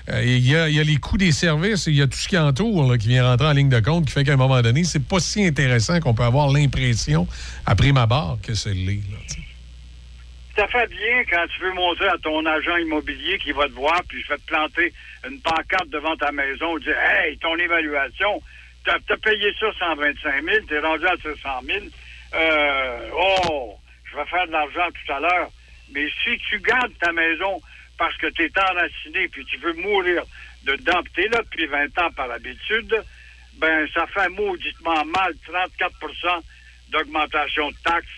euh, 0.09 0.23
il 0.25 0.49
y, 0.51 0.57
a, 0.57 0.71
y 0.71 0.81
a 0.81 0.83
les 0.83 0.97
coûts 0.97 1.19
des 1.19 1.31
services, 1.31 1.87
il 1.87 1.95
y 1.97 2.01
a 2.01 2.07
tout 2.07 2.17
ce 2.17 2.27
qui 2.27 2.39
entoure 2.39 2.91
là, 2.91 2.97
qui 2.97 3.09
vient 3.09 3.23
rentrer 3.29 3.47
en 3.49 3.53
ligne 3.53 3.69
de 3.69 3.81
compte, 3.81 4.07
qui 4.07 4.13
fait 4.13 4.25
qu'à 4.25 4.33
un 4.33 4.37
moment 4.37 4.63
donné, 4.63 4.85
c'est 4.85 5.07
pas 5.07 5.21
si 5.21 5.45
intéressant 5.45 6.01
qu'on 6.01 6.15
peut 6.15 6.23
avoir 6.23 6.51
l'impression, 6.51 7.29
à 7.67 7.75
prime 7.75 7.99
abord, 7.99 8.39
que 8.43 8.55
c'est 8.55 8.73
l'est. 8.73 9.01
Ça 10.57 10.67
fait 10.69 10.87
bien 10.89 11.25
quand 11.31 11.45
tu 11.55 11.63
veux 11.65 11.75
montrer 11.75 12.07
à 12.09 12.17
ton 12.23 12.47
agent 12.47 12.77
immobilier 12.79 13.39
qui 13.45 13.53
va 13.53 13.67
te 13.67 13.73
voir, 13.73 14.01
puis 14.09 14.23
je 14.23 14.29
vais 14.33 14.39
te 14.39 14.47
planter 14.47 14.93
une 15.29 15.39
pancarte 15.41 15.91
devant 15.91 16.17
ta 16.17 16.33
maison, 16.33 16.79
dire 16.79 16.97
Hey, 16.97 17.37
ton 17.39 17.57
évaluation, 17.57 18.41
t'as 18.85 18.99
as 19.09 19.16
payé 19.16 19.53
ça 19.59 19.66
125 19.78 20.45
000, 20.45 20.66
t'es 20.66 20.78
rendu 20.78 21.07
à 21.07 21.16
700 21.16 21.61
000. 21.64 21.78
Euh, 22.35 23.11
oh, 23.14 23.78
je 24.11 24.16
vais 24.16 24.26
faire 24.26 24.47
de 24.47 24.53
l'argent 24.53 24.89
tout 24.91 25.12
à 25.12 25.20
l'heure. 25.20 25.51
Mais 25.93 26.07
si 26.22 26.39
tu 26.49 26.59
gardes 26.61 26.93
ta 26.99 27.12
maison 27.12 27.61
parce 27.99 28.16
que 28.16 28.26
t'es 28.28 28.51
enraciné 28.59 29.28
puis 29.28 29.45
tu 29.45 29.57
veux 29.59 29.74
mourir 29.74 30.22
dedans, 30.64 31.03
puis 31.03 31.12
t'es 31.14 31.28
là 31.28 31.43
depuis 31.43 31.66
20 31.66 31.99
ans 31.99 32.11
par 32.12 32.30
habitude, 32.30 33.03
ben 33.55 33.87
ça 33.95 34.07
fait 34.09 34.28
mauditement 34.30 35.05
mal 35.05 35.32
34% 35.47 36.43
d'augmentation 36.91 37.70
de 37.70 37.76
taxes. 37.85 38.09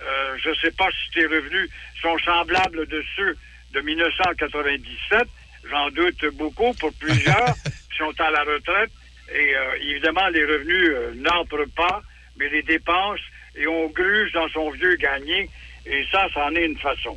Euh, 0.00 0.36
je 0.42 0.50
ne 0.50 0.54
sais 0.54 0.70
pas 0.70 0.88
si 0.90 1.10
tes 1.12 1.26
revenus 1.26 1.70
sont 2.00 2.18
semblables 2.20 2.86
de 2.86 3.04
ceux 3.16 3.36
de 3.72 3.80
1997. 3.80 5.28
J'en 5.68 5.90
doute 5.90 6.24
beaucoup 6.34 6.72
pour 6.74 6.92
plusieurs 6.94 7.54
qui 7.64 7.98
sont 7.98 8.18
à 8.20 8.30
la 8.30 8.44
retraite. 8.44 8.90
Et 9.34 9.54
euh, 9.54 9.90
évidemment, 9.92 10.26
les 10.32 10.44
revenus 10.44 10.90
euh, 10.90 11.14
n'entrent 11.16 11.70
pas, 11.76 12.02
mais 12.38 12.48
les 12.48 12.62
dépenses, 12.62 13.20
et 13.56 13.66
on 13.66 13.88
gruge 13.88 14.32
dans 14.32 14.48
son 14.48 14.70
vieux 14.70 14.96
gagné. 14.96 15.50
Et 15.86 16.04
ça, 16.10 16.26
ça 16.32 16.46
en 16.46 16.54
est 16.54 16.64
une 16.64 16.78
façon. 16.78 17.16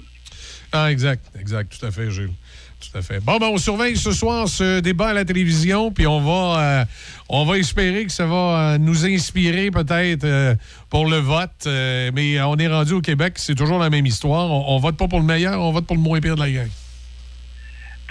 Ah, 0.71 0.91
exact, 0.91 1.25
exact, 1.39 1.77
tout 1.77 1.85
à 1.85 1.91
fait, 1.91 2.09
Gilles. 2.09 2.31
Tout 2.79 2.97
à 2.97 3.01
fait. 3.01 3.19
Bon, 3.19 3.37
ben, 3.37 3.47
on 3.47 3.57
surveille 3.57 3.95
ce 3.95 4.11
soir 4.11 4.47
ce 4.47 4.79
débat 4.79 5.09
à 5.09 5.13
la 5.13 5.23
télévision, 5.23 5.91
puis 5.91 6.07
on 6.07 6.19
va, 6.19 6.59
euh, 6.81 6.85
on 7.29 7.45
va 7.45 7.59
espérer 7.59 8.05
que 8.05 8.11
ça 8.11 8.25
va 8.25 8.77
nous 8.79 9.05
inspirer 9.05 9.69
peut-être 9.69 10.57
pour 10.89 11.05
le 11.05 11.17
vote. 11.17 11.67
mais 11.67 12.41
on 12.41 12.57
est 12.57 12.67
rendu 12.67 12.93
au 12.93 13.01
Québec, 13.01 13.33
c'est 13.35 13.55
toujours 13.55 13.77
la 13.77 13.91
même 13.91 14.07
histoire. 14.07 14.49
On, 14.49 14.75
on 14.75 14.79
vote 14.79 14.97
pas 14.97 15.07
pour 15.07 15.19
le 15.19 15.25
meilleur, 15.25 15.61
on 15.61 15.71
vote 15.71 15.85
pour 15.85 15.95
le 15.95 16.01
moins 16.01 16.19
pire 16.19 16.35
de 16.35 16.41
la 16.41 16.49
gang. 16.49 16.69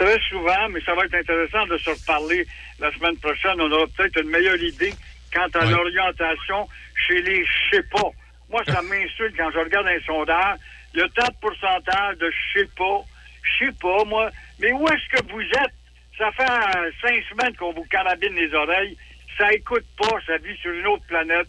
Très 0.01 0.19
souvent, 0.31 0.67
mais 0.71 0.81
ça 0.81 0.95
va 0.95 1.05
être 1.05 1.15
intéressant 1.15 1.67
de 1.67 1.77
se 1.77 1.91
reparler 1.91 2.47
la 2.79 2.91
semaine 2.93 3.19
prochaine. 3.19 3.61
On 3.61 3.71
aura 3.71 3.87
peut-être 3.95 4.23
une 4.23 4.31
meilleure 4.31 4.57
idée 4.57 4.95
quant 5.31 5.47
à 5.53 5.67
l'orientation 5.67 6.67
chez 7.07 7.21
les 7.21 7.45
je 7.45 7.77
sais 7.77 7.83
pas. 7.83 8.09
Moi, 8.49 8.63
ça 8.65 8.81
m'insulte 8.91 9.37
quand 9.37 9.51
je 9.51 9.59
regarde 9.59 9.89
un 9.89 10.01
sondage. 10.01 10.57
Il 10.95 11.01
y 11.01 11.03
a 11.03 11.09
tant 11.11 11.29
de 11.29 11.37
pourcentage 11.43 12.17
de 12.17 12.31
je 12.31 12.61
sais 12.61 12.69
pas. 12.79 13.03
Je 13.43 13.67
sais 13.67 13.73
pas, 13.79 14.03
moi. 14.07 14.31
Mais 14.59 14.73
où 14.73 14.89
est-ce 14.89 15.19
que 15.19 15.31
vous 15.31 15.43
êtes? 15.43 15.75
Ça 16.17 16.33
fait 16.33 16.51
euh, 16.51 16.91
cinq 17.03 17.23
semaines 17.29 17.55
qu'on 17.57 17.75
vous 17.75 17.85
carabine 17.85 18.35
les 18.35 18.55
oreilles. 18.55 18.97
Ça 19.37 19.53
écoute 19.53 19.85
pas, 19.99 20.17
ça 20.27 20.39
vit 20.39 20.57
sur 20.63 20.73
une 20.73 20.87
autre 20.87 21.05
planète. 21.09 21.49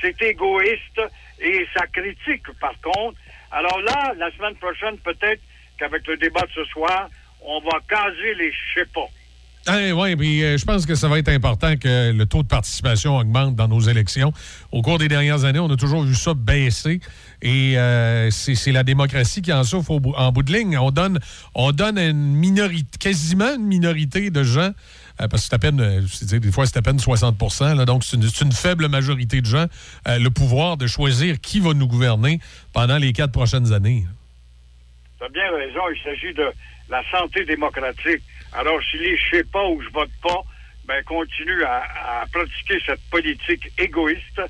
C'est 0.00 0.20
égoïste 0.22 1.02
et 1.38 1.68
ça 1.72 1.86
critique, 1.86 2.50
par 2.60 2.74
contre. 2.80 3.20
Alors 3.52 3.80
là, 3.82 4.12
la 4.16 4.32
semaine 4.32 4.56
prochaine, 4.56 4.98
peut-être 4.98 5.40
qu'avec 5.78 6.04
le 6.08 6.16
débat 6.16 6.42
de 6.42 6.52
ce 6.52 6.64
soir, 6.64 7.08
on 7.44 7.60
va 7.60 7.78
caser 7.88 8.34
les 8.38 8.52
je 8.52 8.80
sais 8.80 8.86
pas. 8.94 9.06
oui, 9.94 10.16
puis 10.16 10.42
euh, 10.42 10.58
je 10.58 10.64
pense 10.64 10.86
que 10.86 10.94
ça 10.94 11.08
va 11.08 11.18
être 11.18 11.28
important 11.28 11.76
que 11.76 12.12
le 12.12 12.26
taux 12.26 12.42
de 12.42 12.48
participation 12.48 13.16
augmente 13.16 13.54
dans 13.54 13.68
nos 13.68 13.80
élections. 13.80 14.32
Au 14.72 14.82
cours 14.82 14.98
des 14.98 15.08
dernières 15.08 15.44
années, 15.44 15.58
on 15.58 15.70
a 15.70 15.76
toujours 15.76 16.02
vu 16.02 16.14
ça 16.14 16.34
baisser. 16.34 17.00
Et 17.42 17.78
euh, 17.78 18.30
c'est 18.30 18.72
la 18.72 18.82
démocratie 18.82 19.42
qui 19.42 19.52
en 19.52 19.64
souffre 19.64 19.92
au 19.92 20.00
en 20.16 20.32
bout 20.32 20.42
de 20.42 20.52
ligne. 20.52 20.76
On 20.78 20.90
donne, 20.90 21.18
on 21.54 21.72
donne 21.72 21.98
une 21.98 22.34
minorité, 22.34 22.98
quasiment 22.98 23.54
une 23.54 23.66
minorité 23.66 24.30
de 24.30 24.42
gens, 24.42 24.70
euh, 25.20 25.28
parce 25.28 25.42
que 25.42 25.48
c'est 25.50 25.54
à 25.54 25.58
peine, 25.58 26.00
dire, 26.22 26.40
des 26.40 26.52
fois 26.52 26.66
c'est 26.66 26.78
à 26.78 26.82
peine 26.82 26.98
60 26.98 27.36
là, 27.76 27.84
donc 27.84 28.04
c'est 28.04 28.16
une, 28.16 28.28
une 28.42 28.52
faible 28.52 28.88
majorité 28.88 29.40
de 29.40 29.46
gens, 29.46 29.66
le 30.06 30.28
pouvoir 30.28 30.76
de 30.76 30.86
choisir 30.86 31.40
qui 31.40 31.60
va 31.60 31.74
nous 31.74 31.86
gouverner 31.86 32.40
pendant 32.72 32.98
les 32.98 33.12
quatre 33.12 33.32
prochaines 33.32 33.72
années. 33.72 34.06
Tu 35.18 35.24
as 35.24 35.28
bien 35.28 35.50
raison, 35.52 35.80
il 35.94 36.02
s'agit 36.02 36.34
de 36.34 36.52
la 36.92 37.02
santé 37.10 37.44
démocratique. 37.46 38.22
Alors, 38.52 38.78
si 38.90 38.98
les 38.98 39.16
je 39.16 39.36
sais 39.36 39.44
pas 39.44 39.66
ou 39.66 39.82
je 39.82 39.88
vote 39.88 40.10
pas, 40.22 40.42
ben, 40.84 41.02
continuent 41.04 41.64
à, 41.64 42.24
pratiquer 42.30 42.78
cette 42.84 43.00
politique 43.10 43.72
égoïste, 43.78 44.42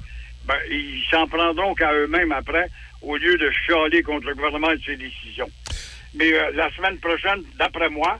ben, 0.44 0.56
ils 0.68 1.04
s'en 1.08 1.26
prendront 1.28 1.72
qu'à 1.74 1.92
eux-mêmes 1.94 2.32
après, 2.32 2.66
au 3.00 3.16
lieu 3.16 3.38
de 3.38 3.48
chialer 3.64 4.02
contre 4.02 4.26
le 4.26 4.34
gouvernement 4.34 4.72
et 4.72 4.80
ses 4.84 4.96
décisions. 4.96 5.48
Mais 6.14 6.32
euh, 6.32 6.50
la 6.54 6.68
semaine 6.72 6.98
prochaine, 6.98 7.42
d'après 7.58 7.88
moi, 7.88 8.18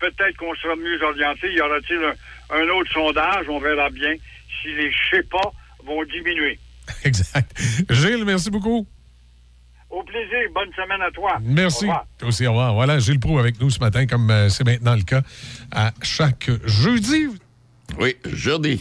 peut-être 0.00 0.36
qu'on 0.36 0.54
sera 0.56 0.74
mieux 0.74 1.00
orienté. 1.02 1.52
Y 1.52 1.60
aura-t-il 1.60 2.02
un, 2.02 2.58
un 2.58 2.68
autre 2.70 2.92
sondage? 2.92 3.48
On 3.48 3.60
verra 3.60 3.88
bien 3.90 4.14
si 4.60 4.68
les 4.74 4.90
je 4.90 5.16
sais 5.16 5.22
pas 5.22 5.52
vont 5.84 6.02
diminuer. 6.04 6.58
Exact. 7.04 7.50
Gilles, 7.88 8.24
merci 8.24 8.50
beaucoup. 8.50 8.86
Au 9.90 10.02
plaisir. 10.04 10.38
Bonne 10.54 10.70
semaine 10.74 11.00
à 11.02 11.10
toi. 11.10 11.36
Au 11.36 11.40
Merci. 11.42 11.86
Toi 12.18 12.28
aussi, 12.28 12.46
au 12.46 12.50
revoir. 12.50 12.74
Voilà, 12.74 12.98
Gilles 12.98 13.18
Proux 13.20 13.38
avec 13.38 13.60
nous 13.60 13.70
ce 13.70 13.80
matin, 13.80 14.06
comme 14.06 14.30
euh, 14.30 14.48
c'est 14.48 14.64
maintenant 14.64 14.94
le 14.94 15.02
cas 15.02 15.22
à 15.72 15.92
chaque 16.02 16.50
jeudi. 16.64 17.26
Oui, 17.98 18.16
jeudi. 18.24 18.80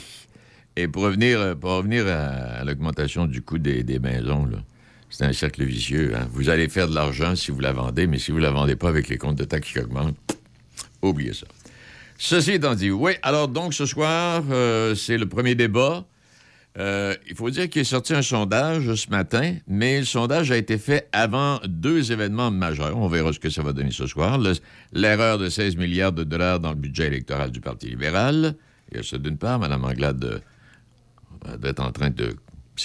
Et 0.75 0.87
pour 0.87 1.03
revenir, 1.03 1.39
euh, 1.39 1.55
pour 1.55 1.71
revenir 1.71 2.05
à, 2.07 2.59
à 2.59 2.63
l'augmentation 2.63 3.25
du 3.25 3.41
coût 3.41 3.57
des, 3.57 3.83
des 3.83 3.99
maisons, 3.99 4.45
là, 4.45 4.59
c'est 5.09 5.25
un 5.25 5.33
cercle 5.33 5.63
vicieux. 5.63 6.13
hein. 6.15 6.27
Vous 6.31 6.49
allez 6.49 6.69
faire 6.69 6.87
de 6.87 6.93
l'argent 6.93 7.35
si 7.35 7.49
vous 7.51 7.59
la 7.59 7.71
vendez, 7.73 8.05
mais 8.05 8.19
si 8.19 8.31
vous 8.31 8.37
la 8.37 8.51
vendez 8.51 8.75
pas 8.75 8.89
avec 8.89 9.09
les 9.09 9.17
comptes 9.17 9.35
de 9.37 9.43
taxes 9.45 9.71
qui 9.73 9.79
augmentent, 9.79 10.15
oubliez 11.01 11.33
ça. 11.33 11.47
Ceci 12.17 12.51
étant 12.51 12.75
dit, 12.75 12.91
oui, 12.91 13.13
alors 13.23 13.47
donc 13.47 13.73
ce 13.73 13.85
soir, 13.85 14.43
euh, 14.51 14.93
c'est 14.93 15.17
le 15.17 15.25
premier 15.25 15.55
débat. 15.55 16.05
Euh, 16.77 17.15
il 17.27 17.35
faut 17.35 17.49
dire 17.49 17.67
qu'il 17.69 17.81
est 17.81 17.85
sorti 17.85 18.13
un 18.13 18.21
sondage 18.21 18.93
ce 18.93 19.09
matin, 19.09 19.55
mais 19.67 19.99
le 19.99 20.05
sondage 20.05 20.51
a 20.51 20.57
été 20.57 20.77
fait 20.77 21.09
avant 21.11 21.59
deux 21.65 22.11
événements 22.11 22.51
majeurs. 22.51 22.95
On 22.97 23.07
verra 23.07 23.33
ce 23.33 23.39
que 23.39 23.49
ça 23.49 23.63
va 23.63 23.73
donner 23.73 23.91
ce 23.91 24.05
soir. 24.07 24.37
Le- 24.37 24.53
L'erreur 24.93 25.37
de 25.39 25.49
16 25.49 25.75
milliards 25.77 26.13
de 26.13 26.23
dollars 26.23 26.59
dans 26.59 26.69
le 26.69 26.75
budget 26.75 27.07
électoral 27.07 27.51
du 27.51 27.59
Parti 27.59 27.87
libéral. 27.87 28.55
Il 28.91 28.97
y 28.97 28.99
a 28.99 29.03
ça 29.03 29.17
d'une 29.17 29.37
part. 29.37 29.59
Mme 29.59 29.83
Anglade 29.83 30.23
euh, 31.45 31.57
doit 31.57 31.71
être 31.71 31.81
en 31.81 31.91
train 31.91 32.09
de 32.11 32.35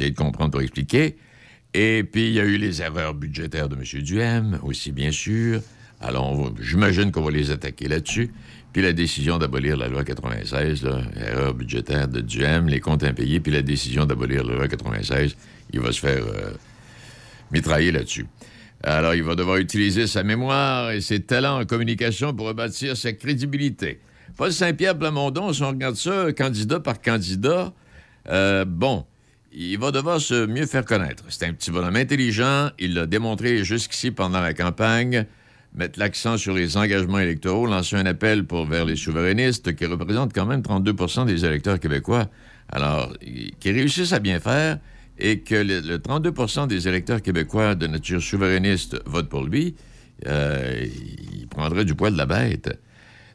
de 0.01 0.09
comprendre 0.11 0.51
pour 0.51 0.61
expliquer. 0.61 1.17
Et 1.73 2.03
puis, 2.03 2.27
il 2.27 2.33
y 2.35 2.41
a 2.41 2.45
eu 2.45 2.57
les 2.57 2.83
erreurs 2.83 3.15
budgétaires 3.15 3.69
de 3.69 3.77
M. 3.77 3.83
Duhem, 4.03 4.59
aussi, 4.65 4.91
bien 4.91 5.13
sûr. 5.13 5.61
Alors, 6.01 6.53
j'imagine 6.61 7.13
qu'on 7.13 7.23
va 7.23 7.31
les 7.31 7.53
attaquer 7.53 7.87
là-dessus. 7.87 8.33
Puis 8.75 8.83
la 8.83 8.93
décision 8.93 9.39
d'abolir 9.39 9.77
la 9.77 9.87
loi 9.87 10.03
96, 10.03 10.83
là, 10.83 11.01
erreur 11.17 11.55
budgétaire 11.55 12.09
de 12.09 12.21
Duhem, 12.21 12.67
les 12.67 12.81
comptes 12.81 13.05
impayés, 13.05 13.39
puis 13.39 13.53
la 13.53 13.63
décision 13.63 14.05
d'abolir 14.05 14.43
la 14.43 14.57
loi 14.57 14.67
96, 14.67 15.37
il 15.73 15.79
va 15.79 15.93
se 15.93 16.01
faire 16.01 16.25
euh, 16.25 16.51
mitrailler 17.53 17.93
là-dessus. 17.93 18.27
Alors, 18.83 19.15
il 19.15 19.23
va 19.23 19.37
devoir 19.37 19.59
utiliser 19.59 20.09
sa 20.09 20.25
mémoire 20.25 20.91
et 20.91 21.01
ses 21.01 21.21
talents 21.21 21.61
en 21.61 21.65
communication 21.65 22.35
pour 22.35 22.49
rebâtir 22.49 22.97
sa 22.97 23.13
crédibilité. 23.13 24.01
Paul 24.37 24.53
Saint-Pierre 24.53 24.99
Plamondon, 24.99 25.53
si 25.53 25.63
on 25.63 25.69
regarde 25.69 25.95
ça, 25.95 26.33
candidat 26.33 26.81
par 26.81 27.01
candidat, 27.01 27.73
euh, 28.29 28.65
bon, 28.65 29.07
il 29.53 29.79
va 29.79 29.93
devoir 29.93 30.21
se 30.21 30.47
mieux 30.47 30.67
faire 30.67 30.85
connaître. 30.85 31.23
C'est 31.29 31.47
un 31.47 31.53
petit 31.53 31.71
bonhomme 31.71 31.95
intelligent, 31.95 32.71
il 32.81 32.95
l'a 32.95 33.07
démontré 33.07 33.63
jusqu'ici 33.63 34.11
pendant 34.11 34.41
la 34.41 34.53
campagne, 34.53 35.27
mettre 35.75 35.99
l'accent 35.99 36.37
sur 36.37 36.55
les 36.55 36.77
engagements 36.77 37.19
électoraux, 37.19 37.67
lancer 37.67 37.97
un 37.97 38.07
appel 38.07 38.45
pour 38.45 38.67
vers 38.67 38.85
les 38.85 38.97
souverainistes 38.97 39.75
qui 39.75 39.87
représentent 39.87 40.33
quand 40.33 40.47
même 40.47 40.63
32 40.63 41.25
des 41.27 41.45
électeurs 41.45 41.81
québécois. 41.81 42.29
Alors, 42.69 43.13
qu'ils 43.61 43.75
réussissent 43.75 44.13
à 44.13 44.21
bien 44.21 44.41
faire 44.41 44.79
et 45.19 45.41
que 45.41 45.55
le, 45.55 45.81
le 45.81 45.99
32 45.99 46.67
des 46.67 46.89
électeurs 46.89 47.23
québécois 47.23 47.75
de 47.75 47.87
nature 47.87 48.23
souverainiste 48.23 48.97
votent 49.07 49.29
pour 49.29 49.45
lui, 49.45 49.75
euh, 50.27 50.87
il 51.33 51.47
prendrait 51.49 51.85
du 51.85 51.95
poil 51.95 52.13
de 52.13 52.19
la 52.19 52.27
bête. 52.27 52.79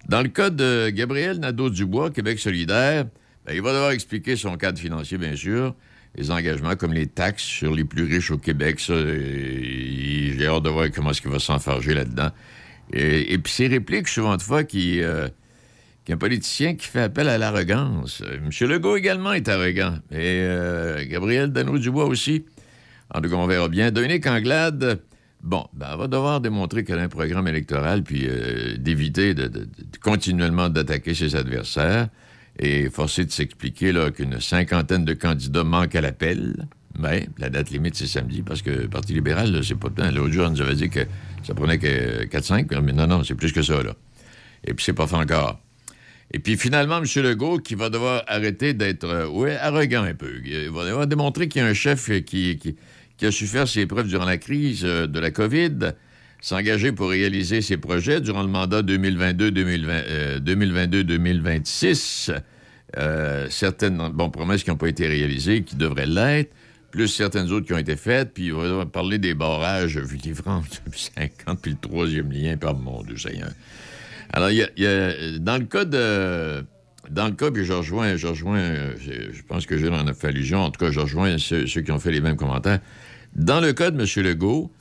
Dans 0.07 0.21
le 0.21 0.29
cas 0.29 0.49
de 0.49 0.89
Gabriel 0.89 1.39
Nadeau-Dubois, 1.39 2.09
Québec 2.09 2.39
solidaire, 2.39 3.05
ben, 3.45 3.53
il 3.53 3.61
va 3.61 3.73
devoir 3.73 3.91
expliquer 3.91 4.35
son 4.35 4.57
cadre 4.57 4.79
financier, 4.79 5.17
bien 5.17 5.35
sûr, 5.35 5.75
les 6.19 6.31
engagements 6.31 6.75
comme 6.75 6.93
les 6.93 7.07
taxes 7.07 7.43
sur 7.43 7.73
les 7.73 7.85
plus 7.85 8.03
riches 8.03 8.29
au 8.29 8.37
Québec. 8.37 8.81
Et 8.89 10.33
j'ai 10.37 10.45
hâte 10.47 10.63
de 10.63 10.69
voir 10.69 10.87
comment 10.93 11.11
est-ce 11.11 11.21
qu'il 11.21 11.31
va 11.31 11.39
s'enfarger 11.39 11.93
là-dedans. 11.93 12.29
Et, 12.91 13.37
puis 13.37 13.53
ces 13.53 13.67
répliques, 13.67 14.09
souvent 14.09 14.35
de 14.35 14.41
fois, 14.41 14.65
qui, 14.65 15.01
euh, 15.01 15.29
qu'un 16.03 16.17
politicien 16.17 16.75
qui 16.75 16.87
fait 16.87 17.03
appel 17.03 17.29
à 17.29 17.37
l'arrogance. 17.37 18.21
Euh, 18.25 18.37
M. 18.37 18.69
Legault 18.69 18.97
également 18.97 19.31
est 19.31 19.47
arrogant. 19.47 19.95
Et 20.11 20.41
euh, 20.41 21.05
Gabriel 21.07 21.53
Dano-Dubois 21.53 22.05
aussi. 22.05 22.43
En 23.13 23.21
tout 23.21 23.29
cas, 23.29 23.35
on 23.35 23.47
verra 23.47 23.69
bien. 23.69 23.91
Dominique 23.91 24.27
Anglade, 24.27 24.99
bon, 25.41 25.67
ben, 25.73 25.95
va 25.95 26.07
devoir 26.07 26.41
démontrer 26.41 26.83
qu'elle 26.83 26.99
a 26.99 27.03
un 27.03 27.09
programme 27.09 27.47
électoral, 27.47 28.03
puis 28.03 28.25
euh, 28.27 28.75
d'éviter 28.77 29.33
de- 29.33 29.69
continuellement 30.03 30.67
d'attaquer 30.67 31.13
ses 31.13 31.35
adversaires 31.35 32.09
et 32.60 32.90
forcer 32.90 33.26
de 33.26 33.31
s'expliquer 33.31 33.94
qu'une 34.15 34.40
cinquantaine 34.40 35.06
de 35.06 35.14
candidats 35.14 35.64
manquent 35.64 35.95
à 35.95 36.02
l'appel. 36.02 36.68
Mais 36.99 37.30
la 37.38 37.49
date 37.49 37.69
limite, 37.69 37.95
c'est 37.95 38.07
samedi, 38.07 38.41
parce 38.41 38.61
que 38.61 38.72
le 38.72 38.90
Parti 38.90 39.14
libéral, 39.14 39.64
c'est 39.64 39.80
pas 39.80 39.90
tant. 39.90 40.11
L'autre 40.11 40.34
jour, 40.34 40.48
on 40.48 40.52
nous 40.52 40.61
avait 40.61 40.76
dit 40.76 40.90
que 40.90 40.99
ça 41.44 41.53
prenait 41.53 41.77
que 41.77 42.26
4-5, 42.26 42.77
mais 42.81 42.91
non, 42.91 43.07
non, 43.07 43.23
c'est 43.23 43.36
plus 43.36 43.53
que 43.53 43.61
ça, 43.61 43.81
là. 43.81 43.95
Et 44.65 44.73
puis, 44.73 44.84
c'est 44.84 44.94
pas 44.94 45.07
fait 45.07 45.15
encore. 45.15 45.61
Et 46.31 46.40
puis 46.40 46.57
finalement, 46.57 46.98
M. 46.98 47.23
Legault, 47.23 47.57
qui 47.57 47.76
va 47.76 47.90
devoir 47.90 48.23
arrêter 48.27 48.73
d'être, 48.73 49.06
euh, 49.06 49.27
ouais, 49.27 49.56
arrogant 49.56 50.03
un 50.03 50.14
peu. 50.14 50.41
Il 50.45 50.69
va 50.69 50.86
devoir 50.86 51.07
démontrer 51.07 51.48
qu'il 51.48 51.61
y 51.61 51.65
a 51.65 51.68
un 51.68 51.73
chef 51.73 52.11
qui 52.23 52.76
a 53.22 53.31
su 53.31 53.48
faire 53.48 53.68
ses 53.68 53.88
preuves 53.88 54.07
durant 54.07 54.26
la 54.26 54.38
crise 54.38 54.81
euh, 54.84 55.07
de 55.07 55.19
la 55.19 55.31
COVID, 55.31 55.94
s'engager 56.41 56.91
pour 56.91 57.09
réaliser 57.09 57.61
ses 57.61 57.77
projets 57.77 58.21
durant 58.21 58.41
le 58.43 58.49
mandat 58.49 58.81
2022-2020, 58.81 59.85
euh, 59.89 60.39
2022-2026. 60.39 62.31
Euh, 62.97 63.47
certaines 63.49 63.99
promesses 64.31 64.63
qui 64.63 64.69
n'ont 64.71 64.77
pas 64.77 64.87
été 64.89 65.07
réalisées, 65.07 65.63
qui 65.63 65.75
devraient 65.75 66.07
l'être, 66.07 66.51
plus 66.91 67.07
certaines 67.07 67.51
autres 67.51 67.67
qui 67.67 67.73
ont 67.73 67.77
été 67.77 67.95
faites, 67.95 68.33
puis 68.33 68.47
il 68.47 68.53
va 68.53 68.85
parler 68.87 69.19
des 69.19 69.35
barrages 69.35 69.97
Villefranche 69.99 70.65
depuis 70.85 71.11
50, 71.15 71.61
puis 71.61 71.71
le 71.71 71.77
troisième 71.77 72.31
lien, 72.31 72.57
par 72.57 72.75
mon 72.75 73.03
Dieu 73.03 73.17
Seigneur. 73.17 73.51
Alors, 74.33 74.49
y 74.49 74.63
y 74.77 74.85
a- 74.87 75.37
dans 75.39 75.57
le 75.57 75.65
cas 75.65 75.85
de. 75.85 76.65
Dans 77.09 77.25
le 77.25 77.33
cas, 77.33 77.49
puis 77.49 77.65
je 77.65 77.73
rejoins, 77.73 78.17
je 78.17 78.27
rejoins, 78.27 78.59
euh, 78.59 78.93
je 78.99 79.41
pense 79.47 79.65
que 79.65 79.75
Gilles 79.77 79.89
en 79.89 80.13
fait 80.13 80.27
allusion, 80.27 80.59
en 80.59 80.69
tout 80.69 80.83
cas, 80.83 80.91
je 80.91 80.99
rejoins 80.99 81.39
ceux, 81.39 81.63
qui 81.65 81.91
ont 81.91 81.97
fait 81.99 82.11
les 82.11 82.21
mêmes 82.21 82.35
commentaires. 82.35 82.79
Dans 83.35 83.61
le 83.61 83.73
cas 83.73 83.89
de 83.89 83.99
M. 83.99 84.23
Legault, 84.23 84.71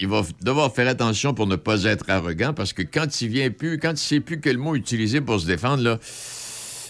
il 0.00 0.08
va 0.08 0.22
devoir 0.42 0.72
faire 0.74 0.88
attention 0.88 1.34
pour 1.34 1.46
ne 1.46 1.56
pas 1.56 1.84
être 1.84 2.08
arrogant, 2.08 2.54
parce 2.54 2.72
que 2.72 2.82
quand 2.82 3.20
il 3.20 3.28
vient 3.28 3.50
plus, 3.50 3.78
quand 3.78 3.92
il 3.92 3.98
sait 3.98 4.20
plus 4.20 4.40
quel 4.40 4.58
mot 4.58 4.74
utiliser 4.74 5.20
pour 5.20 5.40
se 5.40 5.46
défendre, 5.46 5.82
là, 5.82 5.98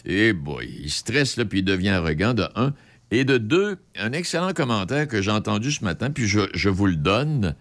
et 0.05 0.33
boy, 0.33 0.69
il 0.83 0.91
stresse, 0.91 1.37
là, 1.37 1.45
puis 1.45 1.61
il 1.61 1.65
devient 1.65 1.91
arrogant, 1.91 2.35
de 2.35 2.45
un. 2.55 2.75
Et 3.11 3.25
de 3.25 3.39
deux, 3.39 3.79
un 3.99 4.13
excellent 4.13 4.53
commentaire 4.53 5.09
que 5.09 5.23
j'ai 5.23 5.31
entendu 5.31 5.73
ce 5.73 5.83
matin, 5.83 6.11
puis 6.11 6.27
je, 6.27 6.41
je 6.53 6.69
vous 6.69 6.87
le 6.87 6.97
donne. 6.97 7.55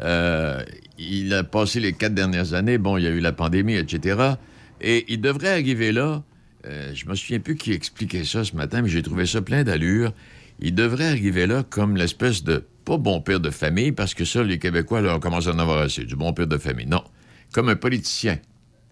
Euh, 0.00 0.62
il 0.98 1.32
a 1.34 1.44
passé 1.44 1.80
les 1.80 1.92
quatre 1.92 2.14
dernières 2.14 2.54
années, 2.54 2.78
bon, 2.78 2.96
il 2.96 3.04
y 3.04 3.06
a 3.06 3.10
eu 3.10 3.20
la 3.20 3.32
pandémie, 3.32 3.74
etc. 3.74 4.34
Et 4.80 5.04
il 5.08 5.20
devrait 5.20 5.50
arriver 5.50 5.92
là, 5.92 6.22
euh, 6.66 6.92
je 6.94 7.06
me 7.06 7.14
souviens 7.14 7.38
plus 7.38 7.56
qui 7.56 7.72
expliquait 7.72 8.24
ça 8.24 8.44
ce 8.44 8.56
matin, 8.56 8.82
mais 8.82 8.88
j'ai 8.88 9.02
trouvé 9.02 9.26
ça 9.26 9.42
plein 9.42 9.62
d'allure. 9.62 10.12
Il 10.60 10.74
devrait 10.74 11.06
arriver 11.06 11.46
là 11.46 11.64
comme 11.68 11.96
l'espèce 11.96 12.42
de, 12.42 12.64
pas 12.88 12.96
bon 12.96 13.20
père 13.20 13.38
de 13.38 13.50
famille, 13.50 13.92
parce 13.92 14.14
que 14.14 14.24
ça, 14.24 14.42
les 14.42 14.58
Québécois, 14.58 15.02
là, 15.02 15.14
on 15.14 15.20
à 15.20 15.52
en 15.52 15.58
avoir 15.58 15.78
assez, 15.82 16.04
du 16.04 16.16
bon 16.16 16.32
père 16.32 16.46
de 16.46 16.56
famille. 16.56 16.86
Non, 16.86 17.04
comme 17.52 17.68
un 17.68 17.76
politicien, 17.76 18.38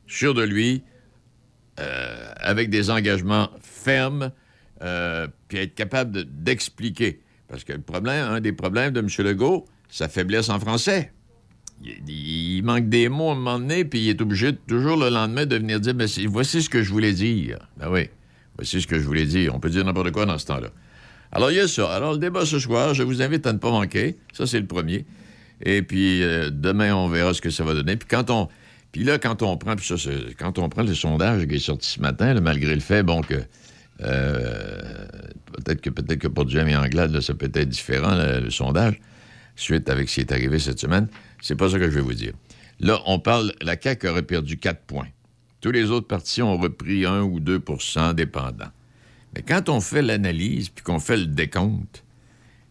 sûr 0.06 0.34
de 0.34 0.42
lui, 0.42 0.82
euh, 1.80 2.30
avec 2.36 2.68
des 2.68 2.90
engagements 2.90 3.48
fermes, 3.62 4.32
euh, 4.82 5.26
puis 5.48 5.58
être 5.58 5.74
capable 5.74 6.12
de- 6.12 6.22
d'expliquer. 6.22 7.20
Parce 7.48 7.64
que 7.64 7.72
le 7.72 7.80
problème, 7.80 8.26
un 8.28 8.40
des 8.40 8.52
problèmes 8.52 8.92
de 8.92 9.00
M. 9.00 9.08
Legault, 9.26 9.64
sa 9.88 10.08
faiblesse 10.10 10.50
en 10.50 10.60
français. 10.60 11.12
Il, 11.82 12.62
manque 12.64 12.88
des 12.90 13.08
mots 13.08 13.30
à 13.30 13.32
un 13.32 13.34
moment 13.36 13.58
donné, 13.58 13.84
puis 13.86 14.00
il 14.00 14.08
est 14.10 14.20
obligé 14.20 14.52
de- 14.52 14.58
toujours 14.66 14.96
le 14.98 15.08
lendemain 15.08 15.46
de 15.46 15.56
venir 15.56 15.80
dire 15.80 15.94
voici 16.28 16.62
ce 16.62 16.68
que 16.68 16.82
je 16.82 16.90
voulais 16.90 17.12
dire. 17.12 17.58
Ben 17.78 17.90
oui, 17.90 18.08
voici 18.56 18.80
ce 18.82 18.86
que 18.86 18.98
je 18.98 19.04
voulais 19.06 19.26
dire. 19.26 19.54
On 19.54 19.60
peut 19.60 19.70
dire 19.70 19.84
n'importe 19.84 20.10
quoi 20.10 20.26
dans 20.26 20.36
ce 20.38 20.46
temps-là. 20.46 20.68
Alors, 21.36 21.50
il 21.50 21.56
y 21.58 21.60
a 21.60 21.68
ça. 21.68 21.92
Alors, 21.92 22.12
le 22.14 22.18
débat 22.18 22.46
ce 22.46 22.58
soir, 22.58 22.94
je 22.94 23.02
vous 23.02 23.20
invite 23.20 23.46
à 23.46 23.52
ne 23.52 23.58
pas 23.58 23.70
manquer. 23.70 24.16
Ça, 24.32 24.46
c'est 24.46 24.58
le 24.58 24.66
premier. 24.66 25.04
Et 25.62 25.82
puis, 25.82 26.22
euh, 26.22 26.50
demain, 26.50 26.94
on 26.94 27.08
verra 27.08 27.34
ce 27.34 27.42
que 27.42 27.50
ça 27.50 27.62
va 27.62 27.74
donner. 27.74 27.96
Puis, 27.96 28.08
quand 28.08 28.30
on. 28.30 28.48
Puis 28.92 29.04
là, 29.04 29.18
quand 29.18 29.42
on 29.42 29.58
prend, 29.58 29.76
puis 29.76 29.86
ça, 29.86 29.96
quand 30.38 30.58
on 30.58 30.70
prend 30.70 30.82
le 30.82 30.94
sondage 30.94 31.46
qui 31.46 31.56
est 31.56 31.58
sorti 31.58 31.90
ce 31.90 32.00
matin, 32.00 32.40
malgré 32.40 32.74
le 32.74 32.80
fait, 32.80 33.02
bon, 33.02 33.20
que 33.20 33.34
euh, 34.02 35.06
peut-être 35.52 35.82
que 35.82 35.90
peut-être 35.90 36.18
que 36.18 36.28
pour 36.28 36.48
Jamie 36.48 36.74
Anglade, 36.74 37.10
là, 37.10 37.20
ça 37.20 37.34
peut 37.34 37.50
être 37.52 37.68
différent, 37.68 38.14
le, 38.14 38.48
sondage, 38.48 38.98
suite 39.54 39.90
avec 39.90 40.08
ce 40.08 40.14
qui 40.14 40.20
est 40.20 40.32
arrivé 40.32 40.58
cette 40.58 40.78
semaine. 40.78 41.08
C'est 41.42 41.56
pas 41.56 41.68
ça 41.68 41.78
que 41.78 41.84
je 41.84 41.94
vais 41.94 42.00
vous 42.00 42.14
dire. 42.14 42.32
Là, 42.80 43.00
on 43.04 43.18
parle, 43.18 43.52
la 43.60 43.76
CAQ 43.78 44.08
aurait 44.08 44.22
perdu 44.22 44.58
4 44.58 44.80
points. 44.86 45.08
Tous 45.60 45.72
les 45.72 45.90
autres 45.90 46.06
partis 46.06 46.40
ont 46.40 46.56
repris 46.56 47.04
1 47.04 47.20
ou 47.22 47.40
2% 47.40 48.14
dépendant. 48.14 48.70
Mais 49.36 49.42
quand 49.42 49.68
on 49.68 49.82
fait 49.82 50.00
l'analyse 50.00 50.70
puis 50.70 50.82
qu'on 50.82 50.98
fait 50.98 51.18
le 51.18 51.26
décompte, 51.26 52.02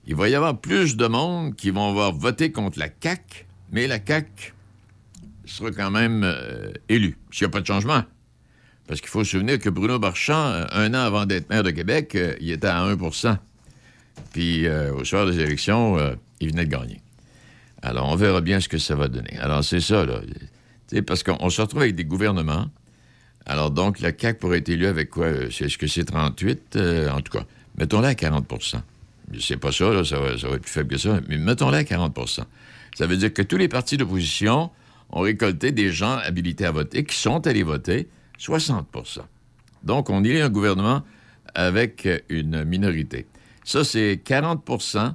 il 0.08 0.16
va 0.16 0.30
y 0.30 0.36
avoir 0.36 0.60
plus 0.60 0.98
de 0.98 1.06
monde 1.06 1.56
qui 1.56 1.70
vont 1.70 1.90
avoir 1.90 2.12
voté 2.12 2.52
contre 2.52 2.80
la 2.80 2.88
CAQ, 2.88 3.46
mais 3.72 3.86
la 3.86 4.00
CAQ 4.04 4.54
sera 5.46 5.70
quand 5.70 5.92
même 5.92 6.24
euh, 6.24 6.72
élue, 6.90 7.20
s'il 7.30 7.46
n'y 7.46 7.52
a 7.52 7.54
pas 7.54 7.62
de 7.62 7.68
changement. 7.68 8.04
Parce 8.88 9.00
qu'il 9.00 9.10
faut 9.10 9.24
se 9.24 9.32
souvenir 9.32 9.60
que 9.60 9.70
Bruno 9.70 10.00
Marchand, 10.00 10.48
euh, 10.48 10.66
un 10.72 10.96
an 10.96 11.06
avant 11.06 11.28
d'être 11.28 11.50
maire 11.52 11.62
de 11.62 11.70
Québec, 11.70 12.16
euh, 12.16 12.36
il 12.42 12.50
était 12.50 12.66
à 12.66 12.84
1% 12.84 13.38
Puis 14.34 14.68
au 14.68 15.04
soir 15.04 15.28
des 15.28 15.40
élections, 15.40 15.98
il 16.40 16.50
venait 16.50 16.66
de 16.66 16.72
gagner. 16.72 17.00
Alors, 17.84 18.10
on 18.10 18.16
verra 18.16 18.42
bien 18.42 18.60
ce 18.60 18.68
que 18.68 18.80
ça 18.80 18.96
va 18.96 19.08
donner. 19.08 19.38
Alors, 19.38 19.64
c'est 19.64 19.82
ça, 19.82 20.04
là. 20.04 20.20
Tu 20.88 20.96
sais, 20.96 21.02
parce 21.04 21.22
qu'on 21.22 21.50
se 21.52 21.62
retrouve 21.62 21.84
avec 21.84 21.94
des 21.94 22.06
gouvernements. 22.06 22.70
Alors, 23.46 23.72
donc, 23.72 24.00
la 24.00 24.12
CAQ 24.18 24.40
pourrait 24.40 24.58
être 24.60 24.70
élue 24.70 24.88
avec 24.88 25.10
quoi? 25.10 25.26
Euh, 25.26 25.48
Est-ce 25.50 25.78
que 25.78 25.88
c'est 25.88 26.06
38? 26.06 26.76
Euh, 26.76 27.10
en 27.12 27.22
tout 27.22 27.32
cas, 27.38 27.46
mettons-la 27.78 28.10
à 28.10 28.14
40% 28.14 28.82
C'est 29.40 29.58
pas 29.58 29.72
ça, 29.72 29.92
là, 29.94 30.04
ça 30.04 30.20
va, 30.20 30.38
ça 30.38 30.48
va 30.48 30.56
être 30.56 30.64
plus 30.64 30.72
faible 30.72 30.90
que 30.90 30.98
ça, 30.98 31.20
mais 31.28 31.38
mettons-la 31.38 31.80
à 31.80 31.84
40% 31.84 32.44
Ça 32.96 33.08
veut 33.08 33.18
dire 33.18 33.34
que 33.34 33.44
tous 33.44 33.58
les 33.58 33.68
partis 33.68 33.98
d'opposition 33.98 34.72
ont 35.12 35.22
récolté 35.22 35.72
des 35.72 35.92
gens 35.92 36.18
habilités 36.18 36.66
à 36.66 36.72
voter, 36.72 37.04
qui 37.04 37.16
sont 37.16 37.46
allés 37.46 37.64
voter, 37.64 38.10
60% 38.40 39.20
Donc, 39.84 40.10
on 40.10 40.24
élit 40.24 40.42
un 40.42 40.50
gouvernement 40.50 41.04
avec 41.54 42.08
une 42.30 42.66
minorité. 42.66 43.28
Ça, 43.64 43.84
c'est 43.84 44.20
40% 44.26 45.14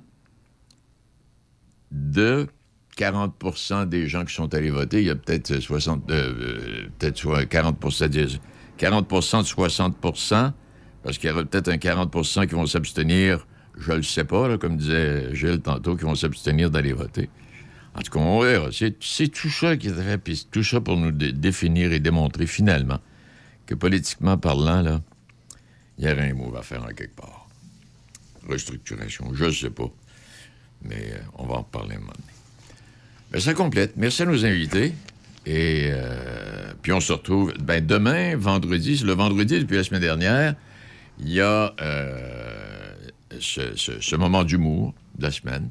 de 1.90 2.47
40% 2.96 3.88
des 3.88 4.08
gens 4.08 4.24
qui 4.24 4.34
sont 4.34 4.52
allés 4.54 4.70
voter. 4.70 5.00
Il 5.00 5.06
y 5.06 5.10
a 5.10 5.14
peut-être 5.16 5.58
60, 5.60 6.10
euh, 6.10 6.34
euh, 6.38 6.88
peut-être 6.98 7.16
soit 7.18 7.46
40 7.46 8.08
disent 8.08 8.40
40 8.78 9.08
de 9.08 9.14
60% 9.16 10.52
parce 11.02 11.18
qu'il 11.18 11.30
y 11.30 11.32
aura 11.32 11.44
peut-être 11.44 11.68
un 11.68 11.76
40% 11.76 12.46
qui 12.46 12.54
vont 12.54 12.66
s'abstenir, 12.66 13.46
je 13.78 13.92
le 13.92 14.02
sais 14.02 14.24
pas, 14.24 14.58
comme 14.58 14.76
disait 14.76 15.34
Gilles 15.34 15.60
tantôt, 15.60 15.96
qui 15.96 16.04
vont 16.04 16.14
s'abstenir 16.14 16.70
d'aller 16.70 16.92
voter. 16.92 17.30
En 17.94 18.02
tout 18.02 18.12
cas, 18.12 18.20
on 18.20 18.40
verra. 18.40 18.68
C'est 18.72 19.28
tout 19.28 19.48
ça 19.50 19.76
qui 19.76 19.88
est 19.88 19.92
fait, 19.92 20.18
puis 20.18 20.46
tout 20.50 20.62
ça 20.62 20.80
pour 20.80 20.96
nous 20.96 21.10
dé- 21.10 21.32
définir 21.32 21.92
et 21.92 21.98
démontrer 22.00 22.46
finalement 22.46 22.98
que 23.66 23.74
politiquement 23.74 24.36
parlant, 24.38 24.82
là, 24.82 25.00
il 25.98 26.04
y 26.08 26.12
aurait 26.12 26.30
un 26.30 26.34
mot 26.34 26.54
à 26.56 26.62
faire 26.62 26.82
en 26.84 26.88
quelque 26.88 27.16
part. 27.16 27.48
Restructuration, 28.48 29.32
je 29.34 29.50
sais 29.50 29.70
pas. 29.70 29.90
Mais 30.82 31.12
euh, 31.12 31.18
on 31.34 31.46
va 31.46 31.54
en 31.54 31.58
reparler 31.62 31.96
donné. 31.96 32.30
Ben, 33.32 33.40
ça 33.40 33.55
complète. 33.55 33.93
Merci 33.97 34.23
à 34.23 34.27
nos 34.27 34.44
invités. 34.44 34.93
Et 35.47 35.89
euh, 35.90 36.73
puis 36.82 36.93
on 36.93 37.01
se 37.01 37.12
retrouve 37.12 37.52
ben, 37.61 37.85
demain, 37.85 38.36
vendredi. 38.36 38.98
C'est 38.98 39.05
le 39.05 39.12
vendredi 39.12 39.59
depuis 39.61 39.77
la 39.77 39.85
semaine 39.85 40.01
dernière. 40.01 40.55
Il 41.20 41.31
y 41.31 41.40
a 41.40 41.74
euh, 41.81 42.93
ce, 43.39 44.16
moment 44.16 44.43
d'humour 44.43 44.94
de 45.19 45.23
la 45.23 45.31
semaine 45.31 45.69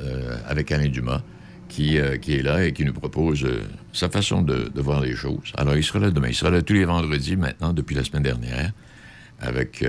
euh, 0.00 0.36
avec 0.46 0.70
Alain 0.70 0.88
Dumas 0.88 1.22
qui, 1.68 1.98
qui 2.22 2.34
est 2.34 2.42
là 2.42 2.64
et 2.64 2.72
qui 2.72 2.84
nous 2.84 2.92
propose 2.92 3.44
sa 3.92 4.08
façon 4.08 4.42
de, 4.42 4.70
de 4.72 4.80
voir 4.80 5.00
les 5.00 5.16
choses. 5.16 5.52
Alors, 5.56 5.76
il 5.76 5.82
sera 5.82 5.98
là 5.98 6.12
demain. 6.12 6.28
Il 6.28 6.34
sera 6.34 6.50
là 6.50 6.62
tous 6.62 6.74
les 6.74 6.84
vendredis 6.84 7.34
maintenant 7.34 7.72
depuis 7.72 7.96
la 7.96 8.04
semaine 8.04 8.22
dernière 8.22 8.70
avec 9.40 9.84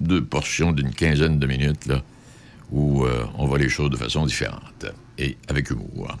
deux 0.00 0.22
portions 0.22 0.70
d'une 0.70 0.90
quinzaine 0.90 1.40
de 1.40 1.46
minutes 1.48 1.86
là, 1.86 2.02
où 2.70 3.04
on 3.38 3.46
voit 3.46 3.58
les 3.58 3.68
choses 3.68 3.90
de 3.90 3.96
façon 3.96 4.24
différente 4.24 4.86
avec 5.48 5.70
humour. 5.70 6.16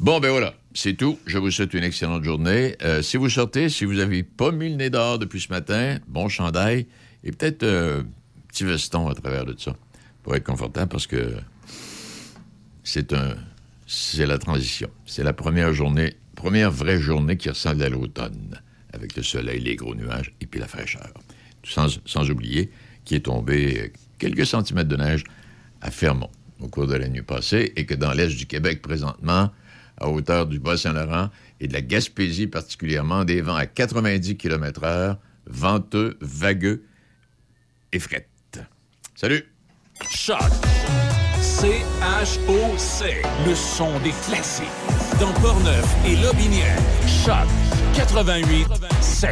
Bon, 0.00 0.20
ben 0.20 0.30
voilà, 0.30 0.54
c'est 0.74 0.94
tout. 0.94 1.18
Je 1.26 1.38
vous 1.38 1.50
souhaite 1.50 1.74
une 1.74 1.82
excellente 1.82 2.22
journée. 2.22 2.76
Euh, 2.82 3.02
si 3.02 3.16
vous 3.16 3.28
sortez, 3.28 3.68
si 3.68 3.84
vous 3.84 3.94
n'avez 3.94 4.22
pas 4.22 4.52
mis 4.52 4.68
le 4.68 4.76
nez 4.76 4.90
dehors 4.90 5.18
depuis 5.18 5.40
ce 5.40 5.48
matin, 5.48 5.98
bon 6.06 6.28
chandail 6.28 6.86
et 7.24 7.32
peut-être 7.32 7.64
euh, 7.64 8.04
petit 8.46 8.64
veston 8.64 9.08
à 9.08 9.14
travers 9.14 9.44
de 9.44 9.56
ça 9.58 9.74
pour 10.22 10.36
être 10.36 10.44
confortable 10.44 10.88
parce 10.88 11.08
que 11.08 11.34
c'est 12.84 13.12
un, 13.12 13.34
c'est 13.88 14.26
la 14.26 14.38
transition. 14.38 14.88
C'est 15.04 15.24
la 15.24 15.32
première 15.32 15.72
journée, 15.72 16.14
première 16.36 16.70
vraie 16.70 17.00
journée 17.00 17.36
qui 17.36 17.48
ressemble 17.48 17.82
à 17.82 17.88
l'automne 17.88 18.60
avec 18.92 19.16
le 19.16 19.24
soleil, 19.24 19.60
les 19.60 19.74
gros 19.74 19.96
nuages 19.96 20.32
et 20.40 20.46
puis 20.46 20.60
la 20.60 20.68
fraîcheur. 20.68 21.12
Sans, 21.64 21.98
sans 22.06 22.30
oublier 22.30 22.70
qu'il 23.04 23.16
est 23.16 23.26
tombé 23.26 23.92
quelques 24.18 24.46
centimètres 24.46 24.88
de 24.88 24.96
neige 24.96 25.24
à 25.80 25.90
Fermont 25.90 26.30
au 26.60 26.68
cours 26.68 26.86
de 26.86 26.94
la 26.94 27.08
nuit 27.08 27.22
passée 27.22 27.72
et 27.76 27.86
que 27.86 27.94
dans 27.94 28.12
l'est 28.12 28.36
du 28.36 28.46
Québec 28.46 28.82
présentement, 28.82 29.50
à 30.00 30.08
hauteur 30.08 30.46
du 30.46 30.58
Bas-Saint-Laurent 30.58 31.30
et 31.60 31.68
de 31.68 31.72
la 31.72 31.82
Gaspésie 31.82 32.46
particulièrement, 32.46 33.24
des 33.24 33.40
vents 33.40 33.56
à 33.56 33.66
90 33.66 34.36
km 34.36 34.84
heure, 34.84 35.18
venteux, 35.46 36.16
vagueux 36.20 36.84
et 37.92 37.98
frettes. 37.98 38.60
Salut! 39.14 39.44
Choc. 40.10 40.38
C-H-O-C. 41.40 43.22
Le 43.46 43.54
son 43.54 43.98
des 44.00 44.12
classiques. 44.26 44.66
Dans 45.18 45.32
Portneuf 45.40 45.84
et 46.06 46.16
Lobinière. 46.16 46.78
Choc 47.24 47.48
88 47.94 48.68
7. 49.00 49.30